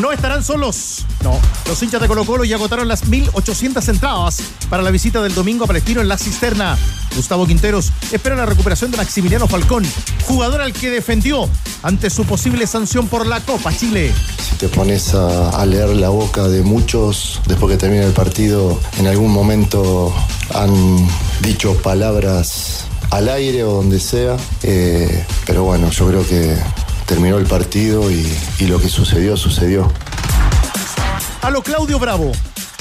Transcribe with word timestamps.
No 0.00 0.12
estarán 0.12 0.44
solos. 0.44 1.06
No. 1.22 1.40
Los 1.66 1.82
hinchas 1.82 2.00
de 2.00 2.06
Colo 2.06 2.24
Colo 2.24 2.44
ya 2.44 2.56
agotaron 2.56 2.86
las 2.86 3.06
1.800 3.06 3.88
entradas 3.88 4.42
para 4.68 4.82
la 4.82 4.90
visita 4.90 5.22
del 5.22 5.34
domingo 5.34 5.64
a 5.64 5.66
Palestino 5.66 6.02
en 6.02 6.08
la 6.08 6.18
cisterna. 6.18 6.76
Gustavo 7.16 7.46
Quinteros 7.46 7.92
espera 8.12 8.36
la 8.36 8.44
recuperación 8.44 8.90
de 8.90 8.98
Maximiliano 8.98 9.48
Falcón, 9.48 9.84
jugador 10.24 10.60
al 10.60 10.74
que 10.74 10.90
defendió 10.90 11.48
ante 11.82 12.10
su 12.10 12.24
posible 12.24 12.66
sanción 12.66 13.08
por 13.08 13.26
la 13.26 13.40
Copa 13.40 13.74
Chile. 13.74 14.12
Si 14.38 14.56
te 14.56 14.68
pones 14.68 15.14
a, 15.14 15.64
leer 15.64 15.88
la 15.96 16.10
boca 16.10 16.46
de 16.48 16.62
muchos, 16.62 17.40
después 17.46 17.72
que 17.72 17.78
termina 17.78 18.04
el 18.04 18.12
partido, 18.12 18.78
en 18.98 19.06
algún 19.06 19.32
momento 19.32 20.14
han 20.54 21.08
dicho 21.40 21.74
palabras 21.78 22.84
al 23.10 23.28
aire 23.30 23.64
o 23.64 23.72
donde 23.72 23.98
sea. 23.98 24.36
Eh, 24.62 25.24
pero 25.46 25.64
bueno, 25.64 25.90
yo 25.90 26.06
creo 26.06 26.26
que 26.26 26.56
terminó 27.06 27.38
el 27.38 27.46
partido 27.46 28.10
y, 28.10 28.26
lo 28.66 28.80
que 28.80 28.88
sucedió, 28.88 29.36
sucedió. 29.36 29.90
A 31.40 31.50
lo 31.50 31.62
Claudio 31.62 31.98
Bravo. 31.98 32.32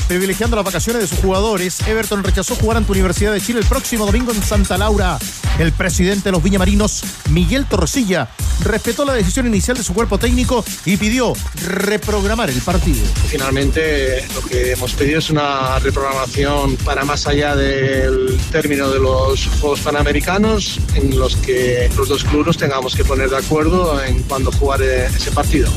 Privilegiando 0.07 0.55
las 0.55 0.65
vacaciones 0.65 1.01
de 1.01 1.07
sus 1.07 1.19
jugadores, 1.19 1.79
Everton 1.87 2.23
rechazó 2.23 2.55
jugar 2.55 2.77
ante 2.77 2.91
Universidad 2.91 3.33
de 3.33 3.41
Chile 3.41 3.59
el 3.59 3.65
próximo 3.65 4.05
domingo 4.05 4.31
en 4.31 4.43
Santa 4.43 4.77
Laura. 4.77 5.17
El 5.57 5.71
presidente 5.71 6.25
de 6.25 6.31
los 6.31 6.43
Viñamarinos, 6.43 7.03
Miguel 7.31 7.65
Torresilla, 7.65 8.29
respetó 8.63 9.03
la 9.03 9.13
decisión 9.13 9.47
inicial 9.47 9.77
de 9.77 9.83
su 9.83 9.95
cuerpo 9.95 10.19
técnico 10.19 10.63
y 10.85 10.97
pidió 10.97 11.33
reprogramar 11.65 12.51
el 12.51 12.61
partido. 12.61 13.03
Finalmente, 13.29 14.27
lo 14.35 14.41
que 14.41 14.73
hemos 14.73 14.93
pedido 14.93 15.17
es 15.17 15.31
una 15.31 15.79
reprogramación 15.79 16.75
para 16.77 17.03
más 17.03 17.25
allá 17.25 17.55
del 17.55 18.37
término 18.51 18.91
de 18.91 18.99
los 18.99 19.47
Juegos 19.59 19.79
Panamericanos, 19.79 20.79
en 20.93 21.17
los 21.17 21.35
que 21.37 21.89
los 21.97 22.09
dos 22.09 22.23
clubes 22.23 22.57
tengamos 22.57 22.95
que 22.95 23.03
poner 23.03 23.29
de 23.29 23.37
acuerdo 23.37 24.03
en 24.03 24.21
cuándo 24.23 24.51
jugar 24.51 24.83
eh, 24.83 25.07
ese 25.07 25.31
partido. 25.31 25.71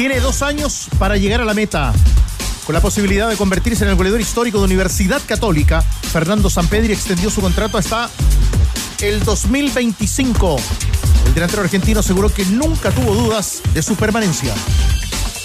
Tiene 0.00 0.18
dos 0.18 0.40
años 0.40 0.88
para 0.98 1.18
llegar 1.18 1.42
a 1.42 1.44
la 1.44 1.52
meta. 1.52 1.92
Con 2.64 2.74
la 2.74 2.80
posibilidad 2.80 3.28
de 3.28 3.36
convertirse 3.36 3.84
en 3.84 3.90
el 3.90 3.96
goleador 3.96 4.18
histórico 4.18 4.56
de 4.56 4.64
Universidad 4.64 5.20
Católica, 5.26 5.82
Fernando 5.82 6.48
Sampedri 6.48 6.94
extendió 6.94 7.28
su 7.28 7.42
contrato 7.42 7.76
hasta 7.76 8.08
el 9.02 9.22
2025. 9.22 10.56
El 11.26 11.34
delantero 11.34 11.60
argentino 11.60 12.00
aseguró 12.00 12.30
que 12.30 12.46
nunca 12.46 12.90
tuvo 12.92 13.14
dudas 13.14 13.60
de 13.74 13.82
su 13.82 13.94
permanencia. 13.94 14.54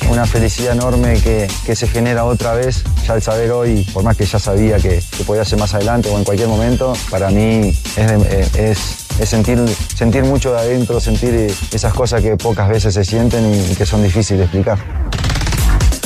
Una 0.09 0.25
felicidad 0.25 0.71
enorme 0.71 1.19
que, 1.19 1.51
que 1.65 1.75
se 1.75 1.89
genera 1.89 2.23
otra 2.23 2.53
vez, 2.53 2.85
ya 3.05 3.15
al 3.15 3.21
saber 3.21 3.51
hoy, 3.51 3.83
por 3.93 4.05
más 4.05 4.15
que 4.15 4.25
ya 4.25 4.39
sabía 4.39 4.77
que, 4.77 5.03
que 5.17 5.23
podía 5.25 5.43
ser 5.43 5.59
más 5.59 5.73
adelante 5.73 6.07
o 6.07 6.17
en 6.17 6.23
cualquier 6.23 6.47
momento, 6.47 6.93
para 7.09 7.29
mí 7.29 7.77
es, 7.97 8.55
es, 8.55 9.04
es 9.19 9.29
sentir, 9.29 9.59
sentir 9.95 10.23
mucho 10.23 10.51
de 10.51 10.59
adentro, 10.59 10.99
sentir 10.99 11.53
esas 11.71 11.93
cosas 11.93 12.21
que 12.21 12.35
pocas 12.37 12.69
veces 12.69 12.93
se 12.93 13.03
sienten 13.03 13.53
y, 13.53 13.75
que 13.75 13.85
son 13.85 14.03
difíciles 14.03 14.39
de 14.39 14.43
explicar. 14.45 14.77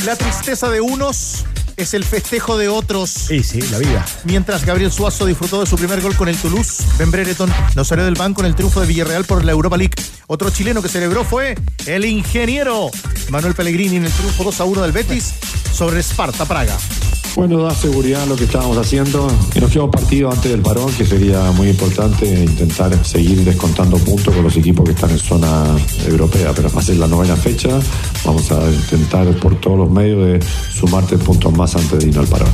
La 0.06 0.16
tristeza 0.16 0.70
de 0.70 0.82
unos 0.82 1.46
es 1.76 1.94
el 1.94 2.04
festejo 2.04 2.58
de 2.58 2.68
otros. 2.68 3.10
Sí, 3.10 3.44
sí, 3.44 3.62
la 3.72 3.78
vida. 3.78 4.06
Mientras 4.26 4.66
Gabriel 4.66 4.92
Suazo 4.92 5.26
disfrutó 5.26 5.62
de 5.62 5.66
su 5.66 5.78
primer 5.78 6.02
gol 6.02 6.16
con 6.16 6.28
el 6.28 6.38
Toulouse, 6.38 6.84
Ben 6.98 7.10
Brereton 7.10 7.52
no 7.76 7.84
salió 7.84 8.06
del 8.06 8.16
banco 8.16 8.42
en 8.42 8.48
el 8.48 8.56
triunfo 8.56 8.82
de 8.82 8.88
Villarreal 8.88 9.26
por 9.26 9.46
la 9.46 9.52
Europa 9.52 9.78
League. 9.78 9.96
Otro 10.28 10.50
chileno 10.50 10.82
que 10.82 10.90
celebró 10.90 11.24
fue 11.24 11.56
el 11.86 12.06
ingeniero 12.06 12.92
Manuel 13.30 13.56
Pellegrini 13.56 13.96
en 13.98 14.06
el 14.06 14.12
triunfo 14.12 14.44
2 14.44 14.62
a 14.62 14.64
1 14.66 14.82
del 14.82 14.92
Betis 14.92 15.34
sobre 15.74 16.02
Sparta 16.02 16.46
Praga. 16.46 16.78
Bueno, 17.36 17.62
da 17.64 17.74
seguridad 17.74 18.26
lo 18.28 18.36
que 18.36 18.46
estábamos 18.46 18.78
haciendo. 18.78 19.28
Y 19.56 19.60
nos 19.60 19.72
quedamos 19.72 19.92
partido 19.92 20.32
antes 20.32 20.52
del 20.52 20.62
parón, 20.62 20.92
que 20.94 21.06
sería 21.06 21.52
muy 21.52 21.70
importante 21.70 22.26
intentar 22.26 23.06
seguir 23.06 23.44
descontando 23.44 23.98
puntos 23.98 24.34
con 24.34 24.44
los 24.44 24.56
equipos 24.58 24.86
que 24.86 24.92
están 24.92 25.12
en 25.12 25.20
zona 25.20 25.66
europea. 26.06 26.52
Pero 26.56 26.70
va 26.72 26.82
a 26.82 26.84
ser 26.84 26.98
la 26.98 27.08
novena 27.08 27.36
fecha. 27.36 27.70
Vamos 28.26 28.52
a 28.52 28.70
intentar 28.70 29.28
por 29.38 29.60
todos 29.60 29.78
los 29.78 29.90
medios 29.90 30.26
de 30.26 30.40
sumarte 30.74 31.18
puntos 31.18 31.54
más 31.54 31.76
antes 31.76 32.00
de 32.00 32.10
ir 32.10 32.18
al 32.18 32.28
parón. 32.28 32.50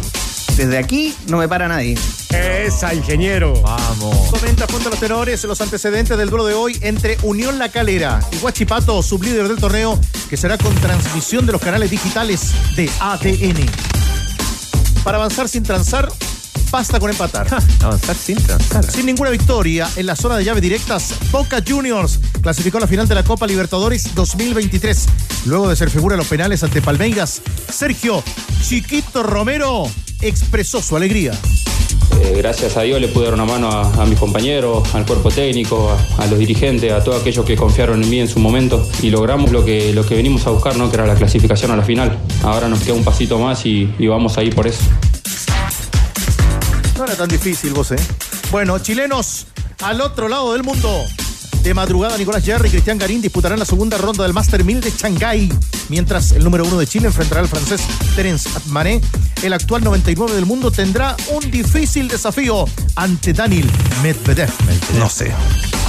Desde 0.55 0.77
aquí 0.77 1.13
no 1.27 1.37
me 1.37 1.47
para 1.49 1.67
nadie. 1.67 1.97
Esa, 2.29 2.93
ingeniero. 2.93 3.59
Vamos. 3.61 4.15
Comenta 4.29 4.65
junto 4.71 4.87
a 4.87 4.91
los 4.91 4.99
tenores 4.99 5.43
los 5.43 5.59
antecedentes 5.59 6.17
del 6.17 6.29
duelo 6.29 6.45
de 6.45 6.53
hoy 6.53 6.77
entre 6.81 7.17
Unión 7.23 7.59
La 7.59 7.69
Calera 7.69 8.19
y 8.31 8.37
Huachipato, 8.37 9.01
sublíder 9.01 9.47
del 9.47 9.57
torneo, 9.57 9.99
que 10.29 10.37
será 10.37 10.57
con 10.57 10.73
transmisión 10.75 11.45
de 11.45 11.51
los 11.51 11.61
canales 11.61 11.91
digitales 11.91 12.53
de 12.75 12.89
ADN. 12.99 14.04
Para 15.05 15.17
avanzar 15.19 15.47
sin 15.47 15.61
transar, 15.61 16.11
basta 16.71 16.99
con 16.99 17.11
empatar. 17.11 17.45
Avanzar 17.83 18.15
sin 18.15 18.37
transar. 18.37 18.91
Sin 18.91 19.05
ninguna 19.05 19.29
victoria 19.29 19.87
en 19.97 20.07
la 20.07 20.15
zona 20.15 20.35
de 20.35 20.43
llave 20.43 20.61
directas, 20.61 21.13
Boca 21.29 21.63
Juniors 21.65 22.19
clasificó 22.41 22.79
a 22.79 22.81
la 22.81 22.87
final 22.87 23.07
de 23.07 23.13
la 23.13 23.23
Copa 23.23 23.45
Libertadores 23.45 24.15
2023. 24.15 25.05
Luego 25.45 25.69
de 25.69 25.75
ser 25.75 25.91
figura 25.91 26.15
en 26.15 26.17
los 26.17 26.27
penales 26.27 26.63
ante 26.63 26.81
Palmeiras, 26.81 27.43
Sergio 27.71 28.23
Chiquito 28.63 29.21
Romero 29.21 29.83
expresó 30.21 30.81
su 30.81 30.97
alegría. 30.97 31.33
Eh, 32.21 32.33
gracias 32.37 32.77
a 32.77 32.81
Dios 32.81 32.99
le 33.01 33.07
pude 33.07 33.25
dar 33.25 33.33
una 33.33 33.45
mano 33.45 33.69
a, 33.69 34.05
mis 34.05 34.17
compañeros, 34.17 34.93
al 34.95 35.05
cuerpo 35.05 35.29
técnico, 35.29 35.91
a, 35.91 36.23
a 36.23 36.27
los 36.27 36.39
dirigentes, 36.39 36.91
a 36.91 37.03
todos 37.03 37.21
aquellos 37.21 37.45
que 37.45 37.55
confiaron 37.55 38.01
en 38.03 38.09
mí 38.09 38.19
en 38.19 38.27
su 38.27 38.39
momento 38.39 38.87
y 39.01 39.09
logramos 39.09 39.51
lo 39.51 39.65
que, 39.65 39.93
lo 39.93 40.05
que 40.05 40.15
venimos 40.15 40.47
a 40.47 40.51
buscar, 40.51 40.77
¿no? 40.77 40.89
que 40.89 40.95
era 40.95 41.05
la 41.05 41.15
clasificación 41.15 41.71
a 41.71 41.75
la 41.75 41.83
final. 41.83 42.17
Ahora 42.43 42.67
nos 42.67 42.81
queda 42.81 42.93
un 42.95 43.03
pasito 43.03 43.37
más 43.39 43.65
y, 43.65 43.93
y 43.99 44.07
vamos 44.07 44.37
a 44.37 44.43
ir 44.43 44.55
por 44.55 44.67
eso. 44.67 44.81
No 46.97 47.03
era 47.03 47.15
tan 47.15 47.27
difícil, 47.27 47.73
vos, 47.73 47.91
¿eh? 47.91 47.97
Bueno, 48.51 48.79
chilenos, 48.79 49.47
al 49.81 49.99
otro 50.01 50.29
lado 50.29 50.53
del 50.53 50.63
mundo. 50.63 51.05
De 51.65 51.73
madrugada, 51.73 52.15
Nicolás 52.15 52.45
Jerry 52.45 52.67
y 52.67 52.71
Cristian 52.73 52.99
Garín 52.99 53.23
disputarán 53.23 53.57
la 53.57 53.65
segunda 53.65 53.97
ronda 53.97 54.23
del 54.23 54.33
Master 54.33 54.63
1000 54.63 54.81
de 54.81 54.91
Shanghái, 54.91 55.51
mientras 55.89 56.31
el 56.33 56.43
número 56.43 56.63
uno 56.63 56.77
de 56.77 56.85
Chile 56.85 57.07
enfrentará 57.07 57.41
al 57.41 57.47
francés 57.47 57.81
Terence 58.15 58.47
Atmané. 58.55 59.01
El 59.41 59.51
actual 59.51 59.83
99 59.83 60.35
del 60.35 60.45
mundo 60.45 60.69
tendrá 60.69 61.17
un 61.31 61.49
difícil 61.49 62.07
desafío 62.07 62.65
ante 62.95 63.33
Daniel 63.33 63.67
Medvedev. 64.03 64.51
No 64.99 65.09
sé. 65.09 65.33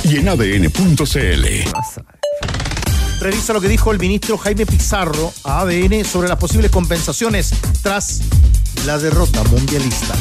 Y 0.05 0.17
en 0.17 0.31
ADN.cl. 0.31 1.45
Revisa 3.21 3.53
lo 3.53 3.61
que 3.61 3.69
dijo 3.69 3.93
el 3.93 3.99
ministro 3.99 4.39
Jaime 4.39 4.65
Pizarro 4.65 5.31
a 5.45 5.61
ADN 5.61 6.07
sobre 6.07 6.31
las 6.31 6.39
posibles 6.39 6.71
compensaciones 6.71 7.53
tras 7.83 8.23
la 8.87 8.97
derrota 8.97 9.45
mundialista. 9.45 10.15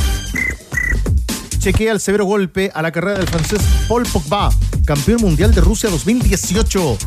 Chequea 1.66 1.94
el 1.94 2.00
severo 2.00 2.26
golpe 2.26 2.70
a 2.76 2.84
la 2.84 2.92
carrera 2.92 3.18
del 3.18 3.28
francés 3.28 3.60
Paul 3.88 4.04
Pogba, 4.04 4.52
campeón 4.86 5.22
mundial 5.22 5.52
de 5.52 5.62
Rusia 5.62 5.90
2018. 5.90 6.98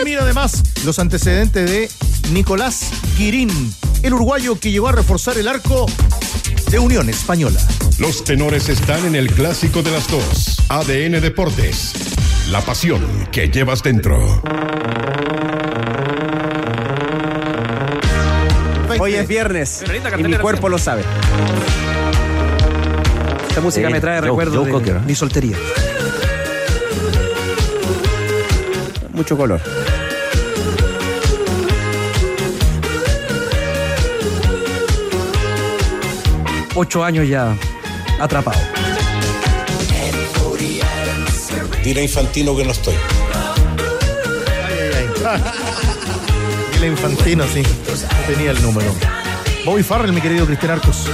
Y 0.00 0.04
mira 0.04 0.22
además 0.22 0.62
los 0.84 1.00
antecedentes 1.00 1.68
de 1.68 1.90
Nicolás 2.32 2.92
Guirín, 3.18 3.50
el 4.04 4.14
uruguayo 4.14 4.56
que 4.60 4.70
llegó 4.70 4.86
a 4.86 4.92
reforzar 4.92 5.36
el 5.36 5.48
arco 5.48 5.86
de 6.70 6.78
Unión 6.78 7.08
Española. 7.08 7.58
Los 7.98 8.22
tenores 8.22 8.68
están 8.68 9.04
en 9.04 9.16
el 9.16 9.32
clásico 9.32 9.82
de 9.82 9.90
las 9.90 10.06
dos. 10.08 10.58
ADN 10.68 11.20
Deportes. 11.20 11.94
La 12.52 12.60
pasión 12.60 13.02
que 13.32 13.48
llevas 13.48 13.82
dentro. 13.82 14.44
Hoy 19.00 19.14
es 19.14 19.26
viernes 19.26 19.82
y 20.18 20.22
mi 20.22 20.34
cuerpo 20.34 20.68
lo 20.68 20.78
sabe. 20.78 21.02
Esta 23.52 23.60
música 23.60 23.86
Eh, 23.86 23.92
me 23.92 24.00
trae 24.00 24.18
recuerdos 24.18 24.64
de 24.64 24.72
Cocker, 24.72 24.96
¿eh? 24.96 25.00
mi 25.06 25.14
soltería. 25.14 25.58
Mucho 29.12 29.36
color. 29.36 29.60
Ocho 36.74 37.04
años 37.04 37.28
ya 37.28 37.54
atrapado. 38.18 38.58
Dile 41.84 42.00
a 42.00 42.04
Infantino 42.04 42.56
que 42.56 42.64
no 42.64 42.72
estoy. 42.72 42.94
El 46.80 46.86
infantino, 46.88 47.44
sí. 47.52 47.62
No 47.62 48.26
tenía 48.34 48.50
el 48.52 48.62
número. 48.62 48.90
Bobby 49.64 49.82
Farrell, 49.82 50.12
mi 50.12 50.20
querido 50.22 50.46
Cristian 50.46 50.72
Arcos. 50.72 51.06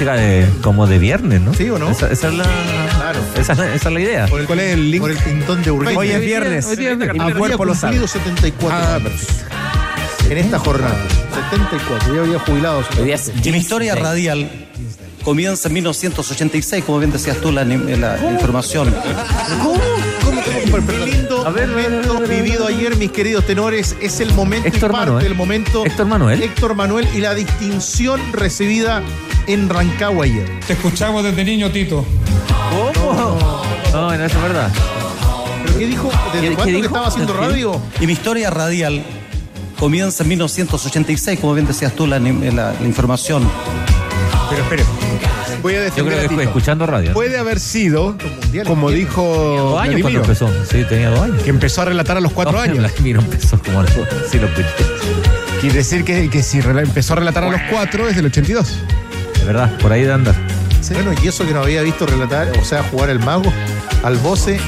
Música 0.00 0.14
de, 0.16 0.46
como 0.62 0.86
de 0.86 0.98
viernes, 0.98 1.42
¿no? 1.42 1.52
¿Sí 1.52 1.68
o 1.68 1.78
no? 1.78 1.90
Esa, 1.90 2.10
esa 2.10 2.28
es 2.28 2.34
la, 2.34 2.44
Claro. 2.44 3.20
esa, 3.36 3.52
es 3.52 3.58
la- 3.58 3.74
esa 3.74 3.88
es 3.88 3.94
la 3.94 4.00
idea. 4.00 4.26
Por 4.28 4.40
el, 4.40 4.46
¿Cuál 4.46 4.60
es 4.60 4.72
el 4.72 4.90
link? 4.90 5.02
Por 5.02 5.10
el 5.10 5.18
pintón 5.18 5.62
de 5.62 5.70
Urgel. 5.70 5.94
Hoy 5.94 6.08
es 6.10 6.20
viernes. 6.22 6.64
Hoy 6.64 6.72
es 6.72 6.78
viernes. 6.78 7.10
Habría 7.10 7.34
cuerpo 7.36 7.64
lo 7.66 7.74
sabe. 7.74 7.98
cumplido 7.98 8.08
74 8.08 8.78
Ah, 8.78 8.94
años. 8.94 9.12
en 10.30 10.38
esta 10.38 10.58
jornada. 10.58 10.96
74, 11.50 12.14
ya 12.14 12.20
había 12.22 12.38
jubilado. 12.38 12.82
Y 13.44 13.50
mi 13.52 13.58
historia 13.58 13.94
radial 13.94 14.48
comienza 15.22 15.68
en 15.68 15.74
1986, 15.74 16.82
como 16.84 16.98
bien 16.98 17.12
decías 17.12 17.36
tú 17.36 17.52
la, 17.52 17.62
la- 17.66 18.16
la 18.16 18.30
información. 18.32 18.94
Qué 20.86 20.98
lindo 21.04 21.44
momento 21.44 22.20
vivido 22.26 22.66
ayer, 22.68 22.96
mis 22.96 23.10
queridos 23.10 23.44
tenores. 23.44 23.94
Es 24.00 24.20
el 24.20 24.32
momento 24.32 24.66
Héctor 24.66 24.90
y 24.90 24.92
parte 24.92 25.06
Manuel. 25.10 25.24
del 25.24 25.34
momento. 25.34 25.84
Héctor 25.84 26.06
Manuel. 26.06 26.42
Héctor 26.42 26.74
Manuel 26.74 27.06
y 27.14 27.18
la 27.18 27.34
distinción 27.34 28.18
recibida 28.32 29.02
en 29.46 29.68
Rancagua 29.68 30.24
ayer. 30.24 30.48
Te 30.66 30.74
escuchamos 30.74 31.22
desde 31.24 31.44
niño, 31.44 31.70
Tito. 31.70 32.04
No, 33.92 33.92
no, 33.92 34.12
eso 34.12 34.24
es 34.36 34.42
verdad. 34.42 34.70
¿Pero 35.64 35.78
qué 35.78 35.86
dijo? 35.86 36.10
¿Desde 36.32 36.48
¿Qué- 36.50 36.54
cuándo 36.54 36.64
qué 36.64 36.70
que 36.70 36.76
dijo? 36.76 36.86
estaba 36.86 37.06
haciendo 37.08 37.32
radio? 37.34 37.80
Y 38.00 38.06
mi 38.06 38.12
historia 38.12 38.50
radial 38.50 39.02
comienza 39.78 40.22
en 40.22 40.28
1986, 40.30 41.40
como 41.40 41.54
bien 41.54 41.66
decías 41.66 41.92
tú 41.94 42.06
la, 42.06 42.18
la- 42.18 42.72
la 42.72 42.86
información. 42.86 43.48
Pero 44.50 44.62
espere, 44.62 44.84
voy 45.62 45.74
a 45.76 45.88
Yo 45.88 46.04
creo 46.04 46.18
que 46.20 46.26
fue 46.26 46.28
Tito. 46.28 46.40
escuchando 46.42 46.86
radio. 46.86 47.12
Puede 47.12 47.38
haber 47.38 47.60
sido, 47.60 48.16
como 48.66 48.90
dijo 48.90 49.22
Dos 49.22 49.80
años 49.80 50.00
cuando 50.02 50.20
empezó. 50.20 50.48
Sí, 50.68 50.84
tenía 50.88 51.10
dos 51.10 51.20
años. 51.20 51.42
que 51.42 51.50
empezó 51.50 51.82
a 51.82 51.84
relatar 51.86 52.16
a 52.16 52.20
los 52.20 52.32
cuatro 52.32 52.54
No, 52.54 52.60
años. 52.62 52.78
Vladimiro 52.78 53.20
empezó 53.20 53.58
como 53.60 53.80
a 53.80 53.82
los. 53.84 53.92
Sí, 54.30 54.38
lo 54.38 54.46
escuché. 54.48 54.68
Quiere 55.60 55.76
decir 55.76 56.04
que, 56.04 56.28
que 56.30 56.42
si 56.42 56.58
empezó 56.58 57.12
a 57.12 57.16
relatar 57.16 57.44
a 57.44 57.50
los 57.50 57.60
cuatro 57.70 58.08
es 58.08 58.16
del 58.16 58.26
82. 58.26 58.78
De 59.40 59.44
verdad, 59.44 59.76
por 59.78 59.92
ahí 59.92 60.02
de 60.02 60.12
andar. 60.12 60.34
Bueno, 60.92 61.12
y 61.22 61.28
eso 61.28 61.46
que 61.46 61.52
no 61.52 61.60
había 61.60 61.82
visto 61.82 62.06
relatar, 62.06 62.50
o 62.60 62.64
sea, 62.64 62.82
jugar 62.84 63.10
el 63.10 63.20
mago 63.20 63.52
al 64.02 64.16
voce, 64.16 64.58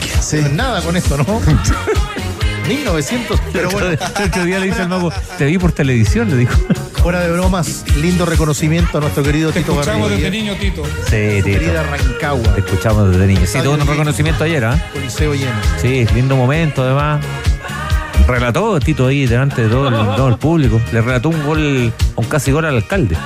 nada 0.52 0.82
con 0.82 0.96
esto, 0.96 1.16
¿no? 1.16 1.24
1900, 2.68 3.40
pero 3.52 3.70
bueno. 3.70 3.88
El 3.88 4.24
otro 4.28 4.44
día 4.44 4.58
le 4.60 4.66
dice 4.66 4.82
al 4.82 4.88
mago, 4.88 5.12
te 5.36 5.46
vi 5.46 5.58
por 5.58 5.72
televisión, 5.72 6.30
le 6.30 6.36
dijo. 6.36 6.54
Fuera 7.02 7.20
de 7.20 7.32
bromas, 7.32 7.84
lindo 7.96 8.24
reconocimiento 8.24 8.98
a 8.98 9.00
nuestro 9.00 9.24
querido 9.24 9.50
Te 9.50 9.60
Tito 9.60 9.72
escuchamos 9.72 10.10
desde 10.10 10.30
niño, 10.30 10.54
Tito. 10.54 10.84
Sí, 11.10 11.42
Tito. 11.42 11.58
Querida 11.58 11.82
Rancagua, 11.82 12.54
Te 12.54 12.60
escuchamos 12.60 13.10
desde 13.10 13.26
niño. 13.26 13.40
Sí, 13.44 13.58
tuvo 13.60 13.74
un 13.74 13.86
reconocimiento 13.86 14.44
ayer, 14.44 14.64
¿ah? 14.64 14.90
Coliseo 14.92 15.34
lleno. 15.34 15.56
Sí, 15.80 16.06
lindo 16.14 16.36
momento 16.36 16.82
además. 16.82 17.24
Relató 18.28 18.78
Tito 18.78 19.08
ahí 19.08 19.26
delante 19.26 19.62
de 19.62 19.68
todo 19.68 19.88
el, 19.88 20.16
todo 20.16 20.28
el 20.28 20.36
público. 20.36 20.80
Le 20.92 21.00
relató 21.00 21.30
un 21.30 21.44
gol, 21.44 21.92
un 22.14 22.24
casi 22.26 22.52
gol 22.52 22.64
al 22.66 22.76
alcalde. 22.76 23.16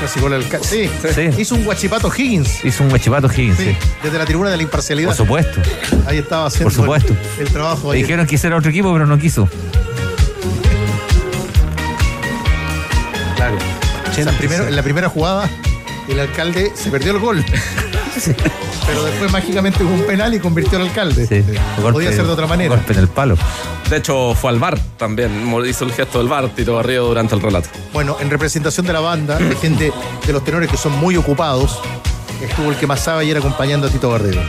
Casi 0.00 0.20
gol 0.20 0.34
al 0.34 0.46
ca- 0.48 0.58
Sí, 0.62 0.90
Sí. 1.14 1.30
hizo 1.38 1.54
un 1.54 1.64
guachipato 1.64 2.12
Higgins. 2.14 2.64
Hizo 2.64 2.82
un 2.84 2.90
guachipato 2.90 3.28
Higgins, 3.32 3.56
Sí, 3.56 3.64
sí. 3.70 3.76
desde 4.02 4.18
la 4.18 4.24
tribuna 4.26 4.50
de 4.50 4.56
la 4.58 4.62
imparcialidad. 4.62 5.08
Por 5.08 5.16
supuesto. 5.16 5.60
Ahí 6.06 6.18
estaba 6.18 6.46
haciendo 6.46 6.66
Por 6.66 6.72
supuesto. 6.74 7.14
el, 7.40 7.46
el 7.46 7.52
trabajo 7.52 7.90
ahí. 7.92 8.02
dijeron 8.02 8.26
que 8.26 8.34
hiciera 8.34 8.56
otro 8.56 8.70
equipo, 8.70 8.92
pero 8.92 9.06
no 9.06 9.18
quiso. 9.18 9.48
Claro. 13.36 13.56
En 14.16 14.24
la, 14.24 14.32
primera, 14.32 14.68
en 14.68 14.76
la 14.76 14.82
primera 14.82 15.08
jugada, 15.08 15.48
el 16.08 16.18
alcalde 16.20 16.72
se 16.74 16.90
perdió 16.90 17.12
el 17.12 17.18
gol. 17.18 17.44
Pero 18.86 19.04
después 19.04 19.30
mágicamente 19.30 19.82
hubo 19.84 19.92
un 19.92 20.06
penal 20.06 20.32
y 20.32 20.38
convirtió 20.38 20.78
al 20.78 20.86
alcalde. 20.86 21.26
Sí. 21.26 21.44
Podía 21.82 22.10
ser 22.12 22.24
de 22.24 22.32
otra 22.32 22.46
manera. 22.46 22.74
Golpe 22.76 22.92
en 22.94 22.98
el 23.00 23.08
palo. 23.08 23.36
De 23.90 23.98
hecho, 23.98 24.34
fue 24.34 24.50
al 24.50 24.58
bar 24.58 24.78
también. 24.96 25.52
Hizo 25.66 25.84
el 25.84 25.92
gesto 25.92 26.18
del 26.18 26.28
bar, 26.28 26.48
Tito 26.48 26.76
Garrido, 26.76 27.06
durante 27.06 27.34
el 27.34 27.40
relato. 27.40 27.68
Bueno, 27.92 28.16
en 28.20 28.30
representación 28.30 28.86
de 28.86 28.92
la 28.92 29.00
banda, 29.00 29.38
de 29.38 29.54
gente 29.56 29.92
de 30.26 30.32
los 30.32 30.44
tenores 30.44 30.70
que 30.70 30.76
son 30.76 30.92
muy 30.92 31.16
ocupados, 31.16 31.80
estuvo 32.42 32.70
el 32.70 32.76
que 32.76 32.86
más 32.86 33.00
sabe 33.00 33.22
ayer 33.22 33.36
acompañando 33.38 33.86
a 33.86 33.90
Tito 33.90 34.10
Garrido. 34.10 34.42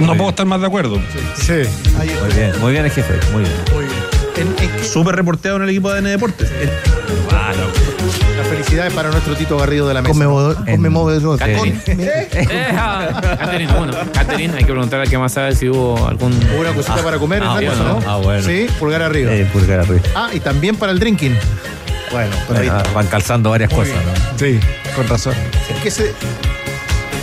No 0.00 0.16
puedo 0.16 0.30
estar 0.30 0.46
más 0.46 0.60
de 0.60 0.66
acuerdo. 0.66 1.00
Sí. 1.36 1.52
Ahí 1.98 2.08
está. 2.08 2.24
Muy 2.24 2.34
bien, 2.34 2.60
muy 2.60 2.72
bien 2.72 2.84
el 2.84 2.90
jefe, 2.90 3.14
muy 3.32 3.42
bien. 3.42 3.54
Muy 3.72 3.84
bien. 3.84 4.15
En- 4.36 4.54
en- 4.62 4.84
Súper 4.84 5.16
reporteado 5.16 5.56
en 5.56 5.62
el 5.64 5.70
equipo 5.70 5.88
de 5.90 5.98
ADN 5.98 6.10
Deportes. 6.10 6.50
las 8.36 8.46
felicidades 8.48 8.92
para 8.92 9.10
nuestro 9.10 9.34
Tito 9.34 9.56
Garrido 9.58 9.88
de 9.88 9.94
la 9.94 10.02
mesa. 10.02 10.12
Conmemoró. 10.12 10.54
Con- 11.58 11.68
Eh, 11.86 12.68
ah, 12.76 13.08
Catherine, 13.38 13.72
bueno, 13.72 13.92
Catherine, 14.12 14.54
hay 14.54 14.64
que 14.64 14.72
preguntar 14.72 15.00
a 15.00 15.06
qué 15.06 15.16
más 15.18 15.32
sabe 15.32 15.54
si 15.54 15.68
hubo 15.68 16.06
algún. 16.06 16.32
Hubo 16.52 16.60
una 16.60 16.72
cosita 16.72 16.96
para 17.02 17.18
comer, 17.18 17.42
ah, 17.42 17.56
Hernández, 17.58 17.78
bueno. 17.78 18.00
¿no? 18.00 18.10
Ah, 18.10 18.16
bueno. 18.18 18.42
Sí, 18.42 18.66
pulgar 18.78 19.02
arriba. 19.02 19.32
Eh, 19.32 19.48
pulgar 19.52 19.80
arriba. 19.80 20.00
Ah, 20.14 20.28
y 20.32 20.40
también 20.40 20.76
para 20.76 20.92
el 20.92 20.98
drinking. 20.98 21.36
Bueno, 22.12 22.36
pues 22.46 22.60
ahí 22.60 22.68
Ah, 22.70 22.82
van 22.94 23.06
calzando 23.08 23.50
varias 23.50 23.72
cosas, 23.72 23.94
¿no? 23.94 24.38
Sí, 24.38 24.60
con 24.94 25.08
razón. 25.08 25.34
¿En 25.74 25.82
qué 25.82 25.90
se, 25.90 26.04
en 26.08 26.14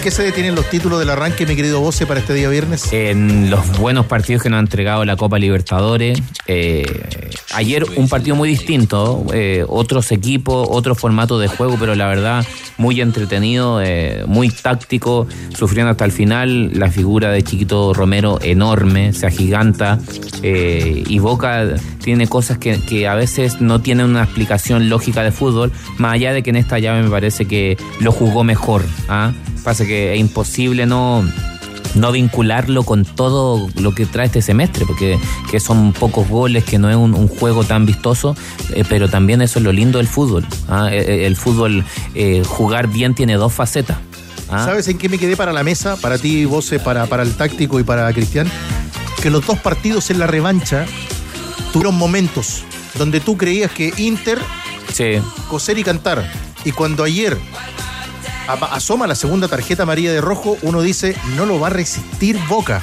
qué 0.04 0.12
se 0.12 0.22
detienen 0.22 0.54
los 0.54 0.70
títulos 0.70 1.00
del 1.00 1.10
arranque, 1.10 1.46
mi 1.46 1.56
querido 1.56 1.80
Voce, 1.80 2.06
para 2.06 2.20
este 2.20 2.34
día 2.34 2.50
viernes? 2.50 2.92
En 2.92 3.50
los 3.50 3.80
buenos 3.80 4.06
partidos 4.06 4.44
que 4.44 4.50
nos 4.50 4.58
han 4.58 4.66
entregado 4.66 5.06
la 5.06 5.16
Copa 5.16 5.40
Libertadores. 5.40 6.22
Eh, 6.46 6.84
ayer 7.56 7.86
un 7.96 8.10
partido 8.10 8.36
muy 8.36 8.50
distinto, 8.50 9.26
eh, 9.34 9.66
otros 9.68 10.12
equipos, 10.12 10.68
otro 10.70 10.96
formato 10.96 11.40
de 11.40 11.48
juego, 11.48 11.78
pero 11.80 11.96
la 11.96 12.08
verdad 12.08 12.46
muy 12.78 13.00
entretenido, 13.02 13.82
eh, 13.82 14.24
muy 14.28 14.50
táctico, 14.50 15.28
sufriendo 15.56 15.92
hasta 15.92 16.06
el 16.06 16.12
final. 16.12 16.72
La 16.74 16.90
figura 16.90 17.30
de 17.32 17.44
Chiquito 17.44 17.94
Romero 17.94 18.40
enorme, 18.42 19.14
se 19.14 19.28
agiganta 19.28 20.00
eh, 20.42 21.04
y 21.08 21.20
Boca 21.20 21.76
tiene 22.04 22.28
cosas 22.28 22.58
que, 22.58 22.80
que 22.82 23.08
a 23.08 23.16
veces 23.16 23.62
no 23.62 23.82
tienen 23.82 24.08
una 24.08 24.24
explicación 24.24 24.90
lógica 24.90 25.24
de 25.24 25.32
fútbol, 25.32 25.72
más 25.98 26.14
allá 26.14 26.34
de 26.34 26.44
que 26.44 26.50
en 26.50 26.58
esta 26.58 26.80
llave 26.80 27.04
me 27.04 27.10
parece 27.10 27.46
que 27.46 27.78
lo 28.00 28.12
jugó 28.12 28.44
mejor. 28.44 28.84
¿ah? 29.08 29.34
Pasa 29.64 29.86
que 29.86 30.14
es 30.14 30.20
imposible 30.20 30.86
no 30.86 31.24
no 31.96 32.12
vincularlo 32.12 32.84
con 32.84 33.06
todo 33.06 33.70
lo 33.76 33.94
que 33.94 34.06
trae 34.06 34.26
este 34.28 34.42
semestre, 34.42 34.86
porque 34.86 35.20
que 35.52 35.60
son 35.60 35.94
pocos 35.94 36.28
goles, 36.28 36.64
que 36.64 36.80
no 36.80 36.90
es 36.90 36.96
un, 36.96 37.14
un 37.14 37.28
juego 37.28 37.64
tan 37.64 37.86
vistoso, 37.86 38.36
eh, 38.74 38.84
pero 38.88 39.10
también 39.10 39.42
eso 39.42 39.60
es 39.60 39.66
lo 39.66 39.72
lindo 39.72 39.98
del 40.00 40.08
fútbol. 40.08 40.46
¿ah? 40.70 40.90
Eh, 40.92 41.06
eh, 41.08 41.26
El, 41.28 41.36
fútbol, 41.36 41.84
eh, 42.16 42.44
jugar 42.46 42.88
bien 42.88 43.14
tiene 43.14 43.36
dos 43.36 43.54
facetas. 43.54 43.98
¿ah? 44.50 44.66
¿Sabes 44.66 44.88
en 44.88 44.98
qué 44.98 45.10
me 45.10 45.18
quedé 45.18 45.36
para 45.36 45.54
la 45.54 45.64
mesa? 45.64 45.96
Para 45.98 46.18
ti, 46.18 46.46
Voce, 46.46 46.80
para, 46.80 47.06
para 47.06 47.24
el 47.24 47.34
táctico 47.36 47.80
y 47.80 47.84
para 47.84 48.12
Cristian. 48.14 48.50
Que 49.22 49.30
los 49.30 49.46
dos 49.46 49.60
partidos 49.60 50.10
en 50.10 50.20
la 50.20 50.28
revancha 50.28 50.86
tuvieron 51.72 51.96
momentos 51.96 52.64
donde 52.98 53.20
tú 53.20 53.38
creías 53.38 53.72
que 53.72 53.94
Inter, 53.98 54.40
Sí. 54.92 55.20
coser 55.50 55.78
y 55.80 55.84
cantar. 55.84 56.30
Y 56.66 56.72
cuando 56.72 57.04
ayer 57.04 57.38
asoma 58.48 59.08
la 59.08 59.16
segunda 59.16 59.48
tarjeta 59.48 59.84
amarilla 59.84 60.12
de 60.12 60.22
rojo, 60.22 60.58
uno 60.62 60.82
dice, 60.82 61.16
no 61.36 61.46
lo 61.46 61.60
va 61.60 61.68
a 61.68 61.72
resistir 61.72 62.38
Boca. 62.48 62.82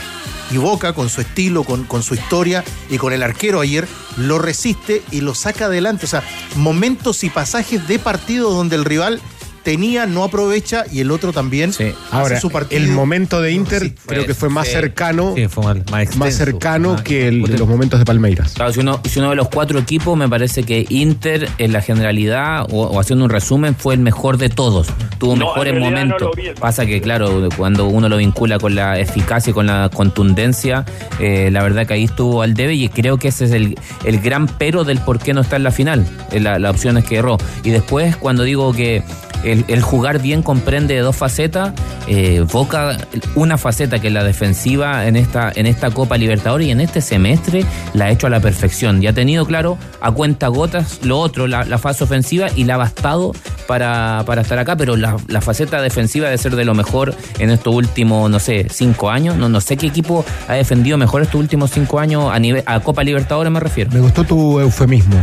Y 0.51 0.57
Boca, 0.57 0.95
con 0.95 1.09
su 1.09 1.21
estilo, 1.21 1.62
con, 1.62 1.85
con 1.85 2.03
su 2.03 2.15
historia 2.15 2.65
y 2.89 2.99
con 2.99 3.12
el 3.12 3.23
arquero 3.23 3.61
ayer, 3.61 3.87
lo 4.17 4.39
resiste 4.39 5.03
y 5.11 5.21
lo 5.21 5.35
saca 5.35 5.67
adelante. 5.67 6.07
O 6.07 6.09
sea, 6.09 6.25
momentos 6.56 7.23
y 7.23 7.31
pasajes 7.31 7.87
de 7.87 7.99
partido 8.01 8.51
donde 8.51 8.75
el 8.75 8.84
rival 8.84 9.20
tenía, 9.62 10.06
no 10.06 10.24
aprovecha 10.24 10.84
y 10.90 11.00
el 11.00 11.10
otro 11.10 11.32
también 11.32 11.70
hace 11.70 11.94
Ahora, 12.10 12.40
su 12.40 12.50
partido. 12.50 12.81
el 12.82 12.88
momento 12.90 13.40
de 13.40 13.52
Inter 13.52 13.82
Sí, 13.82 13.94
creo 14.06 14.26
que 14.26 14.34
fue 14.34 14.48
más 14.48 14.67
sí. 14.67 14.72
cercano, 14.72 15.34
Sí, 15.36 15.48
fue 15.48 15.64
más, 15.64 15.76
más 15.90 16.02
extenso. 16.02 16.19
más 16.19 16.34
cercano 16.34 16.93
Más- 16.94 17.02
que 17.02 17.29
el 17.29 17.43
de 17.43 17.58
los 17.58 17.69
momentos 17.69 17.98
de 17.98 18.05
Palmeiras. 18.05 18.52
Claro, 18.55 18.72
si 18.72 18.81
uno, 18.81 19.00
si 19.05 19.19
uno 19.19 19.31
de 19.31 19.36
los 19.36 19.48
cuatro 19.48 19.79
equipos, 19.79 20.17
me 20.17 20.29
parece 20.29 20.62
que 20.62 20.86
Inter, 20.88 21.48
en 21.58 21.72
la 21.72 21.82
generalidad, 21.82 22.62
o, 22.70 22.84
o 22.86 23.00
haciendo 23.00 23.24
un 23.24 23.31
resumen, 23.31 23.74
fue 23.76 23.94
el 23.94 24.00
mejor 24.00 24.38
de 24.38 24.48
todos. 24.48 24.88
Tuvo 25.19 25.36
No, 25.36 25.46
mejores 25.46 25.74
no 25.74 25.81
momentos. 25.81 26.31
vi. 26.36 26.50
Pasa 26.58 26.86
que, 26.86 27.00
claro, 27.00 27.48
cuando 27.56 27.86
uno 27.86 28.08
lo 28.08 28.17
vincula 28.17 28.58
con 28.58 28.74
la 28.74 28.98
eficacia 28.98 29.50
y 29.50 29.55
con 29.55 29.67
la 29.67 29.90
contundencia, 29.93 30.84
eh, 31.19 31.50
la 31.52 31.62
verdad 31.62 31.86
que 31.86 31.94
ahí 31.94 32.05
estuvo 32.05 32.43
al 32.43 32.55
debe 32.55 32.74
y 32.74 32.88
creo 32.88 33.19
que 33.19 33.29
ese 33.29 33.44
es 33.46 33.52
el, 33.52 33.79
el 34.05 34.20
gran 34.20 34.46
pero 34.46 34.84
del 34.84 34.98
por 35.00 35.19
qué 35.19 35.32
no 35.34 35.40
está 35.40 35.56
en 35.56 35.62
la 35.64 35.70
final. 35.70 36.06
eh, 36.32 36.40
La, 36.40 36.58
la 36.58 36.70
opción 36.70 36.96
es 36.98 37.05
que 37.05 37.17
erró. 37.17 37.38
Y 37.64 37.70
después, 37.70 38.17
cuando 38.17 38.43
digo 38.44 38.72
que 38.72 39.02
el, 39.44 39.65
el 39.69 39.82
jugar 39.82 40.20
bien 40.20 40.43
comprende 40.43 40.99
dos 40.99 41.17
facetas. 41.17 41.73
eh, 42.06 42.44
Boca, 42.53 42.97
una 43.35 43.59
faceta 43.59 43.99
que 43.99 44.09
es 44.09 44.13
la 44.13 44.25
defensiva 44.25 45.06
en 45.06 45.17
esta, 45.17 45.53
en 45.55 45.67
esta 45.67 45.91
Copa 45.91 46.17
Libertadores 46.17 46.67
y 46.69 46.70
en 46.70 46.81
este 46.81 47.01
semestre 47.01 47.65
la 47.94 48.06
ha 48.06 48.11
hecho 48.11 48.27
a 48.27 48.31
la 48.31 48.41
perfección. 48.41 49.03
Y 49.03 49.06
ha 49.06 49.13
tenido, 49.13 49.47
claro, 49.47 49.79
a 50.01 50.13
cuenta 50.13 50.49
gotas 50.49 51.01
lo 51.05 51.19
otro, 51.19 51.47
la, 51.47 51.65
fase 51.79 52.05
ofensiva, 52.05 52.49
y 52.55 52.65
la 52.65 52.75
ha 52.75 52.79
bastado 52.79 53.32
para, 53.67 54.23
para 54.27 54.43
estar 54.43 54.59
acá, 54.59 54.77
pero 54.77 54.97
la, 54.97 55.17
la 55.29 55.41
faceta 55.41 55.81
defensiva 55.81 56.27
debe 56.27 56.39
ser 56.39 56.56
de 56.56 56.65
lo 56.65 56.75
mejor 56.75 57.15
en 57.39 57.51
estos 57.51 57.75
últimos, 57.75 58.31
no 58.31 58.39
sé, 58.39 58.67
cinco 58.70 59.11
años. 59.11 59.37
No, 59.37 59.49
no 59.49 59.61
sé 59.61 59.77
qué 59.77 59.87
equipo 59.87 60.25
ha 60.49 60.55
defendido 60.55 60.99
mejor 60.99 61.23
estos 61.23 61.41
últimos 61.41 61.70
cinco 61.70 61.99
años 61.99 62.31
a, 62.32 62.39
nivel, 62.39 62.63
a 62.67 62.81
Copa 62.81 63.03
Libertadores, 63.03 63.53
me 63.53 63.61
refiero. 63.61 63.91
Me 63.93 64.01
gustó 64.01 64.25
tu 64.25 64.61
eufemismo. 64.61 65.23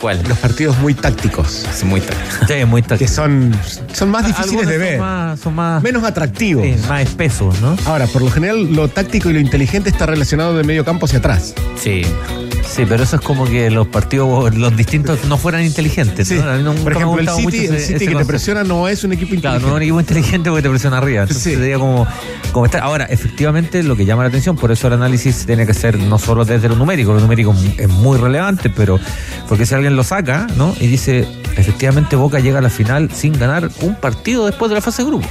¿Cuál? 0.00 0.22
Los 0.28 0.38
partidos 0.38 0.76
muy 0.78 0.94
tácticos. 0.94 1.64
muy 1.84 2.00
tácticos. 2.00 2.36
Sí, 2.48 2.64
muy 2.66 2.82
tácticos. 2.82 2.98
Que 2.98 3.08
son, 3.08 3.52
son 3.92 4.10
más 4.10 4.26
difíciles 4.26 4.50
Algunos 4.50 4.66
de 4.68 4.74
son 4.74 4.80
ver. 4.82 5.00
más- 5.00 5.40
son 5.40 5.54
más, 5.54 5.82
menos 5.82 6.04
atractivos. 6.04 6.64
Sí, 6.64 6.76
más 6.88 7.02
espesos, 7.02 7.60
¿no? 7.60 7.76
Ahora, 7.86 8.06
por 8.06 8.22
lo 8.22 8.30
general, 8.30 8.72
lo 8.74 8.88
táctico 8.88 9.30
y 9.30 9.32
lo 9.32 9.40
inteligente 9.40 9.88
está 9.90 10.06
relacionado 10.06 10.54
de 10.56 10.64
medio 10.64 10.84
campo 10.84 11.06
hacia 11.06 11.18
atrás. 11.18 11.54
Sí. 11.82 12.02
Sí, 12.68 12.84
pero 12.86 13.04
eso 13.04 13.16
es 13.16 13.22
como 13.22 13.46
que 13.46 13.70
los 13.70 13.86
partidos, 13.86 14.54
los 14.54 14.76
distintos 14.76 15.24
no 15.24 15.38
fueran 15.38 15.64
inteligentes. 15.64 16.28
Sí. 16.28 16.34
¿no? 16.34 16.50
A 16.50 16.56
mí 16.56 16.62
nunca 16.62 16.82
Por 16.82 16.92
ejemplo, 16.92 17.18
el 17.20 17.28
City, 17.30 17.42
mucho 17.42 17.56
el 17.56 17.62
ese- 17.76 17.78
City 17.86 17.94
ese 18.04 18.06
que 18.12 18.14
te 18.16 18.24
presiona 18.24 18.64
no 18.64 18.88
es 18.88 19.02
un 19.04 19.12
equipo 19.12 19.30
Claro, 19.40 19.56
inteligente. 19.56 19.62
no 19.62 19.68
es 19.68 19.76
un 19.76 19.82
equipo 19.82 20.00
inteligente 20.00 20.50
porque 20.50 20.62
te 20.62 20.68
presiona 20.70 20.98
arriba. 20.98 21.22
Entonces 21.22 21.42
Sí. 21.44 21.54
sería 21.54 21.78
como, 21.78 22.06
como 22.52 22.66
estar. 22.66 22.82
Ahora, 22.82 23.04
efectivamente, 23.06 23.82
lo 23.82 23.96
que 23.96 24.04
llama 24.04 24.22
la 24.24 24.28
atención, 24.28 24.56
por 24.56 24.72
eso 24.72 24.86
el 24.88 24.92
análisis 24.94 25.46
tiene 25.46 25.66
que 25.66 25.74
ser 25.74 25.98
no 25.98 26.18
solo 26.18 26.44
desde 26.44 26.68
lo 26.68 26.76
numérico, 26.76 27.12
lo 27.14 27.20
numérico 27.20 27.54
es 27.78 27.88
muy 27.88 28.18
relevante, 28.18 28.68
pero, 28.70 28.98
Porque 29.48 29.64
si 29.64 29.74
alguien 29.74 29.94
lo 29.96 30.02
saca, 30.04 30.46
¿no? 30.56 30.74
Y 30.80 30.88
dice, 30.88 31.26
efectivamente 31.56 32.16
Boca 32.16 32.40
llega 32.40 32.58
a 32.58 32.62
la 32.62 32.70
final 32.70 33.10
sin 33.14 33.32
ganar 33.38 33.70
un 33.80 33.94
partido 33.94 34.44
después 34.46 34.68
de 34.70 34.74
la 34.74 34.80
fase 34.80 35.02
de 35.02 35.08
grupo. 35.08 35.26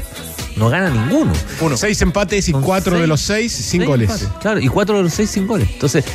No 0.56 0.70
gana 0.70 0.90
ninguno. 0.90 1.34
Seis 1.76 2.02
empates 2.02 2.48
y 2.48 2.52
Son 2.54 2.62
cuatro 2.62 2.98
de 2.98 3.08
los 3.08 3.20
seis 3.20 3.52
sin 3.52 3.82
Seis 3.82 3.86
goles. 3.86 4.10
empates, 4.10 4.30
Claro, 4.42 4.62
y 4.62 4.68
cuatro 4.70 4.96
de 4.98 5.04
los 5.04 5.14
seis 5.14 5.30
sin 5.30 5.46
goles. 5.48 5.68
Entonces, 5.74 6.06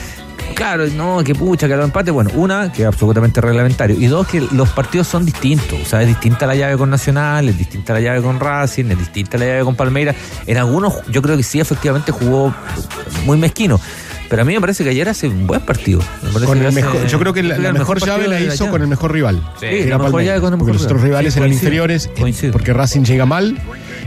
claro, 0.54 0.86
no, 0.88 1.22
que 1.24 1.34
pucha, 1.34 1.68
que 1.68 1.76
los 1.76 1.84
empates. 1.84 2.12
Bueno, 2.12 2.30
una, 2.34 2.72
que 2.72 2.82
es 2.82 2.88
absolutamente 2.88 3.40
reglamentario. 3.40 3.96
Y 3.98 4.06
dos, 4.06 4.26
que 4.26 4.40
los 4.40 4.68
partidos 4.70 5.08
son 5.08 5.24
distintos. 5.24 5.78
O 5.80 5.84
sea, 5.84 6.02
es 6.02 6.08
distinta 6.08 6.46
la 6.46 6.54
llave 6.54 6.76
con 6.76 6.90
Nacional, 6.90 7.48
es 7.48 7.58
distinta 7.58 7.92
la 7.94 8.00
llave 8.00 8.22
con 8.22 8.40
Racing, 8.40 8.86
es 8.86 8.98
distinta 8.98 9.38
la 9.38 9.46
llave 9.46 9.64
con 9.64 9.74
Palmeiras. 9.74 10.16
En 10.46 10.56
algunos, 10.58 10.94
yo 11.10 11.22
creo 11.22 11.36
que 11.36 11.42
sí, 11.42 11.60
efectivamente 11.60 12.12
jugó 12.12 12.54
muy 13.24 13.38
mezquino. 13.38 13.80
Pero 14.30 14.42
a 14.42 14.44
mí 14.44 14.54
me 14.54 14.60
parece 14.60 14.84
que 14.84 14.90
ayer 14.90 15.08
hace 15.08 15.28
un 15.28 15.46
buen 15.46 15.60
partido. 15.60 16.00
Con 16.46 16.58
el 16.58 16.66
hace- 16.66 16.76
mejor, 16.76 17.06
yo 17.06 17.18
creo 17.18 17.32
que 17.34 17.42
la, 17.42 17.72
mejor 17.72 18.00
llave 18.00 18.28
la 18.28 18.40
hizo 18.40 18.70
con 18.70 18.80
el 18.80 18.88
mejor 18.88 19.12
rival. 19.12 19.42
Sí, 19.60 19.66
que 19.66 19.66
la 19.66 19.76
era 19.86 19.98
mejor 19.98 20.12
Palmeiras. 20.12 20.26
llave 20.36 20.40
con 20.40 20.52
el 20.54 20.58
Porque 20.58 20.72
mejor 20.72 20.74
los 20.74 20.84
otros 20.84 21.02
rival. 21.02 21.10
rivales 21.18 21.34
Sí, 21.34 21.40
eran 21.40 21.52
inferiores, 21.52 22.06
eh, 22.06 22.10
coincido. 22.20 22.52
porque 22.52 22.72
Racing 22.72 23.02
llega 23.02 23.26
mal 23.26 23.58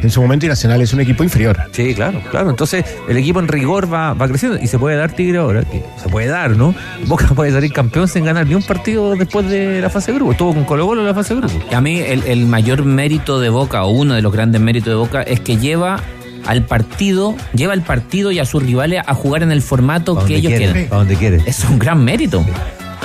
en 0.01 0.09
su 0.09 0.21
momento 0.21 0.45
y 0.45 0.49
Nacional 0.49 0.81
es 0.81 0.93
un 0.93 1.01
equipo 1.01 1.23
inferior. 1.23 1.57
Sí, 1.71 1.93
claro, 1.93 2.21
claro. 2.31 2.49
Entonces 2.49 2.85
el 3.09 3.17
equipo 3.17 3.41
en 3.41 3.47
rigor 3.49 3.93
va, 3.93 4.13
va 4.13 4.27
creciendo 4.29 4.57
y 4.61 4.67
se 4.67 4.79
puede 4.79 4.95
dar 4.95 5.11
Tigre 5.11 5.39
ahora, 5.39 5.63
que 5.63 5.83
se 6.01 6.07
puede 6.09 6.27
dar, 6.27 6.55
¿no? 6.55 6.73
Boca 7.05 7.27
puede 7.35 7.51
salir 7.51 7.73
campeón 7.73 8.07
sin 8.07 8.23
ganar 8.23 8.47
ni 8.47 8.55
un 8.55 8.63
partido 8.63 9.15
después 9.15 9.49
de 9.49 9.81
la 9.81 9.89
fase 9.89 10.11
de 10.13 10.17
grupo. 10.19 10.31
Estuvo 10.31 10.53
con 10.53 10.63
Colo 10.63 10.87
Colo 10.87 11.01
en 11.01 11.07
la 11.07 11.13
fase 11.13 11.35
de 11.35 11.41
grupo. 11.41 11.75
A 11.75 11.81
mí 11.81 11.99
el, 11.99 12.23
el 12.23 12.45
mayor 12.45 12.85
mérito 12.85 13.41
de 13.41 13.49
Boca, 13.49 13.83
o 13.83 13.89
uno 13.91 14.13
de 14.13 14.21
los 14.21 14.31
grandes 14.31 14.61
méritos 14.61 14.87
de 14.89 14.95
Boca, 14.95 15.21
es 15.21 15.41
que 15.41 15.57
lleva 15.57 15.99
al 16.45 16.65
partido, 16.65 17.35
lleva 17.53 17.73
al 17.73 17.83
partido 17.83 18.31
y 18.31 18.39
a 18.39 18.45
sus 18.45 18.63
rivales 18.63 19.01
a 19.05 19.13
jugar 19.13 19.43
en 19.43 19.51
el 19.51 19.61
formato 19.61 20.15
Pa' 20.15 20.25
que 20.25 20.35
ellos 20.37 20.51
quiere, 20.51 20.65
quieren. 20.71 20.89
pa' 20.89 20.95
donde 20.97 21.15
quiere. 21.15 21.41
Es 21.45 21.63
un 21.63 21.79
gran 21.79 22.03
mérito. 22.03 22.45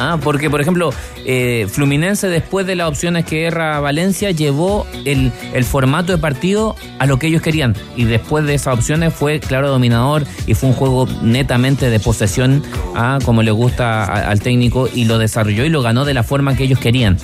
Ah, 0.01 0.17
porque, 0.23 0.49
por 0.49 0.61
ejemplo, 0.61 0.91
eh, 1.27 1.67
Fluminense, 1.69 2.29
después 2.29 2.65
de 2.69 2.77
las 2.77 2.89
opciones 2.89 3.25
que 3.25 3.47
erra 3.47 3.81
Valencia, 3.81 4.31
llevó 4.31 4.87
el, 5.05 5.33
el 5.53 5.65
formato 5.65 6.13
de 6.13 6.19
partido 6.19 6.77
a 7.01 7.07
lo 7.07 7.19
que 7.19 7.27
ellos 7.27 7.43
querían. 7.43 7.75
Y 7.97 8.05
después 8.05 8.45
de 8.45 8.55
esas 8.55 8.75
opciones 8.79 9.13
fue 9.13 9.41
claro 9.41 9.69
dominador 9.69 10.25
y 10.47 10.55
fue 10.55 10.69
un 10.69 10.77
juego 10.77 11.09
netamente 11.21 11.91
de 11.91 11.99
posesión, 11.99 12.63
ah, 12.95 13.19
como 13.25 13.43
le 13.43 13.51
gusta 13.51 14.05
a- 14.05 14.31
al 14.31 14.39
técnico, 14.41 14.89
y 14.95 15.05
lo 15.07 15.19
desarrolló 15.19 15.65
y 15.65 15.69
lo 15.69 15.83
ganó 15.83 16.05
de 16.05 16.15
la 16.15 16.23
forma 16.23 16.55
que 16.55 16.63
ellos 16.63 16.79
querían. 16.79 17.19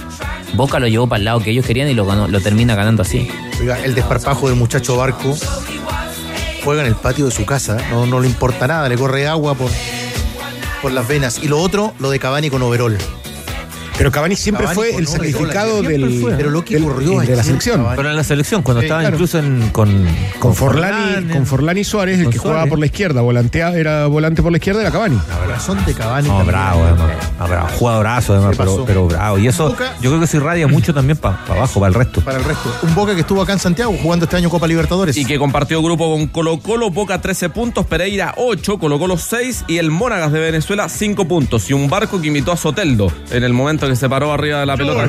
Boca 0.54 0.80
lo 0.80 0.88
llevó 0.88 1.09
para 1.09 1.18
el 1.18 1.26
lado 1.26 1.38
que 1.38 1.50
ellos 1.52 1.64
querían 1.66 1.88
y 1.88 1.94
lo, 1.94 2.04
ganó, 2.06 2.26
lo 2.26 2.40
termina 2.40 2.75
ganando 2.75 3.02
así. 3.02 3.28
Oiga, 3.61 3.78
el 3.85 3.94
desparpajo 3.94 4.49
del 4.49 4.56
muchacho 4.56 4.97
Barco 4.97 5.37
juega 6.64 6.80
en 6.80 6.88
el 6.88 6.97
patio 6.97 7.26
de 7.26 7.30
su 7.30 7.44
casa, 7.44 7.76
no, 7.90 8.06
no 8.06 8.21
le 8.21 8.26
importa 8.26 8.66
nada, 8.66 8.88
le 8.88 8.97
corre 8.97 9.28
agua 9.28 9.54
por, 9.54 9.71
por 10.80 10.92
las 10.92 11.06
venas. 11.06 11.40
Y 11.42 11.49
lo 11.49 11.61
otro, 11.61 11.92
lo 11.99 12.11
de 12.11 12.18
Cavani 12.18 12.49
con 12.49 12.62
Overol. 12.62 12.97
Pero 13.96 14.10
Cavani 14.10 14.34
siempre 14.36 14.64
Cavani 14.66 14.74
fue 14.90 14.96
el 14.98 15.06
sacrificado 15.06 15.82
del, 15.82 16.20
fue. 16.20 16.34
Pero 16.34 16.50
lo 16.50 16.64
que 16.64 16.74
del- 16.74 16.84
ocurrió 16.84 17.20
de 17.20 17.36
la 17.36 17.42
selección. 17.44 17.76
Cavani. 17.78 17.96
Pero 17.96 18.10
en 18.10 18.16
la 18.16 18.24
selección, 18.24 18.62
cuando 18.62 18.80
Sí, 18.80 18.86
estaba 18.86 19.00
claro. 19.02 19.14
incluso 19.16 19.38
en, 19.38 19.68
con, 19.70 20.06
Con 20.40 20.54
Forlani, 20.54 21.32
con 21.32 21.46
Forlani 21.46 21.84
Suárez, 21.84 22.18
el 22.18 22.30
que 22.30 22.38
jugaba 22.38 22.66
por 22.66 22.78
la 22.78 22.86
izquierda, 22.86 23.20
volantea, 23.20 23.70
era 23.74 24.06
volante 24.06 24.42
por 24.42 24.50
la 24.50 24.58
izquierda, 24.58 24.80
era 24.80 24.90
Cavani. 24.90 25.16
Corazón 25.44 25.84
de 25.84 25.94
Cavani. 25.94 26.28
No, 26.28 26.44
bravo, 26.44 26.82
además. 26.84 27.10
Ah, 27.38 27.46
bravo, 27.46 27.68
jugadorazo, 27.78 28.32
además, 28.34 28.50
¿Qué 28.52 28.56
pero, 28.58 28.84
pero 28.84 29.06
bravo. 29.06 29.38
Y 29.38 29.46
eso 29.46 29.68
Boca- 29.68 29.94
yo 30.00 30.10
creo 30.10 30.20
que 30.20 30.26
se 30.26 30.36
irradia 30.38 30.66
mucho 30.66 30.92
también 30.92 31.16
para 31.16 31.38
abajo, 31.48 31.78
para 31.80 31.88
el 31.88 31.94
resto. 31.94 32.20
Para 32.20 32.38
el 32.38 32.44
resto. 32.44 32.74
Un 32.82 32.94
Boca 32.94 33.14
que 33.14 33.20
estuvo 33.20 33.42
acá 33.42 33.52
en 33.52 33.58
Santiago 33.60 33.94
jugando 34.02 34.24
este 34.24 34.36
año 34.36 34.50
Copa 34.50 34.66
Libertadores. 34.66 35.16
Y 35.16 35.24
que 35.24 35.38
compartió 35.38 35.80
grupo 35.82 36.10
con 36.12 36.26
Colo 36.26 36.58
Colo, 36.58 36.90
Boca 36.90 37.20
13 37.20 37.48
puntos, 37.48 37.86
Pereira 37.86 38.34
8, 38.38 38.78
Colo 38.78 38.98
Colo 38.98 39.16
6 39.18 39.64
y 39.68 39.78
el 39.78 39.90
Mónagas 39.92 40.32
de 40.32 40.40
Venezuela 40.40 40.88
5 40.88 41.26
puntos. 41.28 41.70
Y 41.70 41.74
un 41.74 41.88
barco 41.88 42.20
que 42.20 42.28
imitó 42.28 42.50
a 42.52 42.56
Soteldo 42.56 43.12
en 43.30 43.44
el 43.44 43.52
momento 43.52 43.84
que 43.88 43.97
se 43.97 44.09
paró 44.09 44.33
arriba 44.33 44.61
de 44.61 44.67
la 44.67 44.76
pelota. 44.76 45.05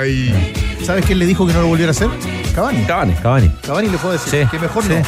ahí. 0.00 0.52
¿Sabes 0.84 1.04
quién 1.06 1.18
le 1.18 1.26
dijo 1.26 1.46
que 1.46 1.52
no 1.52 1.62
lo 1.62 1.68
volviera 1.68 1.90
a 1.90 1.92
hacer? 1.92 2.08
Cavani. 2.54 2.84
Cavani. 2.84 3.14
Cavani. 3.14 3.50
Cavani 3.62 3.88
le 3.88 3.98
fue 3.98 4.10
a 4.10 4.12
decir 4.14 4.42
Sí, 4.42 4.48
que 4.50 4.58
mejor 4.58 4.82
sí. 4.82 4.90
no. 4.90 5.02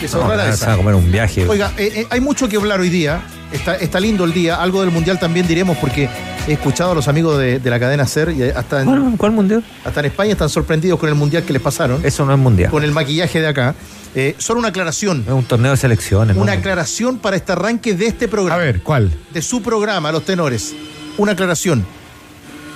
Que 0.00 0.08
se 0.08 0.16
No, 0.16 0.56
se 0.56 0.66
va 0.66 0.72
a 0.72 0.76
comer 0.76 0.94
un 0.94 1.12
viaje. 1.12 1.46
Oiga, 1.46 1.72
eh, 1.76 1.92
eh, 1.94 2.06
hay 2.10 2.20
mucho 2.20 2.48
que 2.48 2.56
hablar 2.56 2.80
hoy 2.80 2.88
día. 2.88 3.20
Está, 3.52 3.76
está 3.76 4.00
lindo 4.00 4.24
el 4.24 4.32
día. 4.32 4.56
Algo 4.62 4.80
del 4.80 4.90
Mundial 4.90 5.18
también 5.18 5.46
diremos 5.46 5.76
porque 5.78 6.08
he 6.48 6.52
escuchado 6.52 6.92
a 6.92 6.94
los 6.94 7.06
amigos 7.08 7.38
de, 7.38 7.58
de 7.58 7.70
la 7.70 7.78
cadena 7.78 8.06
SER 8.06 8.30
y 8.30 8.42
hasta 8.44 8.80
en, 8.82 8.86
¿Cuál, 8.86 9.14
cuál 9.18 9.32
mundial? 9.32 9.62
hasta 9.84 10.00
en 10.00 10.06
España 10.06 10.32
están 10.32 10.48
sorprendidos 10.48 10.98
con 10.98 11.08
el 11.08 11.14
Mundial 11.14 11.42
que 11.44 11.52
les 11.52 11.60
pasaron. 11.62 12.00
Eso 12.04 12.24
no 12.24 12.32
es 12.32 12.38
mundial. 12.38 12.70
Con 12.70 12.82
el 12.84 12.92
maquillaje 12.92 13.40
de 13.40 13.48
acá. 13.48 13.74
Eh, 14.14 14.34
solo 14.38 14.58
una 14.60 14.68
aclaración. 14.68 15.22
Es 15.26 15.32
un 15.32 15.44
torneo 15.44 15.70
de 15.72 15.76
selecciones. 15.76 16.34
¿no? 16.34 16.42
Una 16.42 16.52
aclaración 16.52 17.18
para 17.18 17.36
este 17.36 17.52
arranque 17.52 17.94
de 17.94 18.06
este 18.06 18.26
programa. 18.26 18.60
A 18.60 18.64
ver, 18.64 18.82
¿cuál? 18.82 19.12
De 19.32 19.42
su 19.42 19.62
programa, 19.62 20.10
Los 20.12 20.24
Tenores. 20.24 20.74
Una 21.18 21.32
aclaración. 21.32 21.84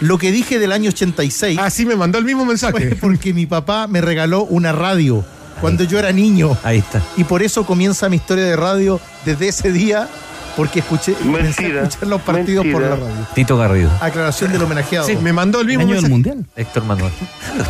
Lo 0.01 0.19
que 0.19 0.33
dije 0.33 0.59
del 0.59 0.73
año 0.73 0.91
86 0.91 1.59
Ah, 1.61 1.71
sí, 1.71 1.87
me 1.87 1.97
mandó 1.97 2.19
el 2.19 2.25
mismo 2.25 2.41
fue 2.45 2.49
mensaje. 2.49 2.97
porque 3.01 3.33
mi 3.33 3.47
papá 3.47 3.87
me 3.87 4.01
regaló 4.01 4.43
una 4.45 4.73
radio 4.73 5.25
cuando 5.61 5.85
yo 5.85 5.99
era 5.99 6.13
niño. 6.13 6.57
Ahí 6.63 6.79
está. 6.79 7.03
Y 7.17 7.25
por 7.25 7.43
eso 7.43 7.65
comienza 7.65 8.09
mi 8.09 8.17
historia 8.17 8.45
de 8.45 8.57
radio 8.57 9.01
desde 9.25 9.49
ese 9.49 9.73
día, 9.73 10.09
porque 10.56 10.80
escuché 10.80 11.12
comencé 11.23 11.66
a 11.66 11.82
escuchar 11.82 12.08
los 12.08 12.20
partidos 12.23 12.66
por 12.73 12.82
la 12.82 12.90
radio. 12.96 13.26
Tito 13.34 13.56
Garrido. 13.56 13.90
Aclaración 14.00 14.52
del 14.52 14.62
homenajeado. 14.62 15.06
Sí, 15.06 15.16
me 15.16 15.32
mandó 15.32 15.61
el 15.61 15.70
El 15.70 15.78
mismo 15.78 15.92
año 15.92 16.02
del. 16.02 16.11
Mundial. 16.11 16.44
Héctor 16.56 16.84
Manuel. 16.84 17.12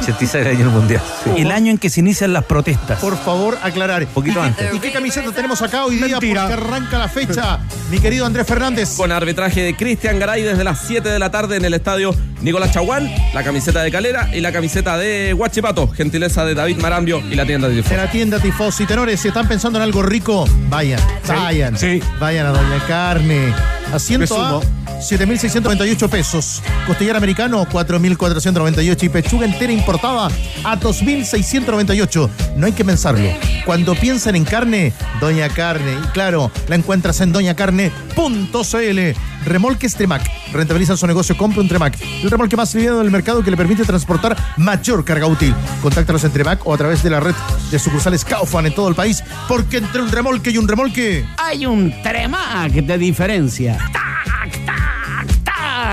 86 0.01 0.47
años 0.47 0.59
del 0.59 0.69
mundial. 0.69 1.03
Sí. 1.25 1.31
El 1.37 1.51
año 1.51 1.71
en 1.71 1.79
que 1.79 1.91
se 1.91 2.01
inician 2.01 2.33
las 2.33 2.45
protestas. 2.45 2.99
Por 3.01 3.17
favor, 3.17 3.59
aclarar. 3.63 4.07
poquito 4.07 4.39
¿Y 4.39 4.43
qué- 4.43 4.49
antes. 4.49 4.75
¿Y 4.75 4.79
qué 4.81 4.93
camiseta 4.93 5.31
tenemos 5.33 5.61
acá 5.63 5.85
hoy 5.85 5.97
día? 5.97 6.07
Mentira. 6.09 6.47
Porque 6.49 6.63
arranca 6.63 6.99
la 6.99 7.09
fecha. 7.09 7.59
Mi 7.91 7.99
querido 7.99 8.27
Andrés 8.27 8.47
Fernández. 8.47 8.97
Con 8.97 9.13
arbitraje 9.13 9.63
de 9.63 9.77
Cristian 9.77 10.19
Garay 10.19 10.43
desde 10.43 10.65
las 10.65 10.81
7 10.87 11.09
de 11.09 11.19
la 11.19 11.31
tarde 11.31 11.57
en 11.57 11.65
el 11.65 11.75
estadio 11.75 12.15
Nicolás 12.41 12.73
Chaguán, 12.73 13.11
la 13.33 13.43
camiseta 13.43 13.83
de 13.83 13.91
Calera 13.91 14.29
y 14.35 14.41
la 14.41 14.53
camiseta 14.53 14.99
de 14.99 15.33
Huachipato, 15.33 15.89
gentileza 15.89 16.45
de 16.45 16.55
David 16.55 16.77
Marambio 16.79 17.23
y 17.31 17.35
la 17.37 17.47
tienda 17.47 17.69
de 17.69 17.77
En 17.79 17.83
Tifo. 17.83 17.97
la 17.97 18.11
tienda 18.11 18.39
Tifos 18.39 18.79
y 18.81 18.87
Tenores, 18.87 19.21
si 19.21 19.29
están 19.29 19.49
pensando 19.49 19.79
en 19.79 19.83
algo 19.83 20.03
rico, 20.03 20.45
vayan, 20.69 21.01
vayan, 21.27 21.79
sí. 21.79 22.03
vayan 22.21 22.47
a 22.47 22.51
Doña 22.51 22.74
Carne. 22.81 23.74
Asiento 23.95 24.43
a 24.43 24.61
Resumo. 24.61 24.85
7.698 25.01 26.09
pesos. 26.09 26.63
Costillar 26.87 27.17
americano, 27.17 27.67
4.498. 27.67 29.03
Y 29.05 29.09
pechuga 29.09 29.47
entera 29.47 29.73
importada 29.73 30.29
a 30.65 30.79
2.698. 30.79 32.31
No 32.57 32.67
hay 32.67 32.73
que 32.73 32.85
pensarlo. 32.85 33.29
Cuando 33.65 33.95
piensan 33.95 34.37
en 34.37 34.45
carne, 34.45 34.93
Doña 35.21 35.49
Carne. 35.49 35.95
Y 36.03 36.09
claro, 36.09 36.51
la 36.69 36.77
encuentras 36.77 37.21
en 37.21 37.33
doñacarne.cl. 37.33 39.01
Remolques 39.45 39.95
Tremac. 39.95 40.23
Rentabiliza 40.53 40.97
su 40.97 41.07
negocio, 41.07 41.37
compra 41.37 41.61
un 41.61 41.69
Tremac. 41.69 41.99
El 42.23 42.31
remolque 42.31 42.57
más 42.57 42.75
liviano 42.75 42.99
del 42.99 43.11
mercado 43.11 43.43
que 43.43 43.51
le 43.51 43.57
permite 43.57 43.85
transportar 43.85 44.37
mayor 44.57 45.05
carga 45.05 45.27
útil. 45.27 45.55
Contáctalos 45.83 46.25
en 46.25 46.33
Tremac 46.33 46.67
o 46.67 46.73
a 46.73 46.79
través 46.79 47.03
de 47.03 47.11
la 47.11 47.21
red 47.21 47.35
de 47.71 47.79
sucursales 47.79 48.25
Kaufman 48.25 48.67
en 48.67 48.75
todo 48.75 48.89
el 48.89 48.95
país. 48.95 49.23
Porque 49.49 49.79
entre 49.79 50.01
un 50.01 50.11
remolque 50.11 50.51
y 50.51 50.59
un 50.59 50.67
remolque. 50.67 51.27
Hay 51.37 51.67
un 51.67 51.93
Tremac 52.03 52.73
de 52.73 52.99
diferencia. 52.99 53.84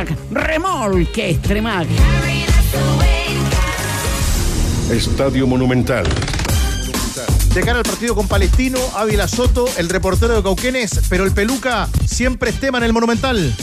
¡Tac, 0.02 0.08
tac, 0.08 0.18
tac! 0.18 0.48
Remolques 0.48 1.42
Tremac. 1.44 1.88
Estadio 4.92 5.46
Monumental. 5.46 6.08
De 7.54 7.62
cara 7.62 7.80
al 7.80 7.84
partido 7.84 8.16
con 8.16 8.28
Palestino, 8.28 8.80
Ávila 8.96 9.28
Soto, 9.28 9.68
el 9.78 9.90
reportero 9.90 10.36
de 10.36 10.42
Cauquenes, 10.42 11.02
pero 11.10 11.24
el 11.24 11.34
peluca 11.34 11.88
siempre 12.08 12.50
es 12.50 12.60
tema 12.60 12.80
en 12.80 12.86
el 12.86 12.94
Monumental. 12.94 13.54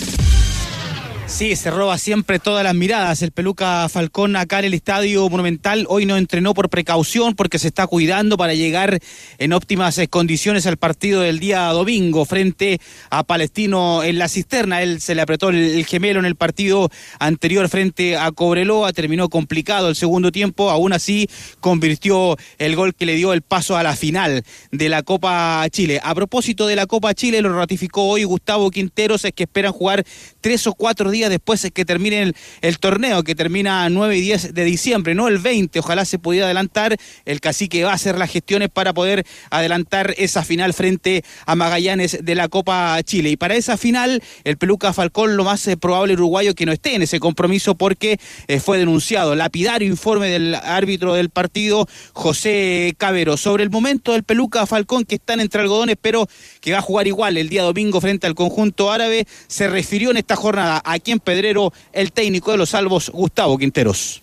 Sí, 1.29 1.55
se 1.57 1.71
roba 1.71 1.99
siempre 1.99 2.39
todas 2.39 2.65
las 2.65 2.75
miradas. 2.75 3.21
El 3.21 3.33
peluca 3.33 3.87
Falcón 3.91 4.35
acá 4.35 4.61
en 4.61 4.65
el 4.65 4.75
Estadio 4.75 5.29
Monumental 5.29 5.85
hoy 5.89 6.07
no 6.07 6.17
entrenó 6.17 6.55
por 6.55 6.71
precaución 6.71 7.35
porque 7.35 7.59
se 7.59 7.69
está 7.69 7.87
cuidando 7.87 8.39
para 8.39 8.55
llegar 8.55 8.99
en 9.37 9.53
óptimas 9.53 9.99
eh, 9.99 10.09
condiciones 10.09 10.67
al 10.67 10.79
partido 10.79 11.21
del 11.21 11.39
día 11.39 11.67
domingo 11.67 12.25
frente 12.25 12.81
a 13.11 13.25
Palestino 13.25 14.03
en 14.03 14.19
la 14.19 14.29
cisterna. 14.29 14.83
Él 14.83 15.03
se 15.03 15.15
le 15.15 15.21
apretó 15.21 15.51
el, 15.51 15.57
el 15.57 15.85
gemelo 15.85 16.19
en 16.19 16.25
el 16.25 16.35
partido 16.35 16.89
anterior 17.21 17.69
frente 17.69 18.17
a 18.17 18.33
Cobreloa. 18.33 18.95
Terminó 18.95 19.29
complicado 19.29 19.91
el 19.91 19.97
segundo 19.97 20.33
tiempo. 20.33 20.71
Aún 20.71 20.95
así 20.95 21.29
convirtió 21.61 22.39
el 22.57 22.75
gol 22.75 22.95
que 22.95 23.05
le 23.07 23.15
dio 23.15 23.35
el 23.35 23.43
paso 23.43 23.77
a 23.77 23.83
la 23.83 23.95
final 23.95 24.45
de 24.73 24.89
la 24.89 25.03
Copa 25.03 25.65
Chile. 25.71 26.01
A 26.03 26.15
propósito 26.15 26.67
de 26.67 26.75
la 26.75 26.87
Copa 26.87 27.13
Chile, 27.13 27.43
lo 27.43 27.55
ratificó 27.55 28.05
hoy 28.05 28.25
Gustavo 28.25 28.71
Quinteros, 28.71 29.27
es 29.27 29.33
que 29.33 29.45
esperan 29.45 29.73
jugar 29.73 30.05
tres 30.41 30.67
o 30.67 30.73
cuatro 30.73 31.11
días 31.11 31.18
después 31.29 31.65
es 31.65 31.73
que 31.73 31.85
termine 31.85 32.23
el, 32.23 32.37
el 32.61 32.79
torneo, 32.79 33.25
que 33.25 33.35
termina 33.35 33.89
9 33.89 34.17
y 34.17 34.21
10 34.21 34.55
de 34.55 34.65
diciembre, 34.65 35.15
no 35.15 35.29
el 35.29 35.39
20. 35.39 35.81
Ojalá 35.81 36.05
se 36.05 36.19
pudiera 36.19 36.47
adelantar. 36.47 36.97
El 37.25 37.41
cacique 37.41 37.85
va 37.85 37.91
a 37.91 37.95
hacer 37.95 38.19
las 38.19 38.31
gestiones 38.31 38.69
para 38.69 38.95
poder 38.95 39.27
adelantar 39.51 40.15
esa 40.17 40.45
final 40.45 40.75
frente 40.75 41.25
a 41.47 41.55
Magallanes 41.55 42.19
de 42.23 42.35
la 42.35 42.49
Copa 42.49 43.03
Chile. 43.03 43.31
Y 43.31 43.37
para 43.37 43.57
esa 43.57 43.77
final, 43.77 44.23
el 44.45 44.57
Peluca 44.57 44.93
Falcón, 44.93 45.37
lo 45.37 45.45
más 45.45 45.67
eh, 45.67 45.77
probable 45.77 46.15
uruguayo 46.15 46.55
que 46.55 46.67
no 46.67 46.73
esté 46.73 46.95
en 46.95 47.03
ese 47.03 47.21
compromiso 47.21 47.75
porque 47.75 48.19
eh, 48.47 48.61
fue 48.61 48.79
denunciado. 48.79 49.35
Lapidario 49.35 49.89
informe 49.89 50.29
del 50.29 50.55
árbitro 50.55 51.15
del 51.15 51.31
partido, 51.31 51.89
José 52.13 52.95
Cabero, 52.99 53.37
sobre 53.37 53.65
el 53.65 53.71
momento 53.71 54.13
del 54.13 54.25
Peluca 54.25 54.67
Falcón 54.67 55.05
que 55.05 55.17
están 55.17 55.41
entre 55.41 55.63
algodones, 55.63 55.97
pero 56.01 56.29
que 56.61 56.73
va 56.73 56.79
a 56.79 56.83
jugar 56.83 57.07
igual 57.07 57.37
el 57.37 57.49
día 57.49 57.63
domingo 57.63 58.01
frente 58.01 58.27
al 58.27 58.35
conjunto 58.35 58.91
árabe. 58.91 59.27
Se 59.47 59.69
refirió 59.69 60.11
en 60.11 60.19
esta 60.19 60.37
jornada 60.37 60.83
a 60.85 60.99
Pedrero 61.17 61.73
el 61.93 62.13
técnico 62.13 62.53
de 62.53 62.59
los 62.59 62.71
salvos, 62.71 63.11
Gustavo 63.11 63.57
Quinteros. 63.57 64.23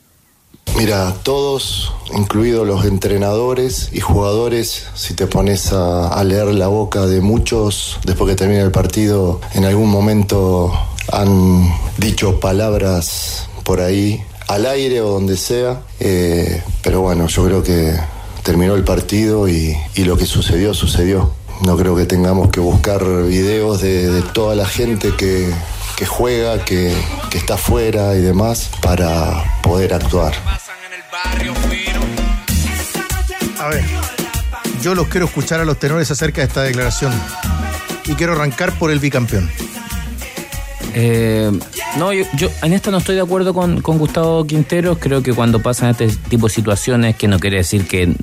Mira, 0.77 1.15
todos, 1.23 1.93
incluidos 2.13 2.67
los 2.67 2.83
entrenadores 2.83 3.89
y 3.93 4.01
jugadores, 4.01 4.87
si 4.93 5.13
te 5.13 5.25
pones 5.25 5.71
a, 5.71 6.21
leer 6.25 6.47
la 6.47 6.67
boca 6.67 7.05
de 7.05 7.21
muchos 7.21 7.97
después 8.03 8.29
que 8.29 8.35
termina 8.35 8.61
el 8.61 8.71
partido, 8.71 9.39
en 9.53 9.63
algún 9.63 9.89
momento 9.89 10.73
han 11.13 11.73
dicho 11.97 12.41
palabras 12.41 13.47
por 13.63 13.79
ahí, 13.79 14.21
al 14.47 14.65
aire 14.65 14.99
o 14.99 15.11
donde 15.11 15.37
sea, 15.37 15.81
eh, 16.01 16.61
pero 16.83 16.99
bueno, 16.99 17.27
yo 17.27 17.45
creo 17.45 17.63
que 17.63 17.97
terminó 18.43 18.75
el 18.75 18.83
partido 18.83 19.47
y, 19.47 19.77
lo 19.95 20.17
que 20.17 20.25
sucedió, 20.25 20.73
sucedió. 20.73 21.31
No 21.65 21.77
creo 21.77 21.95
que 21.95 22.05
tengamos 22.05 22.49
que 22.49 22.59
buscar 22.59 23.01
videos 23.23 23.81
de, 23.81 24.11
de 24.11 24.21
toda 24.21 24.55
la 24.55 24.65
gente 24.65 25.13
que, 25.15 25.53
que 25.95 26.05
juega, 26.05 26.63
que, 26.63 26.95
que 27.29 27.37
está 27.37 27.55
afuera 27.55 28.15
y 28.15 28.21
demás 28.21 28.69
para 28.81 29.59
poder 29.61 29.93
actuar. 29.93 30.33
A 33.59 33.67
ver, 33.69 33.85
yo 34.81 34.95
los 34.95 35.07
quiero 35.07 35.25
escuchar 35.25 35.59
a 35.59 35.65
los 35.65 35.79
tenores 35.79 36.11
acerca 36.11 36.41
de 36.41 36.47
esta 36.47 36.61
declaración 36.61 37.13
y 38.05 38.13
quiero 38.15 38.33
arrancar 38.33 38.77
por 38.77 38.91
el 38.91 38.99
bicampeón. 38.99 39.49
Eh, 40.93 41.51
no, 41.97 42.13
yo, 42.13 42.25
yo, 42.37 42.49
en 42.63 42.73
esto 42.73 42.91
no 42.91 42.97
estoy 42.97 43.15
de 43.15 43.21
acuerdo 43.21 43.53
con, 43.53 43.81
Gustavo 43.81 44.45
Quinteros. 44.45 44.97
Creo 44.99 45.23
que 45.23 45.33
cuando 45.33 45.61
pasan 45.61 45.89
este 45.89 46.07
tipo 46.29 46.47
de 46.47 46.53
situaciones, 46.53 47.15
que 47.15 47.27
no 47.27 47.39
quiere 47.39 47.57
decir 47.57 47.87
que 47.87 48.13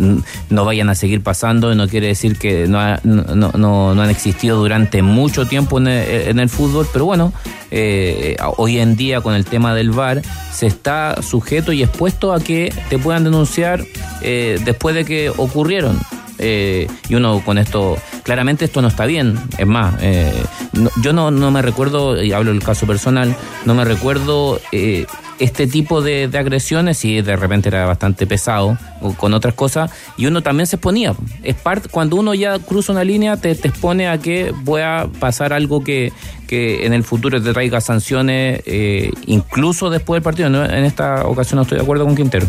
no 0.50 0.64
vayan 0.64 0.88
a 0.88 0.94
seguir 0.94 1.22
pasando, 1.22 1.74
no 1.74 1.88
quiere 1.88 2.08
decir 2.08 2.38
que 2.38 2.66
no, 2.66 2.80
ha, 2.80 3.00
han 3.02 4.10
existido 4.10 4.58
durante 4.58 5.02
mucho 5.02 5.46
tiempo 5.46 5.78
en 5.78 5.88
el, 5.88 6.28
en 6.28 6.38
el 6.38 6.48
fútbol, 6.48 6.86
pero 6.92 7.04
bueno, 7.04 7.32
eh, 7.70 8.36
hoy 8.58 8.78
en 8.78 8.96
día 8.96 9.22
con 9.22 9.34
el 9.34 9.46
tema 9.46 9.74
del 9.74 9.90
VAR 9.92 10.20
se 10.52 10.66
está 10.66 11.22
sujeto 11.22 11.72
y 11.72 11.82
expuesto 11.82 12.34
a 12.34 12.40
que 12.40 12.72
te 12.90 12.98
puedan 12.98 13.24
denunciar 13.24 13.82
eh, 14.20 14.60
después 14.64 14.94
de 14.94 15.06
que 15.06 15.30
ocurrieron. 15.30 15.98
Eh, 16.44 16.88
y 17.08 17.14
uno 17.14 17.40
con 17.44 17.56
esto, 17.56 17.96
claramente 18.24 18.64
esto 18.64 18.82
no 18.82 18.88
está 18.88 19.06
bien. 19.06 19.38
Es 19.58 19.66
más, 19.66 19.94
eh, 20.02 20.32
no, 20.72 20.90
yo 21.00 21.12
no, 21.12 21.30
no, 21.30 21.50
me 21.52 21.62
recuerdo, 21.62 22.20
y 22.22 22.32
hablo 22.32 22.50
del 22.52 22.62
caso 22.62 22.84
personal, 22.86 23.34
no 23.64 23.74
me 23.74 23.84
recuerdo 23.84 24.60
eh, 24.72 25.06
este 25.38 25.68
tipo 25.68 26.02
de, 26.02 26.28
agresiones 26.34 27.04
y 27.04 27.22
de 27.22 27.36
repente 27.36 27.68
era 27.68 27.86
bastante 27.86 28.26
pesado 28.26 28.76
o 29.00 29.14
con 29.14 29.34
otras 29.34 29.54
cosas 29.54 29.90
y 30.16 30.26
uno 30.26 30.42
también 30.42 30.66
se 30.66 30.76
exponía. 30.76 31.14
Es 31.42 31.54
parte, 31.54 31.88
cuando 31.88 32.16
uno 32.16 32.34
ya 32.34 32.58
cruza 32.58 32.92
una 32.92 33.04
línea 33.04 33.36
te, 33.36 33.54
te 33.54 33.68
expone 33.68 34.08
a 34.08 34.18
que 34.18 34.52
pueda 34.64 35.08
pasar 35.20 35.52
algo 35.52 35.82
que, 35.84 36.12
que 36.48 36.86
en 36.86 36.92
el 36.92 37.02
futuro 37.02 37.42
te 37.42 37.52
traiga 37.52 37.80
sanciones, 37.80 38.62
eh, 38.66 39.10
incluso 39.26 39.90
después 39.90 40.16
del 40.16 40.22
partido. 40.22 40.50
¿no? 40.50 40.64
En 40.64 40.84
esta 40.84 41.26
ocasión 41.26 41.56
no 41.56 41.62
estoy 41.62 41.78
de 41.78 41.82
acuerdo 41.82 42.04
con 42.04 42.14
Quintero. 42.14 42.46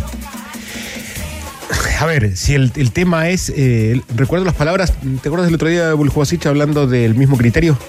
A 2.03 2.05
ver, 2.05 2.35
si 2.35 2.53
el, 2.53 2.69
el 2.75 2.91
tema 2.91 3.29
es. 3.29 3.49
Eh, 3.55 4.01
recuerdo 4.13 4.43
las 4.43 4.55
palabras. 4.55 4.91
¿Te 5.21 5.29
acuerdas 5.29 5.45
del 5.47 5.55
otro 5.55 5.69
día 5.69 5.87
de 5.87 5.93
Buljubasic 5.93 6.45
hablando 6.47 6.85
del 6.85 7.15
mismo 7.15 7.37
criterio? 7.37 7.79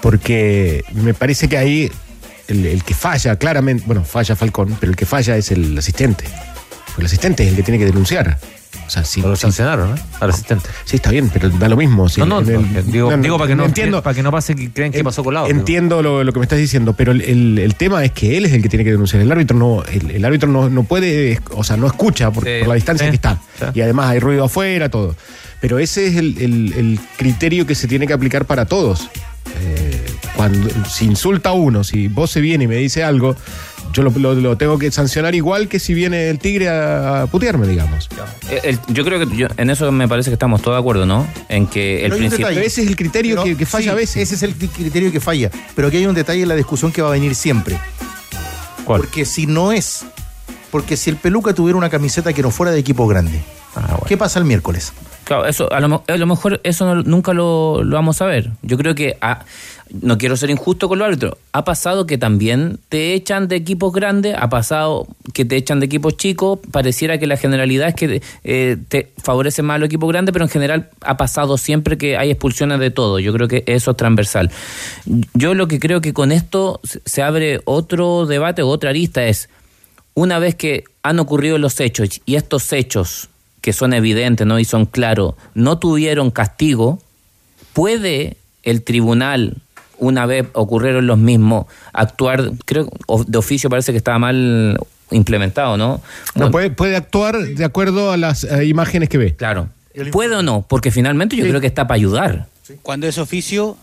Porque 0.00 0.82
me 0.94 1.12
parece 1.12 1.50
que 1.50 1.58
ahí 1.58 1.92
el, 2.48 2.82
que 2.82 2.94
falla, 2.94 3.36
claramente. 3.36 3.84
Bueno, 3.86 4.04
falla 4.04 4.36
Falcón, 4.36 4.74
pero 4.80 4.90
el 4.92 4.96
que 4.96 5.04
falla 5.04 5.36
es 5.36 5.50
el 5.50 5.76
asistente. 5.76 6.24
El 6.96 7.04
asistente 7.04 7.42
es 7.42 7.50
el 7.50 7.56
que 7.56 7.62
tiene 7.62 7.78
que 7.78 7.84
denunciar. 7.84 8.38
O 8.86 8.90
sea, 8.90 9.04
si, 9.04 9.22
lo 9.22 9.36
sancionaron, 9.36 9.90
¿no? 9.90 9.96
Al 10.20 10.30
asistente. 10.30 10.68
Sí, 10.84 10.96
está 10.96 11.10
bien, 11.10 11.30
pero 11.32 11.48
da 11.50 11.68
lo 11.68 11.76
mismo. 11.76 12.08
Si 12.08 12.20
no, 12.20 12.26
no, 12.26 12.38
el, 12.40 12.46
digo, 12.90 13.10
no, 13.10 13.22
digo, 13.22 13.38
para 13.38 13.48
que 13.48 13.54
no, 13.54 13.64
entiendo, 13.64 14.02
para 14.02 14.14
que 14.14 14.22
no 14.22 14.30
pase 14.30 14.54
que 14.54 14.70
creen 14.70 14.92
que 14.92 15.04
pasó 15.04 15.22
colado. 15.22 15.46
Entiendo 15.46 16.02
lo, 16.02 16.24
lo, 16.24 16.32
que 16.32 16.38
me 16.38 16.44
estás 16.44 16.58
diciendo, 16.58 16.94
pero 16.94 17.12
el, 17.12 17.58
el, 17.58 17.74
tema 17.74 18.04
es 18.04 18.12
que 18.12 18.36
él 18.36 18.44
es 18.44 18.52
el 18.52 18.62
que 18.62 18.68
tiene 18.68 18.84
que 18.84 18.90
denunciar. 18.90 19.22
El 19.22 19.30
árbitro 19.30 19.56
no, 19.56 19.82
el, 19.84 20.24
árbitro 20.24 20.48
no, 20.48 20.68
no 20.68 20.84
puede, 20.84 21.40
o 21.52 21.64
sea, 21.64 21.76
no 21.76 21.86
escucha 21.86 22.30
por, 22.30 22.44
sí, 22.44 22.50
por 22.60 22.68
la 22.68 22.74
distancia 22.74 23.06
sí, 23.06 23.10
que 23.10 23.16
está. 23.16 23.40
Sí. 23.58 23.66
Y 23.74 23.80
además 23.80 24.10
hay 24.10 24.20
ruido 24.20 24.44
afuera, 24.44 24.88
todo. 24.88 25.14
Pero 25.60 25.78
ese 25.78 26.08
es 26.08 26.16
el, 26.16 26.98
criterio 27.16 27.66
que 27.66 27.74
se 27.74 27.86
tiene 27.86 28.06
que 28.06 28.12
aplicar 28.12 28.46
para 28.46 28.66
todos. 28.66 29.08
Eh, 29.60 30.06
cuando 30.34 30.68
si 30.88 31.04
insulta 31.04 31.50
a 31.50 31.52
uno, 31.52 31.84
si 31.84 32.08
vos 32.08 32.30
se 32.30 32.40
viene 32.40 32.64
y 32.64 32.66
me 32.66 32.76
dice 32.76 33.04
algo, 33.04 33.36
yo 33.92 34.02
lo, 34.02 34.10
lo, 34.10 34.34
lo, 34.34 34.56
tengo 34.56 34.78
que 34.78 34.90
sancionar 34.90 35.34
igual 35.34 35.68
que 35.68 35.78
si 35.78 35.94
viene 35.94 36.28
el 36.28 36.38
tigre 36.38 36.68
a, 36.68 37.22
a 37.22 37.26
putearme, 37.26 37.66
digamos. 37.66 38.08
El, 38.50 38.60
el, 38.70 38.78
yo 38.88 39.04
creo 39.04 39.26
que 39.26 39.36
yo, 39.36 39.48
en 39.56 39.70
eso 39.70 39.90
me 39.92 40.08
parece 40.08 40.30
que 40.30 40.34
estamos 40.34 40.62
todos 40.62 40.76
de 40.76 40.80
acuerdo, 40.80 41.06
¿no? 41.06 41.26
En 41.48 41.66
que 41.66 42.04
el 42.04 42.12
principio. 42.12 42.48
Ese 42.48 42.82
es 42.82 42.88
el 42.88 42.96
criterio 42.96 43.36
pero, 43.36 43.44
que, 43.44 43.56
que, 43.56 43.66
falla 43.66 43.84
sí, 43.84 43.90
a 43.90 43.94
veces. 43.94 44.16
Ese 44.16 44.34
es 44.34 44.42
el 44.42 44.54
criterio 44.54 45.12
que 45.12 45.20
falla. 45.20 45.50
Pero 45.74 45.88
aquí 45.88 45.98
hay 45.98 46.06
un 46.06 46.14
detalle 46.14 46.42
en 46.42 46.48
la 46.48 46.56
discusión 46.56 46.92
que 46.92 47.02
va 47.02 47.08
a 47.08 47.12
venir 47.12 47.34
siempre. 47.34 47.78
¿Cuál? 48.84 49.02
Porque 49.02 49.24
si 49.24 49.46
no 49.46 49.72
es. 49.72 50.04
Porque 50.70 50.96
si 50.96 51.10
el 51.10 51.16
peluca 51.16 51.52
tuviera 51.52 51.76
una 51.76 51.90
camiseta 51.90 52.32
que 52.32 52.42
no 52.42 52.50
fuera 52.50 52.72
de 52.72 52.78
equipo 52.78 53.06
grande, 53.06 53.42
ah, 53.74 53.80
bueno. 53.88 54.04
¿qué 54.08 54.16
pasa 54.16 54.38
el 54.38 54.46
miércoles? 54.46 54.92
Claro, 55.24 55.46
eso, 55.46 55.72
a, 55.72 55.80
lo, 55.80 56.02
a 56.06 56.16
lo 56.16 56.26
mejor 56.26 56.60
eso 56.64 56.84
no, 56.84 57.02
nunca 57.02 57.32
lo, 57.32 57.82
vamos 57.84 58.20
a 58.20 58.26
ver. 58.26 58.50
Yo 58.62 58.76
creo 58.76 58.94
que, 58.94 59.16
a, 59.20 59.44
no 60.00 60.18
quiero 60.18 60.36
ser 60.36 60.50
injusto 60.50 60.88
con 60.88 60.98
los 60.98 61.06
árbitros, 61.06 61.36
ha 61.52 61.64
pasado 61.64 62.06
que 62.06 62.18
también 62.18 62.78
te 62.88 63.14
echan 63.14 63.46
de 63.46 63.56
equipos 63.56 63.92
grandes, 63.92 64.34
ha 64.36 64.48
pasado 64.48 65.06
que 65.32 65.44
te 65.44 65.56
echan 65.56 65.78
de 65.80 65.86
equipos 65.86 66.16
chicos, 66.16 66.58
pareciera 66.70 67.18
que 67.18 67.26
la 67.26 67.36
generalidad 67.36 67.88
es 67.88 67.94
que 67.94 68.22
eh, 68.42 68.76
te 68.88 69.12
favorece 69.22 69.62
más 69.62 69.76
a 69.76 69.78
los 69.78 69.86
equipos 69.86 70.10
grandes, 70.10 70.32
pero 70.32 70.44
en 70.44 70.50
general 70.50 70.90
ha 71.02 71.16
pasado 71.16 71.56
siempre 71.56 71.96
que 71.98 72.16
hay 72.16 72.30
expulsiones 72.30 72.80
de 72.80 72.90
todo. 72.90 73.20
Yo 73.20 73.32
creo 73.32 73.46
que 73.46 73.62
eso 73.66 73.92
es 73.92 73.96
transversal. 73.96 74.50
Yo 75.34 75.54
lo 75.54 75.68
que 75.68 75.78
creo 75.78 76.00
que 76.00 76.12
con 76.12 76.32
esto 76.32 76.80
se 76.82 77.22
abre 77.22 77.60
otro 77.64 78.26
debate 78.26 78.62
o 78.62 78.68
otra 78.68 78.90
arista 78.90 79.24
es, 79.24 79.48
una 80.14 80.38
vez 80.38 80.56
que 80.56 80.84
han 81.02 81.20
ocurrido 81.20 81.58
los 81.58 81.78
hechos 81.80 82.20
y 82.26 82.34
estos 82.34 82.72
hechos 82.72 83.28
que 83.62 83.72
son 83.72 83.94
evidentes 83.94 84.46
¿no? 84.46 84.58
y 84.58 84.66
son 84.66 84.84
claros, 84.84 85.34
no 85.54 85.78
tuvieron 85.78 86.30
castigo, 86.30 87.00
¿puede 87.72 88.36
el 88.62 88.82
tribunal, 88.82 89.56
una 89.98 90.26
vez 90.26 90.46
ocurrieron 90.52 91.06
los 91.06 91.16
mismos, 91.16 91.66
actuar, 91.92 92.50
creo, 92.66 92.90
de 93.26 93.38
oficio 93.38 93.70
parece 93.70 93.92
que 93.92 93.98
estaba 93.98 94.18
mal 94.18 94.78
implementado, 95.10 95.76
¿no? 95.76 96.02
Bueno, 96.34 96.46
no 96.46 96.50
puede, 96.50 96.70
puede, 96.70 96.96
actuar 96.96 97.38
de 97.38 97.64
acuerdo 97.64 98.12
a 98.12 98.16
las 98.16 98.44
uh, 98.44 98.62
imágenes 98.62 99.08
que 99.08 99.18
ve. 99.18 99.34
Claro. 99.34 99.68
¿Puede 100.10 100.36
o 100.36 100.42
no? 100.42 100.64
Porque 100.68 100.90
finalmente 100.90 101.36
yo 101.36 101.44
sí. 101.44 101.50
creo 101.50 101.60
que 101.60 101.66
está 101.66 101.86
para 101.86 101.96
ayudar. 101.96 102.46
Cuando 102.82 103.06
es 103.06 103.18
oficio, 103.18 103.76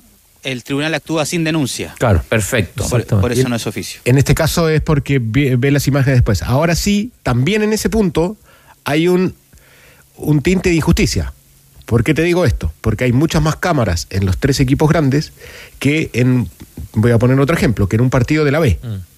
el 0.44 0.64
tribunal 0.64 0.94
actúa 0.94 1.26
sin 1.26 1.44
denuncia. 1.44 1.94
Claro, 2.00 2.24
perfecto. 2.28 2.84
Por, 2.90 3.06
por 3.06 3.32
eso 3.32 3.48
no 3.48 3.56
es 3.56 3.68
oficio. 3.68 4.02
En 4.06 4.18
este 4.18 4.34
caso 4.34 4.68
es 4.70 4.82
porque 4.82 5.20
ve, 5.22 5.56
ve 5.56 5.72
las 5.72 5.88
imágenes 5.88 6.18
después. 6.18 6.42
Ahora 6.42 6.76
sí, 6.76 7.12
también 7.22 7.62
en 7.62 7.74
ese 7.74 7.90
punto 7.90 8.38
hay 8.86 9.08
un 9.08 9.36
un 10.20 10.42
tinte 10.42 10.70
de 10.70 10.76
injusticia. 10.76 11.34
¿Por 11.86 12.04
qué 12.04 12.14
te 12.14 12.22
digo 12.22 12.46
esto? 12.46 12.72
Porque 12.82 13.06
hay 13.06 13.12
muchas 13.12 13.42
más 13.42 13.56
cámaras 13.56 14.06
en 14.12 14.26
los 14.26 14.38
tres 14.38 14.60
equipos 14.60 14.90
grandes 14.90 15.34
que 15.80 16.12
en, 16.14 16.48
voy 16.94 17.12
a 17.12 17.18
poner 17.18 17.40
otro 17.40 17.56
ejemplo, 17.56 17.88
que 17.88 17.96
en 17.96 18.04
un 18.04 18.12
partido 18.12 18.46
de 18.46 18.52
la 18.52 18.60
B. 18.60 18.80
Mm. 18.84 19.10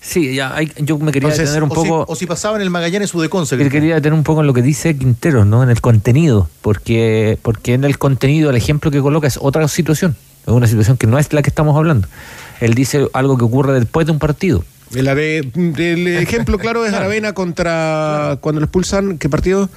Sí, 0.00 0.34
ya 0.34 0.54
hay, 0.54 0.72
yo 0.78 0.98
me 0.98 1.12
quería 1.12 1.28
Entonces, 1.28 1.50
detener 1.50 1.62
un 1.62 1.70
o 1.70 1.74
poco. 1.74 2.04
Si, 2.06 2.12
o 2.12 2.16
si 2.16 2.26
pasaba 2.26 2.56
en 2.56 2.62
el 2.62 2.70
Magallanes 2.70 3.14
o 3.14 3.20
de 3.20 3.28
Conce. 3.28 3.56
Yo 3.56 3.68
quería 3.68 3.94
detener 3.96 4.14
un 4.14 4.24
poco 4.24 4.40
en 4.40 4.46
lo 4.46 4.54
que 4.54 4.62
dice 4.62 4.96
Quintero, 4.96 5.44
¿no? 5.44 5.62
En 5.62 5.70
el 5.70 5.80
contenido. 5.80 6.48
Porque, 6.62 7.38
porque 7.42 7.74
en 7.74 7.84
el 7.84 7.98
contenido, 7.98 8.50
el 8.50 8.56
ejemplo 8.56 8.90
que 8.90 9.00
coloca 9.00 9.28
es 9.28 9.38
otra 9.40 9.66
situación. 9.68 10.16
Es 10.46 10.52
una 10.52 10.66
situación 10.66 10.96
que 10.96 11.06
no 11.06 11.18
es 11.18 11.32
la 11.32 11.42
que 11.42 11.50
estamos 11.50 11.76
hablando. 11.76 12.08
Él 12.60 12.74
dice 12.74 13.06
algo 13.12 13.36
que 13.36 13.44
ocurre 13.44 13.78
después 13.78 14.06
de 14.06 14.12
un 14.12 14.18
partido. 14.18 14.64
El, 14.94 15.06
el 15.06 16.08
ejemplo 16.16 16.58
claro 16.58 16.86
es 16.86 16.94
Aravena 16.94 17.34
contra. 17.34 18.38
Cuando 18.40 18.60
lo 18.60 18.64
expulsan, 18.64 19.18
¿qué 19.18 19.28
partido? 19.28 19.68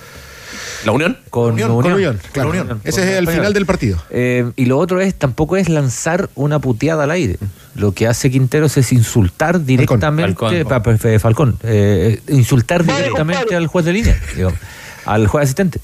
¿La 0.85 0.91
Unión? 0.91 1.17
Con 1.29 1.53
Unión. 1.53 1.71
Unión. 1.71 1.83
Con 1.83 1.93
Unión, 1.93 2.19
claro. 2.31 2.49
Con 2.49 2.59
Unión. 2.59 2.81
Ese 2.83 3.03
es 3.03 3.17
el 3.17 3.27
final 3.27 3.53
del 3.53 3.65
partido. 3.65 4.01
Eh, 4.09 4.51
y 4.55 4.65
lo 4.65 4.77
otro 4.77 5.01
es, 5.01 5.15
tampoco 5.15 5.57
es 5.57 5.69
lanzar 5.69 6.29
una 6.35 6.59
puteada 6.59 7.03
al 7.03 7.11
aire. 7.11 7.37
Lo 7.75 7.93
que 7.93 8.07
hace 8.07 8.29
Quinteros 8.29 8.77
es 8.77 8.91
insultar 8.91 9.63
directamente 9.63 10.33
Falcón, 10.33 10.65
Falcón, 10.67 11.19
Falcón 11.19 11.57
eh, 11.63 12.21
insultar 12.27 12.83
directamente 12.83 13.55
al 13.55 13.67
juez 13.67 13.85
de 13.85 13.93
línea, 13.93 14.19
digamos, 14.35 14.59
al 15.05 15.27
juez 15.27 15.43
asistente. 15.43 15.79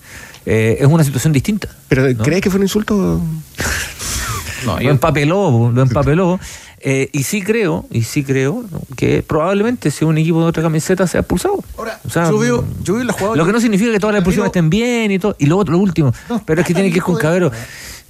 Eh, 0.45 0.77
es 0.79 0.87
una 0.87 1.03
situación 1.03 1.33
distinta. 1.33 1.67
¿Pero 1.89 2.09
¿no? 2.09 2.23
crees 2.23 2.41
que 2.41 2.49
fue 2.49 2.57
un 2.57 2.63
insulto? 2.63 2.95
no, 4.65 4.79
lo 4.79 4.89
empapeló, 4.89 5.71
lo 5.73 5.81
empapeló. 5.81 6.39
Eh, 6.79 7.09
y 7.11 7.23
sí 7.23 7.41
creo, 7.41 7.85
y 7.89 8.03
sí 8.03 8.23
creo 8.23 8.63
que 8.95 9.23
probablemente 9.23 9.89
si 9.89 10.05
un 10.05 10.17
equipo 10.17 10.41
de 10.41 10.45
otra 10.45 10.61
camiseta 10.61 11.07
sea 11.07 11.21
expulsado. 11.21 11.63
Ahora, 11.77 11.99
o 12.05 12.09
sea, 12.09 12.29
yo 12.29 12.37
veo, 12.37 12.65
yo 12.83 12.95
veo 12.95 13.03
la 13.03 13.13
jugada. 13.13 13.35
Lo 13.35 13.45
que 13.45 13.51
no 13.51 13.59
significa 13.59 13.91
que 13.91 13.99
todas 13.99 14.13
las 14.13 14.21
expulsiones 14.21 14.49
estén 14.49 14.69
bien 14.69 15.11
y 15.11 15.19
todo. 15.19 15.35
Y 15.39 15.47
lo 15.47 15.57
otro, 15.57 15.73
lo 15.73 15.79
último. 15.79 16.13
No, 16.29 16.43
pero 16.45 16.61
es 16.61 16.67
que 16.67 16.73
tiene 16.73 16.91
que 16.91 16.97
ir 16.97 17.03
con 17.03 17.15
Cabero. 17.15 17.51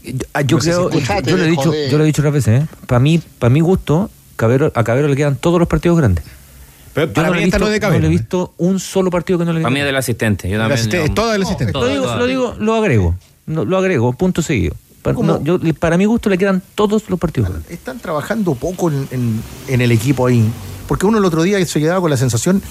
Yo, 0.03 0.13
yo 0.45 0.57
creo, 0.59 0.89
yo, 0.89 0.99
yo, 1.21 1.37
lo 1.37 1.43
he 1.43 1.47
dicho, 1.47 1.73
yo 1.89 1.97
lo 1.97 2.03
he 2.03 2.07
dicho 2.07 2.21
otras 2.21 2.33
veces, 2.33 2.63
¿eh? 2.63 2.67
para 2.85 2.99
mí, 2.99 3.21
para 3.39 3.49
mi 3.49 3.59
gusto, 3.59 4.09
Cabero, 4.37 4.71
a 4.73 4.83
Cabero 4.83 5.07
le 5.07 5.15
quedan 5.15 5.35
todos 5.35 5.59
los 5.59 5.67
partidos 5.67 5.97
grandes. 5.97 6.23
Pero 6.93 7.11
para 7.13 7.27
yo 7.27 7.33
mí 7.33 7.39
no, 7.39 7.45
visto, 7.45 7.59
no, 7.59 7.67
de 7.67 7.79
no 7.79 7.99
le 7.99 8.07
he 8.07 8.09
visto 8.09 8.53
un 8.57 8.79
solo 8.79 9.11
partido 9.11 9.37
que 9.37 9.45
no 9.45 9.53
le 9.53 9.61
Para 9.61 9.73
mí 9.73 9.79
es 9.79 9.85
del 9.85 9.95
asistente. 9.95 10.49
Yo 10.49 10.57
también, 10.57 10.79
asistente, 10.79 11.13
todo 11.13 11.31
del 11.31 11.43
asistente. 11.43 11.73
Lo 11.73 11.87
digo, 11.87 12.15
lo 12.15 12.25
digo, 12.25 12.55
lo 12.59 12.75
agrego. 12.75 13.15
Lo 13.45 13.77
agrego, 13.77 14.13
punto 14.13 14.41
seguido. 14.41 14.75
Para, 15.13 15.27
no, 15.27 15.43
yo- 15.43 15.59
para 15.79 15.97
mi 15.97 16.05
gusto 16.05 16.29
le 16.29 16.37
quedan 16.37 16.61
todos 16.75 17.09
los 17.09 17.19
partidos. 17.19 17.49
Están 17.69 17.99
trabajando 17.99 18.55
poco 18.55 18.89
en, 18.89 19.07
en- 19.11 19.41
en 19.67 19.81
el 19.81 19.91
equipo 19.91 20.27
ahí. 20.27 20.49
Porque 20.87 21.05
uno 21.05 21.17
el 21.17 21.25
otro 21.25 21.43
día 21.43 21.63
se 21.65 21.79
quedaba 21.79 21.99
con 21.99 22.09
la 22.09 22.17
sensación, 22.17 22.61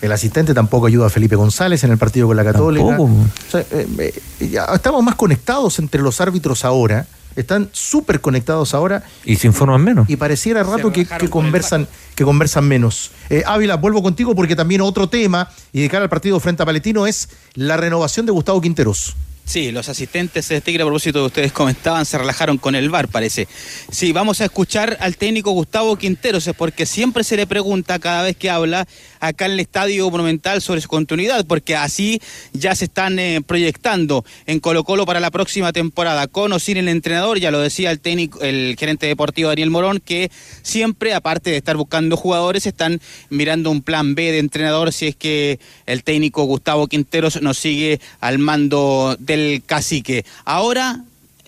el 0.00 0.12
asistente 0.12 0.54
tampoco 0.54 0.86
ayuda 0.86 1.06
a 1.06 1.10
Felipe 1.10 1.34
González 1.36 1.82
en 1.84 1.90
el 1.90 1.98
partido 1.98 2.26
con 2.28 2.36
la 2.36 2.44
Católica. 2.44 2.86
Tampoco. 2.86 3.12
O 3.12 3.50
sea, 3.50 3.60
eh, 3.72 4.12
eh, 4.40 4.48
ya 4.48 4.64
estamos 4.66 5.02
más 5.02 5.14
conectados 5.16 5.78
entre 5.78 6.00
los 6.02 6.20
árbitros 6.20 6.64
ahora. 6.64 7.06
Están 7.36 7.68
súper 7.72 8.20
conectados 8.20 8.74
ahora 8.74 9.02
Y 9.24 9.34
se 9.34 9.48
informan 9.48 9.82
menos. 9.82 10.08
y 10.08 10.14
pareciera 10.14 10.62
rato 10.62 10.92
que, 10.92 11.04
que 11.04 11.28
conversan 11.28 11.88
que 12.14 12.22
conversan 12.24 12.64
menos. 12.68 13.10
Eh, 13.28 13.42
Ávila, 13.44 13.74
vuelvo 13.76 14.04
contigo 14.04 14.36
porque 14.36 14.54
también 14.54 14.82
otro 14.82 15.08
tema 15.08 15.48
y 15.72 15.82
de 15.82 15.88
cara 15.88 16.04
al 16.04 16.08
partido 16.10 16.38
frente 16.38 16.62
a 16.62 16.66
Paletino 16.66 17.08
es 17.08 17.28
la 17.54 17.76
renovación 17.76 18.24
de 18.24 18.30
Gustavo 18.30 18.60
Quinteros. 18.60 19.16
Sí, 19.46 19.72
los 19.72 19.90
asistentes 19.90 20.48
de 20.48 20.62
Tigre, 20.62 20.82
a 20.82 20.86
propósito 20.86 21.20
de 21.20 21.26
ustedes 21.26 21.52
comentaban, 21.52 22.06
se 22.06 22.16
relajaron 22.16 22.56
con 22.56 22.74
el 22.74 22.88
VAR, 22.88 23.08
parece. 23.08 23.46
Sí, 23.90 24.10
vamos 24.12 24.40
a 24.40 24.46
escuchar 24.46 24.96
al 25.00 25.18
técnico 25.18 25.50
Gustavo 25.50 25.96
Quinteros, 25.96 26.50
porque 26.56 26.86
siempre 26.86 27.24
se 27.24 27.36
le 27.36 27.46
pregunta 27.46 27.98
cada 27.98 28.22
vez 28.22 28.36
que 28.36 28.48
habla 28.48 28.88
acá 29.20 29.46
en 29.46 29.52
el 29.52 29.60
Estadio 29.60 30.10
Monumental 30.10 30.62
sobre 30.62 30.80
su 30.80 30.88
continuidad, 30.88 31.44
porque 31.46 31.76
así 31.76 32.20
ya 32.54 32.74
se 32.74 32.86
están 32.86 33.18
eh, 33.18 33.42
proyectando 33.46 34.24
en 34.46 34.60
Colo 34.60 34.82
Colo 34.82 35.04
para 35.04 35.20
la 35.20 35.30
próxima 35.30 35.72
temporada, 35.72 36.26
con 36.26 36.52
o 36.52 36.58
sin 36.58 36.78
el 36.78 36.88
entrenador, 36.88 37.38
ya 37.38 37.50
lo 37.50 37.60
decía 37.60 37.90
el 37.90 38.00
técnico, 38.00 38.40
el 38.40 38.76
gerente 38.78 39.06
deportivo 39.06 39.50
Daniel 39.50 39.70
Morón, 39.70 40.00
que 40.00 40.30
siempre, 40.62 41.12
aparte 41.12 41.50
de 41.50 41.58
estar 41.58 41.76
buscando 41.76 42.16
jugadores, 42.16 42.64
están 42.64 43.00
mirando 43.28 43.70
un 43.70 43.82
plan 43.82 44.14
B 44.14 44.32
de 44.32 44.38
entrenador 44.38 44.92
si 44.92 45.08
es 45.08 45.16
que 45.16 45.60
el 45.84 46.02
técnico 46.02 46.44
Gustavo 46.44 46.86
Quinteros 46.86 47.42
nos 47.42 47.58
sigue 47.58 48.00
al 48.20 48.38
mando 48.38 49.16
del 49.34 49.62
cacique. 49.64 50.24
Ahora 50.44 51.00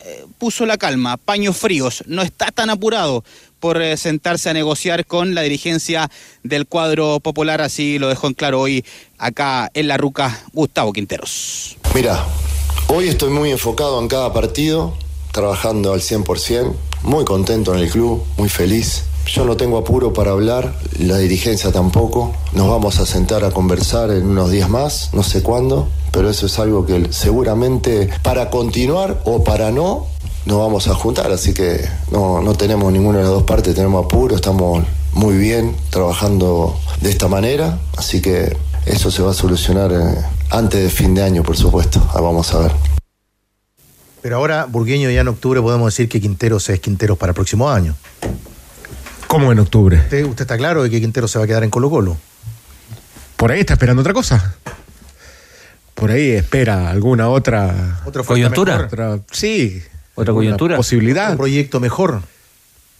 eh, 0.04 0.24
puso 0.38 0.66
la 0.66 0.76
calma, 0.76 1.16
paños 1.16 1.56
fríos, 1.56 2.04
no 2.06 2.22
está 2.22 2.50
tan 2.50 2.70
apurado 2.70 3.24
por 3.60 3.80
eh, 3.80 3.96
sentarse 3.96 4.50
a 4.50 4.52
negociar 4.52 5.06
con 5.06 5.34
la 5.34 5.42
dirigencia 5.42 6.10
del 6.42 6.66
cuadro 6.66 7.20
popular, 7.20 7.60
así 7.60 7.98
lo 7.98 8.08
dejó 8.08 8.26
en 8.26 8.34
claro 8.34 8.60
hoy 8.60 8.84
acá 9.18 9.70
en 9.74 9.88
la 9.88 9.96
Ruca 9.96 10.42
Gustavo 10.52 10.92
Quinteros. 10.92 11.76
Mira, 11.94 12.24
hoy 12.88 13.08
estoy 13.08 13.30
muy 13.30 13.50
enfocado 13.50 14.00
en 14.00 14.08
cada 14.08 14.32
partido, 14.32 14.96
trabajando 15.32 15.92
al 15.92 16.00
100%, 16.00 16.74
muy 17.02 17.24
contento 17.24 17.74
en 17.74 17.80
el 17.80 17.90
club, 17.90 18.24
muy 18.36 18.48
feliz. 18.48 19.04
Yo 19.26 19.44
no 19.44 19.56
tengo 19.56 19.76
apuro 19.76 20.12
para 20.12 20.30
hablar, 20.30 20.74
la 20.98 21.18
dirigencia 21.18 21.72
tampoco. 21.72 22.32
Nos 22.52 22.68
vamos 22.68 23.00
a 23.00 23.06
sentar 23.06 23.44
a 23.44 23.50
conversar 23.50 24.10
en 24.10 24.26
unos 24.26 24.50
días 24.50 24.70
más, 24.70 25.10
no 25.12 25.22
sé 25.22 25.42
cuándo, 25.42 25.88
pero 26.12 26.30
eso 26.30 26.46
es 26.46 26.58
algo 26.58 26.86
que 26.86 27.12
seguramente 27.12 28.08
para 28.22 28.50
continuar 28.50 29.20
o 29.24 29.42
para 29.42 29.70
no 29.72 30.06
nos 30.46 30.58
vamos 30.58 30.86
a 30.86 30.94
juntar, 30.94 31.32
así 31.32 31.52
que 31.52 31.84
no, 32.12 32.40
no 32.40 32.54
tenemos 32.54 32.92
ninguna 32.92 33.18
de 33.18 33.24
las 33.24 33.32
dos 33.32 33.42
partes, 33.42 33.74
tenemos 33.74 34.04
apuro, 34.04 34.36
estamos 34.36 34.84
muy 35.12 35.36
bien 35.36 35.74
trabajando 35.90 36.78
de 37.00 37.10
esta 37.10 37.26
manera, 37.26 37.80
así 37.96 38.22
que 38.22 38.56
eso 38.86 39.10
se 39.10 39.22
va 39.22 39.32
a 39.32 39.34
solucionar 39.34 39.90
eh, 39.92 40.24
antes 40.50 40.80
de 40.80 40.88
fin 40.88 41.16
de 41.16 41.24
año, 41.24 41.42
por 41.42 41.56
supuesto. 41.56 42.00
Ah, 42.14 42.20
vamos 42.20 42.54
a 42.54 42.60
ver. 42.60 42.72
Pero 44.22 44.36
ahora, 44.36 44.66
Burgueño, 44.66 45.10
ya 45.10 45.22
en 45.22 45.28
octubre 45.28 45.60
podemos 45.60 45.92
decir 45.92 46.08
que 46.08 46.20
Quinteros 46.20 46.68
es 46.68 46.78
Quinteros 46.78 47.18
para 47.18 47.30
el 47.30 47.34
próximo 47.34 47.68
año. 47.68 47.96
¿Cómo 49.28 49.52
en 49.52 49.58
octubre? 49.58 49.96
¿Usted, 49.98 50.24
usted 50.24 50.42
está 50.42 50.56
claro 50.56 50.82
de 50.82 50.90
que 50.90 51.00
Quinteros 51.00 51.30
se 51.30 51.38
va 51.38 51.44
a 51.44 51.46
quedar 51.48 51.64
en 51.64 51.70
Colo 51.70 51.90
Colo? 51.90 52.16
Por 53.36 53.52
ahí 53.52 53.60
está 53.60 53.74
esperando 53.74 54.00
otra 54.00 54.12
cosa. 54.14 54.54
Por 55.94 56.10
ahí 56.10 56.30
espera 56.30 56.90
alguna 56.90 57.28
otra. 57.28 58.00
¿Otra 58.04 58.22
¿Coyuntura? 58.22 58.76
Otra, 58.86 59.18
sí. 59.30 59.82
¿Otra 60.14 60.32
coyuntura? 60.32 60.76
Posibilidad. 60.76 61.32
Un 61.32 61.36
proyecto 61.36 61.80
mejor. 61.80 62.22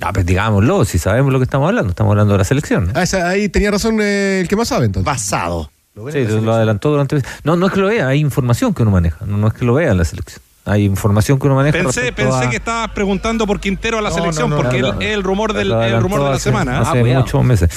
Ah, 0.00 0.12
pues 0.12 0.26
digámoslo, 0.26 0.84
si 0.84 0.98
sabemos 0.98 1.32
lo 1.32 1.38
que 1.38 1.44
estamos 1.44 1.68
hablando, 1.68 1.90
estamos 1.90 2.10
hablando 2.10 2.32
de 2.34 2.38
la 2.38 2.44
selección. 2.44 2.90
Ah, 2.94 3.02
esa- 3.02 3.28
ahí 3.28 3.48
tenía 3.48 3.70
razón 3.70 3.98
eh, 4.02 4.40
el 4.42 4.48
que 4.48 4.56
más 4.56 4.68
sabe 4.68 4.84
entonces. 4.86 5.06
Basado. 5.06 5.70
Sí, 6.12 6.24
lo 6.26 6.52
adelantó 6.52 6.90
durante. 6.90 7.22
No, 7.44 7.56
no 7.56 7.66
es 7.68 7.72
que 7.72 7.80
lo 7.80 7.86
vea, 7.86 8.08
hay 8.08 8.20
información 8.20 8.74
que 8.74 8.82
uno 8.82 8.90
maneja. 8.90 9.24
No, 9.24 9.38
no 9.38 9.48
es 9.48 9.54
que 9.54 9.64
lo 9.64 9.72
vea 9.72 9.92
en 9.92 9.96
la 9.98 10.04
selección. 10.04 10.42
Hay 10.66 10.85
información 10.85 11.38
que 11.38 11.46
uno 11.46 11.55
maneja. 11.55 11.79
Pensé, 11.79 12.12
pensé 12.12 12.44
a- 12.46 12.50
que 12.50 12.57
estabas 12.57 12.90
preguntando 12.90 13.46
por 13.46 13.61
Quintero 13.61 13.98
a 13.98 14.02
la 14.02 14.11
No, 14.11 14.14
selección, 14.16 14.50
no, 14.50 14.57
no, 14.57 14.62
porque 14.62 14.81
no, 14.81 14.88
él- 14.88 14.94
no. 14.96 15.00
es 15.00 15.09
el 15.14 15.22
rumor 15.22 15.52
del 15.52 15.70
el 15.72 16.00
rumor 16.02 16.18
de 16.20 16.24
la 16.31 16.35
hace- 16.35 16.42
semana. 16.50 16.81
Hace 16.81 17.14
Ah, 17.14 17.18
muchos 17.20 17.44
meses. 17.44 17.70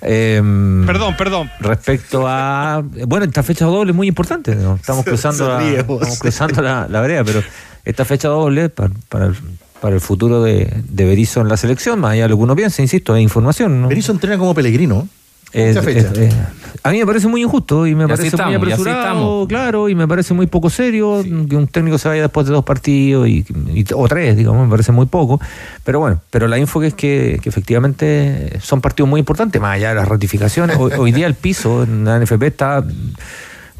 Em, 0.00 0.86
Perdón, 0.86 1.16
perdón. 1.16 1.50
Respecto 1.58 2.24
a. 2.28 2.82
Bueno, 3.06 3.24
esta 3.24 3.42
fecha 3.42 3.64
doble 3.64 3.90
es 3.92 3.96
muy 3.96 4.06
importante. 4.06 4.54
¿no? 4.54 4.76
Estamos 4.76 5.04
cruzando, 5.04 5.48
la, 5.48 5.64
estamos 5.68 6.18
cruzando 6.20 6.62
la, 6.62 6.86
la 6.88 7.00
vereda, 7.00 7.24
pero 7.24 7.42
esta 7.84 8.04
fecha 8.04 8.28
doble 8.28 8.68
para, 8.68 8.90
para, 9.08 9.26
el, 9.26 9.34
para 9.80 9.94
el 9.96 10.00
futuro 10.00 10.42
de, 10.42 10.72
de 10.88 11.04
Berizzo 11.04 11.40
en 11.40 11.48
la 11.48 11.56
selección, 11.56 11.98
más 11.98 12.12
allá 12.12 12.24
de 12.24 12.28
lo 12.28 12.36
que 12.36 12.42
uno 12.44 12.54
piensa, 12.54 12.80
insisto, 12.82 13.16
es 13.16 13.22
información. 13.22 13.80
¿no? 13.82 13.88
Berizzo 13.88 14.12
entrena 14.12 14.38
como 14.38 14.54
Pellegrino. 14.54 15.08
Es- 15.52 15.74
Mucha 15.76 15.82
fecha. 15.82 16.08
es- 16.12 16.18
es- 16.18 16.34
a 16.82 16.90
mí 16.90 16.98
me 16.98 17.06
parece 17.06 17.26
muy 17.26 17.42
injusto 17.42 17.86
y 17.86 17.94
me 17.94 18.04
Y 18.04 18.06
parece 18.06 18.26
estamos, 18.28 18.46
muy 18.58 18.70
apresurado, 18.72 19.46
claro, 19.48 19.88
y 19.88 19.94
me 19.94 20.06
parece 20.06 20.34
muy 20.34 20.46
poco 20.46 20.68
serio 20.70 21.22
que 21.22 21.56
un 21.56 21.66
técnico 21.66 21.96
se 21.98 22.08
vaya 22.08 22.22
después 22.22 22.46
de 22.46 22.52
dos 22.52 22.64
partidos 22.64 23.26
y, 23.28 23.44
y- 23.74 23.84
o 23.94 24.06
tres, 24.08 24.36
digamos, 24.36 24.64
me 24.66 24.70
parece 24.70 24.92
muy 24.92 25.06
poco. 25.06 25.40
Pero 25.84 26.00
bueno, 26.00 26.20
pero 26.30 26.48
la 26.48 26.58
info 26.58 26.80
que 26.80 26.88
es 26.88 26.94
que, 26.94 27.40
que 27.42 27.48
efectivamente 27.48 28.58
son 28.60 28.80
partidos 28.80 29.08
muy 29.08 29.20
importantes, 29.20 29.60
más 29.60 29.74
allá 29.76 29.88
de 29.90 29.94
las 29.96 30.08
ratificaciones. 30.08 30.76
Hoy, 30.78 30.92
hoy 30.98 31.12
día 31.12 31.26
el 31.26 31.34
piso 31.34 31.82
en 31.82 32.04
la 32.04 32.18
NFP 32.20 32.46
está 32.46 32.84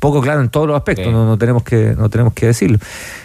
poco 0.00 0.20
claro 0.20 0.40
en 0.40 0.48
todos 0.48 0.66
los 0.66 0.76
aspectos, 0.76 1.06
Sí. 1.06 1.12
no, 1.12 1.26
no 1.26 1.36
tenemos 1.38 1.62
que 1.64 1.94
no 1.98 2.08
tenemos 2.08 2.32
que 2.32 2.46
decirlo. 2.46 2.78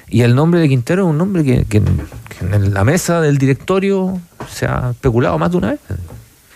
Y 0.10 0.21
el 0.21 0.36
nombre 0.36 0.60
de 0.60 0.67
Quintero 0.69 1.03
es 1.03 1.10
un 1.10 1.17
nombre 1.17 1.43
que, 1.43 1.65
que- 1.65 1.82
que 1.82 2.45
en 2.56 2.73
la 2.73 2.84
mesa 2.84 3.21
del 3.21 3.38
directorio 3.38 4.19
se 4.51 4.65
ha 4.65 4.89
especulado 4.91 5.38
más 5.39 5.51
de 5.51 5.58
una 5.58 5.71
vez. 5.71 5.79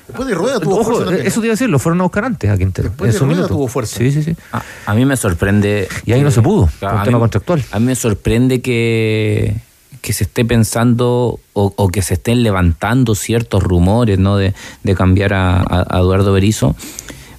Después 0.07 0.27
de 0.27 0.35
Rueda 0.35 0.59
tuvo 0.59 0.75
Ojo, 0.75 0.83
fuerza 0.85 1.05
también. 1.05 1.27
eso 1.27 1.41
te 1.41 1.47
iba 1.47 1.51
a 1.51 1.55
decir, 1.55 1.69
lo 1.69 1.79
fueron 1.79 1.99
a 1.99 2.03
buscar 2.03 2.23
antes 2.25 2.49
a 2.49 2.57
Quintero. 2.57 2.89
Después 2.89 3.09
en 3.09 3.13
de 3.13 3.17
su 3.19 3.25
Rueda 3.25 3.35
minuto. 3.37 3.53
tuvo 3.55 3.67
fuerza. 3.67 3.97
Sí, 3.97 4.11
sí, 4.11 4.23
sí. 4.23 4.35
A, 4.51 4.61
a 4.85 4.93
mí 4.93 5.05
me 5.05 5.17
sorprende. 5.17 5.87
Y 6.05 6.13
ahí 6.13 6.21
no 6.21 6.31
se 6.31 6.41
pudo, 6.41 6.69
por 6.79 6.89
a 6.89 7.03
tema 7.03 7.17
mí- 7.17 7.21
contractual. 7.21 7.63
A 7.71 7.79
mí 7.79 7.85
me 7.87 7.95
sorprende 7.95 8.61
que, 8.61 9.55
que 10.01 10.13
se 10.13 10.23
esté 10.23 10.45
pensando 10.45 11.39
o, 11.53 11.73
o 11.75 11.87
que 11.89 12.01
se 12.01 12.13
estén 12.15 12.41
levantando 12.43 13.15
ciertos 13.15 13.61
rumores 13.63 14.17
¿no? 14.17 14.37
de, 14.37 14.53
de 14.83 14.95
cambiar 14.95 15.33
a, 15.33 15.57
a- 15.59 15.85
a 15.89 15.99
Eduardo 15.99 16.31
Berizzo. 16.31 16.75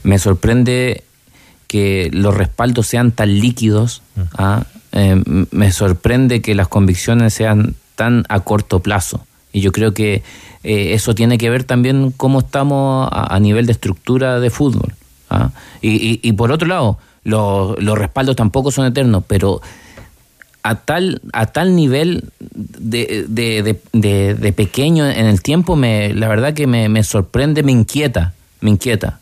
Me 0.03 0.19
sorprende 0.19 1.05
que 1.67 2.11
los 2.13 2.35
respaldos 2.37 2.87
sean 2.87 3.13
tan 3.13 3.39
líquidos. 3.41 4.03
Mm. 4.17 4.21
¿ah? 4.37 4.65
Eh, 4.93 5.23
me 5.51 5.71
sorprende 5.73 6.41
que 6.43 6.55
las 6.55 6.69
convicciones 6.69 7.35
sean 7.35 7.75
tan 7.95 8.25
a 8.29 8.41
corto 8.41 8.81
plazo. 8.81 9.25
Y 9.53 9.61
yo 9.61 9.73
creo 9.73 9.93
que 9.95 10.23
eh, 10.65 10.95
eso 10.95 11.15
tiene 11.15 11.39
que 11.39 11.51
ver 11.51 11.65
también 11.65 12.13
cómo 12.17 12.41
estamos 12.41 13.09
a, 13.13 13.39
nivel 13.41 13.67
de 13.67 13.73
estructura 13.73 14.41
de 14.41 14.51
fútbol. 14.51 14.95
¿ah? 15.31 15.51
Y, 15.81 16.21
y- 16.27 16.33
por 16.33 16.51
otro 16.53 16.67
lado, 16.67 16.99
los, 17.25 17.81
los 17.83 17.99
respaldos 17.99 18.37
tampoco 18.37 18.71
son 18.71 18.87
eternos, 18.87 19.23
pero 19.27 19.61
a 20.63 20.75
tal, 20.75 21.21
a 21.33 21.47
tal 21.47 21.77
nivel 21.77 22.25
de, 22.41 23.25
de, 23.29 23.77
de- 23.93 24.53
pequeño 24.53 25.09
en 25.09 25.27
el 25.27 25.43
tiempo, 25.43 25.77
me, 25.77 26.13
la 26.13 26.29
verdad 26.29 26.55
que 26.55 26.67
me, 26.67 26.89
me 26.89 27.05
sorprende, 27.05 27.63
me 27.63 27.73
inquieta, 27.73 28.35
me 28.61 28.71
inquieta. 28.71 29.21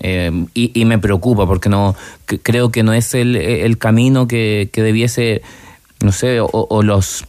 Eh, 0.00 0.30
y, 0.54 0.84
me 0.84 0.98
preocupa 0.98 1.44
porque 1.44 1.68
no 1.68 1.96
creo 2.44 2.70
que 2.70 2.84
no 2.84 2.92
es 2.92 3.14
el, 3.14 3.34
el 3.34 3.78
camino 3.78 4.28
que, 4.28 4.68
que 4.72 4.80
debiese, 4.80 5.42
no 6.00 6.12
sé, 6.12 6.38
o 6.40 6.82
los 6.84 7.24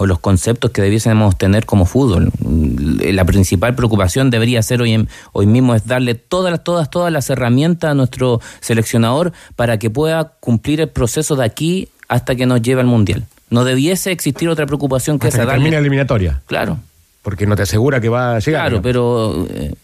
o 0.00 0.06
los 0.06 0.18
conceptos 0.18 0.70
que 0.70 0.80
debiésemos 0.80 1.36
tener 1.36 1.66
como 1.66 1.84
fútbol. 1.84 2.30
Mm, 2.40 2.70
La 3.12 3.24
principal 3.24 3.74
preocupación 3.74 4.30
debería 4.30 4.62
ser 4.62 4.80
hoy, 4.80 4.92
en- 4.94 5.08
hoy 5.32 5.46
mismo 5.46 5.74
es 5.74 5.86
darle 5.86 6.14
todas, 6.14 6.50
las- 6.50 6.64
todas, 6.64 6.88
todas 6.90 7.12
las 7.12 7.28
herramientas 7.28 7.90
a 7.90 7.94
nuestro 7.94 8.40
seleccionador 8.60 9.32
para 9.56 9.78
que 9.78 9.90
pueda 9.90 10.32
cumplir 10.40 10.80
el 10.80 10.88
proceso 10.88 11.36
de 11.36 11.44
aquí 11.44 11.88
hasta 12.08 12.34
que 12.34 12.46
nos 12.46 12.62
lleve 12.62 12.80
al 12.80 12.86
Mundial. 12.86 13.26
No 13.50 13.64
debiese 13.64 14.10
existir 14.12 14.48
otra 14.48 14.64
preocupación 14.66 15.18
que 15.18 15.28
Hasta 15.28 15.38
esa. 15.42 15.46
que 15.46 15.52
termine 15.52 15.72
la 15.72 15.78
eliminatoria. 15.80 16.40
claro, 16.46 16.78
Porque 17.22 17.46
no 17.46 17.54
te 17.54 17.62
asegura 17.64 18.00
que 18.00 18.08
va 18.08 18.36
a 18.36 18.38
llegar. 18.38 18.62
claro, 18.62 18.76
¿no? 18.76 18.82
pero 18.82 19.46
eh, 19.50 19.74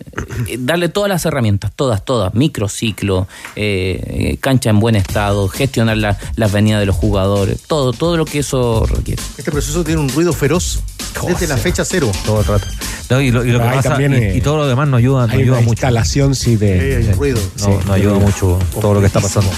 eh, 0.49 0.57
darle 0.59 0.89
todas 0.89 1.11
las 1.11 1.27
herramientas, 1.27 1.71
todas, 1.77 2.03
todas, 2.03 2.33
microciclo, 2.35 3.29
eh, 3.57 4.01
eh, 4.33 4.37
cancha 4.41 4.71
en 4.71 4.81
buen 4.81 4.97
estado, 4.97 5.47
gestionar 5.49 5.99
la- 5.99 6.17
las 6.37 6.51
venidas 6.51 6.81
de 6.81 6.87
los 6.87 6.97
jugadores, 6.97 7.61
todo, 7.67 7.93
todo 7.93 8.17
lo 8.17 8.25
que 8.25 8.39
eso 8.39 8.87
requiere. 8.87 9.21
Este 9.37 9.51
proceso 9.53 9.85
tiene 9.85 10.01
un 10.01 10.09
ruido 10.09 10.33
feroz 10.33 10.81
desde 11.27 11.47
la 11.47 11.59
fecha 11.59 11.85
cero. 11.85 12.11
Todo 12.25 12.41
el 12.41 12.47
rato. 12.47 12.67
No, 13.11 13.21
y, 13.21 13.31
lo, 13.31 13.45
y 13.45 13.51
lo 13.53 13.59
que 13.61 13.65
Ahí 13.67 13.77
pasa, 13.77 13.91
también, 13.91 14.15
y, 14.15 14.39
y 14.39 14.41
todo 14.41 14.57
lo 14.57 14.67
demás 14.67 14.89
no 14.89 14.97
ayuda, 14.97 15.27
no 15.27 15.33
Hay 15.35 15.43
ayuda 15.43 15.59
una 15.59 15.61
mucho. 15.67 15.73
instalación, 15.75 16.35
sí, 16.35 16.57
de. 16.57 16.81
Sí, 16.81 16.97
hay 17.05 17.13
un 17.13 17.19
ruido. 17.19 17.39
No, 17.59 17.65
Sí, 17.67 17.71
no 17.87 17.93
ayuda 17.93 18.15
mucho 18.19 18.59
todo 18.81 18.95
lo 18.95 19.01
que 19.01 19.07
está 19.07 19.21
pasando. 19.21 19.51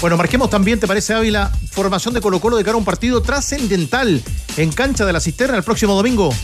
Bueno, 0.00 0.16
marquemos 0.16 0.50
también, 0.50 0.80
¿te 0.80 0.88
parece 0.88 1.14
Ávila? 1.14 1.52
Formación 1.70 2.12
de 2.14 2.20
Colo 2.20 2.40
Colo 2.40 2.56
de 2.56 2.64
cara 2.64 2.74
a 2.74 2.78
un 2.78 2.84
partido 2.84 3.22
trascendental 3.22 4.20
en 4.56 4.72
cancha 4.72 5.06
de 5.06 5.12
la 5.12 5.20
cisterna 5.20 5.56
el 5.56 5.62
próximo 5.62 5.94
domingo. 5.94 6.34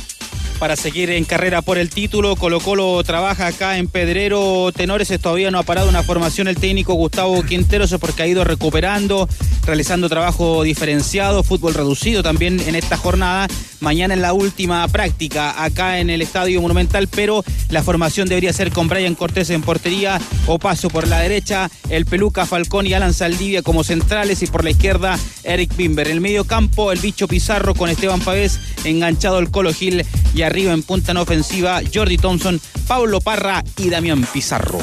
Para 0.58 0.76
seguir 0.76 1.10
en 1.10 1.24
carrera 1.24 1.62
por 1.62 1.78
el 1.78 1.90
título. 1.90 2.36
Colo 2.36 2.60
Colo 2.60 3.02
trabaja 3.04 3.46
acá 3.46 3.78
en 3.78 3.88
Pedrero 3.88 4.70
Tenores. 4.72 5.08
Todavía 5.20 5.50
no 5.50 5.58
ha 5.58 5.62
parado 5.62 5.88
una 5.88 6.02
formación 6.02 6.48
el 6.48 6.56
técnico 6.56 6.94
Gustavo 6.94 7.42
Quinteros 7.42 7.94
porque 8.00 8.22
ha 8.22 8.26
ido 8.26 8.44
recuperando 8.44 9.28
realizando 9.68 10.08
trabajo 10.08 10.62
diferenciado, 10.62 11.42
fútbol 11.42 11.74
reducido 11.74 12.22
también 12.22 12.58
en 12.58 12.74
esta 12.74 12.96
jornada. 12.96 13.48
Mañana 13.80 14.14
en 14.14 14.22
la 14.22 14.32
última 14.32 14.88
práctica 14.88 15.62
acá 15.62 16.00
en 16.00 16.08
el 16.10 16.22
Estadio 16.22 16.60
Monumental, 16.62 17.06
pero 17.06 17.44
la 17.68 17.82
formación 17.82 18.28
debería 18.28 18.52
ser 18.52 18.72
con 18.72 18.88
Brian 18.88 19.14
Cortés 19.14 19.50
en 19.50 19.62
portería 19.62 20.18
o 20.46 20.58
paso 20.58 20.88
por 20.88 21.06
la 21.06 21.20
derecha, 21.20 21.70
el 21.90 22.06
Peluca 22.06 22.46
Falcón 22.46 22.86
y 22.86 22.94
Alan 22.94 23.12
Saldivia 23.12 23.62
como 23.62 23.84
centrales 23.84 24.42
y 24.42 24.46
por 24.46 24.64
la 24.64 24.70
izquierda 24.70 25.18
Eric 25.44 25.76
Bimber. 25.76 26.08
En 26.08 26.14
el 26.14 26.20
medio 26.22 26.44
campo 26.44 26.90
el 26.90 26.98
bicho 26.98 27.28
Pizarro 27.28 27.74
con 27.74 27.90
Esteban 27.90 28.20
Pavés 28.20 28.58
enganchado 28.84 29.38
el 29.38 29.50
Colo 29.50 29.72
Gil 29.74 30.04
y 30.34 30.42
arriba 30.48 30.72
en 30.72 30.82
punta 30.82 31.12
en 31.12 31.18
ofensiva 31.18 31.80
Jordi 31.92 32.18
Thompson, 32.18 32.60
Pablo 32.86 33.20
Parra 33.20 33.62
y 33.76 33.90
Damián 33.90 34.26
Pizarro. 34.32 34.78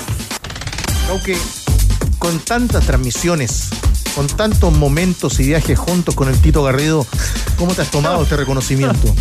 Aunque 1.10 1.38
con 2.20 2.40
tantas 2.40 2.86
transmisiones, 2.86 3.70
con 4.16 4.28
tantos 4.28 4.74
momentos 4.74 5.40
y 5.40 5.48
viajes 5.48 5.78
juntos 5.78 6.16
con 6.16 6.30
el 6.30 6.40
Tito 6.40 6.64
Garrido, 6.64 7.06
¿cómo 7.58 7.74
te 7.74 7.82
has 7.82 7.92
tomado 7.92 8.24
este 8.24 8.38
reconocimiento? 8.38 9.14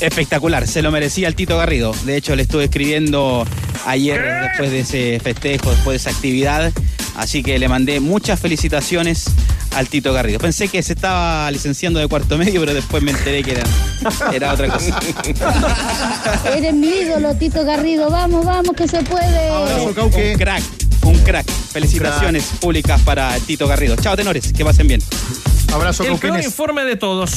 Espectacular, 0.00 0.66
se 0.66 0.82
lo 0.82 0.90
merecía 0.90 1.28
el 1.28 1.34
Tito 1.34 1.56
Garrido. 1.56 1.94
De 2.04 2.16
hecho, 2.16 2.34
le 2.34 2.42
estuve 2.42 2.64
escribiendo 2.64 3.44
ayer 3.86 4.22
después 4.42 4.70
de 4.70 4.80
ese 4.80 5.20
festejo, 5.20 5.70
después 5.70 5.94
de 5.94 6.10
esa 6.10 6.16
actividad. 6.16 6.72
Así 7.16 7.42
que 7.42 7.58
le 7.58 7.68
mandé 7.68 8.00
muchas 8.00 8.40
felicitaciones 8.40 9.26
al 9.74 9.88
Tito 9.88 10.12
Garrido. 10.12 10.38
Pensé 10.38 10.68
que 10.68 10.82
se 10.82 10.92
estaba 10.92 11.50
licenciando 11.50 11.98
de 12.00 12.08
cuarto 12.08 12.38
medio, 12.38 12.60
pero 12.60 12.74
después 12.74 13.02
me 13.02 13.10
enteré 13.10 13.42
que 13.42 13.52
era, 13.52 13.62
era 14.32 14.52
otra 14.52 14.68
cosa. 14.68 14.98
Eres 16.56 16.74
mi 16.74 16.88
ídolo, 16.88 17.34
Tito 17.34 17.64
Garrido. 17.64 18.10
Vamos, 18.10 18.44
vamos, 18.44 18.74
que 18.76 18.88
se 18.88 19.02
puede. 19.02 19.50
Un 19.84 20.38
crack, 20.38 20.62
un 21.02 21.18
crack. 21.20 21.46
Felicitaciones 21.72 22.44
públicas 22.60 23.00
para 23.02 23.36
el 23.36 23.42
Tito 23.42 23.66
Garrido. 23.66 23.96
Chao, 23.96 24.16
tenores, 24.16 24.52
que 24.52 24.64
pasen 24.64 24.86
bien. 24.86 25.02
Abrazo, 25.72 26.04
El 26.04 26.18
peor 26.18 26.40
informe 26.42 26.84
de 26.84 26.96
todos. 26.96 27.32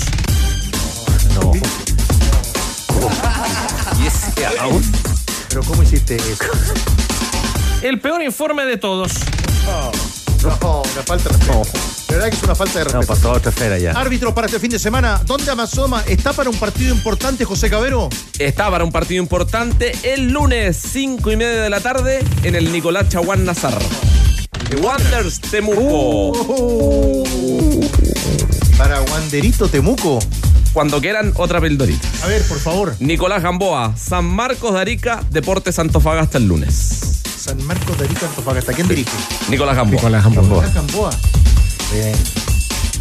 Y 4.01 4.07
ese 4.07 4.45
aún. 4.59 4.83
Pero 5.49 5.63
¿cómo 5.63 5.81
hiciste 5.83 6.15
eso? 6.17 6.43
El 7.81 7.99
peor 7.99 8.21
informe 8.21 8.65
de 8.65 8.77
todos. 8.77 9.13
No, 9.65 10.81
una 10.81 11.03
falta 11.03 11.29
respeto. 11.29 11.96
De 12.07 12.13
verdad 12.15 12.29
que 12.29 12.35
es 12.37 12.43
una 12.43 12.55
falta 12.55 12.79
de 12.79 12.85
No, 12.85 12.91
respeto. 12.91 13.07
pasó 13.13 13.29
a 13.31 13.33
otra 13.37 13.49
esfera 13.51 13.77
ya. 13.77 13.91
Árbitro 13.91 14.33
para 14.33 14.47
este 14.47 14.59
fin 14.59 14.69
de 14.71 14.79
semana, 14.79 15.21
¿dónde 15.25 15.51
Amazoma 15.51 16.03
está 16.07 16.31
para 16.33 16.49
un 16.49 16.57
partido 16.57 16.93
importante, 16.95 17.43
José 17.45 17.69
Cabero? 17.69 18.09
Está 18.39 18.69
para 18.71 18.83
un 18.85 18.91
partido 18.91 19.21
importante 19.21 19.91
el 20.03 20.29
lunes, 20.31 20.77
5 20.91 21.31
y 21.31 21.35
media 21.35 21.61
de 21.61 21.69
la 21.69 21.81
tarde, 21.81 22.23
en 22.43 22.55
el 22.55 22.71
Nicolás 22.71 23.09
Chaguán 23.09 23.43
Nazar. 23.45 23.77
Wanderers 24.81 25.39
Temuco. 25.41 26.29
Uh. 26.31 27.87
Para 28.77 29.01
Wanderito 29.01 29.67
Temuco. 29.67 30.19
Cuando 30.73 31.01
quieran, 31.01 31.33
otra 31.35 31.59
pildorita. 31.59 32.07
A 32.23 32.27
ver, 32.27 32.41
por 32.43 32.59
favor. 32.59 32.95
Nicolás 32.99 33.41
Gamboa, 33.41 33.95
San 33.97 34.25
Marcos 34.25 34.73
de 34.73 34.79
Arica, 34.79 35.23
Deportes 35.31 35.79
Antofagasta 35.79 36.37
el 36.37 36.47
lunes. 36.47 37.21
San 37.37 37.61
Marcos 37.65 37.97
de 37.97 38.05
Arica, 38.05 38.27
Antofagasta. 38.27 38.73
¿Quién 38.73 38.87
dirige? 38.87 39.09
Nicolás 39.49 39.75
Gamboa. 39.75 39.95
Nicolás 39.95 40.23
Gamboa. 40.23 40.43
Nicolás 40.43 40.73
Gamboa. 40.73 41.09
Bien. 41.91 42.15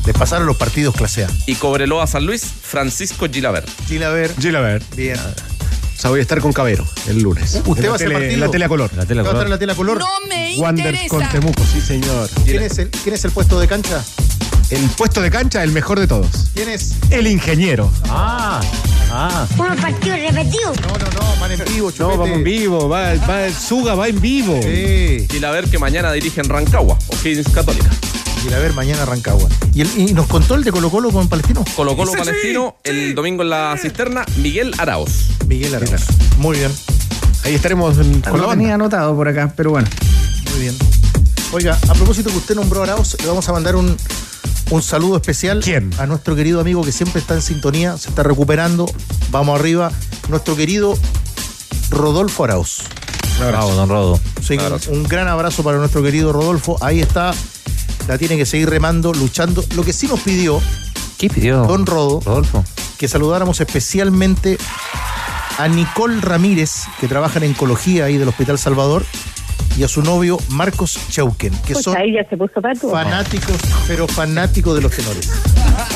Les 0.07 0.17
pasaron 0.17 0.47
los 0.47 0.57
partidos 0.57 0.95
clase 0.95 1.25
A. 1.25 1.29
Y 1.47 1.57
Cobreloa 1.57 2.07
San 2.07 2.27
Luis, 2.27 2.43
Francisco 2.63 3.27
Gilaver. 3.31 3.65
Gilaver. 3.89 4.33
Gilaver. 4.41 4.83
Bien. 4.97 5.19
O 5.19 5.99
sea, 5.99 6.11
voy 6.11 6.21
a 6.21 6.23
estar 6.23 6.41
con 6.41 6.53
Cabero 6.53 6.85
el 7.09 7.21
lunes. 7.23 7.61
¿Usted 7.65 7.85
En 7.85 7.85
la 7.85 7.89
va 7.91 7.95
a 7.95 7.99
tele- 7.99 8.13
partido? 8.15 8.33
en 8.35 8.41
La 8.41 8.51
tele 8.51 8.65
a 8.65 8.69
color. 8.69 8.91
La 8.95 9.07
tela 9.07 9.23
¿Va 9.23 9.29
a 9.29 9.33
estar 9.33 9.47
en 9.47 9.49
color. 9.49 9.49
la 9.51 9.59
tela 9.59 9.75
color? 9.75 10.03
me 10.29 10.55
Wanderers 10.59 11.09
con 11.09 11.29
Temuco, 11.31 11.63
sí 11.65 11.81
señor. 11.81 12.29
¿Quién 12.45 12.63
es, 12.63 12.79
el, 12.79 12.91
¿Quién 12.91 13.15
es 13.15 13.25
el 13.25 13.31
puesto 13.33 13.59
de 13.59 13.67
cancha? 13.67 14.05
El 14.71 14.81
puesto 14.91 15.23
de 15.23 15.31
cancha, 15.31 15.63
el 15.63 15.71
mejor 15.73 15.99
de 15.99 16.07
todos. 16.07 16.29
¿Quién 16.55 16.69
es? 16.69 16.95
El 17.11 17.27
ingeniero. 17.29 17.91
Ah, 18.09 18.61
ah. 19.11 19.47
Unos 19.59 19.81
partidos 19.81 20.19
repetidos. 20.21 20.81
No, 20.81 20.89
no, 20.89 21.11
no, 21.13 21.41
van 21.41 21.53
en 21.53 21.59
vivo, 21.73 21.87
No, 21.87 21.93
chupete. 21.93 22.05
vamos 22.19 22.29
en 22.31 22.45
vivo. 22.45 22.89
Va, 22.89 23.15
va, 23.15 23.51
Suga 23.51 23.95
va 23.95 24.09
en 24.09 24.21
vivo. 24.21 24.61
Sí. 24.63 25.27
Gilaver 25.31 25.69
que 25.71 25.79
mañana 25.79 26.13
dirige 26.13 26.41
en 26.41 26.49
Rancagua, 26.49 26.99
O'Higgins 27.09 27.49
Católica. 27.49 27.91
Gilaver 28.47 28.75
mañana 28.75 29.05
Rancagua. 29.05 29.49
¿Y, 29.75 29.81
el- 29.81 29.91
y 29.99 30.13
nos 30.15 30.29
contó 30.29 30.55
el 30.55 30.63
de 30.63 30.71
Colo 30.71 30.89
Colo 30.89 31.11
con 31.11 31.29
Palestino? 31.29 31.65
Colo 31.75 31.97
Colo 31.97 32.13
Palestino, 32.13 32.77
el 32.85 33.13
domingo 33.17 33.43
en 33.43 33.51
la 33.51 33.77
cisterna, 33.77 34.25
Miguel 34.37 34.73
Arauz. 34.79 35.31
Miguel 35.49 35.75
Arauz. 35.75 36.03
Muy 36.39 36.59
bien, 36.59 36.71
Ahí 37.45 37.55
estaremos 37.57 37.99
en- 37.99 38.21
con 38.21 38.33
la 38.35 38.39
Lo 38.39 38.47
banda. 38.47 38.61
tenía 38.63 38.75
anotado 38.77 39.17
por 39.17 39.27
acá, 39.29 39.53
pero 39.57 39.71
bueno. 39.71 39.89
muy 40.53 40.61
bien. 40.61 40.77
Oiga, 41.53 41.77
a 41.89 41.95
propósito 41.95 42.31
que 42.31 42.37
usted 42.37 42.55
nombró 42.55 42.81
a 42.83 42.85
Arauz, 42.85 43.17
le 43.21 43.27
vamos 43.27 43.49
a 43.49 43.53
mandar 43.53 43.75
un, 43.75 43.97
un 44.71 44.83
saludo 44.83 45.17
especial 45.17 45.61
¿Quién? 45.65 45.91
a 45.99 46.07
nuestro 46.07 46.37
querido 46.37 46.61
amigo 46.61 46.85
que 46.85 46.93
siempre 46.93 47.21
está 47.21 47.35
en 47.35 47.43
sintonía, 47.43 47.99
se 47.99 48.11
está 48.11 48.23
recuperando. 48.23 48.87
Vamos 49.33 49.59
arriba. 49.59 49.91
Nuestro 50.29 50.55
querido 50.55 50.97
Rodolfo 51.91 52.45
Arauz. 52.45 52.79
Bravo, 53.41 53.73
don 53.75 53.89
Rodo. 53.89 54.21
Sí, 54.41 54.57
un, 54.57 54.97
un 54.99 55.03
gran 55.05 55.27
abrazo 55.29 55.63
para 55.65 55.79
nuestro 55.79 56.01
querido 56.03 56.33
Rodolfo. 56.33 56.79
Ahí 56.81 57.01
está. 57.01 57.33
La 58.09 58.19
tiene 58.19 58.37
que 58.37 58.47
seguir 58.47 58.71
remando, 58.71 59.13
luchando. 59.13 59.65
Lo 59.75 59.85
que 59.85 59.93
sí 59.93 60.07
nos 60.07 60.21
pidió 60.21 60.61
¿Qué 61.19 61.29
pidió? 61.31 61.65
Don 61.65 61.87
Rodo 61.87 62.21
Rodolfo. 62.25 62.63
que 62.99 63.09
saludáramos 63.09 63.61
especialmente 63.61 64.59
a 65.59 65.69
Nicole 65.69 66.21
Ramírez, 66.21 66.85
que 67.01 67.09
trabaja 67.09 67.39
en 67.39 67.51
oncología 67.51 68.05
ahí 68.05 68.19
del 68.19 68.29
Hospital 68.29 68.59
Salvador, 68.59 69.05
y 69.79 69.85
a 69.85 69.89
su 69.89 70.03
novio 70.03 70.39
Marcos 70.51 70.99
Chauquen, 71.11 71.53
que 71.67 71.75
son 71.75 71.97
ahí 71.97 72.13
ya 72.15 72.29
se 72.29 72.37
puso 72.37 72.61
pato. 72.61 72.91
fanáticos, 72.91 73.57
pero 73.87 74.07
fanáticos 74.07 74.75
de 74.75 74.83
los 74.83 74.93
tenores. 74.93 75.31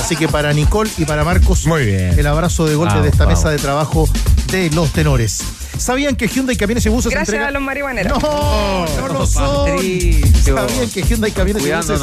Así 0.01 0.17
que 0.17 0.29
para 0.29 0.53
Nicole 0.53 0.91
y 0.99 1.05
para 1.05 1.25
Marcos, 1.25 1.67
Muy 1.67 1.85
bien. 1.87 2.19
el 2.19 2.27
abrazo 2.27 2.67
de 2.67 2.75
golpe 2.75 2.95
Vamos, 2.95 3.05
de 3.05 3.11
esta 3.11 3.25
vamos. 3.27 3.39
mesa 3.39 3.51
de 3.51 3.59
trabajo 3.59 4.09
de 4.51 4.71
los 4.71 4.91
tenores. 4.93 5.41
¿Sabían 5.79 6.17
que 6.17 6.27
Hyundai 6.29 6.57
Camiones 6.57 6.85
y 6.85 6.89
Buses 6.89 7.11
Gracias 7.11 7.29
entrega... 7.29 7.49
a 7.49 7.51
los 7.53 7.63
marihuaneros. 7.63 8.21
No, 8.23 8.87
no 8.97 9.09
lo 9.09 9.27
son. 9.27 9.67
Patricio. 9.67 10.57
¿Sabían 10.57 10.91
que 10.91 11.03
Hyundai 11.03 11.31
Camiones 11.33 11.65
y 11.65 11.71
Buses 11.71 12.03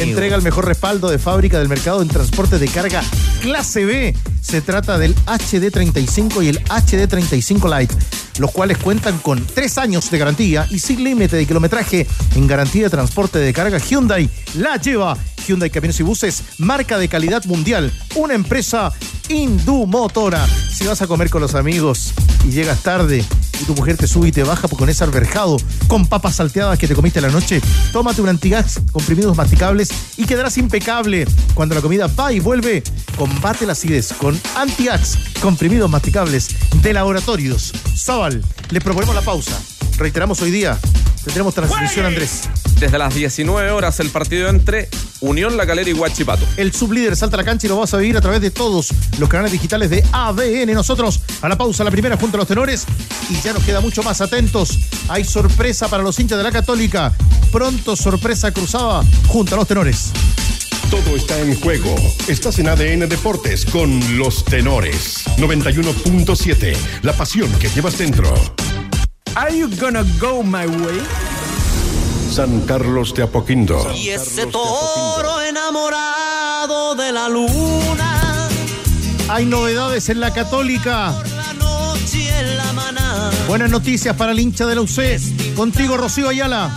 entrega 0.00 0.36
el 0.36 0.42
mejor 0.42 0.66
respaldo 0.66 1.08
de 1.10 1.18
fábrica 1.18 1.58
del 1.58 1.68
mercado 1.68 2.02
en 2.02 2.08
transporte 2.08 2.58
de 2.58 2.66
carga 2.68 3.02
clase 3.40 3.84
B? 3.84 4.14
Se 4.42 4.60
trata 4.60 4.98
del 4.98 5.14
HD35 5.24 6.44
y 6.44 6.48
el 6.48 6.62
HD35 6.64 7.78
Lite, 7.80 7.94
los 8.38 8.50
cuales 8.50 8.76
cuentan 8.78 9.16
con 9.18 9.44
tres 9.46 9.78
años 9.78 10.10
de 10.10 10.18
garantía 10.18 10.66
y 10.70 10.78
sin 10.80 11.02
límite 11.04 11.36
de 11.36 11.46
kilometraje 11.46 12.06
en 12.34 12.46
garantía 12.46 12.84
de 12.84 12.90
transporte 12.90 13.38
de 13.38 13.52
carga. 13.52 13.78
Hyundai 13.78 14.28
la 14.58 14.76
lleva. 14.76 15.16
Hyundai 15.46 15.70
Camiones 15.70 16.00
y 16.00 16.02
Buses, 16.02 16.42
marca 16.58 16.98
de 16.98 17.08
calidad 17.08 17.44
mundial, 17.44 17.92
una 18.14 18.34
empresa 18.34 18.92
indumotora. 19.28 20.46
Si 20.46 20.86
vas 20.86 21.02
a 21.02 21.06
comer 21.06 21.30
con 21.30 21.40
los 21.40 21.54
amigos 21.54 22.12
y 22.44 22.50
llegas 22.50 22.82
tarde 22.82 23.24
y 23.60 23.64
tu 23.64 23.74
mujer 23.74 23.96
te 23.96 24.06
sube 24.06 24.28
y 24.28 24.32
te 24.32 24.42
baja 24.42 24.68
con 24.68 24.88
ese 24.88 25.04
alberjado 25.04 25.56
con 25.86 26.06
papas 26.06 26.36
salteadas 26.36 26.78
que 26.78 26.88
te 26.88 26.94
comiste 26.94 27.20
la 27.20 27.28
noche, 27.28 27.60
tómate 27.92 28.20
un 28.22 28.28
antigas 28.28 28.80
comprimidos 28.92 29.36
masticables 29.36 29.90
y 30.16 30.24
quedarás 30.24 30.58
impecable. 30.58 31.26
Cuando 31.54 31.74
la 31.74 31.80
comida 31.80 32.06
va 32.08 32.32
y 32.32 32.40
vuelve, 32.40 32.82
combate 33.16 33.66
la 33.66 33.72
acidez 33.72 34.12
con 34.14 34.40
antiax 34.56 35.18
comprimidos 35.40 35.90
masticables 35.90 36.48
de 36.82 36.92
laboratorios. 36.92 37.72
Zabal, 37.96 38.42
le 38.70 38.80
proponemos 38.80 39.14
la 39.14 39.22
pausa. 39.22 39.60
Reiteramos 39.96 40.42
hoy 40.42 40.50
día, 40.50 40.78
tendremos 41.24 41.54
transmisión 41.54 42.06
Andrés. 42.06 42.48
Desde 42.80 42.98
las 42.98 43.14
19 43.14 43.70
horas 43.70 44.00
el 44.00 44.10
partido 44.10 44.48
entre 44.48 44.88
Unión 45.20 45.56
La 45.56 45.66
Calera 45.66 45.88
y 45.88 45.92
Huachipato. 45.92 46.44
El 46.56 46.72
sublíder 46.72 47.16
salta 47.16 47.36
a 47.36 47.38
la 47.38 47.44
cancha 47.44 47.66
y 47.66 47.70
lo 47.70 47.78
vas 47.78 47.94
a 47.94 47.98
vivir 47.98 48.16
a 48.16 48.20
través 48.20 48.40
de 48.40 48.50
todos 48.50 48.92
los 49.18 49.28
canales 49.28 49.52
digitales 49.52 49.90
de 49.90 50.04
ADN. 50.12 50.72
Nosotros 50.72 51.20
a 51.42 51.48
la 51.48 51.56
pausa, 51.56 51.84
la 51.84 51.92
primera 51.92 52.16
junto 52.16 52.36
a 52.36 52.38
los 52.38 52.48
tenores. 52.48 52.86
Y 53.30 53.40
ya 53.40 53.52
nos 53.52 53.62
queda 53.62 53.80
mucho 53.80 54.02
más 54.02 54.20
atentos. 54.20 54.80
Hay 55.08 55.24
sorpresa 55.24 55.88
para 55.88 56.02
los 56.02 56.18
hinchas 56.18 56.38
de 56.38 56.44
la 56.44 56.52
Católica. 56.52 57.12
Pronto 57.52 57.94
sorpresa 57.94 58.50
cruzada 58.50 59.04
junto 59.28 59.54
a 59.54 59.58
los 59.58 59.68
tenores. 59.68 60.10
Todo 60.90 61.16
está 61.16 61.38
en 61.40 61.58
juego. 61.60 61.94
Estás 62.26 62.58
en 62.58 62.68
ADN 62.68 63.08
Deportes 63.08 63.64
con 63.64 64.18
los 64.18 64.44
tenores. 64.44 65.24
91.7. 65.38 66.76
La 67.02 67.12
pasión 67.12 67.50
que 67.58 67.68
llevas 67.68 67.96
dentro. 67.96 68.34
Are 69.36 69.50
you 69.50 69.68
gonna 69.80 70.04
go 70.20 70.42
my 70.42 70.66
way? 70.66 71.00
San 72.30 72.60
Carlos 72.66 73.12
de 73.14 73.22
Apoquindo. 73.22 73.92
Y 73.94 74.08
ese 74.10 74.46
toro 74.46 75.40
enamorado 75.42 76.94
de 76.94 77.12
la 77.12 77.28
luna, 77.28 78.48
Hay 79.28 79.46
novedades 79.46 80.08
en 80.08 80.20
la 80.20 80.32
Católica. 80.32 81.14
noche 81.58 82.28
en 82.40 82.56
la 82.56 82.72
maná, 82.72 83.30
Buenas 83.48 83.70
noticias 83.70 84.14
para 84.16 84.32
el 84.32 84.40
hincha 84.40 84.66
de 84.66 84.74
la 84.76 84.82
UC. 84.82 85.54
Contigo, 85.56 85.96
Rocío 85.96 86.28
Ayala. 86.28 86.74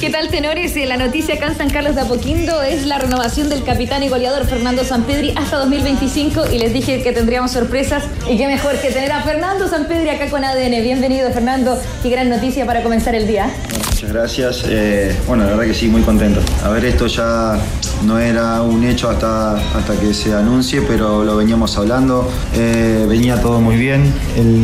¿Qué 0.00 0.08
tal, 0.08 0.28
tenores? 0.28 0.76
Eh, 0.76 0.86
La 0.86 0.96
noticia 0.96 1.34
acá 1.34 1.48
en 1.48 1.56
San 1.56 1.68
Carlos 1.68 1.96
de 1.96 2.02
Apoquindo 2.02 2.62
es 2.62 2.86
la 2.86 2.96
renovación 2.98 3.48
del 3.48 3.64
capitán 3.64 4.04
y 4.04 4.08
goleador 4.08 4.46
Fernando 4.46 4.84
Sampedri 4.84 5.32
hasta 5.34 5.56
2025 5.56 6.44
y 6.52 6.58
les 6.58 6.72
dije 6.72 7.02
que 7.02 7.10
tendríamos 7.10 7.50
sorpresas 7.50 8.04
y 8.30 8.36
qué 8.36 8.46
mejor 8.46 8.76
que 8.76 8.90
tener 8.90 9.10
a 9.10 9.22
Fernando 9.22 9.66
Sampedri 9.66 10.10
acá 10.10 10.30
con 10.30 10.44
ADN. 10.44 10.80
Bienvenido, 10.80 11.28
Fernando. 11.32 11.76
Qué 12.04 12.08
gran 12.08 12.28
noticia 12.28 12.64
para 12.66 12.84
comenzar 12.84 13.16
el 13.16 13.26
día. 13.26 13.50
Muchas 13.90 14.12
gracias. 14.12 14.64
Eh, 14.68 15.16
bueno, 15.26 15.42
la 15.42 15.50
verdad 15.50 15.64
que 15.64 15.74
sí, 15.74 15.88
muy 15.88 16.02
contento. 16.02 16.40
A 16.64 16.68
ver, 16.68 16.84
esto 16.84 17.08
ya 17.08 17.58
no 18.04 18.20
era 18.20 18.62
un 18.62 18.84
hecho 18.84 19.10
hasta, 19.10 19.56
hasta 19.56 19.98
que 19.98 20.14
se 20.14 20.34
anuncie, 20.34 20.82
pero 20.82 21.24
lo 21.24 21.36
veníamos 21.36 21.76
hablando. 21.76 22.30
Eh, 22.54 23.06
venía 23.08 23.40
todo 23.40 23.60
muy 23.60 23.74
bien. 23.74 24.12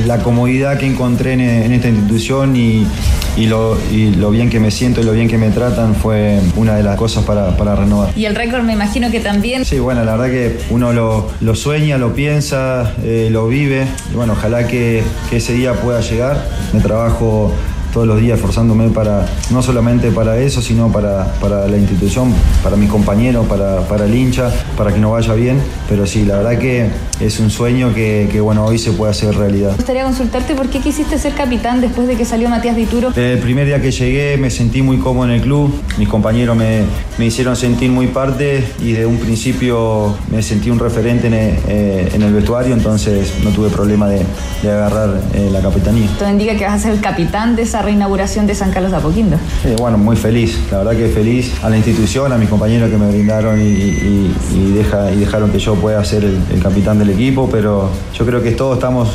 La 0.07 0.18
comodidad 0.18 0.79
que 0.79 0.87
encontré 0.87 1.33
en, 1.33 1.40
en 1.40 1.73
esta 1.73 1.88
institución 1.88 2.55
y, 2.55 2.87
y 3.36 3.46
lo, 3.46 3.78
y 3.90 4.14
lo 4.14 4.30
bien 4.30 4.50
que 4.50 4.60
me 4.60 4.70
siento 4.70 5.00
y 5.00 5.04
lo 5.04 5.12
bien 5.12 5.28
que 5.28 5.38
me 5.38 5.50
tratan 5.50 5.94
fue 5.94 6.40
una 6.56 6.74
de 6.76 6.82
las 6.82 6.96
cosas 6.96 7.24
para, 7.24 7.56
para 7.56 7.74
renovar. 7.76 8.10
Y 8.16 8.24
el 8.24 8.34
récord 8.34 8.62
me 8.62 8.72
imagino 8.72 9.10
que 9.10 9.20
también. 9.20 9.64
Sí, 9.64 9.78
bueno, 9.78 10.04
la 10.04 10.16
verdad 10.16 10.30
que 10.32 10.58
uno 10.70 10.92
lo, 10.92 11.28
lo 11.40 11.54
sueña, 11.54 11.98
lo 11.98 12.14
piensa, 12.14 12.92
eh, 13.02 13.28
lo 13.30 13.48
vive. 13.48 13.86
Y 14.12 14.16
bueno, 14.16 14.32
ojalá 14.34 14.66
que, 14.66 15.02
que 15.28 15.36
ese 15.36 15.54
día 15.54 15.74
pueda 15.74 16.00
llegar. 16.00 16.44
Me 16.72 16.80
trabajo 16.80 17.52
todos 17.92 18.07
los 18.07 18.20
días 18.20 18.38
esforzándome 18.38 18.88
para, 18.88 19.26
no 19.50 19.62
solamente 19.62 20.11
para 20.11 20.38
eso, 20.38 20.62
sino 20.62 20.90
para, 20.90 21.35
para 21.40 21.66
la 21.66 21.76
institución, 21.76 22.33
para 22.62 22.76
mis 22.76 22.90
compañeros, 22.90 23.46
para, 23.46 23.81
para 23.88 24.05
el 24.05 24.14
hincha, 24.14 24.50
para 24.76 24.92
que 24.92 25.00
nos 25.00 25.12
vaya 25.12 25.35
bien. 25.35 25.61
Pero 25.88 26.07
sí, 26.07 26.24
la 26.24 26.38
verdad 26.38 26.59
que 26.59 26.88
es 27.20 27.40
un 27.40 27.50
sueño 27.50 27.92
que, 27.92 28.29
que, 28.31 28.40
bueno, 28.40 28.64
hoy 28.64 28.79
se 28.79 28.92
puede 28.92 29.11
hacer 29.11 29.37
realidad. 29.37 29.70
Me 29.70 29.76
gustaría 29.76 30.05
consultarte 30.05 30.55
por 30.55 30.68
qué 30.68 30.81
quisiste 30.81 31.18
ser 31.18 31.35
capitán 31.35 31.81
después 31.81 32.09
de 32.09 32.16
que 32.16 32.24
salió 32.24 32.48
Matías 32.48 32.76
Dituro. 32.76 33.12
El 33.14 33.38
primer 33.38 33.66
día 33.66 33.81
que 33.81 33.90
llegué 33.90 34.37
me 34.37 34.50
sentí 34.50 34.83
muy 34.83 34.98
cómodo 34.98 35.26
en 35.26 35.33
el 35.33 35.42
club, 35.42 35.72
mis 35.98 36.09
compañeros 36.09 36.57
me, 36.57 36.83
me 37.18 37.26
hicieron 37.26 37.57
sentir 37.57 37.90
muy 37.90 38.07
parte 38.07 38.64
y 38.81 38.92
de 38.92 39.07
un 39.07 39.18
principio 39.18 40.14
me 40.31 40.42
sentí 40.42 40.70
un 40.70 40.79
referente 40.79 41.26
en 41.26 41.35
el, 41.35 41.55
eh, 41.68 42.09
en 42.14 42.22
el 42.22 42.33
vestuario, 42.33 42.74
entonces 42.74 43.35
no 43.44 43.50
tuve 43.50 43.68
problema 43.68 44.09
de, 44.09 44.22
de 44.62 44.70
agarrar 44.70 45.20
eh, 45.35 45.48
la 45.53 45.61
capitanía. 45.61 46.07
Esto 46.07 46.29
indica 46.29 46.57
que 46.57 46.64
vas 46.64 46.74
a 46.74 46.79
ser 46.79 46.92
el 46.92 47.00
capitán 47.00 47.57
de 47.57 47.62
esa 47.62 47.79
reinauguración 47.82 48.46
de 48.46 48.54
San 48.54 48.70
Carlos 48.70 48.90
de 48.90 48.96
Apoquindo. 48.98 49.36
Eh, 49.64 49.76
bueno, 49.78 49.98
muy 49.98 50.16
feliz, 50.16 50.58
la 50.70 50.78
verdad 50.78 50.96
que 50.96 51.08
feliz 51.08 51.52
a 51.62 51.68
la 51.70 51.76
institución, 51.76 52.32
a 52.32 52.38
mis 52.38 52.48
compañeros 52.48 52.90
que 52.90 52.96
me 52.96 53.08
brindaron 53.10 53.60
y, 53.60 53.64
y- 53.64 54.34
y 54.54 54.72
deja- 54.72 55.10
y 55.12 55.16
dejaron 55.18 55.50
que 55.50 55.58
yo 55.58 55.74
pueda 55.74 56.04
ser 56.04 56.24
el, 56.24 56.60
capitán 56.62 56.98
del 56.98 57.10
equipo, 57.10 57.48
pero 57.50 57.88
yo 58.16 58.26
creo 58.26 58.42
que 58.42 58.52
todos 58.52 58.74
estamos 58.76 59.08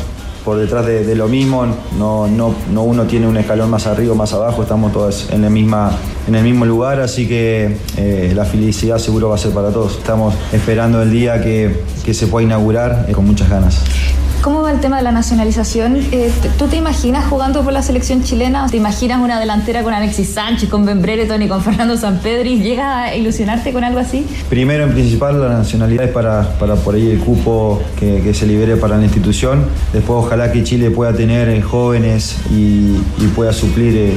por 0.44 0.58
detrás 0.58 0.86
de, 0.86 1.12
lo 1.16 1.26
mismo, 1.26 1.66
no, 1.98 2.28
no, 2.28 2.54
no 2.72 2.82
uno 2.84 3.02
tiene 3.02 3.26
un 3.26 3.36
escalón 3.36 3.68
más 3.68 3.88
arriba 3.88 4.12
o 4.12 4.14
más 4.14 4.32
abajo, 4.32 4.62
estamos 4.62 4.92
todos 4.92 5.28
en, 5.32 5.42
la 5.42 5.50
misma, 5.50 5.90
en 6.28 6.36
el 6.36 6.44
mismo 6.44 6.64
lugar, 6.64 7.00
así 7.00 7.26
que 7.26 7.78
eh, 7.96 8.32
la 8.32 8.44
felicidad 8.44 8.98
seguro 8.98 9.28
va 9.30 9.34
a 9.34 9.38
ser 9.38 9.50
para 9.50 9.70
todos. 9.70 9.98
Estamos 9.98 10.34
esperando 10.52 11.02
el 11.02 11.10
día 11.10 11.42
que, 11.42 11.82
que 12.04 12.14
se 12.14 12.28
pueda 12.28 12.46
inaugurar 12.46 13.06
eh, 13.08 13.12
con 13.12 13.26
muchas 13.26 13.50
ganas. 13.50 13.82
¿Cómo 14.46 14.62
va 14.62 14.70
el 14.70 14.78
tema 14.78 14.98
de 14.98 15.02
la 15.02 15.10
nacionalización? 15.10 15.96
Eh, 16.12 16.30
¿Tú 16.56 16.68
te 16.68 16.76
imaginas 16.76 17.26
jugando 17.28 17.64
por 17.64 17.72
la 17.72 17.82
selección 17.82 18.22
chilena? 18.22 18.68
¿Te 18.70 18.76
imaginas 18.76 19.20
una 19.20 19.40
delantera 19.40 19.82
con 19.82 19.92
Alexis 19.92 20.28
Sánchez, 20.28 20.70
con 20.70 20.84
Ben 20.84 21.02
Brereton 21.02 21.42
y 21.42 21.48
con 21.48 21.60
Fernando 21.64 21.96
Sampedri? 21.96 22.60
¿Llegas 22.62 22.86
a 22.86 23.16
ilusionarte 23.16 23.72
con 23.72 23.82
algo 23.82 23.98
así? 23.98 24.24
Primero, 24.48 24.84
en 24.84 24.92
principal, 24.92 25.40
la 25.40 25.48
nacionalidad 25.48 26.04
es 26.04 26.12
para, 26.12 26.56
para 26.60 26.76
por 26.76 26.94
ahí 26.94 27.10
el 27.10 27.18
cupo 27.18 27.82
que, 27.98 28.32
se 28.34 28.46
libere 28.46 28.76
para 28.76 28.96
la 28.96 29.02
institución. 29.02 29.64
Después, 29.92 30.24
ojalá 30.24 30.52
que 30.52 30.62
Chile 30.62 30.92
pueda 30.92 31.12
tener 31.12 31.48
eh, 31.48 31.60
jóvenes 31.60 32.36
y, 32.48 32.98
pueda 33.34 33.52
suplir 33.52 33.96
eh, 33.96 34.14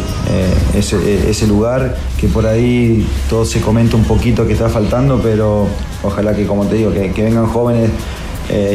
ese, 0.76 1.48
lugar, 1.48 1.98
que 2.20 2.28
por 2.28 2.46
ahí 2.46 3.04
todo 3.32 3.46
se 3.46 3.62
comenta 3.62 3.96
un 3.96 4.04
poquito 4.04 4.46
que 4.46 4.54
está 4.54 4.70
faltando, 4.70 5.20
pero 5.24 5.68
ojalá 6.04 6.36
que, 6.36 6.46
como 6.46 6.68
te 6.68 6.76
digo, 6.76 6.94
que, 6.94 7.24
vengan 7.24 7.48
jóvenes 7.48 7.90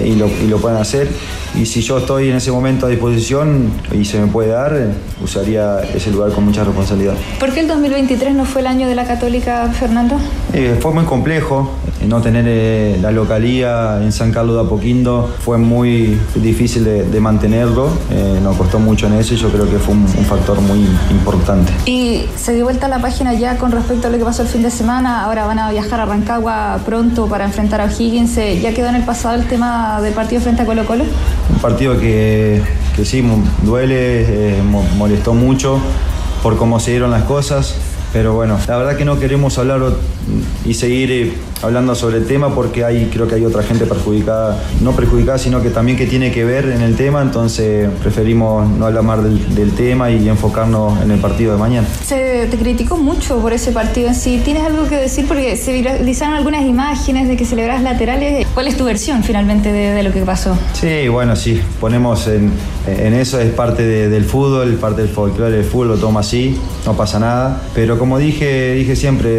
y, 0.05 0.17
lo, 0.17 0.27
y 0.27 0.49
lo 0.49 0.59
puedan 0.59 0.81
hacer. 0.81 1.09
Y 1.57 1.67
si 1.67 1.83
yo 1.83 1.99
estoy 1.99 2.31
en 2.31 2.37
ese 2.37 2.51
momento 2.51 2.87
a 2.87 2.89
disposición 2.89 3.71
y 3.93 4.05
se 4.05 4.19
me 4.19 4.27
puede 4.27 4.49
dar, 4.49 4.95
usaría 5.23 5.81
ese 5.95 6.11
lugar 6.11 6.33
con 6.33 6.45
mucha 6.45 6.65
responsabilidad. 6.65 7.15
¿Por 7.39 7.53
qué 7.53 7.61
el 7.61 7.69
2023 7.69 8.35
no 8.35 8.45
fue 8.45 8.61
el 8.63 8.67
año 8.67 8.89
de 8.89 8.97
la 8.97 9.07
Católica, 9.07 9.69
Fernando? 9.69 10.17
Eh, 10.53 10.77
fue 10.81 10.93
muy 10.93 11.05
complejo 11.05 11.71
no 12.07 12.21
tener 12.21 12.45
eh, 12.47 12.99
la 13.01 13.11
localía 13.11 14.01
en 14.03 14.13
San 14.13 14.33
Carlos 14.33 14.57
de 14.57 14.63
Apoquindo. 14.63 15.31
Fue 15.41 15.59
muy 15.59 16.19
difícil 16.35 16.85
de, 16.85 17.05
de 17.05 17.21
mantenerlo. 17.21 17.89
eh, 18.11 18.39
nos 18.43 18.57
costó 18.57 18.79
mucho 18.79 19.07
en 19.07 19.15
eso 19.15 19.35
y 19.35 19.37
yo 19.37 19.49
creo 19.51 19.69
que 19.71 19.79
fue 19.79 19.95
un, 19.95 20.03
un 20.03 20.25
factor 20.25 20.61
muy 20.61 20.87
importante. 21.11 21.73
Y 21.87 22.25
se 22.37 22.55
dio 22.55 22.65
vuelta 22.65 22.89
la 22.89 23.01
página 23.01 23.35
ya 23.35 23.57
con 23.57 23.73
respecto 23.73 24.09
a 24.09 24.11
lo 24.11 24.19
que 24.19 24.25
pasó 24.25 24.43
el 24.43 24.49
fin 24.49 24.63
de 24.63 24.71
semana. 24.71 25.25
Ahora 25.25 25.47
van 25.47 25.59
a 25.59 25.71
viajar 25.71 26.01
a 26.01 26.05
Rancagua 26.07 26.79
pronto 26.85 27.27
para 27.27 27.45
enfrentar 27.45 27.81
a 27.81 27.85
O'Higgins. 27.85 28.37
Eh, 28.39 28.61
¿Ya 28.63 28.73
quedó 28.75 28.89
en 28.89 28.97
el 28.97 29.05
pasado 29.05 29.35
el 29.35 29.47
tema 29.47 30.01
del 30.01 30.13
partido 30.15 30.41
frente 30.43 30.63
a 30.63 30.67
Colo 30.67 30.85
Colo? 30.87 31.05
Un 31.53 31.59
partido 31.61 31.99
que, 31.99 32.63
que 32.97 33.05
sí, 33.05 33.23
duele, 33.63 34.59
eh, 34.59 34.63
mo- 34.63 34.85
molestó 34.97 35.35
mucho 35.35 35.79
por 36.43 36.57
cómo 36.57 36.81
se 36.81 36.91
dieron 36.93 37.11
las 37.11 37.23
cosas. 37.25 37.75
Pero 38.13 38.33
bueno, 38.35 38.57
la 38.69 38.77
verdad 38.77 38.97
que 38.97 39.05
no 39.05 39.19
queremos 39.19 39.59
hablar 39.59 39.81
y 40.65 40.75
seguir 40.75 41.11
eh, 41.13 41.33
hablando 41.63 41.95
sobre 41.95 42.19
el 42.19 42.27
tema 42.27 42.55
porque 42.55 42.85
hay, 42.85 43.11
creo 43.13 43.27
que 43.29 43.35
hay 43.37 43.45
otra 43.45 43.63
gente 43.63 43.87
perjudicada, 43.87 44.63
no 44.81 44.93
perjudicada, 44.93 45.39
sino 45.39 45.63
que 45.63 45.71
también 45.71 45.97
que 45.99 46.07
tiene 46.07 46.31
que 46.33 46.45
ver 46.45 46.67
en 46.71 46.83
el 46.83 46.97
tema, 46.97 47.23
entonces 47.23 47.89
preferimos 48.03 48.69
no 48.71 48.87
hablar 48.87 49.03
más 49.03 49.23
del, 49.25 49.55
del 49.55 49.73
tema 49.73 50.11
y 50.11 50.29
enfocarnos 50.29 51.01
en 51.03 51.11
el 51.11 51.19
partido 51.21 51.53
de 51.53 51.59
mañana. 51.59 51.87
Se 52.05 52.47
te 52.51 52.57
criticó 52.57 52.97
mucho 52.97 53.39
por 53.39 53.53
ese 53.53 53.73
partido 53.73 54.09
en 54.09 54.15
sí. 54.15 54.41
¿Tienes 54.45 54.63
algo 54.65 54.87
que 54.89 54.97
decir? 54.97 55.27
Porque 55.27 55.57
se 55.57 55.73
viralizaron 55.73 56.35
algunas 56.35 56.63
imágenes 56.65 57.29
de 57.29 57.37
que 57.37 57.45
celebrás 57.45 57.83
laterales. 57.83 58.47
¿Cuál 58.55 58.67
es 58.69 58.77
tu 58.77 58.85
versión 58.85 59.23
finalmente 59.23 59.73
de, 59.73 59.93
de 59.93 60.03
lo 60.03 60.13
que 60.13 60.21
pasó? 60.23 60.57
Sí, 60.75 61.09
bueno, 61.09 61.37
sí, 61.37 61.61
ponemos 61.81 62.27
en, 62.27 62.51
en 62.87 63.15
eso, 63.15 63.41
es 63.41 63.51
parte 63.53 63.83
de- 63.83 64.09
del 64.09 64.25
fútbol, 64.25 64.75
parte 64.75 65.03
del 65.03 65.11
folclore 65.11 65.51
del 65.57 65.65
fútbol, 65.65 65.89
lo 65.89 65.97
toma 65.97 66.21
así, 66.21 66.59
no 66.87 66.95
pasa 66.97 67.19
nada. 67.19 67.63
Pero 67.75 67.99
como 67.99 68.19
dije, 68.19 68.73
dije 68.75 68.97
siempre, 68.97 69.31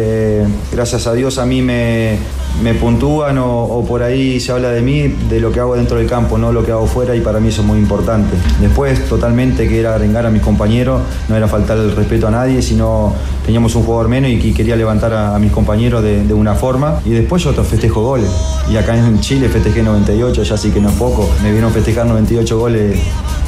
eh, 0.42 0.46
gracias 0.76 1.06
a 1.06 1.14
Dios 1.14 1.38
a 1.38 1.46
mí 1.46 1.62
me, 1.62 2.18
me 2.62 2.74
puntúan 2.74 3.38
o, 3.38 3.82
por 3.88 4.02
ahí 4.02 4.38
se 4.40 4.52
habla 4.52 4.70
de 4.70 4.82
mí, 4.82 5.08
de 5.08 5.40
lo 5.40 5.50
que 5.50 5.58
hago 5.58 5.74
dentro 5.74 5.96
del 5.96 6.06
campo, 6.06 6.36
no 6.36 6.52
lo 6.52 6.64
que 6.64 6.70
hago 6.70 6.86
fuera 6.86 7.16
y 7.16 7.20
para 7.22 7.40
mí 7.40 7.48
eso 7.48 7.62
es 7.62 7.66
muy 7.66 7.78
importante. 7.78 8.36
Después, 8.60 9.08
totalmente, 9.08 9.68
que 9.68 9.80
era 9.80 9.94
arengar 9.94 10.26
a 10.26 10.30
mis 10.30 10.42
compañeros, 10.42 11.00
no 11.28 11.36
era 11.36 11.48
faltar 11.48 11.78
el 11.78 11.96
respeto 11.96 12.28
a 12.28 12.30
nadie, 12.30 12.60
sino 12.60 13.14
teníamos 13.44 13.74
un 13.74 13.84
jugador 13.84 14.08
menos 14.08 14.30
y 14.30 14.38
que 14.38 14.52
quería 14.52 14.76
levantar 14.76 15.14
a, 15.14 15.38
mis 15.38 15.50
compañeros 15.50 16.02
de, 16.02 16.34
una 16.34 16.54
forma. 16.54 17.00
Y 17.06 17.10
después 17.10 17.42
yo 17.42 17.52
festejo 17.52 18.02
goles. 18.02 18.28
Y 18.70 18.76
acá 18.76 18.96
en 18.96 19.20
Chile 19.20 19.48
festejé 19.48 19.82
98, 19.82 20.42
ya 20.42 20.56
sí 20.58 20.70
que 20.70 20.80
no 20.80 20.90
es 20.90 20.94
poco. 20.96 21.28
Me 21.42 21.52
vieron 21.52 21.72
festejar 21.72 22.06
98 22.06 22.58
goles 22.58 22.98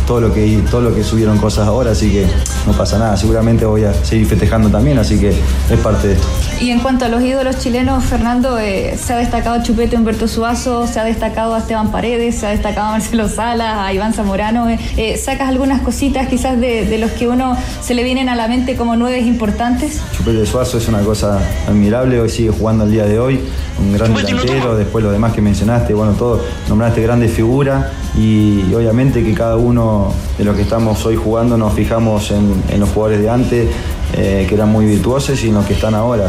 todo 0.07 0.23
lo 0.23 0.33
que 0.33 0.63
todo 0.71 0.81
lo 0.81 0.95
que 0.95 1.05
subieron 1.05 1.37
cosas 1.37 1.69
ahora, 1.69 1.91
así 1.91 2.11
que 2.11 2.27
no 2.67 2.73
pasa 2.73 2.99
nada. 2.99 3.17
Seguramente 3.19 3.67
voy 3.67 3.85
a 3.85 3.93
seguir 3.93 4.27
festejando 4.27 4.71
también, 4.71 4.99
así 4.99 5.19
que 5.19 5.29
es 5.29 5.81
parte 5.83 6.09
de 6.09 6.15
esto. 6.15 6.27
Y 6.61 6.71
en 6.71 6.81
cuanto 6.81 7.05
a 7.05 7.09
los 7.09 7.23
ídolos 7.23 7.61
chilenos, 7.61 8.05
Fernando, 8.05 8.59
eh, 8.59 8.99
se 9.01 9.13
ha 9.13 9.17
destacado 9.17 9.63
Chupete 9.63 9.97
Humberto 9.97 10.27
Suazo, 10.27 10.89
se 10.89 10.99
ha 10.99 11.05
destacado 11.05 11.55
a 11.55 11.59
Esteban 11.59 11.93
Paredes, 11.93 12.35
se 12.35 12.47
ha 12.47 12.51
destacado 12.51 12.89
a 12.89 12.91
Marcelo 12.93 13.29
Salas, 13.29 13.79
a 13.79 13.93
Iván 13.93 14.13
Zamorano. 14.13 14.69
eh, 14.69 14.77
eh, 14.97 15.17
¿Sacas 15.17 15.49
algunas 15.49 15.83
cositas 15.83 16.27
quizás 16.27 16.61
de, 16.61 16.85
de 16.85 16.99
los 16.99 17.13
que 17.13 17.29
uno 17.29 17.57
se 17.81 17.95
le 17.95 18.03
vienen 18.03 18.29
a 18.29 18.35
la 18.35 18.49
mente 18.49 18.75
como 18.75 18.97
nueves 18.97 19.25
importantes? 19.25 20.01
Chupete 20.17 20.45
Suazo 20.47 20.79
es 20.79 20.89
una 20.89 21.01
cosa 21.03 21.39
admirable, 21.69 22.21
hoy 22.21 22.29
sigue 22.29 22.51
jugando 22.51 22.85
el 22.85 22.91
día 22.91 23.07
de 23.07 23.21
hoy, 23.21 23.41
un 23.79 23.93
gran 23.93 24.13
delantero, 24.13 24.77
después 24.77 25.05
lo 25.05 25.13
demás 25.13 25.33
que 25.35 25.41
mencionaste, 25.41 25.95
bueno, 25.95 26.15
todo, 26.15 26.43
nombraste 26.69 27.01
grandes 27.03 27.31
figuras 27.31 27.87
y, 28.17 28.65
y 28.69 28.75
obviamente 28.75 29.23
que 29.23 29.33
cada 29.33 29.57
uno 29.57 30.13
de 30.37 30.43
los 30.43 30.57
que 30.57 30.63
estamos 30.63 31.07
hoy 31.07 31.15
jugando 31.15 31.57
nos 31.57 31.73
fijamos 31.75 32.33
en, 32.33 32.53
en 32.69 32.81
los 32.81 32.89
jugadores 32.91 33.23
de 33.23 33.31
antes, 33.31 33.69
eh, 34.17 34.47
que 34.49 34.55
eran 34.55 34.71
muy 34.71 34.87
virtuosos 34.87 35.43
y 35.45 35.49
en 35.49 35.55
los 35.55 35.67
que 35.67 35.75
están 35.75 35.95
ahora. 35.95 36.29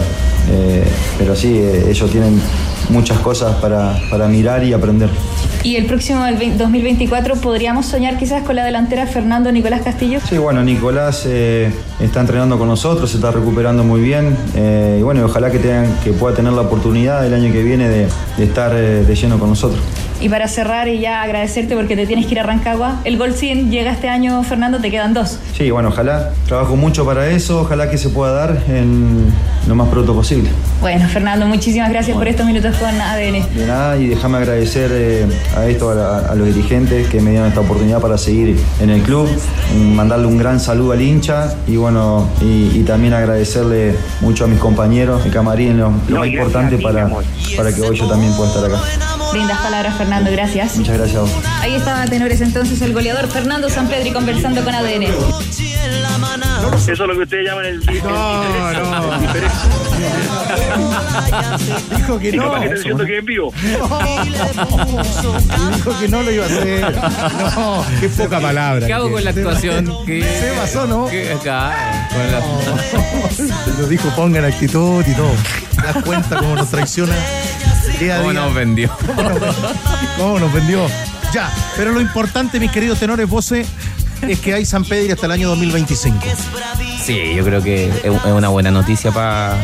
Eh, 0.51 0.83
pero 1.17 1.35
sí, 1.35 1.57
eh, 1.57 1.89
ellos 1.89 2.09
tienen 2.11 2.41
muchas 2.89 3.19
cosas 3.19 3.55
para, 3.55 3.99
para 4.09 4.27
mirar 4.27 4.63
y 4.63 4.73
aprender. 4.73 5.09
Y 5.63 5.75
el 5.75 5.85
próximo 5.85 6.25
el 6.25 6.37
20 6.37 6.57
2024 6.57 7.35
podríamos 7.35 7.85
soñar 7.85 8.17
quizás 8.17 8.43
con 8.43 8.55
la 8.55 8.63
delantera 8.63 9.05
Fernando 9.07 9.51
Nicolás 9.51 9.81
Castillo. 9.81 10.19
Sí, 10.27 10.37
bueno, 10.37 10.63
Nicolás 10.63 11.23
eh, 11.25 11.71
está 11.99 12.21
entrenando 12.21 12.57
con 12.57 12.67
nosotros, 12.67 13.09
se 13.09 13.17
está 13.17 13.31
recuperando 13.31 13.83
muy 13.83 14.01
bien 14.01 14.37
eh, 14.55 14.97
y 14.99 15.03
bueno, 15.03 15.25
ojalá 15.25 15.51
que, 15.51 15.59
tengan, 15.59 15.93
que 16.03 16.13
pueda 16.13 16.35
tener 16.35 16.53
la 16.53 16.61
oportunidad 16.61 17.25
el 17.25 17.33
año 17.33 17.51
que 17.51 17.61
viene 17.63 17.89
de, 17.89 18.07
de 18.37 18.43
estar 18.43 18.71
eh, 18.73 19.03
de 19.03 19.15
lleno 19.15 19.37
con 19.37 19.49
nosotros. 19.49 19.81
Y 20.21 20.29
para 20.29 20.47
cerrar 20.47 20.87
y 20.87 20.99
ya 20.99 21.21
agradecerte 21.21 21.75
porque 21.75 21.95
te 21.95 22.05
tienes 22.05 22.25
que 22.25 22.33
ir 22.33 22.39
a 22.39 22.43
Rancagua, 22.43 22.99
el 23.05 23.17
gol 23.17 23.33
100 23.33 23.71
llega 23.71 23.91
este 23.91 24.09
año, 24.09 24.43
Fernando, 24.43 24.79
te 24.79 24.91
quedan 24.91 25.13
dos. 25.13 25.39
Sí, 25.57 25.71
bueno, 25.71 25.89
ojalá. 25.89 26.31
Trabajo 26.47 26.75
mucho 26.75 27.05
para 27.05 27.27
eso, 27.27 27.61
ojalá 27.61 27.89
que 27.89 27.97
se 27.97 28.09
pueda 28.09 28.33
dar 28.33 28.57
en 28.67 29.25
lo 29.67 29.75
más 29.75 29.87
pronto 29.89 30.13
posible. 30.13 30.49
Bueno, 30.81 31.07
Fernando, 31.07 31.45
muchísimas 31.45 31.89
gracias 31.89 32.17
por 32.17 32.27
estos 32.27 32.45
minutos 32.45 32.75
con 32.77 32.89
ADN. 32.89 33.45
De 33.55 33.65
nada, 33.67 33.97
y 33.97 34.07
déjame 34.07 34.37
agradecer 34.39 34.89
eh, 34.93 35.25
a 35.55 35.65
esto, 35.67 35.91
a, 35.91 35.95
la- 35.95 36.17
a 36.31 36.35
los 36.35 36.47
dirigentes 36.47 37.07
que 37.07 37.21
me 37.21 37.31
dieron 37.31 37.47
esta 37.47 37.61
oportunidad 37.61 38.01
para 38.01 38.17
seguir 38.17 38.57
en 38.81 38.89
el 38.89 39.01
club, 39.03 39.29
mandarle 39.95 40.27
un 40.27 40.37
gran 40.37 40.59
saludo 40.59 40.93
al 40.93 41.01
hincha 41.01 41.53
y 41.67 41.75
bueno, 41.77 42.27
y, 42.41 42.71
y 42.79 42.83
también 42.85 43.13
agradecerle 43.13 43.95
mucho 44.21 44.45
a 44.45 44.47
mis 44.47 44.59
compañeros, 44.59 45.23
mi 45.25 45.31
camarín, 45.31 45.77
lo, 45.77 45.91
lo 46.07 46.19
más 46.19 46.27
importante 46.27 46.77
para, 46.79 47.09
para 47.55 47.73
que 47.73 47.81
hoy 47.81 47.97
yo 47.97 48.07
también 48.07 48.33
pueda 48.33 48.49
estar 48.49 48.65
acá. 48.65 48.77
Lindas 49.33 49.59
palabras, 49.59 49.97
Fernando, 49.97 50.31
gracias. 50.31 50.77
Muchas 50.77 50.97
gracias 50.97 51.17
a 51.17 51.21
vos. 51.21 51.31
Ahí 51.61 51.75
estaba 51.75 52.05
Tenores 52.05 52.41
entonces 52.41 52.81
el 52.81 52.93
goleador 52.93 53.27
Fernando 53.29 53.69
Sampedri 53.69 54.11
conversando 54.11 54.63
con 54.63 54.73
ADN. 54.73 55.03
Eso 56.89 56.91
es 56.91 56.99
lo 56.99 57.15
que 57.15 57.23
ustedes 57.23 57.47
llaman 57.47 57.65
el. 57.65 57.79
No, 58.03 58.43
no. 58.73 59.19
Dijo 61.97 62.19
que 62.19 62.31
no. 62.31 62.59
que 63.05 63.17
en 63.17 63.25
vivo. 63.25 63.53
Dijo 65.75 65.99
que 65.99 66.07
no 66.07 66.23
lo 66.23 66.31
iba 66.31 66.45
a 66.45 66.47
hacer. 66.47 66.95
No, 67.55 67.85
qué 67.99 68.09
poca 68.09 68.39
palabra. 68.39 68.87
¿Qué 68.87 68.93
hago 68.93 69.11
con 69.11 69.23
la 69.23 69.29
actuación? 69.29 70.05
¿Qué, 70.05 70.23
Se 70.23 70.51
pasó, 70.59 70.87
¿no? 70.87 71.07
qué 71.07 71.31
acá? 71.33 72.09
Con 72.09 72.31
la- 72.31 72.39
Lo 73.79 73.87
dijo, 73.87 74.09
pongan 74.15 74.45
actitud 74.45 75.03
y 75.05 75.13
todo. 75.13 75.31
¿Te 75.75 75.81
das 75.81 76.03
cuenta 76.03 76.37
cómo 76.37 76.55
nos 76.55 76.69
traiciona 76.69 77.13
día 77.99 78.15
a 78.15 78.17
¿Cómo 78.19 78.31
día? 78.31 78.41
nos 78.41 78.53
vendió? 78.53 78.89
¿Cómo 80.17 80.39
nos 80.39 80.53
vendió? 80.53 80.87
Ya, 81.33 81.51
pero 81.77 81.91
lo 81.91 82.01
importante, 82.01 82.59
mis 82.59 82.71
queridos 82.71 82.99
tenores 82.99 83.29
voces, 83.29 83.67
es 84.27 84.39
que 84.39 84.53
hay 84.53 84.65
San 84.65 84.83
Pedro 84.83 85.13
hasta 85.13 85.25
el 85.27 85.31
año 85.33 85.49
2025. 85.49 86.17
Sí, 87.03 87.33
yo 87.35 87.43
creo 87.43 87.61
que 87.61 87.85
es 87.87 88.11
una 88.25 88.49
buena 88.49 88.71
noticia 88.71 89.11
para 89.11 89.55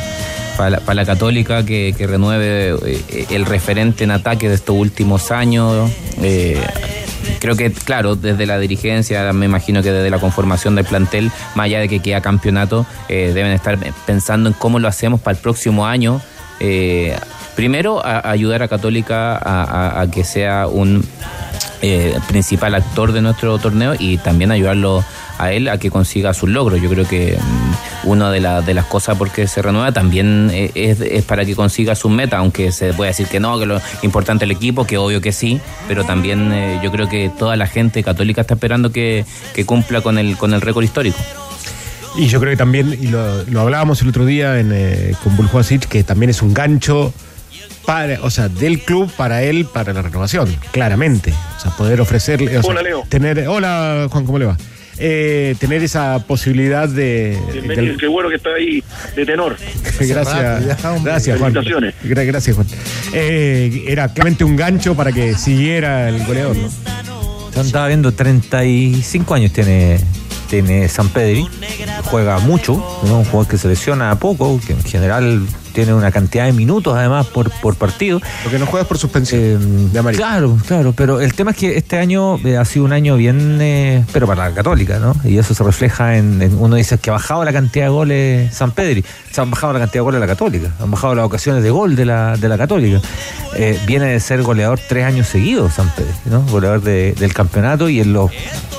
la, 0.70 0.80
pa 0.80 0.94
la 0.94 1.06
Católica 1.06 1.66
que, 1.66 1.94
que 1.98 2.08
renueve 2.08 2.76
eh, 2.86 3.26
el 3.32 3.46
referente 3.46 4.04
en 4.04 4.12
ataque 4.12 4.48
de 4.48 4.56
estos 4.56 4.76
últimos 4.76 5.32
años. 5.32 5.92
Eh, 6.22 6.62
creo 7.40 7.56
que, 7.56 7.72
claro, 7.72 8.16
desde 8.16 8.46
la 8.46 8.60
dirigencia, 8.60 9.34
me 9.34 9.46
imagino 9.46 9.82
que 9.82 9.92
desde 9.92 10.10
la 10.10 10.20
conformación 10.20 10.76
del 10.76 10.86
plantel, 10.86 11.32
más 11.56 11.66
allá 11.66 11.80
de 11.80 11.90
que 11.90 12.00
queda 12.00 12.22
campeonato, 12.22 12.86
eh, 13.10 13.32
deben 13.34 13.52
estar 13.52 13.78
pensando 14.06 14.50
en 14.50 14.54
cómo 14.54 14.80
lo 14.80 14.88
hacemos 14.88 15.20
para 15.20 15.36
el 15.36 15.42
próximo 15.42 15.86
año. 15.88 16.22
Eh, 16.60 17.18
primero, 17.56 18.06
a- 18.06 18.30
ayudar 18.30 18.62
a 18.64 18.68
Católica 18.68 19.38
a, 19.42 20.06
que 20.12 20.24
sea 20.24 20.68
un 20.68 21.04
eh, 21.82 22.18
principal 22.28 22.76
actor 22.76 23.12
de 23.12 23.22
nuestro 23.22 23.58
torneo 23.60 23.94
y 23.98 24.18
también 24.18 24.52
ayudarlo 24.52 25.04
a 25.38 25.52
él 25.52 25.68
a 25.68 25.78
que 25.78 25.92
consiga 25.92 26.34
sus 26.34 26.50
logros. 26.50 26.82
Yo 26.82 26.90
creo 26.90 27.06
que 27.08 27.38
mm, 27.38 28.08
una 28.10 28.32
de, 28.32 28.40
la- 28.40 28.62
de 28.62 28.74
las 28.74 28.86
cosas 28.86 29.18
por 29.18 29.30
qué 29.32 29.48
se 29.48 29.62
renueva 29.62 29.92
también 29.92 30.50
eh, 30.54 30.72
es, 30.76 31.24
para 31.26 31.44
que 31.46 31.56
consiga 31.56 31.96
sus 31.96 32.12
metas, 32.12 32.40
aunque 32.40 32.72
se 32.72 32.94
puede 32.94 33.10
decir 33.12 33.28
que 33.28 33.40
no, 33.40 33.60
que 33.60 33.66
lo 33.66 33.82
importante 34.02 34.46
el 34.46 34.52
equipo, 34.52 34.86
que 34.86 34.98
obvio 34.98 35.20
que 35.22 35.32
sí, 35.32 35.60
pero 35.88 36.04
también 36.06 36.52
eh, 36.54 36.80
yo 36.84 36.92
creo 36.92 37.10
que 37.10 37.30
toda 37.38 37.56
la 37.58 37.68
gente 37.68 38.02
católica 38.04 38.42
está 38.42 38.54
esperando 38.56 38.92
que, 38.92 39.26
que 39.54 39.66
cumpla 39.66 40.02
con 40.02 40.18
el, 40.18 40.38
con 40.38 40.54
el 40.54 40.62
récord 40.62 40.84
histórico. 40.84 41.18
Y 42.18 42.28
yo 42.28 42.40
creo 42.40 42.52
que 42.54 42.58
también, 42.58 42.98
y 43.02 43.08
lo, 43.08 43.44
lo 43.44 43.60
hablábamos 43.60 44.02
el 44.02 44.08
otro 44.08 44.26
día 44.26 44.58
en, 44.58 44.72
eh, 44.74 45.14
con 45.22 45.36
Buljoasic, 45.36 45.86
que 45.90 46.02
también 46.06 46.30
es 46.30 46.42
un 46.42 46.54
gancho 46.54 47.14
para, 47.86 48.22
o 48.22 48.30
sea, 48.30 48.50
del 48.50 48.80
club 48.82 49.12
para 49.16 49.44
él, 49.44 49.66
para 49.66 49.94
la 49.94 50.02
renovación, 50.02 50.54
claramente. 50.72 51.34
O 51.58 51.60
sea, 51.60 51.72
poder 51.72 52.02
ofrecerle. 52.02 52.58
o 52.58 52.62
sea, 52.62 52.72
Hola, 52.72 52.82
Leo. 52.82 53.04
Tener, 53.10 53.48
hola, 53.48 54.08
Juan, 54.12 54.26
¿cómo 54.26 54.40
le 54.40 54.46
va? 54.46 54.58
Eh, 54.98 55.56
tener 55.60 55.84
esa 55.84 56.20
posibilidad 56.26 56.88
de. 56.88 57.38
Bienvenido, 57.52 57.88
del- 57.88 57.98
qué 57.98 58.08
bueno 58.08 58.30
que 58.30 58.36
está 58.36 58.52
ahí 58.52 58.82
de 59.16 59.26
tenor. 59.26 59.58
gracias, 60.00 61.04
gracias, 61.04 61.38
Juan. 61.40 61.54
Gracias, 61.54 62.56
Juan. 62.56 62.68
Eh, 63.14 63.84
era 63.88 64.08
claramente 64.08 64.44
un 64.46 64.56
gancho 64.56 64.96
para 64.96 65.12
que 65.12 65.36
siguiera 65.36 66.08
el 66.10 66.26
goleador, 66.26 66.56
¿no? 66.56 66.70
Yo 67.54 67.62
estaba 67.62 67.88
viendo 67.88 68.14
35 68.14 69.34
años 69.34 69.52
tiene, 69.54 69.98
tiene 70.50 70.88
San 70.90 71.10
Pedri. 71.10 71.46
Juega 72.06 72.40
mucho, 72.40 73.00
es 73.04 73.10
un 73.10 73.24
jugador 73.26 73.48
que 73.50 73.58
se 73.58 73.68
lesiona 73.68 74.18
poco, 74.20 74.60
que 74.66 74.74
en 74.74 74.84
general 74.84 75.46
tiene 75.76 75.94
una 75.94 76.10
cantidad 76.12 76.46
de 76.46 76.54
minutos 76.54 76.96
además 76.98 77.28
por, 77.28 77.52
por 77.62 77.76
partido. 77.76 78.20
Lo 78.46 78.50
que 78.50 78.58
no 78.58 78.66
juega 78.66 78.82
es 78.84 78.88
por 78.88 78.98
suspensión 78.98 79.92
de 79.94 80.00
amarilla. 80.00 80.26
Claro, 80.26 80.58
claro, 80.68 80.94
pero 80.96 81.20
el 81.22 81.34
tema 81.34 81.52
es 81.52 81.58
que 81.58 81.78
este 81.78 81.98
año 82.00 82.38
eh, 82.46 82.58
ha 82.58 82.66
sido 82.66 82.86
un 82.86 82.94
año 82.94 83.18
bien, 83.18 83.58
eh, 83.62 84.04
pero 84.14 84.26
para 84.26 84.50
la 84.50 84.56
Católica, 84.56 84.98
¿no? 85.00 85.14
Y 85.24 85.38
eso 85.38 85.54
se 85.54 85.64
refleja 85.64 86.18
en, 86.18 86.42
en- 86.42 86.58
uno 86.58 86.76
dice 86.78 86.98
que 86.98 87.10
ha 87.10 87.14
bajado 87.14 87.44
la 87.44 87.52
cantidad 87.54 87.86
de 87.86 87.90
goles 87.90 88.54
San 88.56 88.72
Pedri, 88.72 89.04
se 89.32 89.42
han 89.42 89.52
bajado 89.52 89.74
la 89.74 89.80
cantidad 89.80 89.96
de 90.02 90.06
goles 90.06 90.22
de 90.22 90.28
la 90.28 90.32
Católica, 90.34 90.70
han 90.82 90.90
bajado 90.92 91.14
las 91.16 91.26
ocasiones 91.26 91.62
de 91.62 91.70
gol 91.70 91.96
de 91.96 92.06
la, 92.06 92.38
de 92.38 92.48
la 92.50 92.58
Católica. 92.58 93.02
Eh, 93.58 93.80
viene 93.86 94.08
de 94.08 94.20
ser 94.20 94.42
goleador 94.44 94.80
tres 94.90 95.06
años 95.06 95.28
seguidos 95.28 95.74
San 95.76 95.90
Pedri, 95.90 96.12
¿no? 96.26 96.42
Goleador 96.44 96.82
de- 96.82 97.14
del 97.14 97.34
campeonato 97.34 97.90
y 97.90 98.00
en 98.02 98.14
los, 98.14 98.32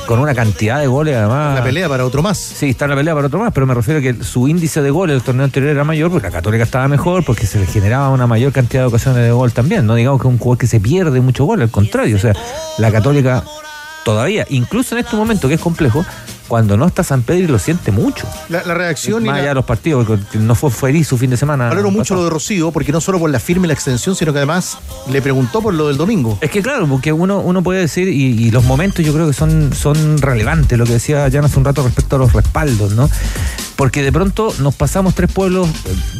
con 0.06 0.18
una 0.18 0.34
cantidad 0.34 0.80
de 0.80 0.86
goles 0.86 1.16
además. 1.16 1.58
La 1.58 1.64
pelea 1.64 1.88
para 1.88 2.04
otro 2.04 2.22
más. 2.22 2.38
Sí, 2.38 2.70
está 2.70 2.84
en 2.84 2.90
la 2.92 2.96
pelea 2.96 3.14
para 3.14 3.26
otro 3.26 3.38
más, 3.38 3.52
pero 3.52 3.66
me 3.66 3.74
refiero 3.74 4.00
a 4.00 4.02
que 4.02 4.22
su 4.24 4.48
índice 4.48 4.80
de 4.82 4.90
goles 4.90 5.14
del 5.16 5.22
torneo 5.22 5.44
anterior 5.44 5.70
era 5.72 5.84
mayor 5.84 6.10
porque 6.10 6.26
la 6.26 6.32
Católica 6.32 6.64
estaba 6.64 6.85
mejor, 6.88 7.24
porque 7.24 7.46
se 7.46 7.58
le 7.58 7.66
generaba 7.66 8.10
una 8.10 8.26
mayor 8.26 8.52
cantidad 8.52 8.82
de 8.82 8.88
ocasiones 8.88 9.22
de 9.22 9.30
gol 9.30 9.52
también. 9.52 9.86
No 9.86 9.94
digamos 9.94 10.20
que 10.20 10.26
un 10.26 10.38
jugador 10.38 10.58
que 10.58 10.66
se 10.66 10.80
pierde 10.80 11.20
mucho 11.20 11.44
gol, 11.44 11.62
al 11.62 11.70
contrario. 11.70 12.16
O 12.16 12.18
sea, 12.18 12.34
la 12.78 12.90
Católica 12.90 13.44
todavía, 14.04 14.46
incluso 14.50 14.94
en 14.94 15.04
este 15.04 15.16
momento 15.16 15.48
que 15.48 15.54
es 15.54 15.60
complejo, 15.60 16.04
cuando 16.48 16.76
no 16.76 16.86
está 16.86 17.02
San 17.04 17.22
Pedro 17.22 17.52
lo 17.52 17.58
siente 17.58 17.90
mucho. 17.92 18.26
La, 18.48 18.62
la 18.64 18.74
reacción 18.74 19.22
y 19.24 19.26
Más 19.26 19.36
la- 19.36 19.40
allá 19.42 19.48
de 19.50 19.54
los 19.56 19.64
partidos, 19.64 20.06
porque 20.06 20.38
no 20.38 20.54
fue 20.54 20.70
feliz 20.70 21.08
su 21.08 21.18
fin 21.18 21.30
de 21.30 21.36
semana. 21.36 21.68
Valoro 21.68 21.90
mucho 21.90 22.00
pasado. 22.00 22.20
lo 22.20 22.24
de 22.24 22.30
Rocío, 22.30 22.70
porque 22.72 22.92
no 22.92 23.00
solo 23.00 23.18
por 23.18 23.30
la 23.30 23.40
firma 23.40 23.66
y 23.66 23.68
la 23.68 23.74
extensión, 23.74 24.14
sino 24.16 24.32
que 24.32 24.38
además 24.38 24.78
le 25.10 25.20
preguntó 25.22 25.60
por 25.62 25.74
lo 25.74 25.88
del 25.88 25.96
domingo. 25.96 26.38
Es 26.40 26.50
que 26.50 26.62
claro, 26.62 26.86
porque 26.86 27.12
uno, 27.12 27.40
uno 27.40 27.62
puede 27.62 27.80
decir, 27.80 28.08
y, 28.08 28.46
y 28.46 28.50
los 28.50 28.64
momentos 28.64 29.04
yo 29.04 29.12
creo 29.12 29.26
que 29.26 29.32
son, 29.32 29.72
son 29.74 30.18
relevantes, 30.18 30.78
lo 30.78 30.84
que 30.84 30.92
decía 30.94 31.28
Jan 31.30 31.44
hace 31.44 31.58
un 31.58 31.64
rato 31.64 31.82
respecto 31.82 32.16
a 32.16 32.18
los 32.20 32.32
respaldos, 32.32 32.92
¿no? 32.92 33.08
Porque 33.76 34.02
de 34.02 34.12
pronto 34.12 34.52
nos 34.60 34.74
pasamos 34.74 35.14
tres 35.14 35.30
pueblos, 35.32 35.68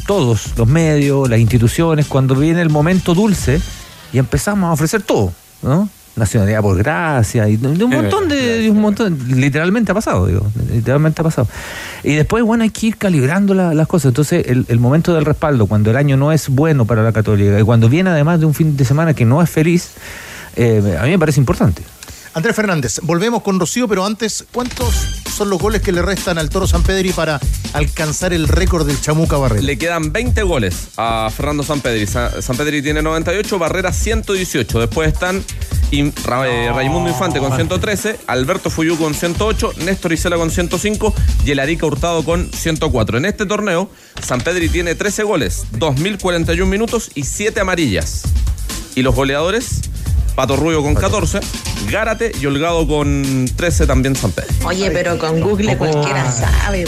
todos, 0.07 0.53
los 0.57 0.66
medios, 0.68 1.29
las 1.29 1.39
instituciones, 1.39 2.07
cuando 2.07 2.35
viene 2.35 2.61
el 2.62 2.68
momento 2.70 3.14
dulce 3.14 3.61
y 4.12 4.18
empezamos 4.18 4.68
a 4.68 4.72
ofrecer 4.72 5.03
todo, 5.03 5.33
¿no? 5.62 5.89
Nacionalidad 6.17 6.62
por 6.62 6.79
gracia 6.79 7.47
y 7.49 7.57
de 7.59 7.67
un 7.85 7.91
montón 7.91 8.29
de, 8.29 8.61
de 8.62 8.71
un 8.71 8.81
montón, 8.81 9.19
literalmente 9.29 9.93
ha 9.93 9.95
pasado, 9.95 10.27
digo, 10.27 10.47
literalmente 10.73 11.21
ha 11.21 11.25
pasado. 11.25 11.47
Y 12.03 12.14
después, 12.14 12.43
bueno, 12.43 12.64
hay 12.64 12.71
que 12.71 12.87
ir 12.87 12.97
calibrando 12.97 13.53
la- 13.53 13.75
las 13.75 13.87
cosas. 13.87 14.07
Entonces, 14.11 14.47
el, 14.49 14.64
el 14.69 14.79
momento 14.79 15.12
del 15.14 15.27
respaldo, 15.27 15.67
cuando 15.67 15.91
el 15.91 15.97
año 15.99 16.17
no 16.17 16.33
es 16.33 16.49
bueno 16.49 16.87
para 16.87 17.03
la 17.03 17.12
católica 17.12 17.61
y 17.61 17.62
cuando 17.64 17.89
viene 17.91 18.09
además 18.11 18.41
de 18.41 18.47
un 18.47 18.55
fin 18.55 18.77
de 18.79 18.85
semana 18.87 19.12
que 19.12 19.27
no 19.27 19.43
es 19.43 19.51
feliz, 19.51 19.91
eh, 20.57 20.97
a 20.99 21.03
mí 21.05 21.11
me 21.11 21.19
parece 21.19 21.39
importante. 21.39 21.83
Andrés 22.37 22.55
Fernández, 22.55 23.01
volvemos 23.03 23.43
con 23.43 23.59
Rocío, 23.59 23.89
pero 23.89 24.05
antes, 24.05 24.45
¿cuántos 24.53 24.93
son 25.34 25.49
los 25.49 25.59
goles 25.59 25.80
que 25.80 25.91
le 25.91 26.03
restan 26.03 26.37
al 26.37 26.51
Toro 26.51 26.66
San 26.66 26.82
Pedri 26.82 27.11
para 27.12 27.41
alcanzar 27.72 28.34
el 28.34 28.47
récord 28.47 28.87
del 28.87 29.01
Chamuca 29.01 29.39
Barrera? 29.39 29.62
Le 29.62 29.78
quedan 29.78 30.12
20 30.12 30.43
goles 30.43 30.89
a 30.99 31.30
Fernando 31.34 31.62
Sampedri. 31.62 32.07
Sa- 32.07 32.43
Sampedri 32.43 32.82
tiene 32.82 33.01
98, 33.01 33.59
Barrera 33.59 33.91
118. 33.91 34.80
Después 34.80 35.14
están 35.14 35.43
In- 35.93 36.12
Ra- 36.26 36.47
eh, 36.47 36.70
Raimundo 36.70 37.09
Infante 37.09 37.39
con 37.39 37.55
113, 37.57 38.18
Alberto 38.26 38.68
Fuyú 38.68 38.99
con 38.99 39.14
108, 39.14 39.72
Néstor 39.87 40.12
Isela 40.12 40.37
con 40.37 40.51
105 40.51 41.14
y 41.47 41.53
el 41.53 41.59
Arica 41.59 41.87
Hurtado 41.87 42.22
con 42.22 42.53
104. 42.53 43.16
En 43.16 43.24
este 43.24 43.47
torneo, 43.47 43.91
Sampedri 44.22 44.68
tiene 44.68 44.95
13 44.95 45.22
goles, 45.22 45.64
2.041 45.78 46.66
minutos 46.66 47.11
y 47.14 47.22
7 47.22 47.61
amarillas. 47.61 48.24
Y 48.95 49.01
los 49.01 49.14
goleadores, 49.14 49.80
Pato 50.37 50.55
Rubio 50.57 50.82
con 50.82 50.95
14, 50.95 51.41
Gárate 51.91 52.30
y 52.41 52.45
Holgado 52.47 52.87
con 52.87 53.47
13 53.57 53.87
también 53.87 54.14
Sampedri. 54.14 54.55
Oye, 54.64 54.91
pero 54.91 55.18
con 55.18 55.41
Google 55.41 55.76
cualquiera 55.78 56.30
sabe. 56.30 56.84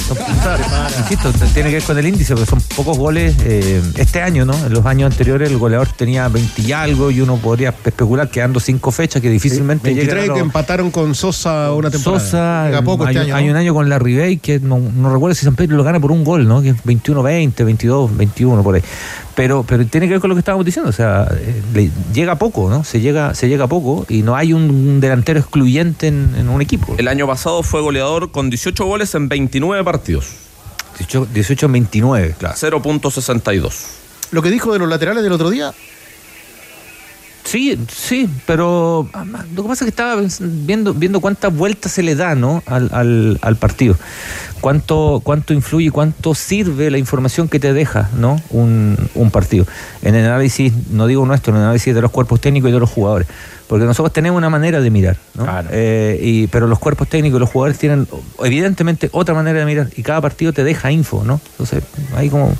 Insisto, 0.99 1.32
tiene 1.55 1.70
que 1.70 1.76
ver 1.76 1.82
con 1.82 1.99
el 1.99 2.07
índice, 2.07 2.34
porque 2.34 2.51
son 2.51 2.61
pocos 2.76 2.99
goles 2.99 3.34
eh, 3.44 3.80
este 3.96 4.20
año, 4.20 4.44
¿no? 4.44 4.55
En 4.66 4.72
los 4.72 4.84
años 4.84 5.11
anteriores 5.11 5.51
el 5.51 5.57
goleador 5.57 5.88
tenía 5.96 6.28
20 6.28 6.61
y 6.62 6.72
algo 6.72 7.11
y 7.11 7.20
uno 7.22 7.36
podría 7.38 7.70
especular 7.70 8.28
quedando 8.28 8.61
cinco 8.61 8.90
fechas 8.92 9.22
que 9.22 9.30
difícilmente 9.30 9.94
llegan 9.94 10.11
a 10.11 10.14
23 10.14 10.28
los- 10.28 10.36
que 10.36 10.42
empataron 10.42 10.90
con 10.90 11.14
Sosa 11.14 11.72
una 11.72 11.90
temporada. 11.90 12.22
Sosa, 12.24 12.80
poco 12.84 13.05
hay, 13.07 13.16
este 13.16 13.18
un- 13.20 13.24
año, 13.32 13.36
hay 13.36 13.44
¿no? 13.46 13.51
un 13.53 13.57
año 13.57 13.74
con 13.74 13.88
la 13.88 13.99
Ribey 13.99 14.36
que 14.36 14.61
no, 14.61 14.78
no 14.78 15.11
recuerdo 15.12 15.34
si 15.34 15.44
San 15.44 15.57
Pedro 15.57 15.76
lo 15.76 15.84
gana 15.84 15.99
por 16.01 16.12
un 16.12 16.22
gol, 16.22 16.46
¿no? 16.46 16.61
Que 16.61 16.70
es 16.70 16.76
21-20, 16.84 17.55
22-21 17.64 18.62
por 18.62 18.74
ahí. 18.74 18.82
Pero, 19.39 19.62
pero 19.62 19.86
tiene 19.86 20.09
que 20.09 20.14
ver 20.14 20.20
con 20.20 20.30
lo 20.30 20.34
que 20.34 20.41
estábamos 20.41 20.66
diciendo, 20.66 20.91
o 20.91 20.93
sea, 20.93 21.28
eh, 21.32 21.62
le- 21.72 21.91
llega 22.12 22.34
poco, 22.41 22.68
¿no? 22.68 22.82
Se 22.82 23.01
llega, 23.01 23.36
se 23.36 23.49
llega 23.49 23.68
poco 23.68 24.05
y 24.09 24.22
no 24.22 24.34
hay 24.34 24.53
un 24.53 24.99
delantero 24.99 25.39
excluyente 25.39 26.09
en, 26.09 26.34
en 26.36 26.49
un 26.49 26.61
equipo. 26.61 26.97
El 26.99 27.07
año 27.07 27.24
pasado 27.28 27.62
fue 27.62 27.80
goleador 27.80 28.32
con 28.32 28.51
18 28.51 28.84
goles 28.84 29.14
en 29.14 29.28
29 29.28 29.84
partidos. 29.84 30.26
18 31.32 31.68
29, 31.68 32.34
claro. 32.36 32.57
0.62. 32.57 33.72
Lo 34.32 34.43
que 34.43 34.51
dijo 34.51 34.72
de 34.72 34.80
los 34.80 34.89
laterales 34.89 35.22
del 35.22 35.30
otro 35.32 35.51
día, 35.51 35.72
Sí, 37.49 37.78
sí, 37.90 38.28
pero 38.46 39.09
ah, 39.14 39.24
lo 39.55 39.62
que 39.62 39.68
pasa 39.70 39.84
es 39.84 39.86
que 39.86 40.03
estaba 40.03 40.20
viendo, 40.38 40.92
viendo 40.92 41.22
cuántas 41.22 41.55
vueltas 41.57 41.92
se 41.92 42.03
le 42.03 42.14
da 42.14 42.34
¿no? 42.34 42.62
al, 42.66 42.90
al, 42.92 43.38
al 43.40 43.57
partido. 43.57 43.96
Cuánto, 44.61 45.22
cuánto 45.24 45.55
influye, 45.55 45.90
cuánto 45.90 46.34
sirve 46.34 46.90
la 46.90 46.99
información 46.99 47.49
que 47.49 47.59
te 47.59 47.72
deja 47.72 48.11
¿no? 48.18 48.38
un, 48.51 48.99
un 49.14 49.30
partido. 49.30 49.66
En 50.03 50.14
el 50.14 50.26
análisis, 50.26 50.74
no 50.90 51.07
digo 51.07 51.24
nuestro, 51.24 51.55
en 51.55 51.61
el 51.61 51.62
análisis 51.62 51.94
de 51.94 52.03
los 52.03 52.11
cuerpos 52.11 52.38
técnicos 52.38 52.68
y 52.68 52.72
de 52.74 52.80
los 52.80 52.90
jugadores. 52.90 53.26
Porque 53.66 53.86
nosotros 53.86 54.12
tenemos 54.12 54.36
una 54.36 54.51
manera 54.51 54.82
de 54.82 54.90
mirar, 54.90 55.16
¿no? 55.34 55.46
Eh, 55.70 56.20
y, 56.22 56.46
pero 56.49 56.66
los 56.66 56.78
cuerpos 56.78 57.09
técnicos 57.09 57.38
y 57.38 57.40
los 57.40 57.51
jugadores 57.51 57.78
tienen 57.78 58.07
evidentemente 58.44 59.09
otra 59.12 59.34
manera 59.34 59.61
de 59.61 59.64
mirar 59.64 59.88
y 59.96 60.03
cada 60.03 60.20
partido 60.20 60.53
te 60.53 60.64
deja 60.64 60.90
info, 60.92 61.24
¿no? 61.24 61.40
Entonces, 61.53 61.82
ahí 62.14 62.28
como, 62.28 62.55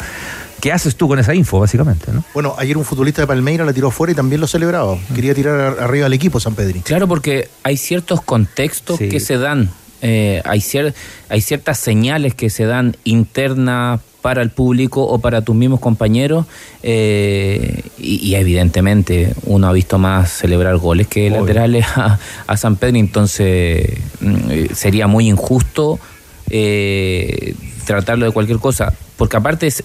¿qué 0.61 0.73
haces 0.73 0.97
tú 0.97 1.09
con 1.09 1.19
esa 1.19 1.35
info, 1.35 1.61
básicamente, 1.61 2.13
¿no? 2.13 2.25
Bueno, 2.35 2.55
ayer 2.59 2.77
un 2.77 2.85
futbolista 2.85 3.23
de 3.23 3.27
Palmeira 3.27 3.65
la 3.65 3.73
tiró 3.73 3.89
afuera 3.89 4.13
y 4.13 4.15
también 4.17 4.41
lo 4.41 4.47
celebraba. 4.47 4.97
Quería 5.15 5.35
tirar 5.35 5.61
ar- 5.61 5.81
arriba 5.81 6.07
al 6.07 6.13
equipo 6.13 6.41
San 6.41 6.55
Pedri. 6.55 6.81
Claro, 6.81 7.07
porque 7.09 7.49
hay 7.63 7.77
ciertos 7.77 8.21
contextos 8.23 8.99
Sí. 8.99 9.09
que 9.09 9.21
se 9.21 9.39
dan, 9.39 9.71
eh, 10.03 10.43
hay, 10.45 10.61
cier- 10.61 10.95
hay 11.29 11.41
ciertas 11.41 11.79
señales 11.79 12.35
que 12.35 12.51
se 12.51 12.65
dan 12.65 12.97
internas 13.05 14.01
para 14.21 14.43
el 14.43 14.51
público 14.51 15.05
o 15.05 15.21
para 15.21 15.43
tus 15.43 15.55
mismos 15.55 15.79
compañeros 15.79 16.45
eh, 16.83 17.83
y, 17.99 18.17
y 18.27 18.35
evidentemente 18.35 19.33
uno 19.45 19.69
ha 19.69 19.73
visto 19.73 19.97
más 19.99 20.31
celebrar 20.33 20.77
goles 20.79 21.07
que 21.07 21.31
laterales 21.31 21.87
a, 21.95 22.19
a 22.49 22.57
San 22.57 22.75
Pedro, 22.77 22.97
entonces 22.99 23.89
mm, 24.21 24.37
eh, 24.51 24.69
sería 24.75 25.07
muy 25.07 25.29
injusto 25.29 26.01
eh, 26.51 27.55
tratarlo 27.87 28.27
de 28.27 28.33
cualquier 28.33 28.59
cosa, 28.59 28.93
porque 29.17 29.37
aparte 29.37 29.69
es, 29.69 29.83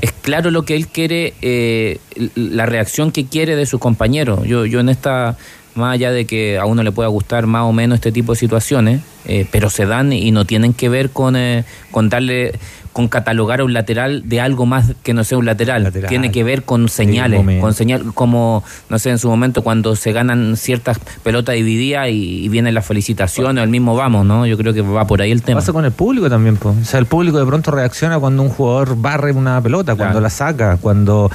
es 0.00 0.12
claro 0.12 0.50
lo 0.50 0.64
que 0.64 0.76
él 0.76 0.86
quiere, 0.86 1.34
eh, 1.42 1.98
la 2.34 2.66
reacción 2.66 3.10
que 3.10 3.26
quiere 3.26 3.56
de 3.56 3.66
sus 3.66 3.80
compañeros. 3.80 4.46
Yo, 4.46 4.64
yo 4.66 4.80
en 4.80 4.88
esta, 4.88 5.36
más 5.78 5.94
allá 5.94 6.10
de 6.10 6.26
que 6.26 6.58
a 6.58 6.66
uno 6.66 6.82
le 6.82 6.92
pueda 6.92 7.08
gustar 7.08 7.46
más 7.46 7.62
o 7.62 7.72
menos 7.72 7.96
este 7.96 8.12
tipo 8.12 8.32
de 8.32 8.38
situaciones, 8.38 9.00
eh, 9.24 9.46
pero 9.50 9.70
se 9.70 9.86
dan 9.86 10.12
y 10.12 10.30
no 10.30 10.44
tienen 10.44 10.74
que 10.74 10.88
ver 10.88 11.10
con, 11.10 11.36
eh, 11.36 11.64
con 11.90 12.08
darle 12.08 12.52
con 12.98 13.06
catalogar 13.06 13.60
a 13.60 13.64
un 13.64 13.72
lateral 13.74 14.28
de 14.28 14.40
algo 14.40 14.66
más 14.66 14.92
que 15.04 15.14
no 15.14 15.22
sea 15.22 15.38
un 15.38 15.44
lateral. 15.46 15.92
Tiene 16.08 16.32
que 16.32 16.42
ver 16.42 16.64
con 16.64 16.88
señales, 16.88 17.60
con 17.60 17.72
señal, 17.72 18.12
como, 18.12 18.64
no 18.88 18.98
sé, 18.98 19.10
en 19.10 19.18
su 19.18 19.28
momento 19.28 19.62
cuando 19.62 19.94
se 19.94 20.10
ganan 20.10 20.56
ciertas 20.56 20.98
pelotas 21.22 21.54
divididas 21.54 22.08
y, 22.08 22.44
y 22.44 22.48
vienen 22.48 22.74
las 22.74 22.84
felicitaciones, 22.84 23.60
o 23.60 23.64
el 23.64 23.70
mismo 23.70 23.94
vamos, 23.94 24.26
¿no? 24.26 24.46
Yo 24.46 24.56
creo 24.56 24.74
que 24.74 24.80
va 24.80 25.06
por 25.06 25.22
ahí 25.22 25.30
el 25.30 25.42
tema. 25.42 25.60
Pasa 25.60 25.72
con 25.72 25.84
el 25.84 25.92
público 25.92 26.28
también, 26.28 26.56
po. 26.56 26.70
o 26.70 26.84
sea, 26.84 26.98
el 26.98 27.06
público 27.06 27.38
de 27.38 27.46
pronto 27.46 27.70
reacciona 27.70 28.18
cuando 28.18 28.42
un 28.42 28.48
jugador 28.48 29.00
barre 29.00 29.30
una 29.30 29.62
pelota, 29.62 29.94
cuando 29.94 30.20
la 30.20 30.30
saca, 30.30 30.76
cuando 30.78 31.30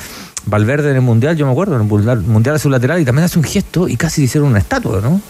Valverde 0.45 0.89
en 0.89 0.95
el 0.97 1.01
Mundial, 1.01 1.37
yo 1.37 1.45
me 1.45 1.51
acuerdo, 1.53 1.75
en 1.75 1.81
el 1.81 1.87
Mundial, 1.87 2.19
mundial 2.21 2.55
hace 2.55 2.67
un 2.67 2.73
lateral 2.73 2.99
y 2.99 3.05
también 3.05 3.23
hace 3.25 3.39
un 3.39 3.45
gesto 3.45 3.87
y 3.87 3.95
casi 3.95 4.23
hicieron 4.23 4.49
una 4.49 4.59
estatua, 4.59 4.99
¿no? 5.01 5.21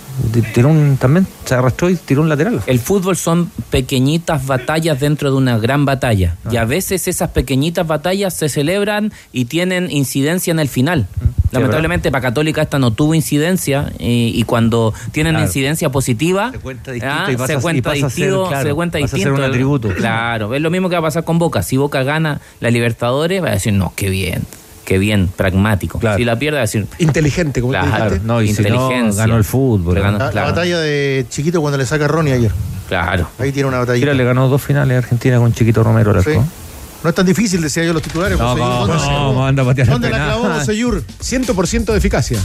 Tiró 0.53 0.69
un, 0.69 0.97
también 0.97 1.25
se 1.45 1.55
arrastró 1.55 1.89
y 1.89 1.95
tiró 1.95 2.21
un 2.21 2.29
lateral. 2.29 2.61
El 2.67 2.79
fútbol 2.79 3.15
son 3.17 3.49
pequeñitas 3.69 4.45
batallas 4.45 4.99
dentro 4.99 5.31
de 5.31 5.37
una 5.37 5.57
gran 5.57 5.85
batalla. 5.85 6.35
Y 6.51 6.57
a 6.57 6.65
veces 6.65 7.07
esas 7.07 7.29
pequeñitas 7.31 7.85
batallas 7.87 8.33
se 8.35 8.49
celebran 8.49 9.11
y 9.31 9.45
tienen 9.45 9.89
incidencia 9.91 10.51
en 10.51 10.59
el 10.59 10.67
final. 10.69 11.07
Lamentablemente 11.51 12.09
para 12.11 12.21
Católica 12.21 12.63
esta 12.63 12.79
no 12.79 12.91
tuvo 12.91 13.13
incidencia 13.13 13.91
y, 13.99 14.31
y 14.35 14.43
cuando 14.43 14.93
tienen 15.11 15.33
Claro. 15.33 15.45
incidencia 15.45 15.89
positiva 15.91 16.51
se 16.51 16.57
cuenta 16.59 16.91
distinto, 16.91 17.31
y 17.31 17.35
pasa- 17.37 17.53
se 17.53 17.59
cuenta 17.61 17.77
y 17.77 17.81
pasa 17.81 18.05
a 18.07 18.09
ser, 18.09 18.25
distinto, 18.25 18.47
claro, 18.49 18.69
se 18.69 18.73
cuenta 18.73 18.97
a 18.97 19.07
ser 19.07 19.31
un 19.31 19.41
atributo. 19.41 19.89
Claro, 19.89 20.55
es 20.55 20.61
lo 20.61 20.71
mismo 20.71 20.89
que 20.89 20.95
va 20.95 20.99
a 20.99 21.03
pasar 21.03 21.23
con 21.23 21.37
Boca. 21.37 21.61
Si 21.61 21.77
Boca 21.77 22.01
gana 22.03 22.41
la 22.59 22.71
Libertadores 22.71 23.43
va 23.43 23.49
a 23.49 23.51
decir, 23.51 23.73
no, 23.73 23.93
qué 23.95 24.09
bien, 24.09 24.41
qué 24.85 24.97
bien, 24.97 25.27
pragmático. 25.35 25.99
Si 26.17 26.23
la 26.25 26.37
pierde 26.37 26.59
decir... 26.59 26.87
Inteligente, 26.99 27.61
como 27.61 27.71
Claro, 27.73 28.05
dijiste. 28.11 28.27
No, 28.27 28.41
y 28.41 28.53
si 28.53 28.61
no, 28.63 28.69
inteligencia. 28.91 29.23
ganó 29.23 29.37
el 29.37 29.43
fútbol. 29.43 29.95
Ganó- 29.99 30.31
La, 30.31 30.43
batalla 30.43 30.79
de 30.79 31.25
Chiquito 31.29 31.61
cuando 31.61 31.77
le 31.77 31.85
saca 31.85 32.05
a 32.05 32.07
Ronnie 32.07 32.33
ayer. 32.33 32.51
Claro. 32.87 33.27
Ahí 33.39 33.51
tiene 33.51 33.69
una 33.69 33.79
batalla. 33.79 33.99
Mira, 33.99 34.13
le 34.13 34.23
ganó 34.23 34.47
dos 34.49 34.61
finales 34.61 34.95
a 34.95 34.97
Argentina 34.99 35.37
con 35.37 35.53
Chiquito 35.53 35.83
Romero. 35.83 36.21
Sí. 36.21 36.31
No 37.03 37.09
es 37.09 37.15
tan 37.15 37.25
difícil, 37.25 37.61
decía 37.61 37.83
yo 37.83 37.91
los 37.93 38.01
titulares. 38.01 38.37
No, 38.39 38.49
José 38.49 38.59
Yur. 38.61 38.69
no, 38.69 38.77
¿Dónde 38.79 38.93
no, 38.93 38.99
se- 38.99 39.07
¿cómo 39.07 39.45
anda 39.45 39.63
a 39.63 39.65
patear 39.65 39.87
¿Dónde 39.89 40.09
la 40.09 40.17
clavó 40.17 40.43
José 40.53 40.77
Yur? 40.77 41.03
100% 41.21 41.85
de 41.91 41.97
eficacia. 41.97 42.39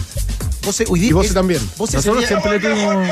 Vos, 0.65 0.83
Y 0.97 1.13
vos 1.13 1.27
es- 1.27 1.35
también. 1.35 1.61
Vos 1.79 1.95
Nosotros 1.95 2.25
siempre 2.27 2.51
le 2.53 2.59
tuvimos, 2.61 3.07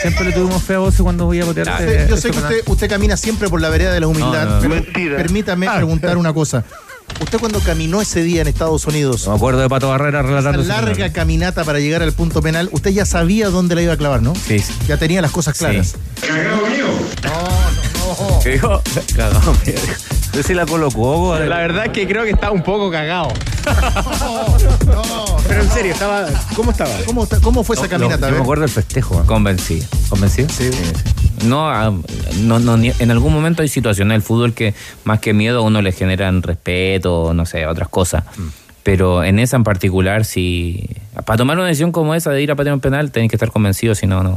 siempre 0.00 0.24
le 0.26 0.32
tuvimos 0.32 0.62
fe 0.62 0.74
a 0.74 0.78
vos 0.78 0.94
cuando 1.00 1.24
voy 1.26 1.40
a 1.40 1.46
patear. 1.46 1.68
Usted- 1.68 1.88
ese- 2.02 2.08
yo 2.10 2.16
sé 2.16 2.28
que 2.30 2.34
penal. 2.36 2.52
usted, 2.52 2.72
usted 2.72 2.88
camina 2.88 3.16
siempre 3.16 3.48
por 3.48 3.60
la 3.60 3.68
vereda 3.70 3.92
de 3.92 4.00
la 4.00 4.06
humildad. 4.06 4.46
No, 4.46 4.60
no, 4.62 4.68
mentira. 4.68 5.16
Permítame 5.16 5.66
Ah. 5.66 5.74
preguntar 5.76 6.16
una 6.16 6.32
cosa. 6.32 6.64
Usted 7.20 7.38
cuando 7.40 7.58
caminó 7.60 8.00
ese 8.00 8.22
día 8.22 8.42
en 8.42 8.48
Estados 8.48 8.86
Unidos, 8.86 9.26
Me 9.26 9.34
acuerdo 9.34 9.60
de 9.60 9.68
Pato 9.68 9.88
Barrera 9.88 10.20
esa 10.20 10.28
relatando. 10.28 10.60
ese 10.62 10.68
larga 10.68 10.92
penal. 10.94 11.12
caminata 11.12 11.64
para 11.64 11.80
llegar 11.80 12.02
al 12.02 12.12
punto 12.12 12.40
penal, 12.40 12.68
usted 12.72 12.90
ya 12.90 13.04
sabía 13.04 13.48
dónde 13.50 13.74
la 13.74 13.82
iba 13.82 13.92
a 13.94 13.96
clavar, 13.96 14.22
¿no? 14.22 14.34
Sí, 14.34 14.60
sí. 14.60 14.72
Ya 14.86 14.96
tenía 14.98 15.20
las 15.20 15.32
cosas 15.32 15.58
claras. 15.58 15.96
¿Qué 18.42 18.50
dijo? 18.50 18.80
Cagado, 19.16 19.52
dijo. 19.64 19.78
Usted 20.26 20.42
sí 20.46 20.54
la 20.54 20.64
colocó, 20.66 21.36
La 21.38 21.56
verdad 21.58 21.86
es 21.86 21.92
que 21.92 22.06
creo 22.06 22.22
que 22.24 22.30
está 22.30 22.50
un 22.52 22.62
poco 22.62 22.90
cagado. 22.90 23.28
Pero 25.48 25.62
en 25.62 25.70
serio, 25.70 25.92
estaba. 25.92 26.26
¿Cómo 26.54 26.70
estaba? 26.70 26.90
¿Cómo, 27.06 27.26
cómo 27.42 27.64
fue 27.64 27.74
esa 27.76 27.84
No, 27.84 27.90
caminata? 27.90 28.28
yo 28.28 28.34
A 28.34 28.36
me 28.36 28.42
acuerdo 28.42 28.62
del 28.62 28.70
festejo. 28.70 29.16
¿eh? 29.20 29.24
Convencido. 29.26 29.86
¿Convencido? 30.08 30.48
Sí. 30.50 30.70
No, 31.44 31.68
ah, 31.70 31.92
no, 32.40 32.58
no, 32.58 32.76
ni- 32.76 32.92
en 32.98 33.10
algún 33.10 33.32
momento 33.32 33.62
hay 33.62 33.68
situaciones 33.68 34.14
del 34.14 34.22
fútbol 34.22 34.54
que 34.54 34.74
más 35.04 35.20
que 35.20 35.32
miedo 35.34 35.58
a 35.58 35.62
uno 35.62 35.82
le 35.82 35.92
generan 35.92 36.42
respeto, 36.42 37.32
no 37.34 37.46
sé, 37.46 37.66
otras 37.66 37.88
cosas. 37.88 38.24
Mm. 38.36 38.46
Pero 38.82 39.22
en 39.24 39.38
esa 39.38 39.56
en 39.56 39.64
particular, 39.64 40.24
si 40.24 40.88
para 41.26 41.36
tomar 41.36 41.58
una 41.58 41.66
decisión 41.66 41.92
como 41.92 42.14
esa 42.14 42.30
de 42.30 42.42
ir 42.42 42.50
a 42.50 42.54
patear 42.56 42.74
un 42.74 42.80
penal, 42.80 43.10
tenés 43.10 43.28
que 43.30 43.36
estar 43.36 43.50
convencido, 43.50 43.94
si 43.94 44.06
no, 44.06 44.22
no. 44.22 44.36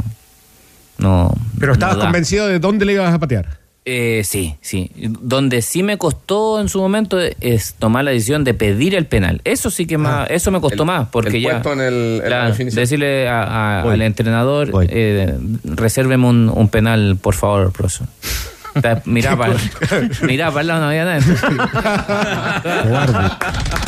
No. 0.97 1.33
Pero 1.59 1.73
estabas 1.73 1.95
no 1.97 2.03
convencido 2.03 2.47
de 2.47 2.59
dónde 2.59 2.85
le 2.85 2.93
ibas 2.93 3.13
a 3.13 3.19
patear. 3.19 3.60
Eh, 3.83 4.21
sí, 4.23 4.55
sí. 4.61 4.91
Donde 4.95 5.63
sí 5.63 5.81
me 5.81 5.97
costó 5.97 6.61
en 6.61 6.69
su 6.69 6.79
momento 6.79 7.17
es 7.19 7.73
tomar 7.79 8.03
la 8.03 8.11
decisión 8.11 8.43
de 8.43 8.53
pedir 8.53 8.93
el 8.93 9.07
penal. 9.07 9.41
Eso 9.43 9.71
sí 9.71 9.87
que 9.87 9.97
más, 9.97 10.29
eso 10.29 10.51
me 10.51 10.61
costó 10.61 10.83
El- 10.83 10.87
más, 10.87 11.07
porque 11.09 11.37
el 11.37 11.43
ya. 11.43 11.61
en 11.65 11.79
el- 11.81 12.21
en 12.23 12.29
la 12.29 12.51
decirle 12.51 13.27
a- 13.27 13.79
a- 13.79 13.83
Voy. 13.83 13.93
al 13.95 14.01
entrenador, 14.03 14.69
eh, 14.87 15.35
resérveme 15.63 16.27
un, 16.27 16.51
un 16.53 16.69
penal, 16.69 17.17
por 17.19 17.33
favor, 17.33 17.71
profesor. 17.71 18.07
Mirá 19.05 19.35
para 19.35 19.55
mirá 20.21 20.47
para 20.49 20.61
el 20.61 20.67
lado, 20.67 20.79
no 20.81 20.87
había 20.87 21.03
nada. 21.03 21.19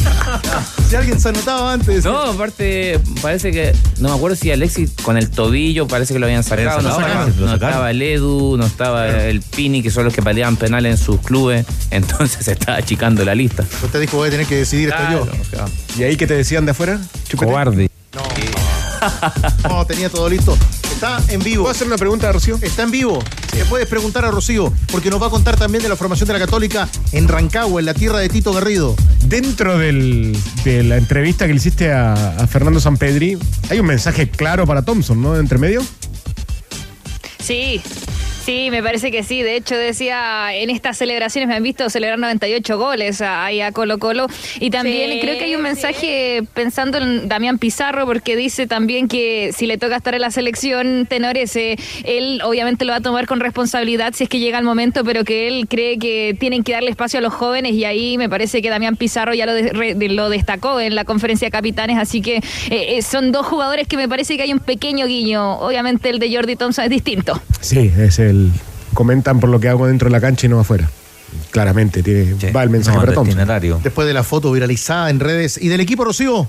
Si 0.89 0.95
alguien 0.95 1.19
se 1.19 1.29
anotaba 1.29 1.73
antes. 1.73 2.05
No, 2.05 2.19
aparte, 2.21 2.99
parece 3.21 3.51
que. 3.51 3.73
No 3.99 4.09
me 4.09 4.15
acuerdo 4.15 4.35
si 4.35 4.51
Alexis 4.51 4.91
con 5.01 5.17
el 5.17 5.29
tobillo 5.29 5.87
parece 5.87 6.13
que 6.13 6.19
lo 6.19 6.27
habían 6.27 6.43
sacado. 6.43 6.81
No, 6.81 6.91
sacado, 6.95 7.29
estaba- 7.55 7.75
no 7.77 7.87
el 7.87 8.01
Edu, 8.01 8.57
no 8.57 8.65
estaba 8.65 9.07
el 9.09 9.41
Pini, 9.41 9.81
que 9.81 9.89
son 9.89 10.03
los 10.05 10.13
que 10.13 10.21
pateaban 10.21 10.55
penales 10.55 10.99
en 10.99 11.03
sus 11.03 11.19
clubes. 11.21 11.65
Entonces 11.91 12.45
se 12.45 12.51
estaba 12.53 12.77
achicando 12.77 13.25
la 13.25 13.33
lista. 13.33 13.63
Usted 13.83 14.01
dijo, 14.01 14.17
voy 14.17 14.27
a 14.27 14.31
tener 14.31 14.45
que 14.45 14.57
decidir 14.57 14.89
esto 14.89 15.01
yo. 15.11 15.21
Claro, 15.23 15.37
claro. 15.49 15.71
¿Y 15.97 16.03
ahí 16.03 16.15
qué 16.15 16.27
te 16.27 16.35
decían 16.35 16.65
de 16.65 16.71
afuera? 16.71 16.99
Chupete. 17.27 17.45
Cobarde. 17.51 17.89
No, 19.67 19.85
tenía 19.85 20.09
todo 20.09 20.29
listo. 20.29 20.57
Está 21.03 21.33
en 21.33 21.41
vivo. 21.43 21.63
¿Puedo 21.63 21.71
hacer 21.75 21.85
una 21.87 21.97
pregunta, 21.97 22.31
Rocío? 22.31 22.57
Está 22.61 22.83
en 22.83 22.91
vivo. 22.91 23.21
Le 23.57 23.65
puedes 23.65 23.87
preguntar 23.89 24.23
a 24.23 24.31
Rocío, 24.31 24.71
porque 24.89 25.09
nos 25.09 25.21
va 25.21 25.27
a 25.27 25.29
contar 25.29 25.57
también 25.57 25.83
de 25.83 25.89
la 25.89 25.97
formación 25.97 26.27
de 26.27 26.33
la 26.33 26.39
Católica 26.39 26.87
en 27.11 27.27
Rancagua, 27.27 27.81
en 27.81 27.87
la 27.87 27.93
tierra 27.93 28.19
de 28.19 28.29
Tito 28.29 28.53
Garrido. 28.53 28.95
Dentro 29.25 29.77
del- 29.77 30.33
de 30.63 30.81
la 30.83 30.95
entrevista 30.95 31.45
que 31.45 31.51
le 31.51 31.57
hiciste 31.57 31.91
a, 31.91 32.13
a 32.37 32.47
Fernando 32.47 32.79
Sampedri, 32.79 33.37
hay 33.69 33.79
un 33.81 33.85
mensaje 33.85 34.29
claro 34.29 34.65
para 34.65 34.81
Thompson, 34.83 35.21
¿no? 35.21 35.33
De 35.33 35.41
entre 35.41 35.57
medio. 35.57 35.81
Sí, 37.43 37.81
sí, 38.45 38.69
me 38.71 38.83
parece 38.83 39.11
que 39.11 39.23
sí. 39.23 39.41
De 39.41 39.55
hecho, 39.55 39.75
decía, 39.75 40.53
en 40.55 40.69
estas 40.69 40.97
celebraciones 40.97 41.47
me 41.47 41.55
han 41.55 41.63
visto 41.63 41.89
celebrar 41.89 42.19
98 42.19 42.77
goles 42.77 43.21
a- 43.21 43.45
ahí 43.45 43.61
a 43.61 43.71
Colo 43.71 43.99
Colo. 43.99 44.27
Y 44.59 44.69
también 44.69 45.11
Sí, 45.11 45.19
creo 45.21 45.37
que 45.37 45.45
hay 45.45 45.55
un 45.55 45.61
mensaje 45.61 46.43
pensando 46.53 46.97
en 46.97 47.27
Damián 47.29 47.57
Pizarro, 47.57 48.05
porque 48.05 48.35
dice 48.35 48.67
también 48.67 49.07
que 49.07 49.51
si 49.55 49.65
le 49.67 49.77
toca 49.77 49.95
estar 49.97 50.13
en 50.15 50.21
la 50.21 50.31
selección, 50.31 51.05
Tenores, 51.09 51.55
eh, 51.55 51.75
él 52.05 52.41
obviamente 52.43 52.85
lo 52.85 52.91
va 52.91 52.97
a 52.97 53.01
tomar 53.01 53.25
con 53.27 53.39
responsabilidad 53.39 54.13
si 54.13 54.23
es 54.23 54.29
que 54.29 54.39
llega 54.39 54.57
el 54.59 54.65
momento, 54.65 55.03
pero 55.03 55.23
que 55.23 55.47
él 55.47 55.67
cree 55.69 55.97
que 55.97 56.35
tienen 56.39 56.63
que 56.63 56.73
darle 56.73 56.89
espacio 56.89 57.19
a 57.19 57.21
los 57.21 57.33
jóvenes. 57.33 57.73
Y 57.73 57.85
ahí 57.85 58.17
me 58.17 58.29
parece 58.29 58.61
que 58.61 58.69
Damián 58.69 58.95
Pizarro 58.95 59.33
ya 59.33 59.45
lo, 59.45 59.53
de- 59.53 59.69
re- 59.73 59.95
de- 59.95 60.09
lo 60.09 60.29
destacó 60.29 60.79
en 60.79 60.95
la 60.95 61.05
conferencia 61.05 61.47
de 61.47 61.51
capitanes. 61.51 61.97
Así 61.97 62.21
que 62.21 62.37
eh, 62.37 62.41
eh, 62.69 63.01
son 63.01 63.31
dos 63.31 63.45
jugadores 63.45 63.87
que 63.87 63.97
me 63.97 64.07
parece 64.09 64.35
que 64.37 64.43
hay 64.43 64.53
un 64.53 64.59
pequeño 64.59 65.05
guiño. 65.07 65.59
Obviamente 65.59 66.09
el 66.09 66.19
de 66.19 66.33
Jordi 66.33 66.55
Thompson 66.55 66.83
es 66.85 66.89
distinto. 66.89 67.41
Sí, 67.61 67.91
es 67.97 68.19
el. 68.33 68.51
Comentan 68.93 69.39
por 69.39 69.49
lo 69.49 69.59
que 69.59 69.69
hago 69.69 69.87
dentro 69.87 70.07
de 70.07 70.11
la 70.11 70.21
cancha 70.21 70.45
y 70.45 70.49
no 70.49 70.59
afuera. 70.59 70.89
Claramente, 71.49 72.03
tiene, 72.03 72.35
va 72.51 72.61
el 72.63 72.69
mensaje 72.69 72.95
No, 72.95 73.01
para. 73.01 73.11
Después 73.83 74.07
de 74.07 74.13
la 74.13 74.23
foto 74.23 74.51
viralizada 74.51 75.09
en 75.09 75.19
redes. 75.19 75.57
¿Y 75.59 75.67
del 75.67 75.81
equipo, 75.81 76.05
Rocío? 76.05 76.47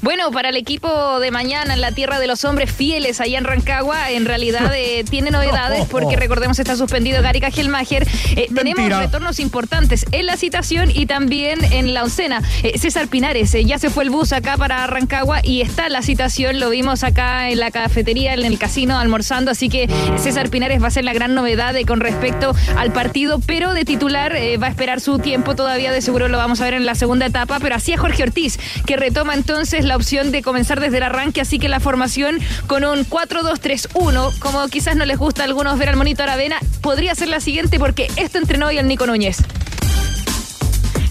Bueno, 0.00 0.30
para 0.30 0.48
el 0.48 0.56
equipo 0.56 1.20
de 1.20 1.30
mañana 1.30 1.74
en 1.74 1.80
la 1.80 1.92
Tierra 1.92 2.18
de 2.18 2.26
los 2.26 2.44
Hombres 2.44 2.70
Fieles, 2.72 3.20
allá 3.20 3.38
en 3.38 3.44
Rancagua, 3.44 4.10
en 4.10 4.24
realidad 4.24 4.72
eh, 4.74 5.04
tiene 5.10 5.30
novedades 5.30 5.86
porque 5.88 6.16
recordemos 6.16 6.58
está 6.58 6.76
suspendido 6.76 7.22
Gary 7.22 7.40
Cajelmacher. 7.40 8.06
Eh, 8.36 8.48
tenemos 8.54 8.88
retornos 8.88 9.40
importantes 9.40 10.06
en 10.12 10.26
la 10.26 10.36
citación 10.36 10.90
y 10.92 11.06
también 11.06 11.62
en 11.72 11.94
la 11.94 12.04
oncena. 12.04 12.42
Eh, 12.62 12.78
César 12.78 13.08
Pinares, 13.08 13.54
eh, 13.54 13.64
ya 13.64 13.78
se 13.78 13.90
fue 13.90 14.04
el 14.04 14.10
bus 14.10 14.32
acá 14.32 14.56
para 14.56 14.86
Rancagua 14.86 15.40
y 15.42 15.60
está 15.60 15.88
la 15.88 16.02
citación, 16.02 16.60
lo 16.60 16.70
vimos 16.70 17.04
acá 17.04 17.50
en 17.50 17.60
la 17.60 17.70
cafetería, 17.70 18.34
en 18.34 18.44
el 18.44 18.58
casino, 18.58 18.98
almorzando, 18.98 19.50
así 19.50 19.68
que 19.68 19.88
César 20.16 20.50
Pinares 20.50 20.82
va 20.82 20.88
a 20.88 20.90
ser 20.90 21.04
la 21.04 21.12
gran 21.12 21.34
novedad 21.34 21.74
con 21.86 22.00
respecto 22.00 22.54
al 22.76 22.92
partido, 22.92 23.40
pero 23.46 23.74
de 23.74 23.84
titular 23.84 24.32
va 24.62 24.66
a 24.66 24.70
esperar 24.70 25.00
su 25.00 25.18
tiempo 25.18 25.54
todavía, 25.54 25.92
de 25.92 26.02
seguro 26.02 26.28
lo 26.28 26.38
vamos 26.38 26.60
a 26.60 26.64
ver 26.64 26.74
en 26.74 26.86
la 26.86 26.94
segunda 26.94 27.26
etapa, 27.26 27.58
pero 27.60 27.74
así 27.74 27.92
es 27.92 28.00
Jorge 28.00 28.22
Ortiz, 28.22 28.58
que 28.86 28.96
retoma 28.96 29.34
entonces 29.34 29.71
la 29.80 29.96
opción 29.96 30.32
de 30.32 30.42
comenzar 30.42 30.80
desde 30.80 30.98
el 30.98 31.02
arranque, 31.02 31.40
así 31.40 31.58
que 31.58 31.68
la 31.68 31.80
formación 31.80 32.38
con 32.66 32.84
un 32.84 33.06
4-2-3-1, 33.06 34.38
como 34.38 34.68
quizás 34.68 34.96
no 34.96 35.06
les 35.06 35.18
gusta 35.18 35.42
a 35.42 35.44
algunos 35.46 35.78
ver 35.78 35.88
al 35.88 35.96
monito 35.96 36.22
Aravena, 36.22 36.58
podría 36.82 37.14
ser 37.14 37.28
la 37.28 37.40
siguiente 37.40 37.78
porque 37.78 38.08
esto 38.16 38.38
entrenó 38.38 38.66
hoy 38.66 38.78
el 38.78 38.86
Nico 38.86 39.06
Núñez. 39.06 39.38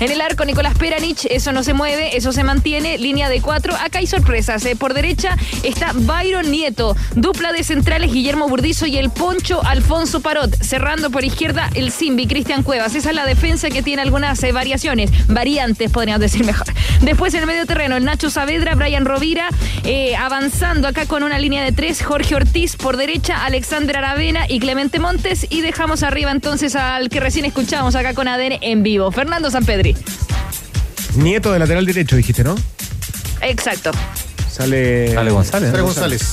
En 0.01 0.11
el 0.11 0.19
arco, 0.19 0.45
Nicolás 0.45 0.75
Peranich, 0.79 1.25
eso 1.29 1.51
no 1.51 1.61
se 1.63 1.75
mueve, 1.75 2.17
eso 2.17 2.31
se 2.31 2.43
mantiene. 2.43 2.97
Línea 2.97 3.29
de 3.29 3.39
cuatro. 3.39 3.75
Acá 3.75 3.99
hay 3.99 4.07
sorpresas. 4.07 4.65
eh. 4.65 4.75
Por 4.75 4.95
derecha 4.95 5.37
está 5.61 5.91
Byron 5.93 6.49
Nieto. 6.49 6.95
Dupla 7.15 7.51
de 7.53 7.63
centrales, 7.63 8.11
Guillermo 8.11 8.49
Burdizo 8.49 8.87
y 8.87 8.97
el 8.97 9.11
Poncho 9.11 9.63
Alfonso 9.63 10.19
Parot. 10.19 10.55
Cerrando 10.59 11.11
por 11.11 11.23
izquierda, 11.23 11.69
el 11.75 11.91
Simbi, 11.91 12.25
Cristian 12.25 12.63
Cuevas. 12.63 12.95
Esa 12.95 13.09
es 13.09 13.15
la 13.15 13.27
defensa 13.27 13.69
que 13.69 13.83
tiene 13.83 14.01
algunas 14.01 14.41
eh, 14.43 14.51
variaciones, 14.51 15.11
variantes, 15.27 15.91
podríamos 15.91 16.21
decir 16.21 16.43
mejor. 16.45 16.65
Después 17.01 17.35
en 17.35 17.41
el 17.41 17.45
medio 17.45 17.67
terreno, 17.67 17.95
el 17.95 18.03
Nacho 18.03 18.31
Saavedra, 18.31 18.73
Brian 18.73 19.05
Rovira. 19.05 19.49
eh, 19.83 20.15
avanzando 20.15 20.87
acá 20.87 21.05
con 21.05 21.21
una 21.21 21.37
línea 21.37 21.63
de 21.63 21.73
tres, 21.73 22.01
Jorge 22.03 22.33
Ortiz. 22.33 22.75
Por 22.75 22.97
derecha, 22.97 23.45
Alexander 23.45 23.97
Aravena 23.97 24.45
y 24.49 24.59
Clemente 24.59 24.97
Montes. 24.97 25.45
Y 25.51 25.61
dejamos 25.61 26.01
arriba 26.01 26.31
entonces 26.31 26.75
al 26.75 27.09
que 27.09 27.19
recién 27.19 27.45
escuchamos 27.45 27.93
acá 27.95 28.15
con 28.15 28.27
ADN 28.27 28.57
en 28.61 28.81
vivo, 28.81 29.11
Fernando 29.11 29.51
Sanpedri. 29.51 29.90
Nieto 31.15 31.51
de 31.51 31.59
lateral 31.59 31.85
derecho, 31.85 32.15
dijiste, 32.15 32.43
¿no? 32.43 32.55
Exacto. 33.41 33.91
Sale. 34.49 35.13
Sale 35.13 35.31
González. 35.31 35.71
Sale 35.71 35.81
González. 35.81 36.31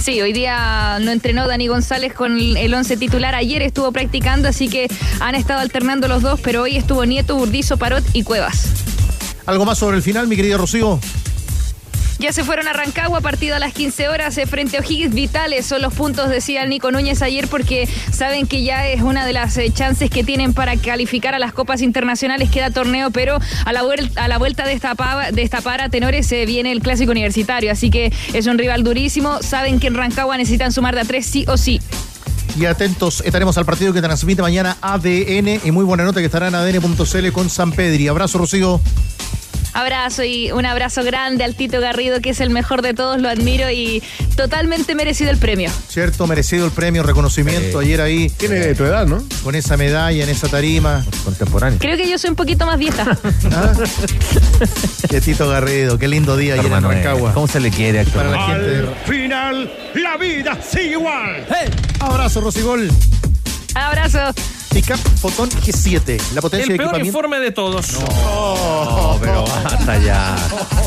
Sí, 0.00 0.20
hoy 0.22 0.32
día 0.32 0.98
no 1.00 1.10
entrenó 1.10 1.46
Dani 1.46 1.66
González 1.66 2.14
con 2.14 2.38
el 2.56 2.72
11 2.72 2.96
titular. 2.96 3.34
Ayer 3.34 3.60
estuvo 3.62 3.92
practicando, 3.92 4.48
así 4.48 4.68
que 4.68 4.88
han 5.20 5.34
estado 5.34 5.60
alternando 5.60 6.08
los 6.08 6.22
dos, 6.22 6.40
pero 6.40 6.62
hoy 6.62 6.76
estuvo 6.76 7.04
Nieto, 7.04 7.36
Burdizo, 7.36 7.76
Parot 7.76 8.04
y 8.14 8.22
Cuevas. 8.22 8.68
¿Algo 9.44 9.64
más 9.64 9.78
sobre 9.78 9.96
el 9.96 10.02
final, 10.02 10.26
mi 10.26 10.36
querida 10.36 10.56
Rocío? 10.56 10.98
Ya 12.18 12.32
se 12.32 12.42
fueron 12.42 12.66
a 12.66 12.72
Rancagua, 12.72 13.20
partido 13.20 13.54
a 13.54 13.60
las 13.60 13.72
15 13.72 14.08
horas 14.08 14.36
eh, 14.38 14.46
frente 14.46 14.76
a 14.76 14.80
O'Higgins. 14.80 15.14
Vitales 15.14 15.66
son 15.66 15.82
los 15.82 15.94
puntos, 15.94 16.28
decía 16.28 16.66
Nico 16.66 16.90
Núñez 16.90 17.22
ayer, 17.22 17.46
porque 17.46 17.88
saben 18.12 18.48
que 18.48 18.64
ya 18.64 18.88
es 18.88 19.02
una 19.02 19.24
de 19.24 19.32
las 19.32 19.56
eh, 19.56 19.70
chances 19.72 20.10
que 20.10 20.24
tienen 20.24 20.52
para 20.52 20.76
calificar 20.76 21.36
a 21.36 21.38
las 21.38 21.52
copas 21.52 21.80
internacionales. 21.80 22.50
Queda 22.50 22.70
torneo, 22.70 23.12
pero 23.12 23.38
a 23.64 23.72
la, 23.72 23.82
vuelta 24.38 24.66
de 24.66 24.72
esta, 24.72 24.96
para 24.96 25.88
tenores 25.90 26.26
se 26.26 26.44
viene 26.44 26.72
el 26.72 26.80
clásico 26.80 27.12
universitario. 27.12 27.70
Así 27.70 27.88
que 27.88 28.12
es 28.32 28.46
un 28.48 28.58
rival 28.58 28.82
durísimo. 28.82 29.40
Saben 29.40 29.78
que 29.78 29.86
en 29.86 29.94
Rancagua 29.94 30.36
necesitan 30.36 30.72
sumar 30.72 30.96
de 30.96 31.02
a 31.02 31.04
tres 31.04 31.24
sí 31.24 31.44
o 31.46 31.56
sí. 31.56 31.80
Y 32.58 32.64
atentos, 32.64 33.22
estaremos 33.24 33.56
al 33.58 33.64
partido 33.64 33.92
que 33.92 34.02
transmite 34.02 34.42
mañana 34.42 34.76
ADN 34.80 35.60
y 35.64 35.70
muy 35.70 35.84
buena 35.84 36.02
nota 36.02 36.18
que 36.18 36.26
estará 36.26 36.48
en 36.48 36.56
adn.cl 36.56 37.30
con 37.30 37.48
San 37.48 37.70
Pedri. 37.70 38.08
Abrazo, 38.08 38.38
Rocío. 38.38 38.80
Abrazo 39.74 40.24
y 40.24 40.50
un 40.50 40.66
abrazo 40.66 41.04
grande 41.04 41.44
al 41.44 41.54
Tito 41.54 41.80
Garrido, 41.80 42.20
que 42.20 42.30
es 42.30 42.40
el 42.40 42.50
mejor 42.50 42.82
de 42.82 42.94
todos, 42.94 43.20
lo 43.20 43.28
admiro 43.28 43.70
y 43.70 44.02
totalmente 44.36 44.94
merecido 44.94 45.30
el 45.30 45.38
premio. 45.38 45.70
Cierto, 45.88 46.26
merecido 46.26 46.64
el 46.66 46.72
premio, 46.72 47.02
reconocimiento. 47.02 47.78
Ayer 47.78 48.00
ahí. 48.00 48.28
Tiene 48.30 48.74
tu 48.74 48.84
edad, 48.84 49.06
¿no? 49.06 49.22
Con 49.44 49.54
esa 49.54 49.76
medalla 49.76 50.24
en 50.24 50.30
esa 50.30 50.48
tarima. 50.48 51.04
Contemporáneo. 51.24 51.78
Creo 51.78 51.96
que 51.96 52.08
yo 52.10 52.18
soy 52.18 52.30
un 52.30 52.36
poquito 52.36 52.66
más 52.66 52.78
vieja. 52.78 53.16
Que 55.08 55.20
Tito 55.20 55.48
Garrido, 55.48 55.98
qué 55.98 56.06
lindo 56.08 56.36
día 56.36 56.54
ayer 56.54 56.66
en 56.66 56.72
eh, 56.72 56.80
Rancagua. 56.80 57.32
¿Cómo 57.32 57.46
se 57.48 57.60
le 57.60 57.70
quiere 57.70 58.00
a 58.00 58.02
Héctor 58.02 58.16
Para 58.24 58.30
la 58.30 58.36
Manuel? 58.36 58.60
gente 58.60 58.82
de 58.82 58.94
final, 59.22 59.72
la 59.94 60.16
vida 60.18 60.58
sigue 60.62 60.90
igual. 60.92 61.46
Abrazo, 62.00 62.40
Rosigol. 62.40 62.90
Abrazo. 63.74 64.18
Pickup 64.70 64.98
Fotón 65.20 65.50
G7. 65.50 66.20
La 66.34 66.40
potencia 66.40 66.64
El 66.64 66.72
de 66.72 66.76
peor 66.76 66.88
equipamiento. 66.96 67.06
informe 67.06 67.38
de 67.40 67.50
todos. 67.52 67.86
No, 68.00 69.18
pero 69.20 69.44
basta 69.44 69.98
ya. 69.98 70.36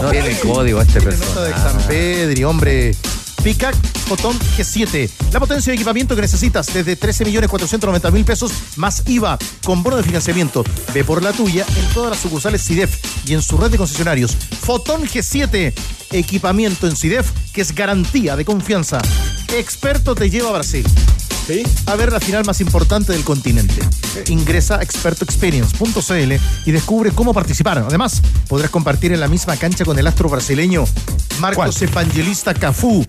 No 0.02 0.10
tiene 0.12 0.38
código 0.40 0.82
este 0.82 1.00
de 1.00 1.06
personaje. 1.06 1.54
San 1.54 1.78
Pedri, 1.88 2.44
hombre. 2.44 2.96
Pickup 3.44 3.74
Fotón 4.08 4.38
G7. 4.58 5.10
La 5.32 5.40
potencia 5.40 5.72
de 5.72 5.76
equipamiento 5.76 6.16
que 6.16 6.22
necesitas 6.22 6.68
desde 6.74 6.98
13.490.000 7.00 8.24
pesos 8.24 8.52
más 8.76 9.02
IVA 9.08 9.38
con 9.64 9.82
bono 9.82 9.98
de 9.98 10.04
financiamiento. 10.04 10.64
Ve 10.94 11.04
por 11.04 11.24
la 11.24 11.34
tuya 11.34 11.66
en 11.76 11.86
todas 11.94 12.12
las 12.12 12.20
sucursales 12.20 12.64
CIDEF 12.64 12.98
y 13.28 13.34
en 13.34 13.42
su 13.42 13.58
red 13.58 13.72
de 13.72 13.78
concesionarios. 13.78 14.36
Fotón 14.62 15.04
G7. 15.04 15.74
Equipamiento 16.12 16.88
en 16.88 16.96
CIDEF 16.96 17.32
que 17.54 17.62
es 17.62 17.74
garantía 17.74 18.36
de 18.36 18.46
confianza. 18.46 19.02
Experto 19.58 20.14
te 20.14 20.30
lleva 20.30 20.50
a 20.50 20.54
Brasil. 20.54 20.86
A 21.86 21.96
ver 21.96 22.12
la 22.12 22.20
final 22.20 22.46
más 22.46 22.62
importante 22.62 23.12
del 23.12 23.24
continente. 23.24 23.82
Ingresa 24.28 24.78
a 24.80 24.84
expertoexperience.cl 24.84 26.34
y 26.66 26.72
descubre 26.72 27.12
cómo 27.12 27.34
participar. 27.34 27.80
Además, 27.80 28.22
podrás 28.48 28.70
compartir 28.70 29.12
en 29.12 29.20
la 29.20 29.28
misma 29.28 29.58
cancha 29.58 29.84
con 29.84 29.98
el 30.00 30.08
astro 30.08 30.30
brasileño 30.30 30.86
Marcos 31.40 31.82
Evangelista 31.82 32.54
Cafú. 32.54 33.06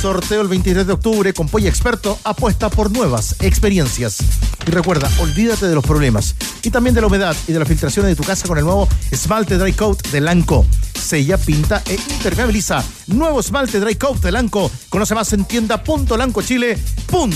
Sorteo 0.00 0.42
el 0.42 0.48
23 0.48 0.86
de 0.86 0.92
octubre 0.92 1.32
con 1.32 1.48
Polla 1.48 1.68
Experto. 1.68 2.18
Apuesta 2.24 2.68
por 2.68 2.90
nuevas 2.90 3.36
experiencias. 3.40 4.18
Y 4.66 4.70
recuerda, 4.70 5.10
olvídate 5.20 5.66
de 5.66 5.74
los 5.74 5.84
problemas 5.84 6.34
y 6.62 6.70
también 6.70 6.94
de 6.94 7.00
la 7.00 7.06
humedad 7.08 7.34
y 7.48 7.52
de 7.52 7.58
la 7.58 7.64
filtración 7.64 8.06
de 8.06 8.14
tu 8.14 8.22
casa 8.22 8.46
con 8.46 8.58
el 8.58 8.64
nuevo 8.64 8.88
esmalte 9.10 9.58
Dry 9.58 9.72
Coat 9.72 10.08
de 10.08 10.20
Lanco. 10.20 10.66
Sella, 10.94 11.36
pinta 11.38 11.82
e 11.86 11.98
impermeabiliza. 12.10 12.84
Nuevo 13.08 13.40
esmalte 13.40 13.80
Dry 13.80 13.96
Coat 13.96 14.20
de 14.22 14.30
Lanco. 14.32 14.70
Conoce 14.88 15.14
más 15.14 15.32
en 15.32 15.44
tienda.lancochile.com. 15.44 17.30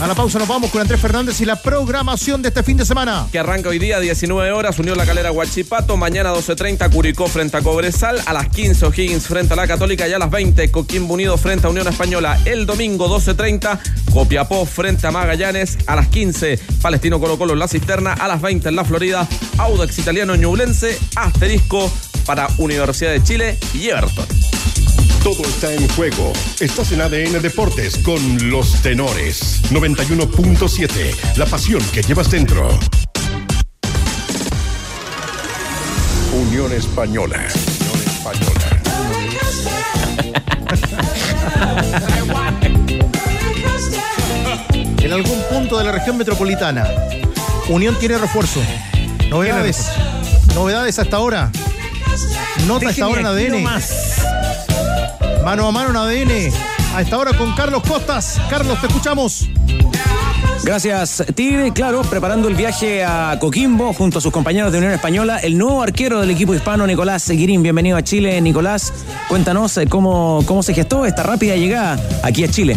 A 0.00 0.06
la 0.06 0.14
pausa 0.14 0.38
nos 0.38 0.48
vamos 0.48 0.70
con 0.70 0.80
Andrés 0.80 0.98
Fernández 0.98 1.38
y 1.42 1.44
la 1.44 1.60
programación 1.60 2.40
de 2.40 2.48
este 2.48 2.62
fin 2.62 2.78
de 2.78 2.86
semana. 2.86 3.26
Que 3.30 3.38
arranca 3.38 3.68
hoy 3.68 3.78
día 3.78 4.00
19 4.00 4.50
horas, 4.52 4.78
Unión 4.78 4.96
La 4.96 5.04
Calera 5.04 5.30
Huachipato, 5.30 5.98
mañana 5.98 6.32
12.30 6.32 6.90
Curicó 6.90 7.26
frente 7.26 7.58
a 7.58 7.60
Cobresal, 7.60 8.18
a 8.24 8.32
las 8.32 8.48
15 8.48 8.86
O'Higgins 8.86 9.26
frente 9.26 9.52
a 9.52 9.56
la 9.56 9.66
Católica 9.66 10.08
y 10.08 10.14
a 10.14 10.18
las 10.18 10.30
20 10.30 10.70
Coquimbo 10.70 11.14
Unido 11.14 11.36
frente 11.36 11.66
a 11.66 11.70
Unión 11.70 11.86
Española. 11.86 12.40
El 12.46 12.64
domingo 12.64 13.08
12.30 13.08 13.78
Copiapó 14.12 14.64
frente 14.64 15.06
a 15.06 15.10
Magallanes, 15.10 15.76
a 15.86 15.94
las 15.96 16.08
15 16.08 16.58
Palestino 16.80 17.20
Colo 17.20 17.36
Colo 17.36 17.52
en 17.52 17.58
la 17.58 17.68
Cisterna, 17.68 18.14
a 18.14 18.26
las 18.26 18.40
20 18.40 18.70
en 18.70 18.76
la 18.76 18.84
Florida, 18.84 19.28
Audax 19.58 19.98
Italiano 19.98 20.34
Ñublense, 20.34 20.98
Asterisco 21.14 21.92
para 22.24 22.48
Universidad 22.56 23.10
de 23.10 23.22
Chile 23.22 23.58
y 23.74 23.88
Everton. 23.88 24.26
Todo 25.22 25.42
está 25.44 25.72
en 25.72 25.88
juego. 25.90 26.32
Estás 26.60 26.92
en 26.92 27.00
ADN 27.00 27.42
Deportes 27.42 27.98
con 27.98 28.50
los 28.50 28.80
tenores. 28.82 29.62
91.7. 29.70 31.36
La 31.36 31.46
pasión 31.46 31.82
que 31.92 32.02
llevas 32.02 32.30
dentro. 32.30 32.78
Unión 36.32 36.72
Española. 36.72 37.38
Unión 37.38 38.02
Española. 38.06 38.82
En 45.00 45.14
algún 45.14 45.40
punto 45.50 45.78
de 45.78 45.84
la 45.84 45.92
región 45.92 46.18
metropolitana, 46.18 46.86
Unión 47.68 47.98
tiene 47.98 48.18
refuerzo. 48.18 48.60
Novedades. 49.30 49.86
Novedades 50.54 50.98
hasta 50.98 51.16
ahora. 51.16 51.50
Nota 52.66 52.90
hasta 52.90 53.04
ahora 53.06 53.20
en 53.20 53.26
ADN. 53.26 53.64
Mano 55.48 55.66
a 55.66 55.72
mano 55.72 55.88
en 55.88 55.96
ADN. 55.96 56.52
A 56.94 57.00
esta 57.00 57.16
hora 57.16 57.32
con 57.32 57.54
Carlos 57.54 57.82
Costas. 57.82 58.38
Carlos, 58.50 58.78
te 58.82 58.86
escuchamos. 58.86 59.48
Gracias, 60.62 61.24
Tigre. 61.34 61.72
Claro, 61.72 62.02
preparando 62.02 62.48
el 62.48 62.54
viaje 62.54 63.02
a 63.02 63.34
Coquimbo 63.40 63.94
junto 63.94 64.18
a 64.18 64.20
sus 64.20 64.30
compañeros 64.30 64.72
de 64.72 64.76
Unión 64.76 64.92
Española, 64.92 65.38
el 65.38 65.56
nuevo 65.56 65.82
arquero 65.82 66.20
del 66.20 66.28
equipo 66.32 66.54
hispano, 66.54 66.86
Nicolás 66.86 67.22
Seguirín. 67.22 67.62
Bienvenido 67.62 67.96
a 67.96 68.02
Chile, 68.02 68.38
Nicolás. 68.42 68.92
Cuéntanos 69.26 69.74
eh, 69.78 69.86
cómo, 69.86 70.42
cómo 70.44 70.62
se 70.62 70.74
gestó 70.74 71.06
esta 71.06 71.22
rápida 71.22 71.56
llegada 71.56 71.98
aquí 72.22 72.44
a 72.44 72.50
Chile. 72.50 72.76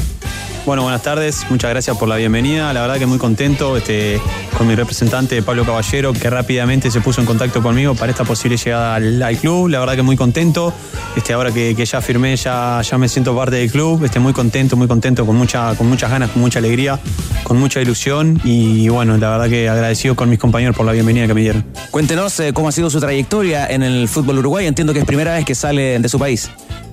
Bueno, 0.64 0.84
buenas 0.84 1.02
tardes, 1.02 1.48
muchas 1.50 1.72
gracias 1.72 1.98
por 1.98 2.08
la 2.08 2.18
bienvenida. 2.18 2.72
La 2.72 2.82
verdad 2.82 3.00
que 3.00 3.08
muy 3.08 3.18
contento 3.18 3.78
este, 3.78 4.22
con 4.56 4.68
mi 4.68 4.76
representante 4.76 5.42
Pablo 5.42 5.66
Caballero, 5.66 6.14
que 6.14 6.30
rápidamente 6.30 6.92
se 6.92 7.02
puso 7.02 7.20
en 7.20 7.26
contacto 7.26 7.64
conmigo 7.64 7.96
para 7.96 8.12
esta 8.12 8.26
posible 8.26 8.58
llegada 8.58 8.96
al, 8.96 9.38
club. 9.38 9.70
La 9.70 9.80
verdad 9.80 9.96
que 9.96 10.04
muy 10.04 10.16
contento. 10.16 10.72
Este, 11.16 11.34
ahora 11.34 11.52
que, 11.52 11.76
que 11.76 11.84
ya 11.84 12.00
firmé, 12.00 12.36
ya, 12.36 12.80
ya 12.84 12.98
me 13.00 13.10
siento 13.10 13.36
parte 13.36 13.56
del 13.56 13.72
club. 13.72 14.06
Este, 14.06 14.20
muy 14.20 14.34
contento, 14.34 14.78
muy 14.78 14.88
contento, 14.88 15.26
con, 15.26 15.36
mucha, 15.36 15.74
con 15.74 15.90
muchas 15.90 16.12
ganas, 16.12 16.30
con 16.30 16.44
mucha 16.44 16.60
alegría, 16.60 17.00
con 17.44 17.60
mucha 17.60 17.82
ilusión. 17.82 18.40
Y 18.44 18.88
bueno, 18.90 19.18
la 19.18 19.32
verdad 19.32 19.50
que 19.50 19.68
agradecido 19.68 20.16
con 20.16 20.30
mis 20.30 20.38
compañeros 20.38 20.76
por 20.76 20.86
la 20.86 20.92
bienvenida 20.92 21.26
que 21.26 21.34
me 21.34 21.42
dieron. 21.42 21.66
Cuéntenos 21.90 22.40
eh, 22.40 22.54
cómo 22.54 22.68
ha 22.68 22.72
sido 22.72 22.92
su 22.92 23.00
trayectoria 23.00 23.66
en 23.68 23.82
el 23.82 24.08
fútbol 24.08 24.38
uruguayo. 24.38 24.68
Entiendo 24.68 24.94
que 24.94 25.00
es 25.00 25.06
primera 25.06 25.34
vez 25.34 25.44
que 25.44 25.56
sale 25.56 25.98
de 25.98 26.08
su 26.08 26.20
país. 26.20 26.52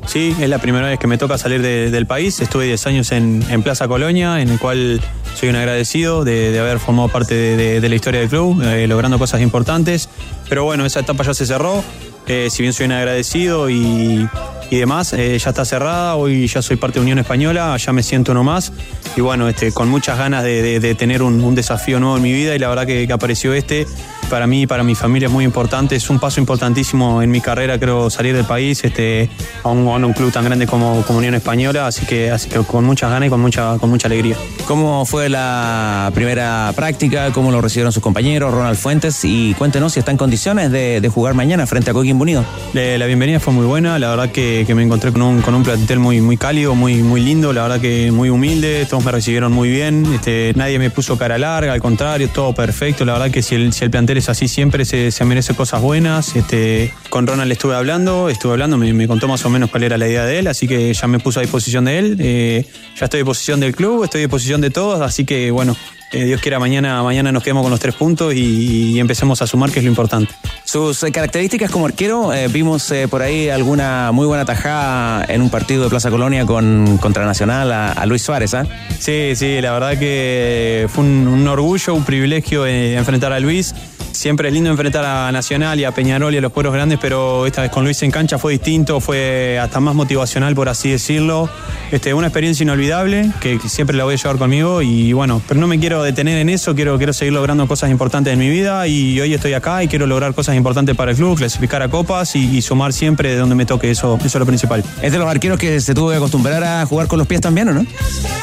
Sí, 0.09 0.35
es 0.41 0.49
la 0.49 0.59
primera 0.59 0.87
vez 0.89 0.99
que 0.99 1.07
me 1.07 1.19
toca 1.19 1.37
salir 1.37 1.61
de- 1.61 1.91
del 1.91 2.07
país. 2.07 2.41
Estuve 2.41 2.65
10 2.65 2.87
años 2.87 3.13
en, 3.13 3.43
Plaza 3.63 3.87
Colonia, 3.89 4.41
en 4.41 4.49
el 4.49 4.59
cual 4.59 5.03
soy 5.35 5.51
un 5.51 5.57
agradecido 5.57 6.25
de, 6.25 6.59
haber 6.59 6.79
formado 6.79 7.09
parte 7.09 7.35
de, 7.35 7.89
la 7.89 7.95
historia 7.95 8.21
del 8.21 8.31
club, 8.31 8.63
eh, 8.63 8.87
logrando 8.87 9.19
cosas 9.19 9.43
importantes. 9.43 10.09
Pero 10.49 10.65
bueno, 10.65 10.87
esa 10.87 11.01
etapa 11.01 11.25
ya 11.25 11.35
se 11.35 11.45
cerró. 11.45 11.85
Eh, 12.27 12.49
si 12.51 12.63
bien 12.63 12.73
soy 12.73 12.87
un 12.87 12.93
agradecido 12.93 13.69
y, 13.69 14.27
demás, 14.71 15.13
eh, 15.13 15.39
ya 15.39 15.51
está 15.51 15.67
cerrada. 15.67 16.17
Hoy 16.17 16.47
ya 16.47 16.63
soy 16.63 16.77
parte 16.77 17.01
de 17.01 17.03
Unión 17.03 17.19
Española, 17.19 17.77
ya 17.77 17.93
me 17.93 18.03
siento 18.03 18.33
uno 18.33 18.45
más. 18.45 18.73
Y 19.15 19.21
bueno, 19.21 19.47
este, 19.47 19.73
con 19.73 19.91
muchas 19.91 20.17
ganas 20.17 20.43
de, 20.43 20.95
tener 20.99 21.23
un, 21.23 21.55
desafío 21.55 22.01
nuevo 22.01 22.17
en 22.17 22.23
mi 22.23 22.33
vida. 22.33 22.55
Y 22.55 22.59
la 22.59 22.69
verdad 22.71 22.87
que 22.87 23.07
apareció 23.13 23.53
este. 23.53 23.87
Para 24.31 24.47
mí 24.47 24.62
y 24.62 24.66
para 24.66 24.83
mi 24.83 24.95
familia 24.95 25.26
es 25.26 25.33
muy 25.33 25.45
importante. 25.45 25.97
Es 25.97 26.11
un 26.11 26.18
paso 26.18 26.39
importantísimo 26.39 27.22
en 27.22 27.31
mi 27.31 27.41
carrera, 27.41 27.79
creo, 27.79 28.11
salir 28.11 28.35
del 28.35 28.45
país 28.45 28.85
este, 28.85 29.31
a, 29.62 29.68
un, 29.68 29.89
a 29.89 30.07
un 30.07 30.12
club 30.12 30.31
tan 30.31 30.45
grande 30.45 30.66
como, 30.66 31.03
como 31.07 31.18
Unión 31.18 31.35
Española. 31.35 31.87
Así 31.87 32.05
que, 32.05 32.31
así 32.31 32.49
que 32.49 32.59
con 32.61 32.85
muchas 32.85 33.11
ganas 33.11 33.29
y 33.29 33.31
con 33.31 33.41
mucha, 33.41 33.79
con 33.79 33.89
mucha 33.91 34.07
alegría. 34.07 34.37
¿Cómo 34.66 35.07
fue 35.07 35.29
la 35.29 36.11
primera 36.14 36.72
práctica? 36.76 37.33
¿Cómo 37.33 37.51
lo 37.51 37.61
recibieron 37.62 37.91
sus 37.93 38.03
compañeros, 38.03 38.53
Ronald 38.53 38.76
Fuentes? 38.76 39.24
Y 39.24 39.55
cuéntenos 39.55 39.95
si 39.95 40.01
está 40.01 40.11
en 40.11 40.18
condiciones 40.18 40.70
de, 40.70 41.01
de 41.01 41.09
jugar 41.09 41.33
mañana 41.35 41.66
frente 41.66 41.91
a 41.91 41.95
Coquimbo 41.95 42.22
Unido. 42.22 42.45
Le- 42.74 42.99
La 42.99 43.07
bienvenida 43.07 43.41
fue 43.41 43.55
muy 43.55 43.64
buena, 43.64 43.99
la 43.99 44.11
verdad 44.11 44.31
que, 44.31 44.64
que 44.66 44.74
me 44.74 44.83
encontré 44.83 45.11
con 45.12 45.22
un, 45.22 45.41
con 45.41 45.55
un 45.55 45.62
plantel 45.62 45.99
muy, 46.01 46.20
muy 46.20 46.37
cálido, 46.37 46.74
muy, 46.74 47.03
muy 47.03 47.20
lindo, 47.22 47.53
la 47.53 47.62
verdad 47.62 47.81
que 47.81 48.11
muy 48.12 48.29
humilde, 48.29 48.87
todos 48.91 49.05
me 49.05 49.12
recibieron 49.12 49.53
muy 49.53 49.70
bien, 49.70 50.05
este, 50.14 50.53
nadie 50.55 50.79
me 50.79 50.91
puso 50.91 51.16
cara 51.16 51.39
larga, 51.39 51.72
al 51.72 51.81
contrario, 51.81 52.29
todo 52.29 52.53
perfecto, 52.55 53.05
la 53.05 53.14
verdad 53.14 53.31
que 53.31 53.41
si 53.43 53.55
el, 53.55 53.72
si 53.72 53.85
el 53.85 53.91
plantel 53.91 54.18
es 54.19 54.29
así 54.29 54.49
siempre 54.49 54.85
se, 54.85 55.11
se 55.11 55.25
merece 55.25 55.55
cosas 55.55 55.81
buenas, 55.81 56.37
este, 56.37 56.93
con 57.11 57.27
Ronald 57.27 57.51
estuve 57.51 57.75
hablando, 57.75 58.29
estuve 58.29 58.53
hablando, 58.53 58.77
me, 58.77 58.93
me 58.93 59.09
contó 59.09 59.29
más 59.29 59.45
o 59.45 59.51
menos 59.51 59.71
cuál 59.71 59.85
era 59.85 59.97
la 59.97 60.07
idea 60.09 60.25
de 60.25 60.39
él, 60.41 60.47
así 60.47 60.69
que 60.69 60.93
ya 60.93 61.07
me 61.07 61.19
puso 61.19 61.41
a 61.41 61.43
disposición 61.43 61.85
de 61.87 61.99
él, 61.99 62.16
eh, 62.21 62.66
ya 62.99 63.07
estoy 63.07 63.19
a 63.19 63.23
disposición 63.23 63.61
del 63.61 63.75
club, 63.75 64.05
estoy 64.05 64.21
a 64.21 64.25
disposición 64.25 64.61
de 64.61 64.71
todos, 64.71 65.01
así 65.01 65.25
que 65.25 65.51
bueno, 65.51 65.77
eh, 66.11 66.25
Dios 66.25 66.41
quiera 66.41 66.59
mañana, 66.59 67.03
mañana 67.03 67.33
nos 67.33 67.43
quedemos 67.43 67.62
con 67.62 67.71
los 67.71 67.81
tres 67.81 67.95
puntos 67.95 68.33
y, 68.33 68.93
y 68.93 68.99
empecemos 68.99 69.43
a 69.43 69.47
sumar, 69.47 69.71
que 69.71 69.81
es 69.81 69.85
lo 69.85 69.91
importante. 69.91 70.33
Sus 70.64 71.03
eh, 71.03 71.12
características 71.12 71.71
como 71.71 71.85
arquero, 71.85 72.33
eh, 72.33 72.49
vimos 72.49 72.93
por 73.11 73.21
ahí 73.21 73.51
alguna 73.51 74.11
muy 74.11 74.27
buena 74.27 74.47
tajada 74.47 75.27
en 75.29 75.43
un 75.43 75.51
partido 75.51 75.85
de 75.85 75.91
Plaza 75.91 76.09
Colonia 76.09 76.47
con, 76.47 76.97
contra 76.97 77.27
Nacional 77.27 77.71
a, 77.73 77.93
a 77.93 78.07
Luis 78.07 78.23
Suárez, 78.23 78.55
¿ah? 78.55 78.66
Sí, 78.99 79.33
sí, 79.35 79.61
la 79.61 79.73
verdad 79.73 79.99
que 79.99 80.87
fue 80.89 81.05
un, 81.05 81.29
un 81.29 81.47
orgullo, 81.47 81.95
un 81.95 82.05
privilegio 82.05 82.66
enfrentar 82.66 83.35
a 83.35 83.41
Luis. 83.41 83.75
Siempre 84.13 84.49
es 84.49 84.55
lindo 84.55 84.71
enfrentar 84.71 85.05
a 85.05 85.31
Nacional 85.33 85.79
y 85.79 85.85
a 85.85 85.93
Peñarol 85.93 86.35
y 86.35 86.39
a 86.39 86.41
los 86.41 86.53
pueblos 86.53 86.75
grandes, 86.75 86.99
pero 87.01 87.47
esta 87.47 87.63
vez 87.63 87.71
con 87.71 87.85
Luis 87.85 88.03
en 88.03 88.11
cancha 88.11 88.39
fue 88.39 88.53
distinto, 88.53 89.01
fue 89.01 89.59
hasta 89.61 89.81
más 89.81 89.95
motivacional, 89.95 90.55
por 90.55 90.69
así 90.69 90.91
decirlo. 90.91 91.49
Este, 91.91 92.13
una 92.13 92.27
experiencia 92.27 92.65
inolvidable 92.65 93.31
que, 93.41 93.59
que 93.59 93.69
siempre 93.69 93.97
la 93.97 94.05
voy 94.05 94.15
a 94.15 94.17
llevar 94.17 94.37
conmigo 94.37 94.83
y 94.83 95.13
bueno, 95.13 95.41
pero 95.49 95.59
no 95.59 95.67
me 95.67 95.79
quiero 95.79 96.03
detener 96.03 96.39
en 96.39 96.49
eso, 96.49 96.75
quiero, 96.75 96.99
quiero 96.99 97.13
seguir 97.13 97.33
logrando 97.33 97.67
cosas 97.67 97.91
importantes 97.91 98.33
en 98.33 98.39
mi 98.39 98.51
vida 98.51 98.87
y 98.87 99.19
hoy 99.21 99.33
estoy 99.33 99.55
acá 99.55 99.83
y 99.83 99.89
quiero 99.89 100.07
lograr 100.07 100.35
cosas 100.35 100.57
importantes 100.57 100.97
para 100.97 101.13
el 101.13 101.17
club, 101.17 101.39
clasificar 101.39 101.83
a 101.83 101.89
copas 101.89 102.37
y, 102.37 102.57
y 102.57 102.63
sumar 102.63 102.93
siempre 102.93 103.31
de 103.31 103.37
donde 103.37 103.55
me 103.55 103.65
toque, 103.65 103.91
eso, 103.91 104.17
eso 104.17 104.27
es 104.27 104.35
lo 104.35 104.47
principal. 104.47 104.85
Es 105.03 105.13
de 105.13 105.19
los 105.19 105.29
arqueros 105.29 105.59
que 105.59 105.81
se 105.81 105.95
tuvo 105.95 106.11
que 106.11 106.17
acostumbrar 106.17 106.63
a 106.65 106.85
jugar 106.87 107.07
con 107.07 107.19
los 107.19 107.27
pies 107.27 107.41
también, 107.41 107.69
¿o 107.69 107.73
no? 107.73 107.87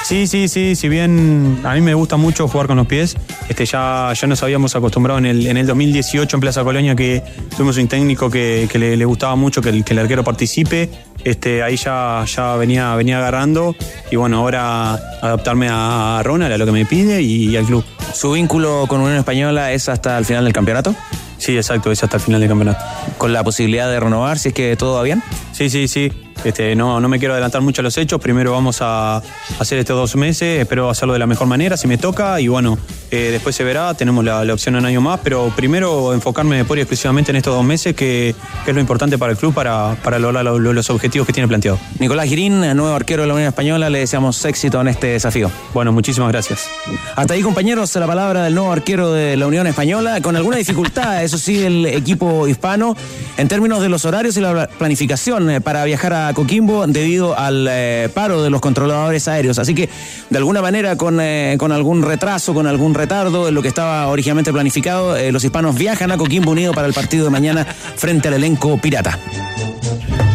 Sí, 0.04 0.28
sí, 0.28 0.48
sí, 0.48 0.76
si 0.76 0.90
bien 0.90 1.60
a 1.64 1.74
mí 1.74 1.82
me 1.82 1.94
gusta 1.94 2.18
mucho 2.18 2.48
jugar 2.48 2.68
con 2.68 2.78
los 2.78 2.88
pies, 2.88 3.16
este, 3.50 3.66
ya, 3.66 4.12
ya 4.14 4.28
nos 4.28 4.42
habíamos 4.44 4.76
acostumbrado 4.76 5.20
en 5.20 5.26
el, 5.26 5.48
en 5.48 5.55
el 5.58 5.68
2018 5.68 6.38
en 6.38 6.42
Plaza 6.42 6.64
Colonia 6.64 6.96
que 6.96 7.24
tuvimos 7.56 7.78
un 7.78 7.88
técnico 7.88 8.30
que, 8.30 8.68
que 8.72 8.80
le, 8.80 8.98
le 8.98 9.06
gustaba 9.06 9.36
mucho 9.36 9.62
que 9.62 9.70
el, 9.70 9.84
que 9.84 9.94
el 9.94 10.00
arquero 10.00 10.24
participe, 10.24 10.90
este, 11.24 11.64
ahí 11.64 11.76
ya, 11.76 12.24
ya 12.26 12.56
venía, 12.56 12.96
venía 12.96 13.18
agarrando 13.18 13.76
y 14.12 14.16
bueno, 14.16 14.38
ahora 14.38 14.94
adaptarme 15.22 15.68
a 15.72 16.22
Ronald, 16.24 16.54
a 16.54 16.58
lo 16.58 16.66
que 16.66 16.72
me 16.72 16.86
pide 16.86 17.22
y, 17.22 17.56
al 17.58 17.66
club. 17.66 17.84
¿Su 18.14 18.32
vínculo 18.32 18.86
con 18.88 19.02
Unión 19.02 19.18
Española 19.18 19.72
es 19.72 19.90
hasta 19.90 20.18
el 20.18 20.26
final 20.26 20.44
del 20.44 20.54
campeonato? 20.54 20.96
Sí, 21.38 21.58
exacto, 21.58 21.92
es 21.92 22.04
hasta 22.04 22.18
el 22.18 22.24
final 22.24 22.40
del 22.40 22.50
campeonato. 22.50 22.84
¿Con 23.18 23.34
la 23.34 23.44
posibilidad 23.44 23.90
de 23.90 24.00
renovar 24.00 24.40
si 24.40 24.50
es 24.50 24.54
que 24.54 24.76
todo 24.76 24.96
va 24.96 25.04
bien? 25.04 25.22
Sí, 25.52 25.70
sí, 25.70 25.88
sí. 25.88 26.12
Este, 26.44 26.76
no, 26.76 27.00
no 27.00 27.08
me 27.10 27.18
quiero 27.18 27.34
adelantar 27.34 27.62
mucho 27.62 27.82
a 27.82 27.84
los 27.84 27.98
hechos. 27.98 28.20
Primero 28.22 28.52
vamos 28.52 28.78
a 28.82 29.22
hacer 29.60 29.80
estos 29.80 29.96
dos 29.98 30.16
meses. 30.16 30.60
Espero 30.62 30.90
hacerlo 30.90 31.14
de 31.14 31.20
la 31.20 31.28
mejor 31.28 31.48
manera, 31.48 31.76
si 31.78 31.88
me 31.88 31.98
toca. 31.98 32.40
Y 32.40 32.48
bueno, 32.48 32.78
eh, 33.12 33.30
después 33.32 33.56
se 33.56 33.64
verá. 33.64 33.94
Tenemos 33.96 34.24
la, 34.24 34.44
la 34.46 34.54
opción 34.54 34.76
un 34.76 34.86
año 34.86 35.02
más. 35.02 35.20
Pero 35.24 35.52
primero 35.56 36.14
enfocarme 36.14 36.64
pura 36.66 36.82
y 36.82 36.84
exclusivamente 36.84 37.32
en 37.32 37.38
estos 37.38 37.56
dos 37.56 37.64
meses, 37.66 37.96
que, 37.96 38.36
que 38.64 38.72
es 38.72 38.76
lo 38.76 38.82
importante 38.82 39.18
para 39.18 39.32
el 39.32 39.38
club, 39.38 39.54
para, 39.54 39.96
para 40.04 40.20
lograr 40.20 40.44
lo- 40.46 40.60
lo- 40.60 40.74
los 40.74 40.90
objetivos 40.90 41.26
que 41.26 41.34
tiene 41.34 41.48
planteado. 41.48 41.80
Nicolás 42.00 42.28
Girín, 42.28 42.60
nuevo 42.60 42.94
arquero 42.94 43.24
de 43.24 43.28
la 43.28 43.34
Unión 43.34 43.48
Española, 43.48 43.90
le 43.90 44.00
deseamos 44.00 44.44
éxito 44.46 44.80
en 44.82 44.90
este 44.90 45.08
desafío. 45.08 45.50
Bueno, 45.74 45.92
muchísimas 45.92 46.32
gracias. 46.32 46.68
Hasta 47.16 47.34
ahí, 47.34 47.42
compañeros, 47.42 47.96
la 47.96 48.06
palabra 48.08 48.44
del 48.44 48.54
nuevo 48.54 48.72
arquero 48.72 49.12
de 49.14 49.36
la 49.38 49.48
Unión 49.48 49.66
Española, 49.68 50.22
con 50.22 50.36
alguna 50.36 50.58
dificultad, 50.58 51.24
eso 51.24 51.38
sí, 51.38 51.64
el 51.64 51.86
equipo 51.88 52.48
hispano, 52.48 52.96
en 53.38 53.48
términos 53.48 53.82
de 53.82 53.90
los 53.90 54.06
horarios 54.06 54.38
y 54.38 54.42
la 54.42 54.68
planificación 54.68 55.50
eh, 55.50 55.62
para 55.62 55.84
viajar 55.86 56.14
a 56.14 56.25
Coquimbo 56.34 56.86
debido 56.88 57.38
al 57.38 57.68
eh, 57.70 58.10
paro 58.14 58.42
de 58.44 58.50
los 58.50 58.62
controladores 58.62 59.28
aéreos. 59.28 59.60
Así 59.60 59.76
que, 59.76 59.90
de 60.30 60.38
alguna 60.38 60.62
manera, 60.62 60.96
con, 60.98 61.20
eh, 61.22 61.56
con 61.60 61.72
algún 61.72 62.02
retraso, 62.02 62.54
con 62.54 62.68
algún 62.68 62.94
retardo 62.94 63.48
en 63.48 63.54
lo 63.56 63.62
que 63.62 63.68
estaba 63.68 64.08
originalmente 64.08 64.52
planificado, 64.54 65.16
eh, 65.16 65.32
los 65.32 65.44
hispanos 65.44 65.76
viajan 65.76 66.12
a 66.12 66.18
Coquimbo 66.18 66.52
Unido 66.52 66.74
para 66.74 66.88
el 66.88 66.94
partido 66.94 67.26
de 67.26 67.32
mañana 67.32 67.66
frente 67.66 68.28
al 68.28 68.36
elenco 68.36 68.78
pirata. 68.78 69.20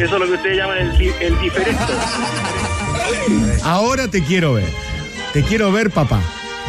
Eso 0.01 0.15
es 0.15 0.21
lo 0.21 0.27
que 0.27 0.33
ustedes 0.33 0.57
llaman 0.57 0.79
el, 0.79 0.99
di- 0.99 1.11
el 1.21 1.39
diferente. 1.41 1.83
Ahora 3.65 4.09
te 4.09 4.23
quiero 4.23 4.55
ver. 4.55 4.65
Te 5.33 5.43
quiero 5.43 5.71
ver, 5.73 5.91
papá. 5.91 6.21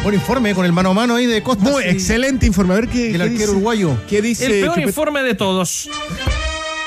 Buen 0.02 0.14
informe 0.16 0.54
con 0.54 0.66
el 0.66 0.72
mano 0.72 0.90
a 0.90 0.94
mano 0.94 1.14
ahí 1.14 1.26
de 1.26 1.42
Costa. 1.42 1.62
Muy 1.70 1.84
excelente 1.84 2.44
informe. 2.46 2.74
A 2.74 2.76
ver 2.80 2.88
qué. 2.88 3.10
El 3.10 3.16
qué 3.18 3.22
arquero 3.22 3.52
uruguayo. 3.52 3.96
¿Qué 4.08 4.20
dice? 4.20 4.46
El 4.46 4.64
peor 4.64 4.80
informe 4.80 5.22
de 5.22 5.34
todos. 5.34 5.88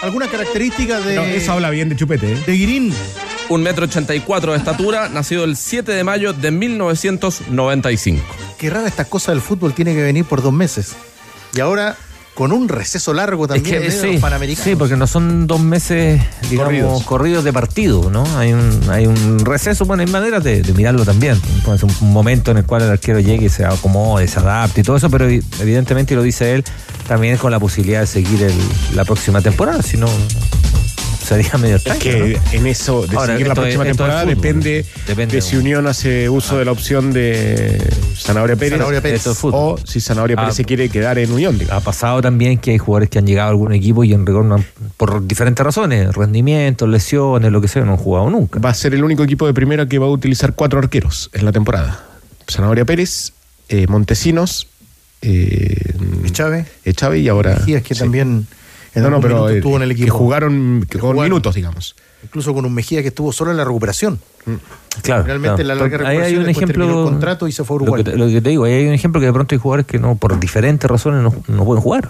¿Alguna 0.05 0.27
característica 0.27 0.99
de. 1.01 1.15
No, 1.15 1.23
eso 1.23 1.53
habla 1.53 1.71
bien 1.71 1.89
de 1.89 1.95
Chupete, 1.95 2.33
¿eh? 2.33 2.43
De 2.45 2.53
Guirín. 2.53 2.93
Un 3.49 3.63
metro 3.63 3.85
ochenta 3.85 4.13
y 4.13 4.19
cuatro 4.19 4.51
de 4.51 4.59
estatura, 4.59 5.09
nacido 5.09 5.45
el 5.45 5.57
7 5.57 5.91
de 5.91 6.03
mayo 6.03 6.31
de 6.31 6.51
1995. 6.51 8.23
Qué 8.59 8.69
rara 8.69 8.87
esta 8.87 9.05
cosa 9.05 9.31
del 9.31 9.41
fútbol 9.41 9.73
tiene 9.73 9.95
que 9.95 10.03
venir 10.03 10.23
por 10.25 10.43
dos 10.43 10.53
meses. 10.53 10.95
Y 11.55 11.59
ahora 11.59 11.97
con 12.35 12.51
un 12.51 12.67
receso 12.69 13.13
largo 13.13 13.45
Es 13.45 13.49
también 13.49 13.63
que 13.63 13.75
en 13.77 13.81
medio 13.87 13.95
de 14.01 14.07
sí, 14.07 14.13
los 14.13 14.21
panamericanos. 14.21 14.63
sí, 14.65 14.75
porque 14.75 14.95
no 14.97 15.07
son 15.07 15.47
dos 15.47 15.59
meses, 15.61 16.21
digamos, 16.49 16.65
Corridos. 16.73 17.03
corridos, 17.03 17.43
de 17.45 17.53
partido, 17.53 18.09
¿no? 18.11 18.23
Hay 18.37 18.51
un, 18.53 18.81
hay 18.89 19.07
un 19.07 19.39
receso, 19.39 19.85
bueno, 19.85 20.03
hay 20.03 20.09
maneras 20.11 20.43
de, 20.43 20.61
de 20.61 20.73
mirarlo 20.73 21.05
también. 21.05 21.39
Ser 21.63 21.85
un, 21.85 21.91
un 22.01 22.13
momento 22.13 22.51
en 22.51 22.57
el 22.57 22.65
cual 22.65 22.83
el 22.83 22.89
arquero 22.91 23.19
llegue 23.21 23.45
y 23.45 23.49
se 23.49 23.65
acomode, 23.65 24.27
se 24.27 24.39
adapte 24.39 24.81
y 24.81 24.83
todo 24.83 24.97
eso, 24.97 25.09
pero 25.09 25.27
evidentemente, 25.27 26.13
y 26.13 26.17
lo 26.17 26.23
dice 26.23 26.53
él, 26.55 26.63
también 27.07 27.37
con 27.37 27.51
la 27.51 27.59
posibilidad 27.59 28.01
de 28.01 28.07
seguir 28.07 28.43
el- 28.43 28.53
la 28.95 29.05
próxima 29.05 29.41
temporada, 29.41 29.81
si 29.81 29.95
no, 29.97 30.07
sería 31.25 31.51
medio 31.57 31.75
Es 31.77 31.85
extraño, 31.85 31.99
que 32.01 32.39
¿no? 32.43 32.51
en 32.59 32.67
eso, 32.67 33.05
de 33.07 33.15
Ahora, 33.17 33.33
seguir 33.33 33.47
la 33.47 33.53
es- 33.53 33.59
próxima 33.59 33.83
es 33.83 33.87
temporada, 33.89 34.21
fútbol. 34.21 34.35
depende, 34.35 34.85
Depende 35.07 35.35
de 35.35 35.41
si 35.41 35.55
Unión 35.57 35.87
hace 35.87 36.29
uso 36.29 36.57
de 36.57 36.65
la 36.65 36.71
opción 36.71 37.11
de 37.13 37.81
Zanahoria 38.17 38.55
Pérez, 38.55 38.73
Zanahoria 38.73 39.01
Pérez. 39.01 39.17
Esto 39.17 39.31
es 39.31 39.37
fútbol. 39.37 39.79
o 39.79 39.85
si 39.85 39.99
Zanahoria 39.99 40.35
Pérez 40.35 40.51
Ah, 40.51 40.55
se 40.55 40.65
quiere 40.65 40.87
quedar 40.89 41.17
en 41.19 41.31
Unión. 41.31 41.57
digamos. 41.57 41.81
Ha 41.81 41.85
pasado 41.85 42.21
también 42.21 42.57
que 42.59 42.71
hay 42.71 42.77
jugadores 42.77 43.09
que 43.09 43.19
han 43.19 43.25
llegado 43.27 43.47
a 43.47 43.51
algún 43.51 43.73
equipo 43.73 44.03
y 44.03 44.13
en 44.13 44.25
rigor 44.25 44.45
no 44.45 44.55
han- 44.55 44.65
por 44.97 45.25
diferentes 45.27 45.65
razones, 45.65 46.13
rendimientos, 46.15 46.87
lesiones, 46.87 47.51
lo 47.51 47.59
que 47.61 47.67
sea, 47.67 47.83
no 47.85 47.91
han 47.91 47.97
jugado 47.97 48.29
nunca. 48.29 48.59
Va 48.59 48.69
a 48.69 48.73
ser 48.73 48.93
el 48.93 49.03
único 49.03 49.23
equipo 49.23 49.45
de 49.47 49.53
primera 49.53 49.85
que 49.87 49.99
va 49.99 50.05
a 50.05 50.09
utilizar 50.09 50.53
cuatro 50.53 50.79
arqueros 50.79 51.29
en 51.33 51.45
la 51.45 51.51
temporada. 51.51 52.03
Zanahoria 52.49 52.85
Pérez, 52.85 53.33
eh, 53.69 53.87
Montesinos, 53.87 54.67
eh, 55.21 55.75
Chávez. 56.31 56.67
Echave 56.85 57.19
y 57.19 57.27
ahora... 57.29 57.55
Mejías, 57.59 57.81
que 57.81 57.95
sí. 57.95 57.99
también 57.99 58.45
No, 58.95 59.09
no, 59.09 59.19
pero 59.21 59.49
eh, 59.49 59.57
estuvo 59.57 59.77
en 59.77 59.83
el 59.83 59.89
que 59.95 60.03
equipo. 60.03 60.17
jugaron 60.17 60.85
que 60.89 60.97
con 60.99 61.11
jugaron. 61.11 61.23
minutos, 61.31 61.55
digamos. 61.55 61.95
Incluso 62.23 62.53
con 62.53 62.65
un 62.65 62.73
Mejía 62.73 63.01
que 63.01 63.09
estuvo 63.09 63.31
solo 63.31 63.51
en 63.51 63.57
la 63.57 63.65
recuperación. 63.65 64.19
Claro. 65.01 65.23
Realmente 65.23 65.63
claro. 65.63 65.79
la 65.79 65.87
larga 65.89 66.09
Ahí 66.09 66.17
hay 66.17 66.35
recuperación 66.35 66.43
un 66.43 66.49
ejemplo. 66.49 66.85
el 67.03 67.05
contrato 67.05 67.47
y 67.47 67.51
se 67.51 67.63
fue 67.63 67.75
a 67.75 67.79
Lo 67.79 67.83
Uruguay. 67.83 68.03
que, 68.03 68.11
te, 68.11 68.17
lo 68.17 68.27
que 68.27 68.41
te 68.41 68.49
digo, 68.49 68.63
ahí 68.65 68.73
hay 68.73 68.87
un 68.87 68.93
ejemplo 68.93 69.19
que 69.19 69.27
de 69.27 69.33
pronto 69.33 69.53
hay 69.55 69.59
jugadores 69.59 69.85
que 69.85 69.99
no, 69.99 70.15
por 70.15 70.39
diferentes 70.39 70.89
razones 70.89 71.21
no, 71.21 71.33
no 71.47 71.65
pueden 71.65 71.81
jugar. 71.83 72.09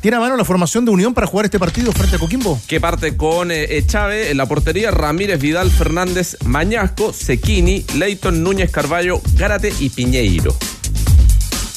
¿Tiene 0.00 0.18
a 0.18 0.20
mano 0.20 0.36
la 0.36 0.44
formación 0.44 0.84
de 0.84 0.90
Unión 0.90 1.14
para 1.14 1.26
jugar 1.26 1.46
este 1.46 1.58
partido 1.58 1.90
frente 1.90 2.16
a 2.16 2.18
Coquimbo? 2.18 2.60
Que 2.68 2.78
parte 2.78 3.16
con 3.16 3.50
eh, 3.50 3.82
Chávez 3.86 4.30
en 4.30 4.36
la 4.36 4.44
portería, 4.44 4.90
Ramírez, 4.90 5.40
Vidal, 5.40 5.70
Fernández, 5.70 6.36
Mañasco, 6.44 7.12
Sequini, 7.14 7.86
Leighton, 7.96 8.42
Núñez, 8.42 8.70
Carballo, 8.70 9.22
Gárate 9.36 9.72
y 9.80 9.88
Piñeiro. 9.88 10.54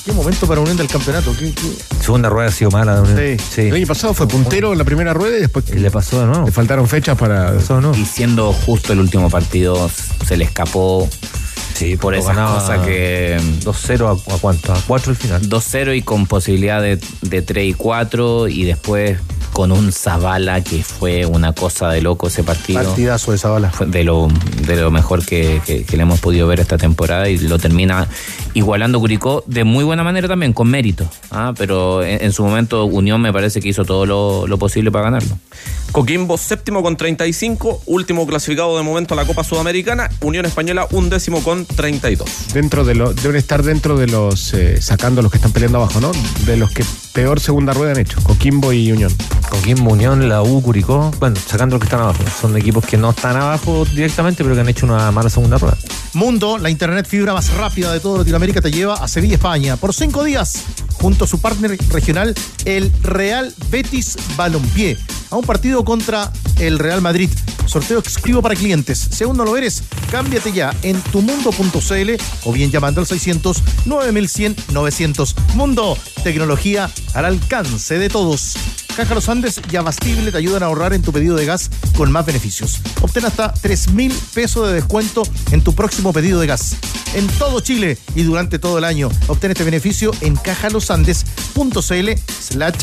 Qué 0.07 0.13
momento 0.13 0.47
para 0.47 0.61
Unión 0.61 0.77
del 0.77 0.87
campeonato. 0.87 1.35
¿Qué, 1.37 1.51
qué? 1.53 1.69
Segunda 2.01 2.29
rueda 2.29 2.47
ha 2.47 2.51
sido 2.51 2.71
mala. 2.71 2.95
de 2.95 3.01
Unión. 3.01 3.37
Sí. 3.39 3.61
El 3.63 3.73
año 3.75 3.87
pasado 3.87 4.13
fue 4.13 4.25
puntero 4.25 4.71
en 4.71 4.77
la 4.77 4.85
primera 4.85 5.13
rueda 5.13 5.35
y 5.37 5.41
después 5.41 5.65
Y 5.69 5.79
le 5.79 5.91
pasó 5.91 6.21
de 6.21 6.27
nuevo. 6.27 6.45
le 6.45 6.51
faltaron 6.53 6.87
fechas 6.87 7.17
para. 7.17 7.51
Nuevo. 7.51 7.93
Y 7.93 8.05
siendo 8.05 8.53
justo 8.53 8.93
el 8.93 8.99
último 9.01 9.29
partido, 9.29 9.91
se 10.25 10.37
le 10.37 10.45
escapó 10.45 11.09
Sí, 11.73 11.97
por 11.97 12.15
esas 12.15 12.37
cosas 12.37 12.85
que 12.85 13.37
2-0 13.65 14.07
a, 14.07 14.33
a 14.33 14.37
cuánto? 14.39 14.73
A 14.73 14.81
4 14.87 15.11
al 15.11 15.15
final. 15.17 15.41
2-0 15.49 15.97
y 15.97 16.01
con 16.03 16.25
posibilidad 16.25 16.81
de, 16.81 16.99
de 17.21 17.41
3 17.41 17.65
y 17.67 17.73
4 17.73 18.47
y 18.47 18.63
después 18.63 19.19
con 19.57 19.71
un 19.71 19.91
Zavala 19.91 20.61
que 20.61 20.83
fue 20.83 21.25
una 21.25 21.51
cosa 21.51 21.89
de 21.89 21.99
loco 22.03 22.27
ese 22.27 22.43
partido. 22.43 22.79
Partidazo 22.83 23.31
de 23.31 23.39
Zabala. 23.39 23.71
Fue 23.71 23.87
de 23.87 24.03
lo, 24.03 24.27
de 24.67 24.75
lo 24.75 24.91
mejor 24.91 25.25
que, 25.25 25.59
que- 25.65 25.83
que 25.83 25.97
le 25.97 26.03
hemos 26.03 26.19
podido 26.19 26.45
ver 26.45 26.59
esta 26.59 26.77
temporada 26.77 27.27
y 27.27 27.39
lo 27.39 27.57
termina 27.57 28.07
igualando 28.53 28.99
Curicó 28.99 29.43
de 29.47 29.63
muy 29.63 29.83
buena 29.83 30.03
manera 30.03 30.27
también, 30.27 30.53
con 30.53 30.67
mérito. 30.69 31.09
¿ah? 31.31 31.53
Pero 31.57 32.03
en, 32.03 32.23
en 32.25 32.31
su 32.33 32.43
momento 32.43 32.85
Unión 32.85 33.19
me 33.19 33.33
parece 33.33 33.59
que 33.59 33.69
hizo 33.69 33.83
todo 33.83 34.05
lo, 34.05 34.45
lo 34.45 34.59
posible 34.59 34.91
para 34.91 35.05
ganarlo. 35.05 35.39
Coquimbo 35.91 36.37
séptimo 36.37 36.83
con 36.83 36.95
35, 36.95 37.81
último 37.87 38.27
clasificado 38.27 38.77
de 38.77 38.83
momento 38.83 39.15
a 39.15 39.17
la 39.17 39.25
Copa 39.25 39.43
Sudamericana, 39.43 40.07
Unión 40.21 40.45
Española 40.45 40.85
undécimo 40.91 41.41
con 41.41 41.65
32. 41.65 42.29
Dentro 42.53 42.85
de 42.85 42.93
lo, 42.93 43.11
deben 43.13 43.37
estar 43.37 43.63
dentro 43.63 43.97
de 43.97 44.05
los, 44.05 44.53
eh, 44.53 44.79
sacando 44.83 45.23
los 45.23 45.31
que 45.31 45.37
están 45.37 45.51
peleando 45.51 45.79
abajo, 45.79 45.99
¿no? 45.99 46.11
De 46.45 46.57
los 46.57 46.69
que 46.69 46.85
peor 47.13 47.39
segunda 47.39 47.73
rueda 47.73 47.93
han 47.93 47.99
hecho, 47.99 48.21
Coquimbo 48.21 48.71
y 48.71 48.91
Unión. 48.91 49.11
Coquimbo, 49.49 49.91
Unión, 49.91 50.27
la 50.27 50.41
U, 50.41 50.61
Curicó, 50.61 51.11
bueno, 51.19 51.35
sacando 51.45 51.75
los 51.75 51.81
que 51.81 51.85
están 51.85 52.01
abajo. 52.01 52.23
Son 52.41 52.55
equipos 52.57 52.85
que 52.85 52.97
no 52.97 53.11
están 53.11 53.35
abajo 53.35 53.85
directamente, 53.85 54.43
pero 54.43 54.55
que 54.55 54.61
han 54.61 54.69
hecho 54.69 54.85
una 54.85 55.11
mala 55.11 55.29
segunda 55.29 55.57
rueda. 55.57 55.77
Mundo, 56.13 56.57
la 56.57 56.69
internet 56.69 57.07
fibra 57.07 57.33
más 57.33 57.53
rápida 57.53 57.93
de 57.93 57.99
toda 57.99 58.19
Latinoamérica, 58.19 58.61
te 58.61 58.71
lleva 58.71 58.95
a 58.95 59.07
Sevilla, 59.07 59.35
España, 59.35 59.77
por 59.77 59.93
cinco 59.93 60.23
días, 60.23 60.63
junto 60.93 61.25
a 61.25 61.27
su 61.27 61.39
partner 61.39 61.77
regional, 61.89 62.33
el 62.65 62.91
Real 63.03 63.53
Betis 63.69 64.17
Balompié, 64.35 64.97
a 65.29 65.35
un 65.35 65.43
partido 65.43 65.83
contra 65.85 66.31
el 66.59 66.79
Real 66.79 67.01
Madrid. 67.01 67.29
Sorteo 67.67 67.99
exclusivo 67.99 68.41
para 68.41 68.55
clientes. 68.55 68.97
Si 69.11 69.25
no 69.25 69.43
lo 69.43 69.57
eres, 69.57 69.83
cámbiate 70.09 70.53
ya 70.53 70.73
en 70.83 70.99
tumundo.cl 71.01 72.11
o 72.45 72.53
bien 72.53 72.71
llamando 72.71 73.01
al 73.01 73.07
600 73.07 73.61
9100 73.85 74.55
900. 74.71 75.35
Mundo, 75.55 75.97
tecnología 76.23 76.89
al 77.13 77.25
alcance 77.25 77.99
de 77.99 78.09
todos. 78.09 78.55
Caja 78.97 79.13
Los 79.13 79.29
Andes 79.29 79.61
y 79.71 79.75
Abastible 79.75 80.31
te 80.31 80.39
ayudan 80.39 80.63
a 80.63 80.65
ahorrar 80.65 80.91
en 80.91 81.03
tu 81.03 81.13
pedido 81.13 81.35
de 81.35 81.45
gas 81.45 81.69
con 81.95 82.11
más 82.11 82.25
beneficios. 82.25 82.81
Obtén 83.01 83.25
hasta 83.25 83.53
3 83.53 83.91
mil 83.91 84.11
pesos 84.33 84.67
de 84.67 84.73
descuento 84.73 85.21
en 85.51 85.63
tu 85.63 85.75
próximo 85.75 86.11
pedido 86.11 86.39
de 86.39 86.47
gas. 86.47 86.75
En 87.13 87.27
todo 87.27 87.59
Chile 87.59 87.99
y 88.15 88.23
durante 88.23 88.57
todo 88.57 88.79
el 88.79 88.83
año. 88.83 89.11
Obtén 89.27 89.51
este 89.51 89.63
beneficio 89.63 90.11
en 90.21 90.35
cajalosandes.cl 90.35 92.09
slash 92.41 92.75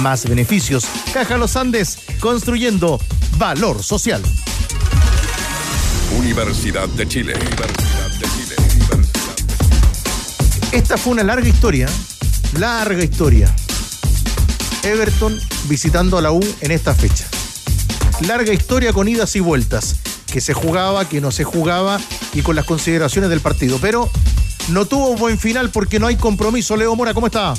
más 0.00 0.28
beneficios. 0.28 0.86
Caja 1.14 1.36
Los 1.36 1.54
Andes, 1.54 1.98
construyendo 2.18 2.98
valor 3.38 3.80
social. 3.84 4.20
Universidad 6.18 6.88
de 6.88 7.06
Chile. 7.06 7.34
Universidad 7.34 8.10
de 8.18 8.26
Chile. 8.26 8.56
Esta 10.72 10.96
fue 10.96 11.12
una 11.12 11.22
larga 11.22 11.48
historia, 11.48 11.88
larga 12.58 13.04
historia. 13.04 13.54
Everton 14.82 15.38
visitando 15.68 16.18
a 16.18 16.22
la 16.22 16.32
U 16.32 16.40
en 16.60 16.70
esta 16.70 16.94
fecha. 16.94 17.26
Larga 18.26 18.52
historia 18.52 18.92
con 18.92 19.08
idas 19.08 19.34
y 19.36 19.40
vueltas, 19.40 19.96
que 20.30 20.40
se 20.40 20.54
jugaba, 20.54 21.08
que 21.08 21.20
no 21.20 21.30
se 21.30 21.44
jugaba 21.44 22.00
y 22.34 22.42
con 22.42 22.56
las 22.56 22.64
consideraciones 22.64 23.30
del 23.30 23.40
partido. 23.40 23.78
Pero 23.80 24.10
no 24.68 24.86
tuvo 24.86 25.16
buen 25.16 25.38
final 25.38 25.70
porque 25.70 25.98
no 25.98 26.06
hay 26.06 26.16
compromiso. 26.16 26.76
Leo 26.76 26.94
Mora, 26.96 27.14
¿cómo 27.14 27.26
está? 27.26 27.54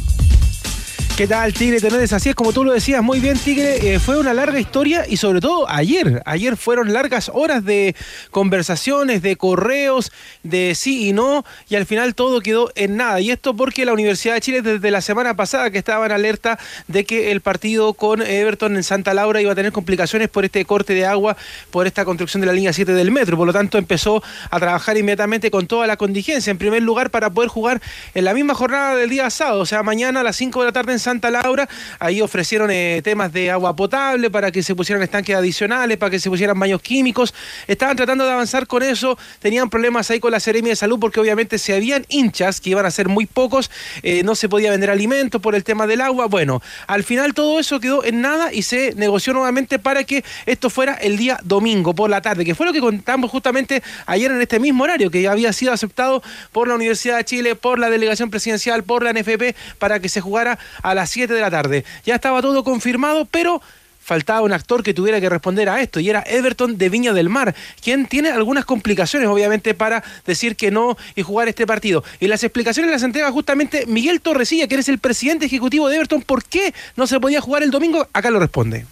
¿Qué 1.22 1.28
tal, 1.28 1.53
Tigre 1.53 1.80
Tenores? 1.80 2.13
Así 2.13 2.30
es 2.30 2.36
como 2.36 2.51
tú 2.51 2.63
lo 2.63 2.74
decías 2.74 3.03
muy 3.03 3.19
bien, 3.19 3.38
Tigre. 3.38 3.93
eh, 3.93 3.99
fue 3.99 4.17
una 4.17 4.34
larga 4.34 4.59
historia 4.59 5.05
y 5.07 5.17
sobre 5.17 5.39
todo 5.39 5.69
ayer. 5.69 6.24
Ayer 6.26 6.57
fueron 6.57 6.93
largas 6.93 7.30
horas 7.32 7.63
de 7.63 7.95
conversaciones, 8.32 9.22
de 9.22 9.36
correos, 9.36 10.11
de 10.41 10.74
sí 10.74 11.07
y 11.07 11.13
no, 11.13 11.45
y 11.69 11.76
al 11.76 11.86
final 11.86 12.15
todo 12.15 12.41
quedó 12.41 12.72
en 12.74 12.97
nada. 12.97 13.22
Y 13.22 13.30
esto 13.30 13.55
porque 13.55 13.86
la 13.86 13.93
Universidad 13.93 14.34
de 14.34 14.41
Chile 14.41 14.61
desde 14.63 14.89
la 14.89 14.99
semana 14.99 15.36
pasada 15.36 15.69
que 15.69 15.78
estaba 15.78 16.07
en 16.07 16.11
alerta 16.11 16.57
de 16.88 17.05
que 17.05 17.32
el 17.32 17.41
partido 17.41 17.93
con 17.93 18.24
Everton 18.24 18.76
en 18.76 18.82
Santa 18.82 19.13
Laura 19.13 19.39
iba 19.43 19.51
a 19.51 19.55
tener 19.55 19.72
complicaciones 19.72 20.28
por 20.28 20.43
este 20.43 20.65
corte 20.65 20.95
de 20.95 21.05
agua, 21.05 21.38
por 21.69 21.86
esta 21.86 22.03
construcción 22.03 22.41
de 22.41 22.47
la 22.47 22.53
línea 22.53 22.74
7 22.74 22.93
del 22.93 23.11
metro. 23.11 23.38
Por 23.38 23.45
lo 23.45 23.53
tanto, 23.53 23.78
empezó 23.78 24.24
a 24.49 24.59
trabajar 24.59 24.97
inmediatamente 24.97 25.51
con 25.51 25.67
toda 25.67 25.86
la 25.86 25.97
contingencia. 25.97 26.49
En 26.49 26.57
primer 26.57 26.82
lugar, 26.82 27.11
para 27.11 27.30
poder 27.30 27.51
jugar 27.51 27.80
en 28.15 28.26
la 28.26 28.34
misma 28.34 28.55
jornada 28.55 28.95
del 28.95 29.11
día 29.11 29.30
sábado, 29.30 29.59
o 29.59 29.67
sea, 29.67 29.84
mañana 29.84 30.22
a 30.22 30.24
las 30.24 30.36
5 30.36 30.61
de 30.61 30.65
la 30.65 30.72
tarde 30.72 30.93
en 30.93 30.97
Santa 30.97 31.11
Laura. 31.20 31.68
Ahí 31.99 32.22
ofrecieron 32.22 32.70
eh, 32.72 33.01
temas 33.03 33.34
de 33.34 33.51
agua 33.51 33.76
potable 33.76 34.30
para 34.30 34.51
que 34.51 34.64
se 34.64 34.76
pusieran 34.76 35.03
estanques 35.03 35.36
adicionales, 35.36 35.97
para 35.97 36.09
que 36.09 36.20
se 36.20 36.30
pusieran 36.30 36.59
baños 36.59 36.82
químicos. 36.82 37.34
Estaban 37.68 37.97
tratando 37.97 38.26
de 38.26 38.32
avanzar 38.32 38.68
con 38.68 38.84
eso. 38.84 39.18
Tenían 39.39 39.70
problemas 39.70 40.09
ahí 40.12 40.20
con 40.20 40.32
la 40.32 40.39
Seremia 40.39 40.72
de 40.72 40.76
Salud 40.76 40.99
porque 40.99 41.20
obviamente 41.20 41.57
si 41.57 41.74
habían 41.74 42.05
hinchas, 42.09 42.62
que 42.62 42.70
iban 42.70 42.86
a 42.86 42.91
ser 42.91 43.09
muy 43.09 43.26
pocos, 43.26 43.70
eh, 44.03 44.24
no 44.24 44.36
se 44.36 44.47
podía 44.47 44.72
vender 44.72 44.89
alimentos 44.89 45.41
por 45.41 45.55
el 45.55 45.64
tema 45.64 45.88
del 45.88 46.01
agua. 46.01 46.28
Bueno, 46.28 46.62
al 46.88 47.03
final 47.03 47.34
todo 47.34 47.59
eso 47.59 47.80
quedó 47.80 48.03
en 48.03 48.22
nada 48.22 48.53
y 48.53 48.64
se 48.64 48.93
negoció 48.95 49.34
nuevamente 49.34 49.80
para 49.80 50.03
que 50.03 50.24
esto 50.45 50.70
fuera 50.70 50.93
el 50.93 51.18
día 51.18 51.39
domingo 51.43 51.93
por 51.93 52.09
la 52.09 52.22
tarde, 52.22 52.45
que 52.45 52.55
fue 52.55 52.66
lo 52.66 52.74
que 52.74 52.80
contamos 52.80 53.32
justamente 53.32 53.84
ayer 54.05 54.32
en 54.32 54.41
este 54.41 54.59
mismo 54.59 54.84
horario, 54.84 55.09
que 55.12 55.28
había 55.28 55.51
sido 55.53 55.74
aceptado 55.74 56.22
por 56.51 56.68
la 56.68 56.76
Universidad 56.76 57.18
de 57.18 57.26
Chile, 57.26 57.55
por 57.55 57.80
la 57.80 57.89
delegación 57.89 58.30
presidencial, 58.30 58.84
por 58.84 59.03
la 59.03 59.14
NFP, 59.14 59.55
para 59.80 59.99
que 59.99 60.09
se 60.09 60.22
jugara 60.22 60.59
a 60.82 60.91
las 60.96 61.10
7 61.10 61.34
de 61.34 61.42
la 61.42 61.52
tarde. 61.52 61.86
Ya 62.06 62.16
estaba 62.16 62.42
todo 62.42 62.64
confirmado, 62.64 63.26
pero 63.26 63.62
faltaba 64.02 64.42
un 64.42 64.52
actor 64.52 64.84
que 64.84 64.94
tuviera 64.94 65.22
que 65.22 65.30
responder 65.30 65.70
a 65.70 65.80
esto 65.80 66.00
y 66.00 66.10
era 66.10 66.24
Everton 66.26 66.78
de 66.78 66.89
Viña 66.89 67.14
del 67.14 67.30
Mar, 67.30 67.56
quien 67.82 68.08
tiene 68.08 68.30
algunas 68.30 68.66
complicaciones 68.66 69.30
obviamente 69.30 69.74
para 69.74 70.04
decir 70.26 70.56
que 70.56 70.72
no 70.72 70.98
y 71.16 71.22
jugar 71.22 71.48
este 71.48 71.68
partido. 71.68 72.04
Y 72.20 72.28
las 72.28 72.44
explicaciones 72.44 72.92
las 72.92 73.04
entrega 73.04 73.32
justamente 73.32 73.86
Miguel 73.86 74.22
Torresilla, 74.22 74.68
que 74.68 74.76
es 74.76 74.89
el 74.89 75.00
presidente 75.00 75.46
ejecutivo 75.46 75.88
de 75.88 75.98
Everton. 75.98 76.24
¿Por 76.24 76.44
qué 76.44 76.74
no 76.96 77.08
se 77.08 77.20
podía 77.20 77.42
jugar 77.42 77.64
el 77.64 77.72
domingo? 77.72 78.08
Acá 78.14 78.32
lo 78.32 78.39
responde. 78.39 78.86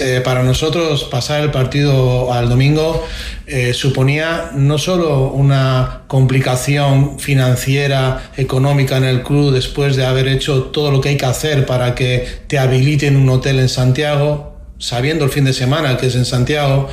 Eh, 0.00 0.20
para 0.24 0.44
nosotros 0.44 1.02
pasar 1.10 1.40
el 1.42 1.50
partido 1.50 2.32
al 2.32 2.48
domingo 2.48 3.04
eh, 3.48 3.72
suponía 3.74 4.52
no 4.54 4.78
solo 4.78 5.32
una 5.32 6.02
complicación 6.06 7.18
financiera, 7.18 8.30
económica 8.36 8.96
en 8.96 9.02
el 9.02 9.24
club 9.24 9.52
después 9.52 9.96
de 9.96 10.06
haber 10.06 10.28
hecho 10.28 10.62
todo 10.66 10.92
lo 10.92 11.00
que 11.00 11.08
hay 11.08 11.16
que 11.16 11.26
hacer 11.26 11.66
para 11.66 11.96
que 11.96 12.24
te 12.46 12.60
habiliten 12.60 13.16
un 13.16 13.28
hotel 13.28 13.58
en 13.58 13.68
Santiago, 13.68 14.54
sabiendo 14.78 15.24
el 15.24 15.32
fin 15.32 15.44
de 15.44 15.52
semana 15.52 15.96
que 15.96 16.06
es 16.06 16.14
en 16.14 16.24
Santiago, 16.24 16.88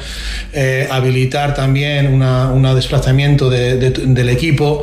eh, 0.52 0.88
habilitar 0.90 1.54
también 1.54 2.12
una, 2.12 2.50
una 2.50 2.74
desplazamiento 2.74 3.52
de- 3.52 3.78
de- 3.78 3.92
del 3.92 4.30
equipo. 4.30 4.82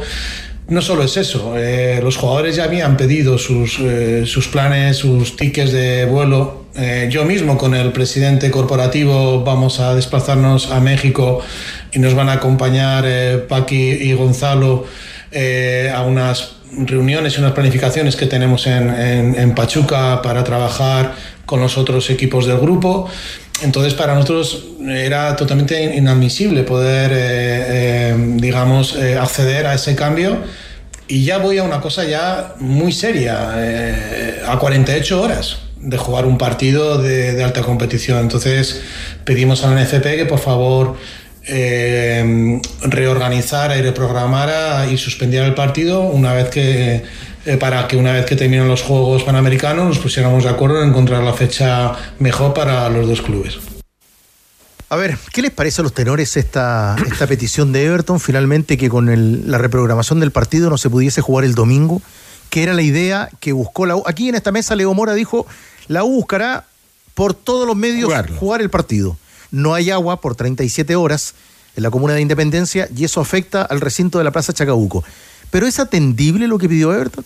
No 0.72 0.80
solo 0.80 1.02
es 1.04 1.18
eso, 1.18 1.52
eh, 1.58 2.00
los 2.02 2.16
jugadores 2.16 2.56
ya 2.56 2.64
habían 2.64 2.96
pedido 2.96 3.36
sus, 3.36 3.78
eh, 3.78 4.22
sus 4.24 4.48
planes, 4.48 4.96
sus 4.96 5.36
tickets 5.36 5.70
de 5.70 6.06
vuelo. 6.06 6.64
Eh, 6.74 7.08
yo 7.10 7.26
mismo 7.26 7.58
con 7.58 7.74
el 7.74 7.92
presidente 7.92 8.50
corporativo 8.50 9.44
vamos 9.44 9.80
a 9.80 9.94
desplazarnos 9.94 10.70
a 10.70 10.80
México 10.80 11.40
y 11.92 11.98
nos 11.98 12.14
van 12.14 12.30
a 12.30 12.32
acompañar 12.32 13.04
Paqui 13.48 13.74
y 14.00 14.14
Gonzalo 14.14 14.86
a 15.94 16.02
unas 16.04 16.52
reuniones 16.86 17.36
y 17.36 17.40
unas 17.40 17.52
planificaciones 17.52 18.16
que 18.16 18.24
tenemos 18.24 18.66
en, 18.66 18.88
en- 18.88 19.34
en 19.38 19.54
Pachuca 19.54 20.22
para 20.22 20.42
trabajar 20.42 21.14
con 21.44 21.60
los 21.60 21.76
otros 21.76 22.08
equipos 22.08 22.46
del 22.46 22.56
grupo. 22.58 23.10
Entonces 23.62 23.94
para 23.94 24.14
nosotros 24.14 24.64
era 24.86 25.36
totalmente 25.36 25.96
inadmisible 25.96 26.62
poder, 26.64 27.12
eh, 27.12 27.16
eh, 27.18 28.14
digamos, 28.36 28.96
eh, 28.96 29.16
acceder 29.18 29.66
a 29.66 29.74
ese 29.74 29.94
cambio. 29.94 30.38
Y 31.08 31.24
ya 31.24 31.38
voy 31.38 31.58
a 31.58 31.62
una 31.62 31.80
cosa 31.80 32.04
ya 32.04 32.54
muy 32.58 32.92
seria, 32.92 33.52
eh, 33.56 34.42
a 34.46 34.58
48 34.58 35.20
horas 35.20 35.58
de 35.76 35.98
jugar 35.98 36.26
un 36.26 36.38
partido 36.38 36.98
de, 36.98 37.34
de 37.34 37.44
alta 37.44 37.62
competición. 37.62 38.18
Entonces 38.18 38.82
pedimos 39.24 39.64
a 39.64 39.74
la 39.74 39.82
NFP 39.82 40.16
que 40.16 40.26
por 40.26 40.38
favor 40.38 40.96
eh, 41.44 42.60
reorganizara 42.82 43.76
y 43.76 43.82
reprogramara 43.82 44.86
y 44.86 44.96
suspendiera 44.96 45.44
el 45.44 45.54
partido 45.54 46.02
una 46.02 46.32
vez 46.34 46.50
que 46.50 47.02
eh, 47.46 47.56
para 47.56 47.86
que 47.88 47.96
una 47.96 48.12
vez 48.12 48.26
que 48.26 48.36
terminan 48.36 48.68
los 48.68 48.82
Juegos 48.82 49.22
Panamericanos 49.24 49.86
nos 49.86 49.98
pusiéramos 49.98 50.44
de 50.44 50.50
acuerdo 50.50 50.82
en 50.82 50.90
encontrar 50.90 51.22
la 51.22 51.32
fecha 51.34 51.92
mejor 52.18 52.54
para 52.54 52.88
los 52.88 53.06
dos 53.08 53.22
clubes. 53.22 53.58
A 54.88 54.96
ver, 54.96 55.16
¿qué 55.32 55.40
les 55.40 55.50
parece 55.50 55.80
a 55.80 55.84
los 55.84 55.94
tenores 55.94 56.36
esta, 56.36 56.96
esta 57.10 57.26
petición 57.26 57.72
de 57.72 57.86
Everton? 57.86 58.20
Finalmente 58.20 58.76
que 58.76 58.90
con 58.90 59.08
el- 59.08 59.50
la 59.50 59.56
reprogramación 59.58 60.20
del 60.20 60.32
partido 60.32 60.68
no 60.68 60.76
se 60.76 60.90
pudiese 60.90 61.22
jugar 61.22 61.44
el 61.46 61.54
domingo, 61.54 62.02
que 62.50 62.62
era 62.62 62.74
la 62.74 62.82
idea 62.82 63.30
que 63.40 63.52
buscó 63.52 63.86
la 63.86 63.96
U. 63.96 64.02
Aquí 64.06 64.28
en 64.28 64.34
esta 64.34 64.52
mesa 64.52 64.76
Leo 64.76 64.92
Mora 64.92 65.14
dijo, 65.14 65.46
La 65.88 66.04
U 66.04 66.10
buscará 66.16 66.66
por 67.14 67.32
todos 67.32 67.66
los 67.66 67.74
medios 67.76 68.04
Jugarlo. 68.04 68.36
jugar 68.36 68.60
el 68.60 68.68
partido. 68.68 69.16
No 69.50 69.72
hay 69.74 69.90
agua 69.90 70.20
por 70.20 70.34
37 70.36 70.94
horas 70.94 71.34
en 71.74 71.82
la 71.82 71.90
comuna 71.90 72.12
de 72.12 72.20
Independencia 72.20 72.86
y 72.94 73.04
eso 73.04 73.20
afecta 73.22 73.62
al 73.62 73.80
recinto 73.80 74.18
de 74.18 74.24
la 74.24 74.30
Plaza 74.30 74.52
Chacabuco. 74.52 75.04
¿Pero 75.52 75.66
es 75.68 75.78
atendible 75.78 76.48
lo 76.48 76.58
que 76.58 76.68
pidió 76.68 76.92
Everton? 76.92 77.24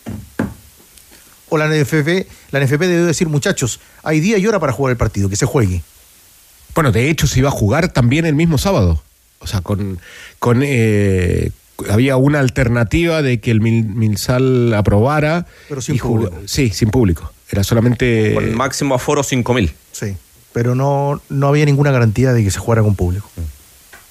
¿O 1.48 1.56
la 1.56 1.68
NFP, 1.68 2.26
la 2.50 2.60
NFP 2.60 2.80
debió 2.80 3.06
decir, 3.06 3.28
muchachos, 3.28 3.80
hay 4.02 4.18
día 4.20 4.36
y 4.36 4.46
hora 4.46 4.58
para 4.58 4.72
jugar 4.72 4.90
el 4.90 4.96
partido, 4.98 5.28
que 5.30 5.36
se 5.36 5.46
juegue? 5.46 5.82
Bueno, 6.74 6.90
de 6.92 7.08
hecho 7.08 7.26
se 7.28 7.38
iba 7.38 7.48
a 7.48 7.52
jugar 7.52 7.88
también 7.92 8.26
el 8.26 8.34
mismo 8.34 8.58
sábado. 8.58 9.00
O 9.38 9.46
sea, 9.46 9.60
con, 9.60 10.00
con 10.40 10.60
eh, 10.64 11.52
había 11.88 12.16
una 12.16 12.40
alternativa 12.40 13.22
de 13.22 13.38
que 13.40 13.52
el 13.52 13.60
Mil- 13.60 13.86
Milsal 13.86 14.74
aprobara. 14.74 15.46
Pero 15.68 15.80
sin 15.80 15.96
público. 15.98 16.36
Sí, 16.46 16.70
sin 16.70 16.90
público. 16.90 17.32
Era 17.48 17.62
solamente. 17.62 18.34
Con 18.34 18.54
máximo 18.56 18.96
aforo 18.96 19.22
5.000. 19.22 19.72
Sí. 19.92 20.16
Pero 20.52 20.74
no, 20.74 21.22
no 21.28 21.46
había 21.46 21.64
ninguna 21.64 21.92
garantía 21.92 22.32
de 22.32 22.42
que 22.42 22.50
se 22.50 22.58
jugara 22.58 22.82
con 22.82 22.96
público. 22.96 23.30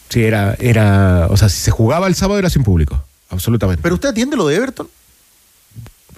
Sí, 0.07 0.23
era, 0.23 0.55
era. 0.59 1.27
O 1.29 1.35
sea, 1.35 1.49
si 1.49 1.57
se 1.59 1.71
jugaba 1.71 2.07
el 2.07 2.15
sábado 2.15 2.39
era 2.39 2.49
sin 2.49 2.63
público. 2.63 3.03
Absolutamente. 3.35 3.81
¿Pero 3.83 3.95
usted 3.95 4.09
atiende 4.09 4.35
lo 4.35 4.47
de 4.47 4.55
Everton? 4.55 4.87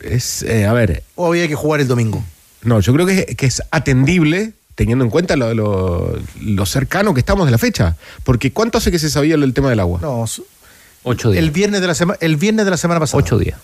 Es, 0.03 0.43
eh, 0.43 0.65
a 0.65 0.73
ver, 0.73 1.03
¿O 1.15 1.27
había 1.27 1.47
que 1.47 1.55
jugar 1.55 1.81
el 1.81 1.87
domingo? 1.87 2.23
no, 2.61 2.79
yo 2.79 2.93
creo 2.93 3.05
que, 3.05 3.25
que 3.35 3.45
es 3.45 3.61
atendible 3.71 4.53
teniendo 4.75 5.03
en 5.03 5.09
cuenta 5.09 5.35
lo, 5.35 5.53
lo- 5.55 6.19
lo 6.39 6.65
cercano 6.65 7.13
que 7.13 7.19
estamos 7.21 7.45
de 7.45 7.51
la 7.51 7.57
fecha. 7.57 7.95
Porque 8.23 8.51
¿cuánto 8.53 8.77
hace 8.77 8.91
que 8.91 8.99
se 8.99 9.09
sabía 9.09 9.35
el 9.35 9.53
tema 9.53 9.69
del 9.69 9.79
agua? 9.79 9.99
No, 10.01 10.25
Ocho 11.03 11.31
días. 11.31 11.43
el 11.43 11.51
viernes 11.51 11.81
de 11.81 11.87
la 11.87 11.95
semana, 11.95 12.17
el 12.21 12.35
viernes 12.35 12.65
de 12.65 12.71
la 12.71 12.77
semana 12.77 12.99
pasada. 12.99 13.23
Ocho 13.23 13.37
días. 13.39 13.57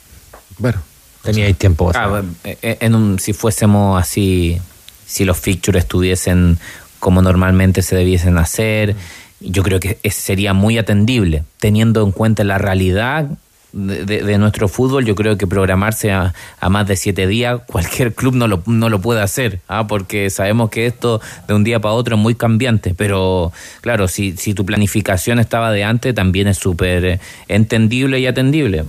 Bueno. 0.58 0.82
Tenía 1.24 1.46
ahí 1.46 1.54
tiempo. 1.54 1.92
Ah, 1.94 2.22
eh, 2.44 2.78
en 2.82 2.96
un, 2.96 3.20
si 3.20 3.34
fuésemos 3.34 4.02
así, 4.02 4.60
si 5.06 5.24
los 5.24 5.38
fixtures 5.38 5.84
estuviesen 5.84 6.58
como 7.00 7.22
normalmente 7.22 7.82
se 7.82 7.96
debiesen 7.96 8.38
hacer, 8.38 8.96
yo 9.40 9.62
creo 9.64 9.80
que 9.80 10.00
es- 10.04 10.16
sería 10.16 10.54
muy 10.54 10.78
atendible, 10.78 11.44
teniendo 11.60 12.04
en 12.04 12.12
cuenta 12.12 12.44
la 12.44 12.58
realidad 12.58 13.28
de, 13.74 14.06
de- 14.06 14.24
de 14.24 14.38
nuestro 14.38 14.68
fútbol, 14.68 15.04
yo 15.06 15.16
creo 15.16 15.38
que 15.38 15.46
programarse 15.48 16.12
a, 16.12 16.34
a 16.60 16.70
más 16.70 16.88
de 16.88 16.96
siete 16.96 17.28
días, 17.28 17.60
cualquier 17.68 18.14
club 18.14 18.36
no 18.36 18.48
lo, 18.48 18.64
no 18.68 18.88
lo 18.90 19.02
puede 19.02 19.22
hacer, 19.22 19.60
¿ah? 19.68 19.86
porque 19.88 20.30
sabemos 20.30 20.70
que 20.70 20.86
esto 20.86 21.20
de 21.48 21.54
un 21.56 21.64
día 21.64 21.80
para 21.80 21.94
otro 21.96 22.16
es 22.16 22.22
muy 22.22 22.36
cambiante, 22.36 22.94
pero 22.96 23.52
claro, 23.82 24.08
si, 24.08 24.38
si 24.38 24.54
tu 24.54 24.66
planificación 24.66 25.40
estaba 25.40 25.72
de 25.72 25.84
antes, 25.84 26.14
también 26.16 26.48
es 26.48 26.58
súper 26.58 27.04
eh, 27.06 27.20
entendible 27.48 28.20
y 28.20 28.28
atendible. 28.28 28.86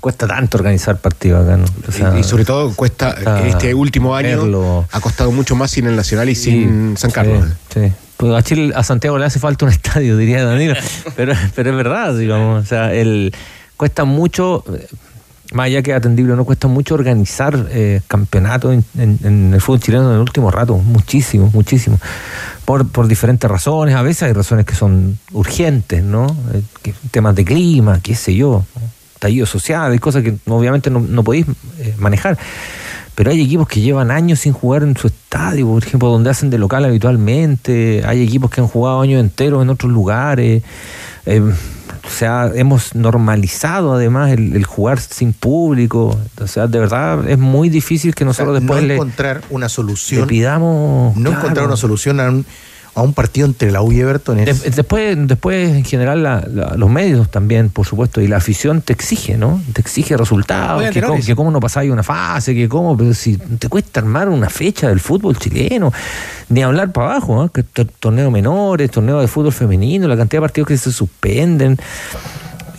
Cuesta 0.00 0.26
tanto 0.26 0.56
organizar 0.56 0.96
partidos 0.98 1.44
acá, 1.46 1.58
¿no? 1.58 1.64
O 1.86 1.92
sea, 1.92 2.14
y, 2.16 2.20
y 2.20 2.24
sobre 2.24 2.46
todo 2.46 2.74
cuesta, 2.74 3.12
cuesta 3.14 3.46
este 3.46 3.74
último 3.74 4.16
año 4.16 4.28
verlo. 4.40 4.86
ha 4.90 5.00
costado 5.00 5.30
mucho 5.30 5.56
más 5.56 5.70
sin 5.72 5.86
el 5.86 5.94
Nacional 5.96 6.28
y 6.30 6.34
sin 6.34 6.96
San 6.96 7.10
Carlos. 7.10 7.44
Sí, 7.72 7.80
sí. 7.88 7.92
Pues 8.16 8.32
a 8.34 8.42
Chile, 8.42 8.72
a 8.74 8.82
Santiago 8.82 9.18
le 9.18 9.26
hace 9.26 9.38
falta 9.38 9.66
un 9.66 9.70
estadio, 9.72 10.16
diría 10.16 10.42
Danilo. 10.44 10.74
pero, 11.16 11.34
pero 11.54 11.70
es 11.70 11.76
verdad, 11.76 12.16
digamos. 12.16 12.64
O 12.64 12.66
sea, 12.66 12.94
el, 12.94 13.34
cuesta 13.80 14.04
mucho, 14.04 14.62
eh, 14.76 14.86
más 15.54 15.64
allá 15.66 15.80
que 15.82 15.94
atendible, 15.94 16.36
no 16.36 16.44
cuesta 16.44 16.68
mucho 16.68 16.94
organizar 16.94 17.66
eh, 17.70 18.02
campeonatos 18.08 18.74
en, 18.74 18.84
en- 18.98 19.18
en 19.24 19.54
el 19.54 19.60
fútbol 19.62 19.80
chileno 19.80 20.08
en 20.10 20.14
el 20.16 20.20
último 20.20 20.50
rato. 20.50 20.76
Muchísimo, 20.76 21.48
muchísimo. 21.54 21.98
Por, 22.66 22.86
por 22.88 23.06
diferentes 23.08 23.50
razones. 23.50 23.94
A 23.94 24.02
veces 24.02 24.24
hay 24.24 24.34
razones 24.34 24.66
que 24.66 24.74
son 24.74 25.18
urgentes, 25.32 26.02
¿no? 26.04 26.26
Eh, 26.52 26.92
temas 27.10 27.34
de 27.34 27.44
clima, 27.46 28.00
qué 28.02 28.14
sé 28.14 28.34
yo. 28.34 28.64
Estallido 29.14 29.46
social, 29.46 29.90
hay 29.92 29.98
cosas 29.98 30.22
que 30.22 30.36
obviamente 30.46 30.90
no, 30.90 31.00
no 31.00 31.24
podéis 31.24 31.46
eh, 31.78 31.94
manejar. 31.98 32.36
Pero 33.14 33.30
hay 33.30 33.40
equipos 33.40 33.66
que 33.66 33.80
llevan 33.80 34.10
años 34.10 34.40
sin 34.40 34.52
jugar 34.52 34.82
en 34.82 34.94
su 34.96 35.06
estadio, 35.08 35.66
por 35.66 35.82
ejemplo, 35.82 36.08
donde 36.10 36.28
hacen 36.30 36.50
de 36.50 36.58
local 36.58 36.84
habitualmente. 36.84 38.02
Hay 38.06 38.22
equipos 38.22 38.50
que 38.50 38.60
han 38.60 38.68
jugado 38.68 39.00
años 39.00 39.20
enteros 39.20 39.62
en 39.62 39.70
otros 39.70 39.90
lugares. 39.90 40.62
Eh, 41.26 41.42
o 42.06 42.10
sea, 42.10 42.50
hemos 42.54 42.94
normalizado 42.94 43.94
además 43.94 44.32
el, 44.32 44.56
el 44.56 44.64
jugar 44.64 45.00
sin 45.00 45.32
público. 45.32 46.18
O 46.40 46.46
sea, 46.46 46.66
de 46.66 46.78
verdad 46.78 47.28
es 47.28 47.38
muy 47.38 47.68
difícil 47.68 48.14
que 48.14 48.24
O 48.24 48.32
sea, 48.32 48.44
nosotros 48.44 48.60
después 48.60 48.82
no 48.82 48.88
le, 48.88 48.94
encontrar 48.94 49.42
una 49.50 49.68
solución. 49.68 50.22
le 50.22 50.26
pidamos. 50.26 51.16
no 51.16 51.30
claro. 51.30 51.38
encontrar 51.40 51.66
una 51.66 51.76
solución 51.76 52.20
a 52.20 52.28
un, 52.28 52.46
a 52.94 53.02
un 53.02 53.14
partido 53.14 53.46
entre 53.46 53.70
la 53.70 53.82
U 53.82 53.92
y 53.92 54.00
Everton 54.00 54.40
es- 54.40 54.62
De- 54.64 54.70
después, 54.70 55.16
después, 55.28 55.70
en 55.76 55.84
general, 55.84 56.22
la- 56.22 56.44
la- 56.52 56.74
los 56.76 56.90
medios 56.90 57.30
también, 57.30 57.68
por 57.70 57.86
supuesto, 57.86 58.20
y 58.20 58.26
la 58.28 58.38
afición 58.38 58.82
te 58.82 58.92
exige, 58.92 59.36
¿no? 59.36 59.60
Te 59.72 59.80
exige 59.80 60.16
resultados, 60.16 60.82
que, 60.90 61.00
cómo, 61.06 61.14
que 61.26 61.36
cómo 61.36 61.50
no 61.52 61.60
pasáis 61.60 61.90
una 61.90 62.02
fase, 62.02 62.54
que 62.54 62.68
cómo, 62.68 62.96
pero 62.96 63.14
si 63.14 63.36
te 63.36 63.68
cuesta 63.68 64.00
armar 64.00 64.28
una 64.28 64.50
fecha 64.50 64.88
del 64.88 64.98
fútbol 65.00 65.36
chileno, 65.38 65.92
ni 66.48 66.62
hablar 66.62 66.90
para 66.90 67.12
abajo, 67.12 67.36
¿no? 67.36 67.48
que 67.52 67.62
tor- 67.64 67.88
torneos 68.00 68.32
menores, 68.32 68.90
torneos 68.90 69.20
de 69.22 69.28
fútbol 69.28 69.52
femenino, 69.52 70.08
la 70.08 70.16
cantidad 70.16 70.38
de 70.40 70.46
partidos 70.46 70.68
que 70.68 70.76
se 70.76 70.90
suspenden. 70.92 71.78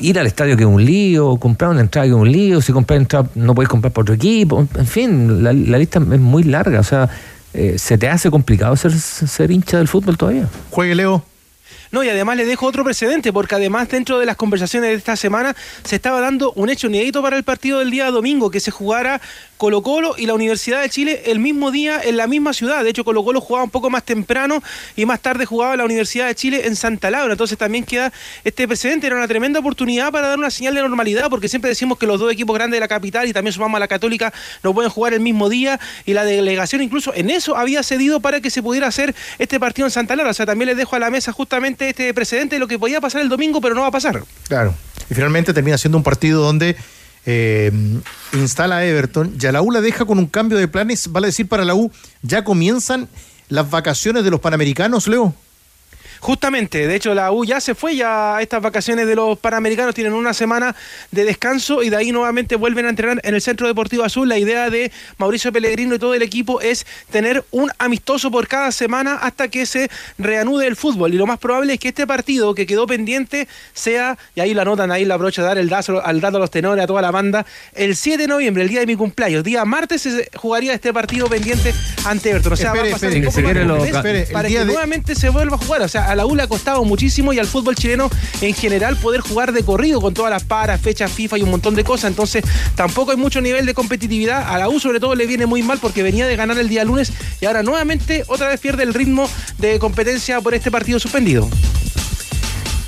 Ir 0.01 0.17
al 0.17 0.25
estadio 0.25 0.57
que 0.57 0.63
es 0.63 0.69
un 0.69 0.83
lío, 0.83 1.37
comprar 1.37 1.69
una 1.69 1.81
entrada 1.81 2.07
que 2.07 2.11
es 2.13 2.17
un 2.17 2.31
lío, 2.31 2.59
si 2.59 2.73
comprar 2.73 2.99
entrada 2.99 3.29
no 3.35 3.53
podéis 3.53 3.69
comprar 3.69 3.93
para 3.93 4.01
otro 4.01 4.15
equipo, 4.15 4.67
en 4.75 4.87
fin, 4.87 5.43
la, 5.43 5.53
la 5.53 5.77
lista 5.77 5.99
es 5.99 6.19
muy 6.19 6.41
larga, 6.43 6.79
o 6.79 6.83
sea, 6.83 7.07
eh, 7.53 7.77
se 7.77 7.97
te 7.97 8.07
hace 8.07 8.29
complicado 8.29 8.75
ser, 8.75 8.91
ser 8.93 9.51
hincha 9.51 9.77
del 9.77 9.87
fútbol 9.87 10.17
todavía. 10.17 10.47
Juegue 10.69 10.95
Leo. 10.95 11.23
No, 11.91 12.03
y 12.05 12.09
además 12.09 12.37
le 12.37 12.45
dejo 12.45 12.65
otro 12.65 12.85
precedente, 12.85 13.33
porque 13.33 13.55
además 13.55 13.89
dentro 13.89 14.17
de 14.17 14.25
las 14.25 14.37
conversaciones 14.37 14.91
de 14.91 14.95
esta 14.95 15.17
semana 15.17 15.55
se 15.83 15.97
estaba 15.97 16.21
dando 16.21 16.53
un 16.53 16.69
hecho 16.69 16.87
inédito 16.87 17.21
para 17.21 17.35
el 17.35 17.43
partido 17.43 17.79
del 17.79 17.91
día 17.91 18.09
domingo, 18.11 18.49
que 18.49 18.61
se 18.61 18.71
jugara 18.71 19.19
Colo 19.61 19.83
Colo 19.83 20.15
y 20.17 20.25
la 20.25 20.33
Universidad 20.33 20.81
de 20.81 20.89
Chile 20.89 21.21
el 21.27 21.37
mismo 21.37 21.69
día 21.69 22.01
en 22.03 22.17
la 22.17 22.25
misma 22.25 22.51
ciudad. 22.51 22.83
De 22.83 22.89
hecho, 22.89 23.03
Colo 23.03 23.23
Colo 23.23 23.39
jugaba 23.41 23.63
un 23.63 23.69
poco 23.69 23.91
más 23.91 24.03
temprano 24.03 24.63
y 24.95 25.05
más 25.05 25.19
tarde 25.19 25.45
jugaba 25.45 25.77
la 25.77 25.85
Universidad 25.85 26.25
de 26.25 26.33
Chile 26.33 26.65
en 26.65 26.75
Santa 26.75 27.11
Laura. 27.11 27.33
Entonces 27.33 27.59
también 27.59 27.83
queda 27.83 28.11
este 28.43 28.67
precedente, 28.67 29.05
era 29.05 29.17
una 29.17 29.27
tremenda 29.27 29.59
oportunidad 29.59 30.11
para 30.11 30.29
dar 30.29 30.39
una 30.39 30.49
señal 30.49 30.73
de 30.73 30.81
normalidad, 30.81 31.29
porque 31.29 31.47
siempre 31.47 31.69
decimos 31.69 31.99
que 31.99 32.07
los 32.07 32.19
dos 32.19 32.33
equipos 32.33 32.55
grandes 32.55 32.77
de 32.77 32.79
la 32.79 32.87
capital 32.87 33.27
y 33.27 33.33
también 33.33 33.53
sumamos 33.53 33.77
a 33.77 33.79
la 33.81 33.87
Católica 33.87 34.33
no 34.63 34.73
pueden 34.73 34.89
jugar 34.89 35.13
el 35.13 35.19
mismo 35.19 35.47
día 35.47 35.79
y 36.07 36.13
la 36.13 36.23
delegación 36.23 36.81
incluso 36.81 37.13
en 37.13 37.29
eso 37.29 37.55
había 37.55 37.83
cedido 37.83 38.19
para 38.19 38.41
que 38.41 38.49
se 38.49 38.63
pudiera 38.63 38.87
hacer 38.87 39.13
este 39.37 39.59
partido 39.59 39.85
en 39.85 39.91
Santa 39.91 40.15
Laura. 40.15 40.31
O 40.31 40.33
sea, 40.33 40.47
también 40.47 40.69
les 40.69 40.77
dejo 40.77 40.95
a 40.95 40.99
la 40.99 41.11
mesa 41.11 41.33
justamente 41.33 41.89
este 41.89 42.11
precedente 42.15 42.55
de 42.55 42.59
lo 42.59 42.67
que 42.67 42.79
podía 42.79 42.99
pasar 42.99 43.21
el 43.21 43.29
domingo, 43.29 43.61
pero 43.61 43.75
no 43.75 43.81
va 43.81 43.89
a 43.89 43.91
pasar. 43.91 44.23
Claro. 44.47 44.73
Y 45.07 45.13
finalmente 45.13 45.53
termina 45.53 45.77
siendo 45.77 45.99
un 45.99 46.03
partido 46.03 46.41
donde 46.41 46.75
eh, 47.25 47.71
instala 48.33 48.85
Everton. 48.85 49.37
Ya 49.37 49.51
la 49.51 49.61
U 49.61 49.71
la 49.71 49.81
deja 49.81 50.05
con 50.05 50.19
un 50.19 50.27
cambio 50.27 50.57
de 50.57 50.67
planes. 50.67 51.11
Vale 51.11 51.27
decir 51.27 51.47
para 51.47 51.65
la 51.65 51.75
U, 51.75 51.91
ya 52.21 52.43
comienzan 52.43 53.07
las 53.49 53.69
vacaciones 53.69 54.23
de 54.23 54.31
los 54.31 54.39
panamericanos, 54.39 55.07
Leo. 55.07 55.33
Justamente, 56.21 56.87
de 56.87 56.95
hecho 56.95 57.15
la 57.15 57.31
U 57.31 57.43
ya 57.45 57.59
se 57.59 57.73
fue, 57.73 57.95
ya 57.95 58.39
estas 58.41 58.61
vacaciones 58.61 59.07
de 59.07 59.15
los 59.15 59.39
Panamericanos 59.39 59.95
tienen 59.95 60.13
una 60.13 60.35
semana 60.35 60.75
de 61.09 61.25
descanso 61.25 61.81
y 61.81 61.89
de 61.89 61.95
ahí 61.97 62.11
nuevamente 62.11 62.55
vuelven 62.55 62.85
a 62.85 62.89
entrenar 62.89 63.19
en 63.23 63.33
el 63.33 63.41
Centro 63.41 63.65
Deportivo 63.67 64.03
Azul. 64.03 64.29
La 64.29 64.37
idea 64.37 64.69
de 64.69 64.91
Mauricio 65.17 65.51
Pellegrino 65.51 65.95
y 65.95 65.99
todo 65.99 66.13
el 66.13 66.21
equipo 66.21 66.61
es 66.61 66.85
tener 67.09 67.43
un 67.49 67.71
amistoso 67.79 68.29
por 68.29 68.47
cada 68.47 68.71
semana 68.71 69.15
hasta 69.15 69.47
que 69.47 69.65
se 69.65 69.89
reanude 70.19 70.67
el 70.67 70.75
fútbol. 70.75 71.11
Y 71.11 71.17
lo 71.17 71.25
más 71.25 71.39
probable 71.39 71.73
es 71.73 71.79
que 71.79 71.87
este 71.87 72.05
partido 72.05 72.53
que 72.53 72.67
quedó 72.67 72.85
pendiente 72.85 73.47
sea, 73.73 74.15
y 74.35 74.41
ahí 74.41 74.53
la 74.53 74.61
anotan, 74.61 74.91
ahí 74.91 75.05
la 75.05 75.17
brocha, 75.17 75.41
dar 75.41 75.57
el 75.57 75.69
dato, 75.69 76.05
al 76.05 76.21
dato 76.21 76.37
a 76.37 76.39
los 76.39 76.51
tenores, 76.51 76.83
a 76.83 76.87
toda 76.87 77.01
la 77.01 77.09
banda, 77.09 77.47
el 77.73 77.95
7 77.95 78.21
de 78.21 78.27
noviembre, 78.27 78.61
el 78.61 78.69
día 78.69 78.81
de 78.81 78.85
mi 78.85 78.95
cumpleaños, 78.95 79.43
día 79.43 79.65
martes 79.65 80.03
se 80.03 80.29
jugaría 80.35 80.73
este 80.75 80.93
partido 80.93 81.27
pendiente 81.27 81.73
ante 82.05 82.29
Everton. 82.29 82.53
O 82.53 82.55
sea, 82.55 82.67
Espere, 82.67 82.83
va 82.83 82.89
a 82.89 82.99
pasar 82.99 83.09
espere, 83.09 83.27
un 83.27 83.33
poco 83.65 83.75
más 83.75 83.79
lo- 83.79 83.85
espere, 83.97 84.21
el 84.21 84.31
para 84.31 84.47
que 84.49 84.59
de- 84.59 84.65
nuevamente 84.65 85.15
se 85.15 85.29
vuelva 85.29 85.55
a 85.55 85.59
jugar. 85.59 85.81
O 85.81 85.87
sea, 85.87 86.10
a 86.11 86.15
la 86.15 86.25
U 86.25 86.35
le 86.35 86.43
ha 86.43 86.47
costado 86.47 86.83
muchísimo 86.83 87.33
y 87.33 87.39
al 87.39 87.47
fútbol 87.47 87.75
chileno 87.75 88.09
en 88.41 88.53
general 88.53 88.97
poder 88.97 89.21
jugar 89.21 89.51
de 89.53 89.63
corrido 89.63 90.01
con 90.01 90.13
todas 90.13 90.31
las 90.31 90.43
paras, 90.43 90.81
fechas 90.81 91.11
FIFA 91.11 91.39
y 91.39 91.43
un 91.43 91.51
montón 91.51 91.75
de 91.75 91.83
cosas. 91.83 92.09
Entonces, 92.09 92.43
tampoco 92.75 93.11
hay 93.11 93.17
mucho 93.17 93.41
nivel 93.41 93.65
de 93.65 93.73
competitividad. 93.73 94.43
A 94.47 94.57
la 94.57 94.69
U, 94.69 94.79
sobre 94.79 94.99
todo, 94.99 95.15
le 95.15 95.25
viene 95.25 95.45
muy 95.45 95.63
mal 95.63 95.79
porque 95.79 96.03
venía 96.03 96.27
de 96.27 96.35
ganar 96.35 96.57
el 96.57 96.69
día 96.69 96.83
lunes 96.83 97.11
y 97.39 97.45
ahora 97.45 97.63
nuevamente 97.63 98.23
otra 98.27 98.49
vez 98.49 98.59
pierde 98.59 98.83
el 98.83 98.93
ritmo 98.93 99.29
de 99.57 99.79
competencia 99.79 100.41
por 100.41 100.53
este 100.53 100.69
partido 100.69 100.99
suspendido. 100.99 101.49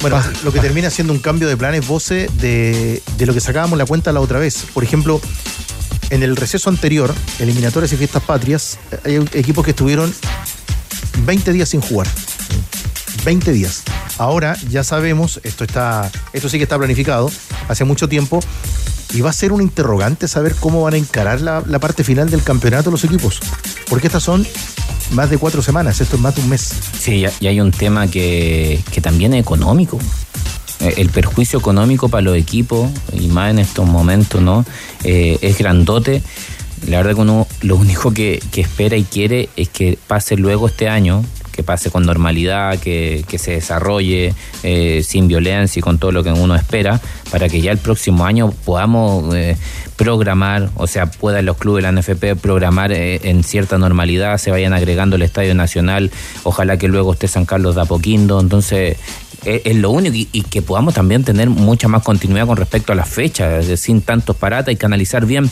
Bueno, 0.01 0.21
lo 0.43 0.51
que 0.51 0.59
termina 0.59 0.89
siendo 0.89 1.13
un 1.13 1.19
cambio 1.19 1.47
de 1.47 1.55
planes, 1.55 1.87
voce, 1.87 2.27
de, 2.33 3.01
de 3.17 3.25
lo 3.25 3.33
que 3.33 3.39
sacábamos 3.39 3.77
la 3.77 3.85
cuenta 3.85 4.11
la 4.11 4.19
otra 4.19 4.37
vez. 4.37 4.65
Por 4.73 4.83
ejemplo, 4.83 5.21
en 6.09 6.23
el 6.23 6.35
receso 6.35 6.69
anterior, 6.69 7.13
eliminatorias 7.39 7.93
y 7.93 7.97
fiestas 7.97 8.21
patrias, 8.21 8.77
hay 9.05 9.15
equipos 9.33 9.63
que 9.63 9.71
estuvieron 9.71 10.13
20 11.25 11.53
días 11.53 11.69
sin 11.69 11.79
jugar. 11.79 12.07
20 13.25 13.51
días. 13.51 13.83
Ahora 14.17 14.57
ya 14.69 14.83
sabemos, 14.83 15.39
esto 15.43 15.63
está, 15.63 16.11
esto 16.33 16.49
sí 16.49 16.57
que 16.57 16.63
está 16.63 16.77
planificado 16.77 17.31
hace 17.67 17.83
mucho 17.85 18.07
tiempo, 18.09 18.39
y 19.13 19.21
va 19.21 19.29
a 19.29 19.33
ser 19.33 19.51
un 19.51 19.61
interrogante 19.61 20.27
saber 20.27 20.55
cómo 20.55 20.81
van 20.81 20.95
a 20.95 20.97
encarar 20.97 21.41
la, 21.41 21.61
parte 21.79 22.03
final 22.03 22.29
del 22.31 22.41
campeonato 22.43 22.89
los 22.89 23.03
equipos. 23.03 23.39
Porque 23.87 24.07
estas 24.07 24.23
son 24.23 24.45
más 25.11 25.29
de 25.29 25.37
cuatro 25.37 25.61
semanas, 25.61 26.01
esto 26.01 26.15
es 26.15 26.21
más 26.21 26.35
de 26.35 26.41
un 26.41 26.49
mes. 26.49 26.73
Sí, 26.99 27.23
y- 27.39 27.47
hay 27.47 27.59
un 27.61 27.71
tema 27.71 28.07
que, 28.07 28.81
que 28.91 29.01
también 29.01 29.33
es 29.35 29.41
económico. 29.41 29.99
Eh, 30.79 30.95
El 30.97 31.09
perjuicio 31.09 31.59
económico 31.59 32.09
para 32.09 32.21
los 32.23 32.35
equipos, 32.35 32.89
y 33.13 33.27
más 33.27 33.51
en 33.51 33.59
estos 33.59 33.85
momentos, 33.87 34.41
¿no? 34.41 34.65
Eh, 35.03 35.37
es 35.41 35.57
grandote. 35.59 36.23
la 36.87 36.97
verdad 36.97 37.13
que 37.13 37.21
uno 37.21 37.47
lo 37.61 37.75
único 37.75 38.13
que 38.13 38.41
espera 38.55 38.97
y 38.97 39.03
quiere 39.03 39.49
es 39.55 39.69
que 39.69 39.97
pase 40.07 40.35
luego 40.37 40.67
este 40.67 40.89
año, 40.89 41.23
que 41.53 41.63
pase 41.63 41.91
con 41.91 42.05
normalidad, 42.05 42.79
que, 42.79 43.23
que 43.27 43.37
se 43.37 43.51
desarrolle 43.51 44.33
eh, 44.63 45.03
sin 45.03 45.27
violencia 45.27 45.79
y 45.79 45.83
con 45.83 45.99
todo 45.99 46.11
lo 46.11 46.23
que 46.23 46.31
uno 46.31 46.55
espera, 46.55 46.99
para 47.31 47.47
que 47.47 47.61
ya 47.61 47.71
el 47.71 47.77
próximo 47.77 48.25
año 48.25 48.51
podamos 48.65 49.33
eh, 49.35 49.55
programar, 49.95 50.69
o 50.75 50.87
sea, 50.87 51.05
puedan 51.05 51.45
los 51.45 51.57
clubes 51.57 51.83
de 51.83 51.91
la 51.91 52.01
NFP 52.01 52.41
programar 52.41 52.91
eh, 52.91 53.21
en 53.23 53.43
cierta 53.43 53.77
normalidad, 53.77 54.39
se 54.39 54.49
vayan 54.49 54.73
agregando 54.73 55.15
el 55.15 55.21
Estadio 55.21 55.53
Nacional, 55.53 56.11
ojalá 56.43 56.77
que 56.77 56.87
luego 56.87 57.13
esté 57.13 57.27
San 57.27 57.45
Carlos 57.45 57.75
de 57.75 57.81
Apoquindo, 57.81 58.39
entonces 58.39 58.97
es, 59.45 59.75
lo 59.75 59.91
único 59.91 60.15
y, 60.15 60.29
y 60.31 60.41
que 60.41 60.61
podamos 60.63 60.95
también 60.95 61.23
tener 61.23 61.49
mucha 61.49 61.87
más 61.87 62.01
continuidad 62.01 62.47
con 62.47 62.57
respecto 62.57 62.93
a 62.93 62.95
las 62.95 63.09
fechas, 63.09 63.67
sin 63.79 64.01
tantos 64.01 64.35
paratas, 64.35 64.69
hay 64.69 64.75
que 64.75 64.85
analizar 64.87 65.27
bien 65.27 65.51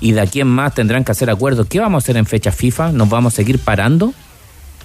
y 0.00 0.12
de 0.12 0.22
aquí 0.22 0.40
en 0.40 0.48
más 0.48 0.74
tendrán 0.74 1.04
que 1.04 1.12
hacer 1.12 1.28
acuerdos. 1.28 1.66
¿Qué 1.68 1.80
vamos 1.80 2.02
a 2.02 2.04
hacer 2.04 2.16
en 2.16 2.24
fecha 2.24 2.50
FIFA? 2.50 2.92
¿Nos 2.92 3.10
vamos 3.10 3.34
a 3.34 3.36
seguir 3.36 3.58
parando? 3.58 4.14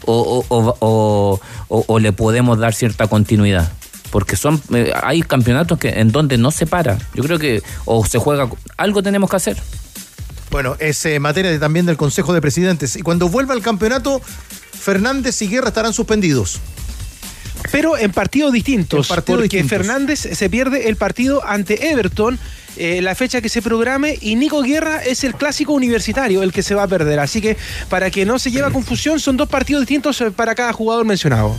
¿O, 0.05 0.45
o- 0.49 0.77
o- 0.79 1.85
o- 1.87 1.99
le 1.99 2.11
podemos 2.13 2.57
dar 2.59 2.73
cierta 2.73 3.07
continuidad? 3.07 3.71
Porque 4.11 4.35
son 4.35 4.61
eh, 4.73 4.91
hay 5.03 5.21
campeonatos 5.21 5.77
que 5.77 5.89
en 5.89 6.11
donde 6.11 6.37
no 6.37 6.49
se 6.51 6.65
para. 6.65 6.97
Yo 7.13 7.23
creo 7.23 7.37
que 7.37 7.61
o 7.85 8.05
se 8.05 8.17
juega, 8.17 8.49
algo 8.77 9.03
tenemos 9.03 9.29
que 9.29 9.35
hacer. 9.35 9.57
Bueno, 10.49 10.75
es 10.79 11.05
eh, 11.05 11.19
materia 11.19 11.51
de- 11.51 11.59
también 11.59 11.85
del 11.85 11.95
Consejo 11.97 12.33
de 12.33 12.41
Presidentes. 12.41 12.95
Y 12.95 13.01
cuando 13.01 13.29
vuelva 13.29 13.53
el 13.53 13.61
campeonato, 13.61 14.19
Fernández 14.71 15.41
y 15.43 15.47
Guerra 15.47 15.67
estarán 15.67 15.93
suspendidos. 15.93 16.59
Pero 17.71 17.97
en 17.97 18.11
partidos 18.11 18.53
distintos, 18.53 19.07
En 19.09 19.15
partidos 19.15 19.41
porque 19.41 19.57
distintos. 19.57 19.69
Fernández 19.87 20.19
se 20.19 20.49
pierde 20.49 20.87
el 20.89 20.95
partido 20.95 21.45
ante 21.45 21.91
Everton, 21.91 22.39
eh, 22.79 23.01
la 23.01 23.13
fecha 23.13 23.41
que 23.41 23.49
se 23.49 23.61
programe, 23.61 24.17
y 24.21 24.35
Nico 24.35 24.61
Guerra 24.63 25.03
es 25.03 25.23
el 25.23 25.35
clásico 25.35 25.73
universitario, 25.73 26.41
el 26.43 26.51
que 26.51 26.63
se 26.63 26.73
va 26.75 26.83
a 26.83 26.87
perder. 26.87 27.19
Así 27.19 27.41
que 27.41 27.57
para 27.89 28.09
que 28.09 28.25
no 28.25 28.39
se 28.39 28.49
lleve 28.51 28.67
a 28.67 28.71
confusión, 28.71 29.19
son 29.19 29.37
dos 29.37 29.47
partidos 29.49 29.81
distintos 29.81 30.19
eh, 30.21 30.31
para 30.31 30.55
cada 30.55 30.73
jugador 30.73 31.05
mencionado. 31.05 31.55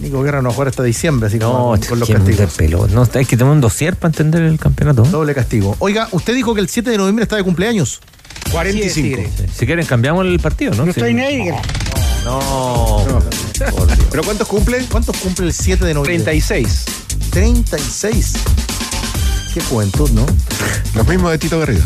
Nico 0.00 0.22
Guerra 0.22 0.38
no 0.40 0.48
va 0.48 0.52
a 0.52 0.54
jugar 0.54 0.68
hasta 0.68 0.82
diciembre, 0.82 1.28
así 1.28 1.38
No, 1.38 1.52
como 1.52 1.80
con 1.88 2.00
los 2.00 2.08
castigos. 2.08 2.54
pelo. 2.54 2.88
No, 2.88 3.06
hay 3.14 3.24
que 3.26 3.36
tener 3.36 3.52
un 3.52 3.60
dossier 3.60 3.94
para 3.96 4.10
entender 4.10 4.42
el 4.42 4.58
campeonato. 4.58 5.02
Doble 5.02 5.34
castigo. 5.34 5.76
Oiga, 5.80 6.08
usted 6.12 6.34
dijo 6.34 6.54
que 6.54 6.60
el 6.60 6.68
7 6.68 6.90
de 6.90 6.96
noviembre 6.98 7.24
está 7.24 7.36
de 7.36 7.44
cumpleaños. 7.44 8.00
45. 8.50 9.22
Si 9.56 9.66
quieren, 9.66 9.86
cambiamos 9.86 10.24
el 10.26 10.40
partido, 10.40 10.72
¿no? 10.74 10.86
No 10.86 10.92
Sí. 10.92 10.98
estoy 11.00 11.14
negro. 11.14 11.56
No. 12.24 13.04
¿Pero 14.10 14.22
cuántos 14.24 14.48
cumple? 14.48 14.84
¿Cuántos 14.90 15.16
cumple 15.18 15.46
el 15.46 15.52
7 15.52 15.84
de 15.84 15.94
noviembre? 15.94 16.24
36. 16.24 16.84
36. 17.30 18.32
Qué 19.54 19.60
juventud, 19.60 20.10
¿no? 20.10 20.24
Los 20.94 21.06
mismos 21.06 21.30
de 21.30 21.38
Tito 21.38 21.58
Garrido. 21.58 21.82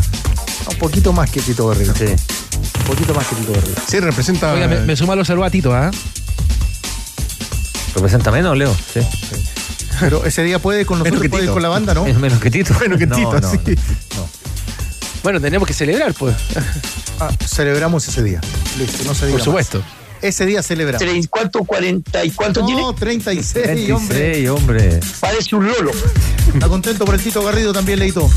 Un 0.71 0.77
poquito 0.77 1.11
más 1.13 1.29
que 1.29 1.41
Tito 1.41 1.67
Garrido. 1.67 1.93
Sí. 1.95 2.05
Un 2.05 2.85
poquito 2.85 3.13
más 3.13 3.27
que 3.27 3.35
Tito 3.35 3.51
Garrido. 3.53 3.75
Sí, 3.87 3.99
representa. 3.99 4.53
Oiga, 4.53 4.67
me, 4.67 4.79
me 4.81 4.95
suma 4.95 5.15
los 5.15 5.27
saludos 5.27 5.47
a 5.47 5.51
Tito, 5.51 5.73
¿ah? 5.75 5.91
¿Representa 7.95 8.31
menos, 8.31 8.57
Leo? 8.57 8.75
Sí. 8.93 8.99
Pero 9.99 10.23
ese 10.25 10.43
día 10.43 10.59
puede 10.59 10.85
con 10.85 10.99
nosotros, 10.99 11.21
que 11.21 11.29
puede 11.29 11.43
ir 11.43 11.47
Tito. 11.47 11.53
con 11.53 11.63
la 11.63 11.69
banda, 11.69 11.93
¿no? 11.93 12.05
Es 12.05 12.15
menos 12.17 12.39
que 12.39 12.51
Tito. 12.51 12.73
Menos 12.79 12.99
que 12.99 13.07
No, 13.07 13.15
Tito, 13.15 13.39
no, 13.39 13.51
sí. 13.51 13.57
Bueno, 15.23 15.41
tenemos 15.41 15.67
que 15.67 15.73
celebrar, 15.73 16.13
pues. 16.13 16.35
Ah, 17.19 17.31
celebramos 17.45 18.07
ese 18.07 18.21
día. 18.23 18.39
Listo, 18.77 19.03
no 19.05 19.15
se 19.15 19.25
diga 19.25 19.37
Por 19.39 19.43
supuesto. 19.45 19.79
más. 19.79 19.87
Ese 20.21 20.45
día 20.45 20.63
celebramos. 20.63 21.27
¿Cuánto? 21.29 21.59
¿40 21.59 22.25
y 22.25 22.31
cuánto 22.31 22.61
no, 22.61 22.65
tiene? 22.67 22.83
36, 22.97 23.91
hombre. 23.91 24.15
36, 24.15 24.49
hombre. 24.49 24.99
Parece 25.19 25.55
un 25.55 25.67
lolo. 25.67 25.91
¿Está 26.53 26.67
contento 26.67 27.05
por 27.05 27.15
el 27.15 27.21
Tito 27.21 27.43
Garrido 27.43 27.73
también, 27.73 27.99
Leito? 27.99 28.29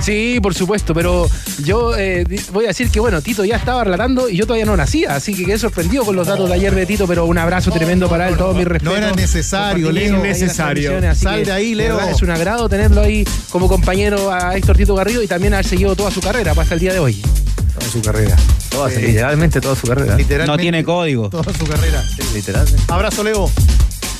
Sí, 0.00 0.38
por 0.42 0.54
supuesto, 0.54 0.94
pero 0.94 1.28
yo 1.64 1.96
eh, 1.96 2.24
voy 2.52 2.66
a 2.66 2.68
decir 2.68 2.90
que, 2.90 3.00
bueno, 3.00 3.22
Tito 3.22 3.44
ya 3.44 3.56
estaba 3.56 3.82
relatando 3.82 4.28
y 4.28 4.36
yo 4.36 4.46
todavía 4.46 4.66
no 4.66 4.76
nacía, 4.76 5.16
así 5.16 5.34
que 5.34 5.44
quedé 5.44 5.58
sorprendido 5.58 6.04
con 6.04 6.14
los 6.14 6.26
datos 6.26 6.48
de 6.48 6.54
ayer 6.54 6.74
de 6.74 6.86
Tito, 6.86 7.06
pero 7.06 7.24
un 7.24 7.38
abrazo 7.38 7.70
tremendo 7.70 8.08
para 8.08 8.28
él, 8.28 8.36
todo 8.36 8.54
mi 8.54 8.64
respeto. 8.64 8.90
No 8.90 8.96
era 8.96 9.12
necesario, 9.12 9.90
Leo. 9.90 10.22
así 10.22 10.48
Sal 10.48 11.44
de 11.44 11.52
ahí, 11.52 11.74
Leo. 11.74 11.98
Es 12.00 12.22
un 12.22 12.30
agrado 12.30 12.68
tenerlo 12.68 13.00
ahí 13.00 13.26
como 13.50 13.68
compañero 13.68 14.30
a 14.30 14.56
Héctor 14.56 14.76
Tito 14.76 14.94
Garrido 14.94 15.22
y 15.22 15.26
también 15.26 15.54
haber 15.54 15.66
seguido 15.66 15.96
toda 15.96 16.10
su 16.10 16.20
carrera 16.20 16.52
hasta 16.52 16.74
el 16.74 16.80
día 16.80 16.92
de 16.92 16.98
hoy. 16.98 17.22
Toda 17.78 17.90
su 17.90 18.02
carrera. 18.02 18.36
Toda, 18.70 18.90
Sí. 18.90 19.00
Literalmente 19.00 19.60
toda 19.60 19.76
su 19.76 19.86
carrera. 19.86 20.16
Literalmente. 20.16 20.52
No 20.52 20.58
tiene 20.58 20.84
código. 20.84 21.28
Toda 21.30 21.52
su 21.52 21.64
carrera. 21.66 22.02
Literalmente. 22.34 22.82
Abrazo, 22.88 23.22
Leo. 23.22 23.50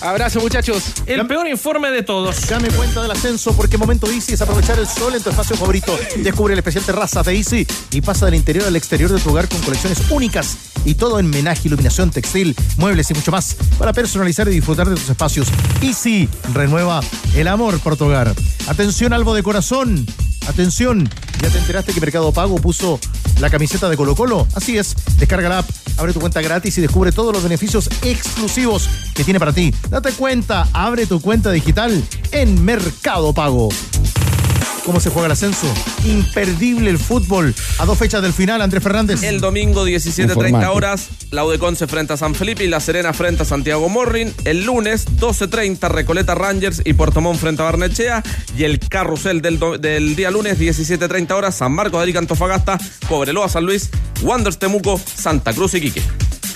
Abrazo, 0.01 0.41
muchachos. 0.41 0.83
El 1.07 1.27
peor 1.27 1.49
informe 1.49 1.91
de 1.91 2.03
todos. 2.03 2.47
Dame 2.49 2.69
cuenta 2.69 3.01
del 3.03 3.11
ascenso 3.11 3.55
porque 3.57 3.79
momento 3.79 4.07
Easy 4.11 4.35
es 4.35 4.43
aprovechar 4.43 4.79
el 4.79 4.87
sol 4.87 5.15
en 5.15 5.23
tu 5.23 5.31
espacio 5.31 5.57
favorito. 5.57 5.99
Descubre 6.19 6.53
el 6.53 6.59
especial 6.59 6.85
terraza 6.85 7.23
de 7.23 7.35
Easy 7.35 7.67
y 7.93 8.01
pasa 8.03 8.27
del 8.27 8.35
interior 8.35 8.67
al 8.67 8.77
exterior 8.77 9.11
de 9.11 9.19
tu 9.19 9.31
hogar 9.31 9.49
con 9.49 9.59
colecciones 9.63 9.99
únicas 10.11 10.57
y 10.85 10.95
todo 10.95 11.19
en 11.19 11.29
menaje, 11.31 11.63
iluminación, 11.65 12.11
textil, 12.11 12.55
muebles 12.77 13.11
y 13.11 13.15
mucho 13.15 13.33
más 13.33 13.57
para 13.79 13.93
personalizar 13.95 14.47
y 14.49 14.51
disfrutar 14.53 14.89
de 14.89 14.97
tus 14.97 15.09
espacios. 15.09 15.49
Easy 15.81 16.29
renueva 16.53 17.01
el 17.35 17.49
amor 17.49 17.81
por 17.81 17.97
tu 17.97 18.05
hogar. 18.05 18.35
Atención, 18.69 19.13
Albo 19.15 19.35
de 19.35 19.43
corazón. 19.43 20.07
Atención, 20.47 21.09
¿ya 21.43 21.49
te 21.49 21.59
enteraste 21.59 21.93
que 21.93 22.01
Mercado 22.01 22.31
Pago 22.33 22.57
puso 22.57 23.01
la 23.39 23.51
camiseta 23.51 23.89
de 23.89 23.97
Colo 23.97 24.15
Colo? 24.15 24.47
Así 24.55 24.79
es, 24.79 24.95
descarga 25.19 25.49
la 25.49 25.59
app, 25.59 25.71
abre 25.97 26.13
tu 26.13 26.21
cuenta 26.21 26.41
gratis 26.41 26.77
y 26.79 26.81
descubre 26.81 27.13
todos 27.13 27.33
los 27.33 27.43
beneficios 27.43 27.89
exclusivos 28.03 28.89
que 29.15 29.25
tiene 29.25 29.39
para 29.39 29.53
ti. 29.53 29.75
Date 29.89 30.13
cuenta, 30.13 30.69
abre 30.73 31.07
tu 31.07 31.21
cuenta 31.21 31.51
digital 31.51 32.03
en 32.33 32.65
Mercado 32.65 33.33
Pago. 33.33 33.69
¿Cómo 34.87 35.01
se 35.01 35.11
juega 35.11 35.27
el 35.27 35.33
ascenso? 35.33 35.67
Imperdible 36.05 36.89
el 36.91 36.99
fútbol. 36.99 37.53
A 37.79 37.85
dos 37.85 37.99
fechas 37.99 38.23
del 38.23 38.33
final, 38.33 38.63
Andrés 38.63 38.85
Fernández. 38.85 39.21
El 39.25 39.41
domingo 39.41 39.85
17.30 39.85 40.31
Informate. 40.31 40.67
horas, 40.67 41.09
la 41.33 41.45
Udeconce 41.45 41.89
frente 41.89 42.13
a 42.13 42.17
San 42.17 42.37
Felipe 42.37 42.63
y 42.63 42.69
La 42.69 42.79
Serena 42.79 43.13
frente 43.13 43.43
a 43.43 43.47
Santiago 43.47 43.89
Morrin. 43.89 44.33
El 44.45 44.65
lunes 44.65 45.07
12.30 45.19 45.89
Recoleta 45.91 46.37
Rangers 46.37 46.83
y 46.85 46.93
Puerto 46.93 47.21
Montt 47.21 47.41
frente 47.41 47.63
a 47.63 47.65
Barnechea. 47.65 48.23
Y 48.57 48.63
el 48.63 48.79
carrusel 48.79 49.43
del, 49.43 49.59
del 49.81 50.15
día 50.15 50.31
lunes 50.31 50.57
17.30 50.57 51.33
horas, 51.33 51.57
San 51.57 51.73
Marcos 51.73 51.99
de 51.99 52.03
Arica 52.05 52.21
Antofagasta, 52.21 52.79
Cobreloa 53.09 53.49
San 53.49 53.67
Luis, 53.67 53.91
Wanderers 54.23 54.59
Temuco, 54.61 55.01
Santa 55.17 55.53
Cruz 55.53 55.75
y 55.75 55.81
Quique. 55.81 56.03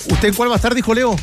¿Usted 0.08 0.28
en 0.28 0.34
cuál 0.34 0.50
va 0.50 0.54
a 0.54 0.56
estar, 0.56 0.72
dijo 0.74 0.94
Leo? 0.94 1.16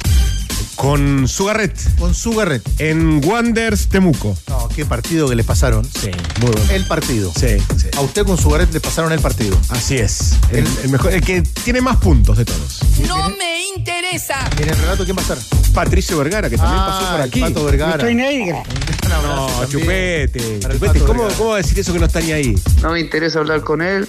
Con 0.78 1.28
Sugarret. 1.28 1.75
Con 1.97 2.13
Sugarret. 2.13 2.61
En 2.80 3.19
Wanders 3.25 3.88
Temuco. 3.88 4.38
No, 4.47 4.69
qué 4.69 4.86
partido 4.86 5.28
que 5.28 5.36
le 5.36 5.43
pasaron. 5.43 5.84
Sí, 5.86 6.11
muy 6.39 6.51
bueno. 6.51 6.71
El 6.71 6.86
partido. 6.86 7.34
Sí, 7.36 7.57
sí. 7.78 7.88
A 7.97 8.01
usted 8.01 8.23
con 8.25 8.38
Sugarret 8.38 8.71
le 8.71 8.80
pasaron 8.80 9.11
el 9.11 9.19
partido. 9.19 9.57
Así 9.69 9.97
es. 9.97 10.36
El, 10.51 10.67
el 10.84 10.89
mejor, 10.89 11.13
el 11.13 11.21
que 11.21 11.41
tiene 11.41 11.82
más 11.82 11.97
puntos 11.97 12.38
de 12.38 12.45
todos. 12.45 12.80
No 13.07 13.30
me 13.32 13.67
interesa. 13.75 14.36
¿Y 14.59 14.63
en 14.63 14.69
el 14.69 14.78
relato 14.78 15.03
quién 15.03 15.17
va 15.17 15.21
a 15.21 15.23
estar? 15.23 15.38
Patricio 15.73 16.15
Vergara, 16.19 16.47
que 16.49 16.57
también 16.57 16.80
Ah, 16.80 16.88
pasó 16.99 17.11
por 17.11 17.19
el 17.21 17.28
aquí. 17.28 17.39
Pato 17.41 17.65
Vergara. 17.65 17.95
Estoy 17.95 18.15
No, 18.15 19.47
también. 19.47 19.69
chupete. 19.69 20.59
Chupete. 20.59 20.99
¿Cómo, 20.99 21.13
Vergara. 21.23 21.38
¿Cómo 21.38 21.49
va 21.49 21.55
a 21.55 21.57
decir 21.57 21.80
eso 21.80 21.91
que 21.91 21.99
no 21.99 22.05
está 22.05 22.19
ni 22.21 22.32
ahí? 22.34 22.55
No 22.84 22.91
me 22.91 22.99
interesa 22.99 23.39
hablar 23.39 23.61
con 23.61 23.82
él. 23.82 24.07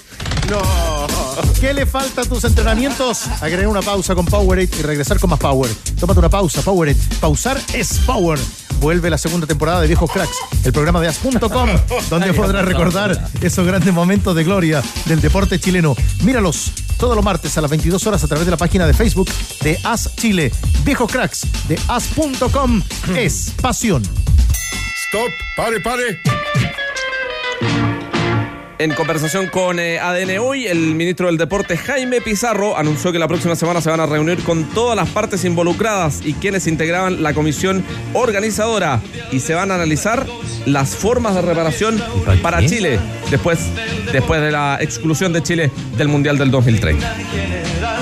No. 0.51 0.63
¿Qué 1.61 1.75
le 1.75 1.87
falta 1.87 2.23
a 2.23 2.25
tus 2.25 2.43
entrenamientos? 2.45 3.27
Agregar 3.41 3.67
una 3.67 3.83
pausa 3.83 4.15
con 4.15 4.25
Powerade 4.25 4.71
y 4.79 4.83
regresar 4.83 5.19
con 5.19 5.29
más 5.31 5.39
Power. 5.39 5.69
Tómate 5.99 6.19
una 6.21 6.29
pausa, 6.31 6.58
Powerade. 6.63 6.99
Pausar 7.21 7.61
es 7.73 7.99
Power. 8.01 8.39
Vuelve 8.81 9.11
la 9.11 9.19
segunda 9.19 9.47
temporada 9.47 9.81
de 9.81 9.89
Viejos 9.89 10.11
Cracks, 10.11 10.37
el 10.65 10.73
programa 10.73 11.01
de 11.01 11.09
as.com, 11.09 11.71
donde 12.11 12.33
podrás 12.33 12.65
recordar 12.65 13.29
esos 13.41 13.67
grandes 13.67 13.93
momentos 13.93 14.35
de 14.37 14.45
gloria 14.45 14.83
del 15.07 15.21
deporte 15.21 15.59
chileno. 15.59 15.97
Míralos 16.23 16.73
todos 16.97 17.17
los 17.17 17.25
martes 17.25 17.57
a 17.59 17.61
las 17.61 17.71
22 17.71 18.07
horas 18.07 18.23
a 18.25 18.29
través 18.29 18.45
de 18.45 18.51
la 18.51 18.57
página 18.57 18.87
de 18.87 18.95
Facebook 18.95 19.31
de 19.63 19.79
As 19.85 20.15
Chile. 20.17 20.53
Viejos 20.85 21.11
Cracks 21.11 21.47
de 21.69 21.79
as.com 21.89 22.83
es 23.17 23.53
pasión. 23.61 24.03
Stop, 24.03 25.31
pare, 25.57 25.81
pare. 25.81 26.21
En 28.81 28.95
conversación 28.95 29.49
con 29.49 29.81
eh, 29.81 29.99
ADN 29.99 30.39
hoy, 30.39 30.69
el 30.69 30.95
ministro 30.95 31.27
del 31.27 31.37
Deporte 31.37 31.77
Jaime 31.77 32.21
Pizarro 32.21 32.79
anunció 32.79 33.11
que 33.11 33.19
la 33.19 33.27
próxima 33.27 33.57
semana 33.57 33.81
se 33.81 33.91
van 33.91 33.99
a 33.99 34.07
reunir 34.07 34.45
con 34.45 34.69
todas 34.71 34.95
las 34.95 35.09
partes 35.09 35.45
involucradas 35.45 36.25
y 36.25 36.35
quienes 36.35 36.69
integraban 36.69 37.21
la 37.21 37.35
comisión 37.35 37.83
organizadora 38.15 39.01
y 39.33 39.41
se 39.41 39.55
van 39.55 39.73
a 39.73 39.75
analizar 39.75 40.27
las 40.65 40.95
formas 40.95 41.35
de 41.35 41.43
reparación 41.43 42.01
para 42.41 42.65
Chile 42.65 43.01
después, 43.33 43.59
después 44.13 44.41
de 44.41 44.53
la 44.53 44.79
exclusión 44.81 45.33
de 45.33 45.43
Chile 45.43 45.73
del 45.97 46.07
Mundial 46.07 46.39
del 46.39 46.53
2030. 46.53 47.17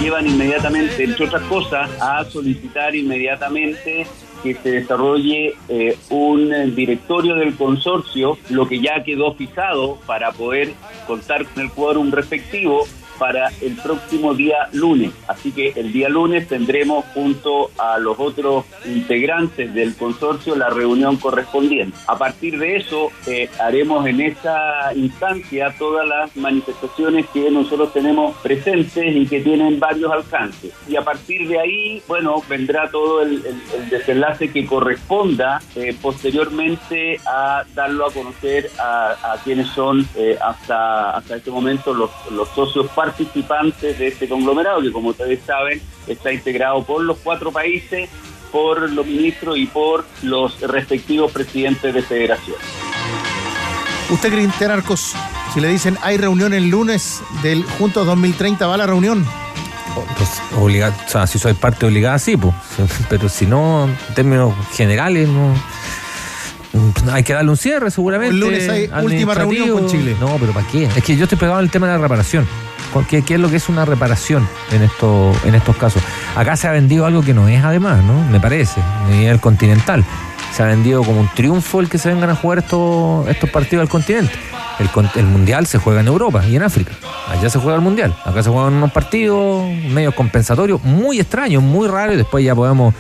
llevan 0.03 0.27
inmediatamente, 0.27 1.05
entre 1.05 1.25
otras 1.25 1.43
cosas, 1.45 1.89
a 2.03 2.23
solicitar 2.27 2.95
inmediatamente 2.95 4.07
que 4.43 4.55
se 4.55 4.71
desarrolle 4.71 5.55
eh, 5.69 5.97
un 6.11 6.75
directorio 6.75 7.35
del 7.35 7.55
consorcio, 7.57 8.39
lo 8.51 8.69
que 8.69 8.81
ya 8.81 9.03
quedó 9.05 9.35
fijado 9.35 9.99
para 10.07 10.33
poder 10.33 10.73
contar 11.07 11.45
con 11.47 11.63
el 11.63 11.71
quórum 11.71 12.11
respectivo 12.11 12.87
para 13.19 13.49
el 13.61 13.77
próximo 13.77 14.35
día 14.35 14.69
lunes. 14.73 15.13
Así 15.29 15.53
que 15.53 15.73
el 15.77 15.93
día 15.93 16.09
lunes 16.09 16.49
tendremos 16.49 17.05
junto 17.15 17.71
a 17.79 17.99
los 17.99 18.19
otros 18.19 18.65
integrantes 18.85 19.73
del 19.75 19.95
consorcio 19.97 20.55
la 20.57 20.69
reunión 20.71 21.17
correspondiente. 21.17 21.97
A 22.07 22.19
partir 22.19 22.59
de 22.59 22.77
eso 22.77 23.11
eh, 23.27 23.49
haremos 23.61 24.07
en 24.07 24.21
esa 24.21 24.93
instancia 24.95 25.75
todas 25.79 26.07
las 26.07 26.37
manifestaciones 26.37 27.27
que 27.33 27.51
nosotros 27.51 27.93
tenemos 27.93 28.37
presentes 28.39 29.15
y 29.15 29.27
que 29.27 29.41
tienen 29.41 29.79
varios 29.81 30.13
alcances. 30.13 30.73
Y 30.89 30.97
a 30.97 31.03
partir 31.03 31.49
de 31.49 31.59
ahí, 31.61 32.03
bueno, 32.09 32.43
vendrá 32.49 32.91
todo 32.91 33.23
el, 33.23 33.45
el- 33.47 33.57
el 33.77 33.89
desenlace 33.91 34.51
que 34.51 34.65
corresponda 34.67 35.61
eh, 35.75 35.95
posteriormente 36.01 37.21
a 37.27 37.65
darlo 37.75 38.07
a 38.07 38.13
conocer 38.13 38.71
a, 38.79 39.33
a 39.33 39.37
quienes 39.43 39.69
son 39.69 40.07
eh, 40.17 40.37
hasta, 40.41 41.11
hasta 41.17 41.37
este 41.37 41.51
momento 41.51 41.93
los, 41.95 42.11
los 42.31 42.49
socios 42.51 42.87
participantes 43.11 43.99
de 43.99 44.09
este 44.09 44.29
conglomerado, 44.29 44.81
que 44.83 44.91
como 44.93 45.11
ustedes 45.11 45.39
saben 45.47 45.81
está 46.09 46.33
integrado 46.33 46.83
por 46.85 47.03
los 47.05 47.19
cuatro 47.23 47.53
países, 47.53 48.09
por 48.51 48.91
los 48.91 49.07
ministros 49.07 49.57
y 49.59 49.67
por 49.67 50.05
los 50.23 50.61
respectivos 50.61 51.31
presidentes 51.31 51.95
de 51.95 52.03
federación. 52.03 52.57
Usted, 54.11 54.33
Cristian 54.33 54.71
Arcos, 54.73 55.15
si 55.55 55.61
le 55.61 55.69
dicen 55.69 55.97
hay 56.03 56.17
reunión 56.17 56.53
el 56.53 56.69
lunes 56.69 57.21
del 57.43 57.63
Juntos 57.79 58.07
2030, 58.07 58.67
¿va 58.67 58.75
a 58.75 58.79
la 58.79 58.87
reunión? 58.87 59.25
Pues, 60.19 60.31
obliga- 60.61 60.93
o 61.07 61.09
sea, 61.09 61.27
si 61.27 61.39
soy 61.39 61.55
parte 61.55 61.87
obligada, 61.87 62.19
sí, 62.19 62.37
pues. 62.37 62.55
Pero 63.09 63.29
si 63.29 63.47
no, 63.47 63.85
en 63.87 64.15
términos 64.15 64.53
generales, 64.75 65.29
no. 65.29 65.55
Hay 67.11 67.23
que 67.25 67.33
darle 67.33 67.51
un 67.51 67.57
cierre, 67.57 67.91
seguramente. 67.91 68.35
El 68.35 68.41
lunes 68.41 68.69
hay 68.69 68.91
última 69.03 69.33
reunión 69.33 69.71
con. 69.71 69.89
Chile. 69.89 70.15
No, 70.21 70.37
pero 70.39 70.53
¿para 70.53 70.67
qué? 70.67 70.85
Es 70.85 71.03
que 71.03 71.17
yo 71.17 71.23
estoy 71.25 71.39
pegado 71.39 71.59
en 71.61 71.65
el 71.65 71.71
tema 71.71 71.87
de 71.87 71.95
la 71.95 71.99
reparación. 72.03 72.47
¿Cuál- 72.97 73.07
¿Qué, 73.07 73.23
qué 73.23 73.35
es 73.35 73.41
lo 73.41 73.51
que 73.51 73.57
es 73.57 73.69
una 73.69 73.85
reparación 73.85 74.49
en, 74.73 74.83
esto, 74.83 75.33
en 75.45 75.55
estos 75.55 75.77
casos? 75.77 76.03
Acá 76.35 76.57
se 76.57 76.67
ha 76.67 76.73
vendido 76.73 77.05
algo 77.07 77.23
que 77.23 77.35
no 77.35 77.47
es, 77.49 77.63
además, 77.63 78.03
¿no? 78.03 78.23
Me 78.31 78.41
parece, 78.41 78.81
a 78.81 79.09
nivel 79.11 79.39
continental. 79.41 80.03
Se 80.55 80.63
ha 80.63 80.67
vendido 80.67 81.03
como 81.03 81.21
un 81.21 81.29
triunfo 81.35 81.81
el 81.81 81.89
que 81.91 81.99
se 81.99 82.09
vengan 82.09 82.31
a 82.31 82.35
jugar 82.35 82.59
estos, 82.61 83.29
estos 83.29 83.51
partidos 83.51 83.83
del 83.83 83.91
continente. 83.91 84.33
El, 84.79 84.89
el 85.17 85.27
mundial 85.27 85.67
se 85.67 85.77
juega 85.79 86.01
en 86.01 86.07
Europa 86.07 86.43
y 86.47 86.57
en 86.57 86.63
África. 86.63 86.93
Allá 87.29 87.51
se 87.51 87.59
juega 87.59 87.75
el 87.77 87.83
mundial. 87.83 88.17
Acá 88.25 88.43
se 88.43 88.49
juegan 88.49 88.73
unos 88.75 88.91
partidos 88.93 89.67
medios 89.91 90.15
compensatorios, 90.15 90.83
muy 90.83 91.21
extraños, 91.21 91.63
muy 91.63 91.89
raros, 91.89 92.15
y 92.15 92.19
después 92.19 92.43
ya 92.45 92.55
podemos, 92.55 92.95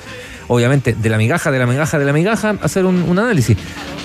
obviamente, 0.49 0.95
de 0.95 1.09
la 1.09 1.17
migaja, 1.19 1.51
de 1.51 1.59
la 1.59 1.67
migaja, 1.67 1.99
de 1.99 2.05
la 2.05 2.13
migaja, 2.13 2.57
hacer 2.63 2.85
un, 2.85 3.03
un 3.03 3.19
análisis. 3.19 3.57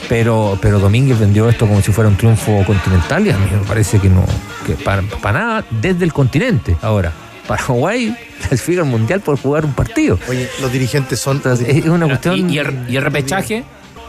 Pero, 0.09 0.57
pero 0.61 0.79
Domínguez 0.79 1.19
vendió 1.19 1.47
esto 1.49 1.67
como 1.67 1.81
si 1.81 1.91
fuera 1.91 2.09
un 2.09 2.17
triunfo 2.17 2.63
continental 2.65 3.25
y 3.25 3.29
a 3.31 3.37
mí 3.37 3.45
me 3.51 3.65
parece 3.65 3.99
que 3.99 4.09
no, 4.09 4.25
que 4.65 4.73
para, 4.73 5.01
para 5.21 5.39
nada 5.39 5.65
desde 5.69 6.03
el 6.03 6.11
continente. 6.13 6.75
Ahora, 6.81 7.11
Paraguay 7.47 8.15
clasifica 8.47 8.81
al 8.81 8.87
mundial 8.87 9.21
por 9.21 9.39
jugar 9.39 9.63
un 9.65 9.73
partido. 9.73 10.19
Oye, 10.27 10.49
los 10.61 10.71
dirigentes 10.71 11.19
son. 11.19 11.41
es 11.45 11.85
una 11.85 12.07
cuestión. 12.07 12.49
¿Y, 12.49 12.55
y 12.55 12.59
el, 12.59 12.85
y 12.89 12.97
el 12.97 13.03
repechaje? 13.03 13.63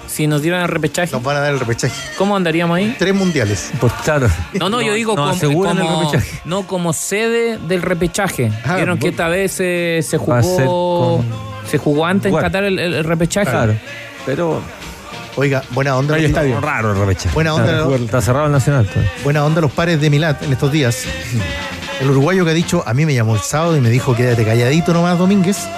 Si 0.09 0.26
nos 0.26 0.42
dieran 0.42 0.62
el 0.62 0.68
repechaje. 0.68 1.12
Nos 1.12 1.22
van 1.22 1.36
a 1.36 1.40
dar 1.40 1.52
el 1.54 1.60
repechaje. 1.60 1.94
¿Cómo 2.18 2.36
andaríamos 2.36 2.76
ahí? 2.76 2.94
Tres 2.98 3.14
mundiales. 3.14 3.70
Pues 3.80 3.92
claro. 4.04 4.28
No, 4.60 4.68
no, 4.68 4.82
yo 4.82 4.92
digo 4.92 5.14
nos 5.14 5.24
como, 5.24 5.36
aseguran 5.36 5.78
el 5.78 5.82
como- 5.86 6.00
repechaje. 6.10 6.40
no 6.44 6.66
como 6.66 6.92
sede 6.92 7.56
del 7.59 7.80
repechaje. 7.80 8.52
Ah, 8.64 8.76
Vieron 8.76 8.98
que 8.98 9.09
esta 9.09 9.28
vez 9.28 9.52
se, 9.52 10.00
se 10.02 10.18
Va 10.18 10.38
a 10.38 10.42
ser 10.42 10.66
jugó 10.66 11.18
con- 11.18 11.51
se 11.72 11.78
jugó 11.78 12.06
antes 12.06 12.26
en 12.26 12.32
Bueno. 12.32 12.46
Qatar 12.46 12.64
el, 12.64 12.78
el- 12.78 12.94
el 12.94 13.04
repechaje. 13.04 13.50
Claro. 13.50 13.74
Pero 14.26 14.60
Oiga, 15.36 15.62
buena 15.70 15.96
onda. 15.96 16.14
hay 16.14 16.22
los- 16.22 16.30
estadio 16.30 16.60
raro 16.60 16.92
el 16.92 16.98
repechaje. 16.98 17.34
Buena 17.34 17.54
onda, 17.54 17.72
Está, 17.72 17.84
¿no? 17.88 17.94
está 17.96 18.20
cerrado 18.20 18.46
el 18.46 18.52
Nacional. 18.52 18.86
todavía. 18.86 19.10
Buena 19.24 19.44
onda 19.44 19.60
los 19.62 19.72
pares 19.72 20.00
de 20.00 20.10
Milat 20.10 20.42
en 20.42 20.52
estos 20.52 20.70
días. 20.70 21.04
El 22.02 22.10
uruguayo 22.10 22.44
que 22.44 22.50
ha 22.50 22.54
dicho, 22.54 22.82
a 22.84 22.94
mí 22.94 23.06
me 23.06 23.14
llamó 23.14 23.36
el 23.36 23.40
sábado 23.42 23.76
y 23.76 23.80
me 23.80 23.88
dijo, 23.88 24.16
quédate 24.16 24.44
calladito 24.44 24.92
nomás, 24.92 25.16
Domínguez. 25.18 25.58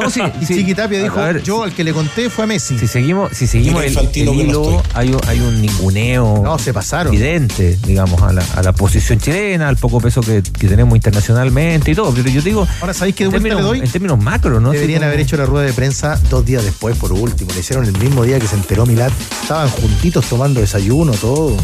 No, 0.00 0.08
sí, 0.10 0.20
Y 0.40 0.44
sí. 0.46 0.54
Chiqui 0.56 0.74
Tapia 0.74 1.02
dijo, 1.02 1.16
ver, 1.16 1.42
yo 1.42 1.64
al 1.64 1.72
que 1.74 1.82
le 1.84 1.92
conté 1.92 2.28
fue 2.30 2.44
a 2.44 2.46
Messi. 2.46 2.78
Si 2.78 2.86
seguimos, 2.86 3.32
si 3.36 3.46
seguimos 3.46 3.82
el, 3.82 3.96
el 3.98 4.10
que 4.10 4.20
hilo, 4.20 4.82
hay, 4.94 5.10
un- 5.12 5.20
hay 5.26 5.40
un 5.40 5.60
ninguneo 5.60 6.40
No, 6.44 6.58
se 6.58 6.72
pasaron. 6.72 7.12
evidente, 7.12 7.78
digamos, 7.86 8.22
a 8.22 8.32
la, 8.32 8.44
a 8.56 8.62
la 8.62 8.72
posición 8.72 9.18
chilena, 9.18 9.68
al 9.68 9.76
poco 9.76 10.00
peso 10.00 10.20
que, 10.20 10.42
que 10.42 10.68
tenemos 10.68 10.94
internacionalmente 10.94 11.90
y 11.90 11.94
todo. 11.94 12.12
Pero 12.14 12.28
yo 12.28 12.40
digo, 12.42 12.68
Ahora, 12.80 12.94
¿sabéis 12.94 13.16
qué 13.16 13.24
de 13.24 13.30
vuelta 13.30 13.42
le 13.48 13.54
términos, 13.54 13.70
doy? 13.70 13.80
en 13.80 13.90
términos 13.90 14.18
macro, 14.22 14.60
¿no? 14.60 14.70
Deberían 14.70 15.00
como- 15.00 15.08
haber 15.08 15.20
hecho 15.20 15.36
la 15.38 15.46
rueda 15.46 15.66
de 15.66 15.72
prensa 15.72 16.20
dos 16.30 16.44
días 16.44 16.62
después, 16.62 16.96
por 16.98 17.12
último. 17.12 17.50
Le 17.52 17.60
hicieron 17.60 17.84
el 17.86 17.96
mismo 17.98 18.22
día 18.22 18.38
que 18.38 18.46
se 18.46 18.56
enteró 18.56 18.84
Milat. 18.86 19.12
Estaban 19.42 19.68
juntitos 19.70 20.26
tomando 20.26 20.60
desayuno, 20.60 21.12
todo. 21.12 21.56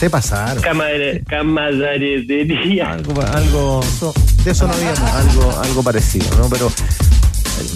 Se 0.00 0.08
pasaron. 0.08 0.62
Camaradería. 1.28 2.90
algo, 2.92 3.20
algo 3.22 3.80
Eso- 3.82 4.14
de 4.44 4.50
eso 4.50 4.66
no 4.66 4.72
había. 4.72 4.92
algo, 4.92 5.60
algo 5.62 5.82
parecido, 5.82 6.26
¿no? 6.38 6.48
Pero 6.48 6.72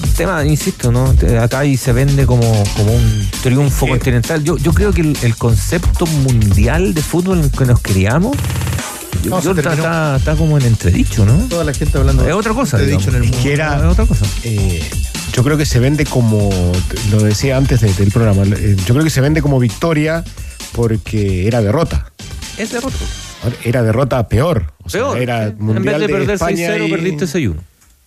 el 0.04 0.12
tema, 0.14 0.42
insisto, 0.46 0.90
¿no? 0.90 1.14
Acá 1.42 1.58
ahí 1.60 1.76
se 1.76 1.92
vende 1.92 2.24
como, 2.24 2.40
como 2.76 2.94
un 2.94 3.28
triunfo 3.42 3.86
continental. 3.86 4.42
Yo, 4.42 4.56
yo 4.56 4.72
creo 4.72 4.92
que 4.92 5.02
el, 5.02 5.16
el 5.22 5.36
concepto 5.36 6.06
mundial 6.06 6.94
de 6.94 7.02
fútbol 7.02 7.38
en 7.40 7.44
el 7.44 7.50
que 7.50 7.66
nos 7.66 7.80
criamos 7.82 8.34
No, 9.24 9.42
yo 9.42 9.50
está, 9.50 9.62
terminó. 9.62 9.82
está- 9.84 10.16
está 10.16 10.36
como 10.36 10.56
en 10.56 10.64
entredicho, 10.64 11.26
¿no? 11.26 11.34
Toda 11.50 11.64
la 11.64 11.74
gente 11.74 11.98
hablando 11.98 12.26
Es 12.26 12.32
otra 12.32 12.54
cosa, 12.54 12.78
Te 12.78 12.84
he 12.84 12.86
digamos. 12.86 13.04
dicho 13.06 13.16
en 13.18 13.22
el 13.22 13.28
mundo. 13.28 13.42
Que 13.44 13.52
era, 13.52 13.76
Es 13.76 13.82
otra 13.84 14.06
cosa. 14.06 14.24
eh, 14.44 14.82
yo 15.34 15.44
creo 15.44 15.58
que 15.58 15.66
se 15.66 15.78
vende 15.78 16.06
como, 16.06 16.48
lo 17.10 17.22
decía 17.22 17.58
antes 17.58 17.82
de- 17.82 17.92
del 17.92 18.10
programa, 18.10 18.44
eh, 18.44 18.76
yo 18.86 18.94
creo 18.94 19.04
que 19.04 19.10
se 19.10 19.20
vende 19.20 19.42
como 19.42 19.58
victoria 19.58 20.24
porque 20.74 21.46
era 21.46 21.62
derrota. 21.62 22.10
Es 22.58 22.72
derrota. 22.72 22.96
Era 23.64 23.82
derrota 23.82 24.26
peor. 24.28 24.72
O 24.84 24.88
sea, 24.90 25.02
Peor. 25.02 25.18
era 25.18 25.44
en 25.44 25.58
mundial 25.58 25.98
vez 26.00 26.08
de 26.08 26.08
perder 26.14 26.30
España 26.36 26.68
6-0, 26.76 26.86
y- 26.86 26.90
perdiste 26.90 27.24
6-1. 27.26 27.54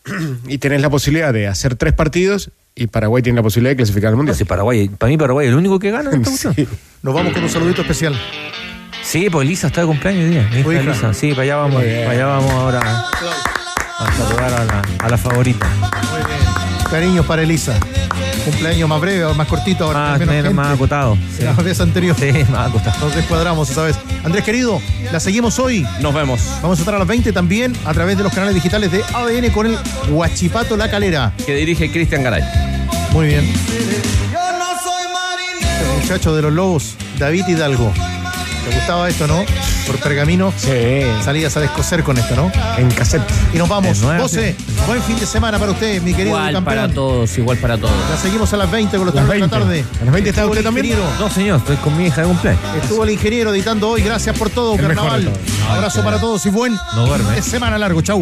y 0.47 0.57
tenés 0.57 0.81
la 0.81 0.89
posibilidad 0.89 1.33
de 1.33 1.47
hacer 1.47 1.75
tres 1.75 1.93
partidos 1.93 2.49
y 2.75 2.87
Paraguay 2.87 3.21
tiene 3.23 3.37
la 3.37 3.43
posibilidad 3.43 3.71
de 3.71 3.77
clasificar 3.77 4.07
al 4.09 4.13
No, 4.13 4.17
mundial. 4.17 4.35
si 4.37 4.45
Paraguay, 4.45 4.87
para 4.89 5.09
mí 5.09 5.17
Paraguay 5.17 5.47
es 5.47 5.51
el 5.51 5.57
único 5.57 5.79
que 5.79 5.91
gana 5.91 6.11
en 6.11 6.21
esta. 6.23 6.53
Sí. 6.55 6.67
Nos 7.03 7.13
vamos 7.13 7.33
con 7.33 7.43
un 7.43 7.49
saludito 7.49 7.81
especial. 7.81 8.15
Sí, 9.03 9.29
pues 9.29 9.45
Elisa 9.45 9.67
está 9.67 9.81
de 9.81 9.87
cumpleaños 9.87 10.23
hoy 10.25 10.29
día. 10.31 10.49
Hija. 10.59 10.79
Elisa. 10.91 11.13
Sí, 11.13 11.29
para 11.31 11.43
allá 11.43 11.55
vamos, 11.57 11.83
para 11.83 12.09
allá 12.11 12.25
vamos 12.25 12.51
ahora 12.51 12.79
a 13.99 14.11
saludar 14.17 14.53
a 14.53 14.65
la, 14.65 14.81
a 14.99 15.09
la 15.09 15.17
favorita. 15.17 15.67
Muy 16.11 16.19
bien. 16.19 16.39
Cariños 16.91 17.25
para 17.25 17.43
Elisa. 17.43 17.79
Cumpleaños 18.47 18.87
más 18.87 19.01
breve 19.01 19.25
o 19.25 19.33
más 19.33 19.45
cortito 19.47 19.83
ahora. 19.83 19.99
Más, 19.99 20.19
menos 20.19 20.33
menos, 20.33 20.43
gente. 20.45 20.55
más 20.55 20.73
acotado. 20.73 21.17
Sí, 21.37 21.43
La 21.43 21.51
vez 21.51 21.79
anterior. 21.81 22.15
Sí, 22.17 22.31
más 22.49 22.69
acotado. 22.69 23.05
Nos 23.05 23.15
descuadramos 23.15 23.69
esa 23.69 23.83
vez. 23.83 23.97
Andrés 24.23 24.43
querido, 24.45 24.81
la 25.11 25.19
seguimos 25.19 25.59
hoy. 25.59 25.85
Nos 25.99 26.13
vemos. 26.13 26.41
Vamos 26.61 26.79
a 26.79 26.81
estar 26.81 26.95
a 26.95 26.99
las 26.99 27.07
20 27.07 27.33
también 27.33 27.73
a 27.85 27.93
través 27.93 28.17
de 28.17 28.23
los 28.23 28.33
canales 28.33 28.55
digitales 28.55 28.91
de 28.91 29.03
ADN 29.13 29.51
con 29.51 29.67
el 29.67 29.77
Huachipato 30.09 30.77
La 30.77 30.89
Calera. 30.89 31.33
Que 31.45 31.55
dirige 31.55 31.91
Cristian 31.91 32.23
Garay. 32.23 32.43
Muy 33.11 33.27
bien. 33.27 33.45
El 35.81 36.01
muchacho 36.01 36.35
de 36.35 36.41
los 36.41 36.53
lobos, 36.53 36.95
David 37.19 37.45
Hidalgo. 37.47 37.91
¿Te 38.69 38.75
gustaba 38.75 39.07
esto, 39.07 39.27
no? 39.27 39.45
Por 39.85 39.97
pergamino. 39.99 40.53
Sí. 40.57 40.69
Salías 41.23 41.55
a 41.55 41.61
descoser 41.61 42.03
con 42.03 42.17
esto, 42.17 42.35
¿no? 42.35 42.51
En 42.77 42.89
cassette. 42.91 43.23
Y 43.53 43.57
nos 43.57 43.69
vamos. 43.69 43.97
En 43.97 44.03
nueve, 44.03 44.19
José, 44.21 44.55
buen 44.85 45.01
fin 45.03 45.17
de 45.19 45.25
semana 45.25 45.57
para 45.57 45.71
usted, 45.71 46.01
mi 46.01 46.11
querido 46.13 46.35
Igual 46.35 46.53
campeón. 46.53 46.63
para 46.65 46.93
todos, 46.93 47.37
igual 47.37 47.57
para 47.57 47.77
todos. 47.77 47.93
La 48.09 48.17
seguimos 48.17 48.51
a 48.53 48.57
las 48.57 48.69
20 48.69 48.97
con 48.97 49.05
los 49.05 49.15
tardes 49.15 49.29
de 49.29 49.39
la 49.39 49.47
20. 49.47 49.57
tarde. 49.65 49.85
¿A 50.01 50.03
las 50.05 50.13
20 50.13 50.29
está 50.29 50.45
usted 50.45 50.57
el 50.57 50.63
también? 50.65 50.85
ingeniero. 50.87 51.09
No, 51.19 51.29
señor, 51.29 51.57
estoy 51.59 51.77
con 51.77 51.97
mi 51.97 52.07
hija 52.07 52.21
de 52.21 52.27
cumpleaños. 52.27 52.61
Estuvo 52.81 53.03
el 53.03 53.09
ingeniero 53.11 53.53
editando 53.53 53.89
hoy. 53.89 54.01
Gracias 54.01 54.37
por 54.37 54.49
todo, 54.49 54.75
El 54.75 54.81
mejor 54.87 54.89
de 54.89 54.95
carnaval. 54.95 55.23
todos. 55.23 55.69
Abrazo 55.77 56.03
para 56.03 56.19
todos 56.19 56.45
y 56.45 56.49
buen 56.49 56.73
No 56.95 57.05
duerme. 57.07 57.25
fin 57.25 57.35
de 57.35 57.41
semana 57.41 57.77
largo. 57.77 58.01
Chau. 58.01 58.21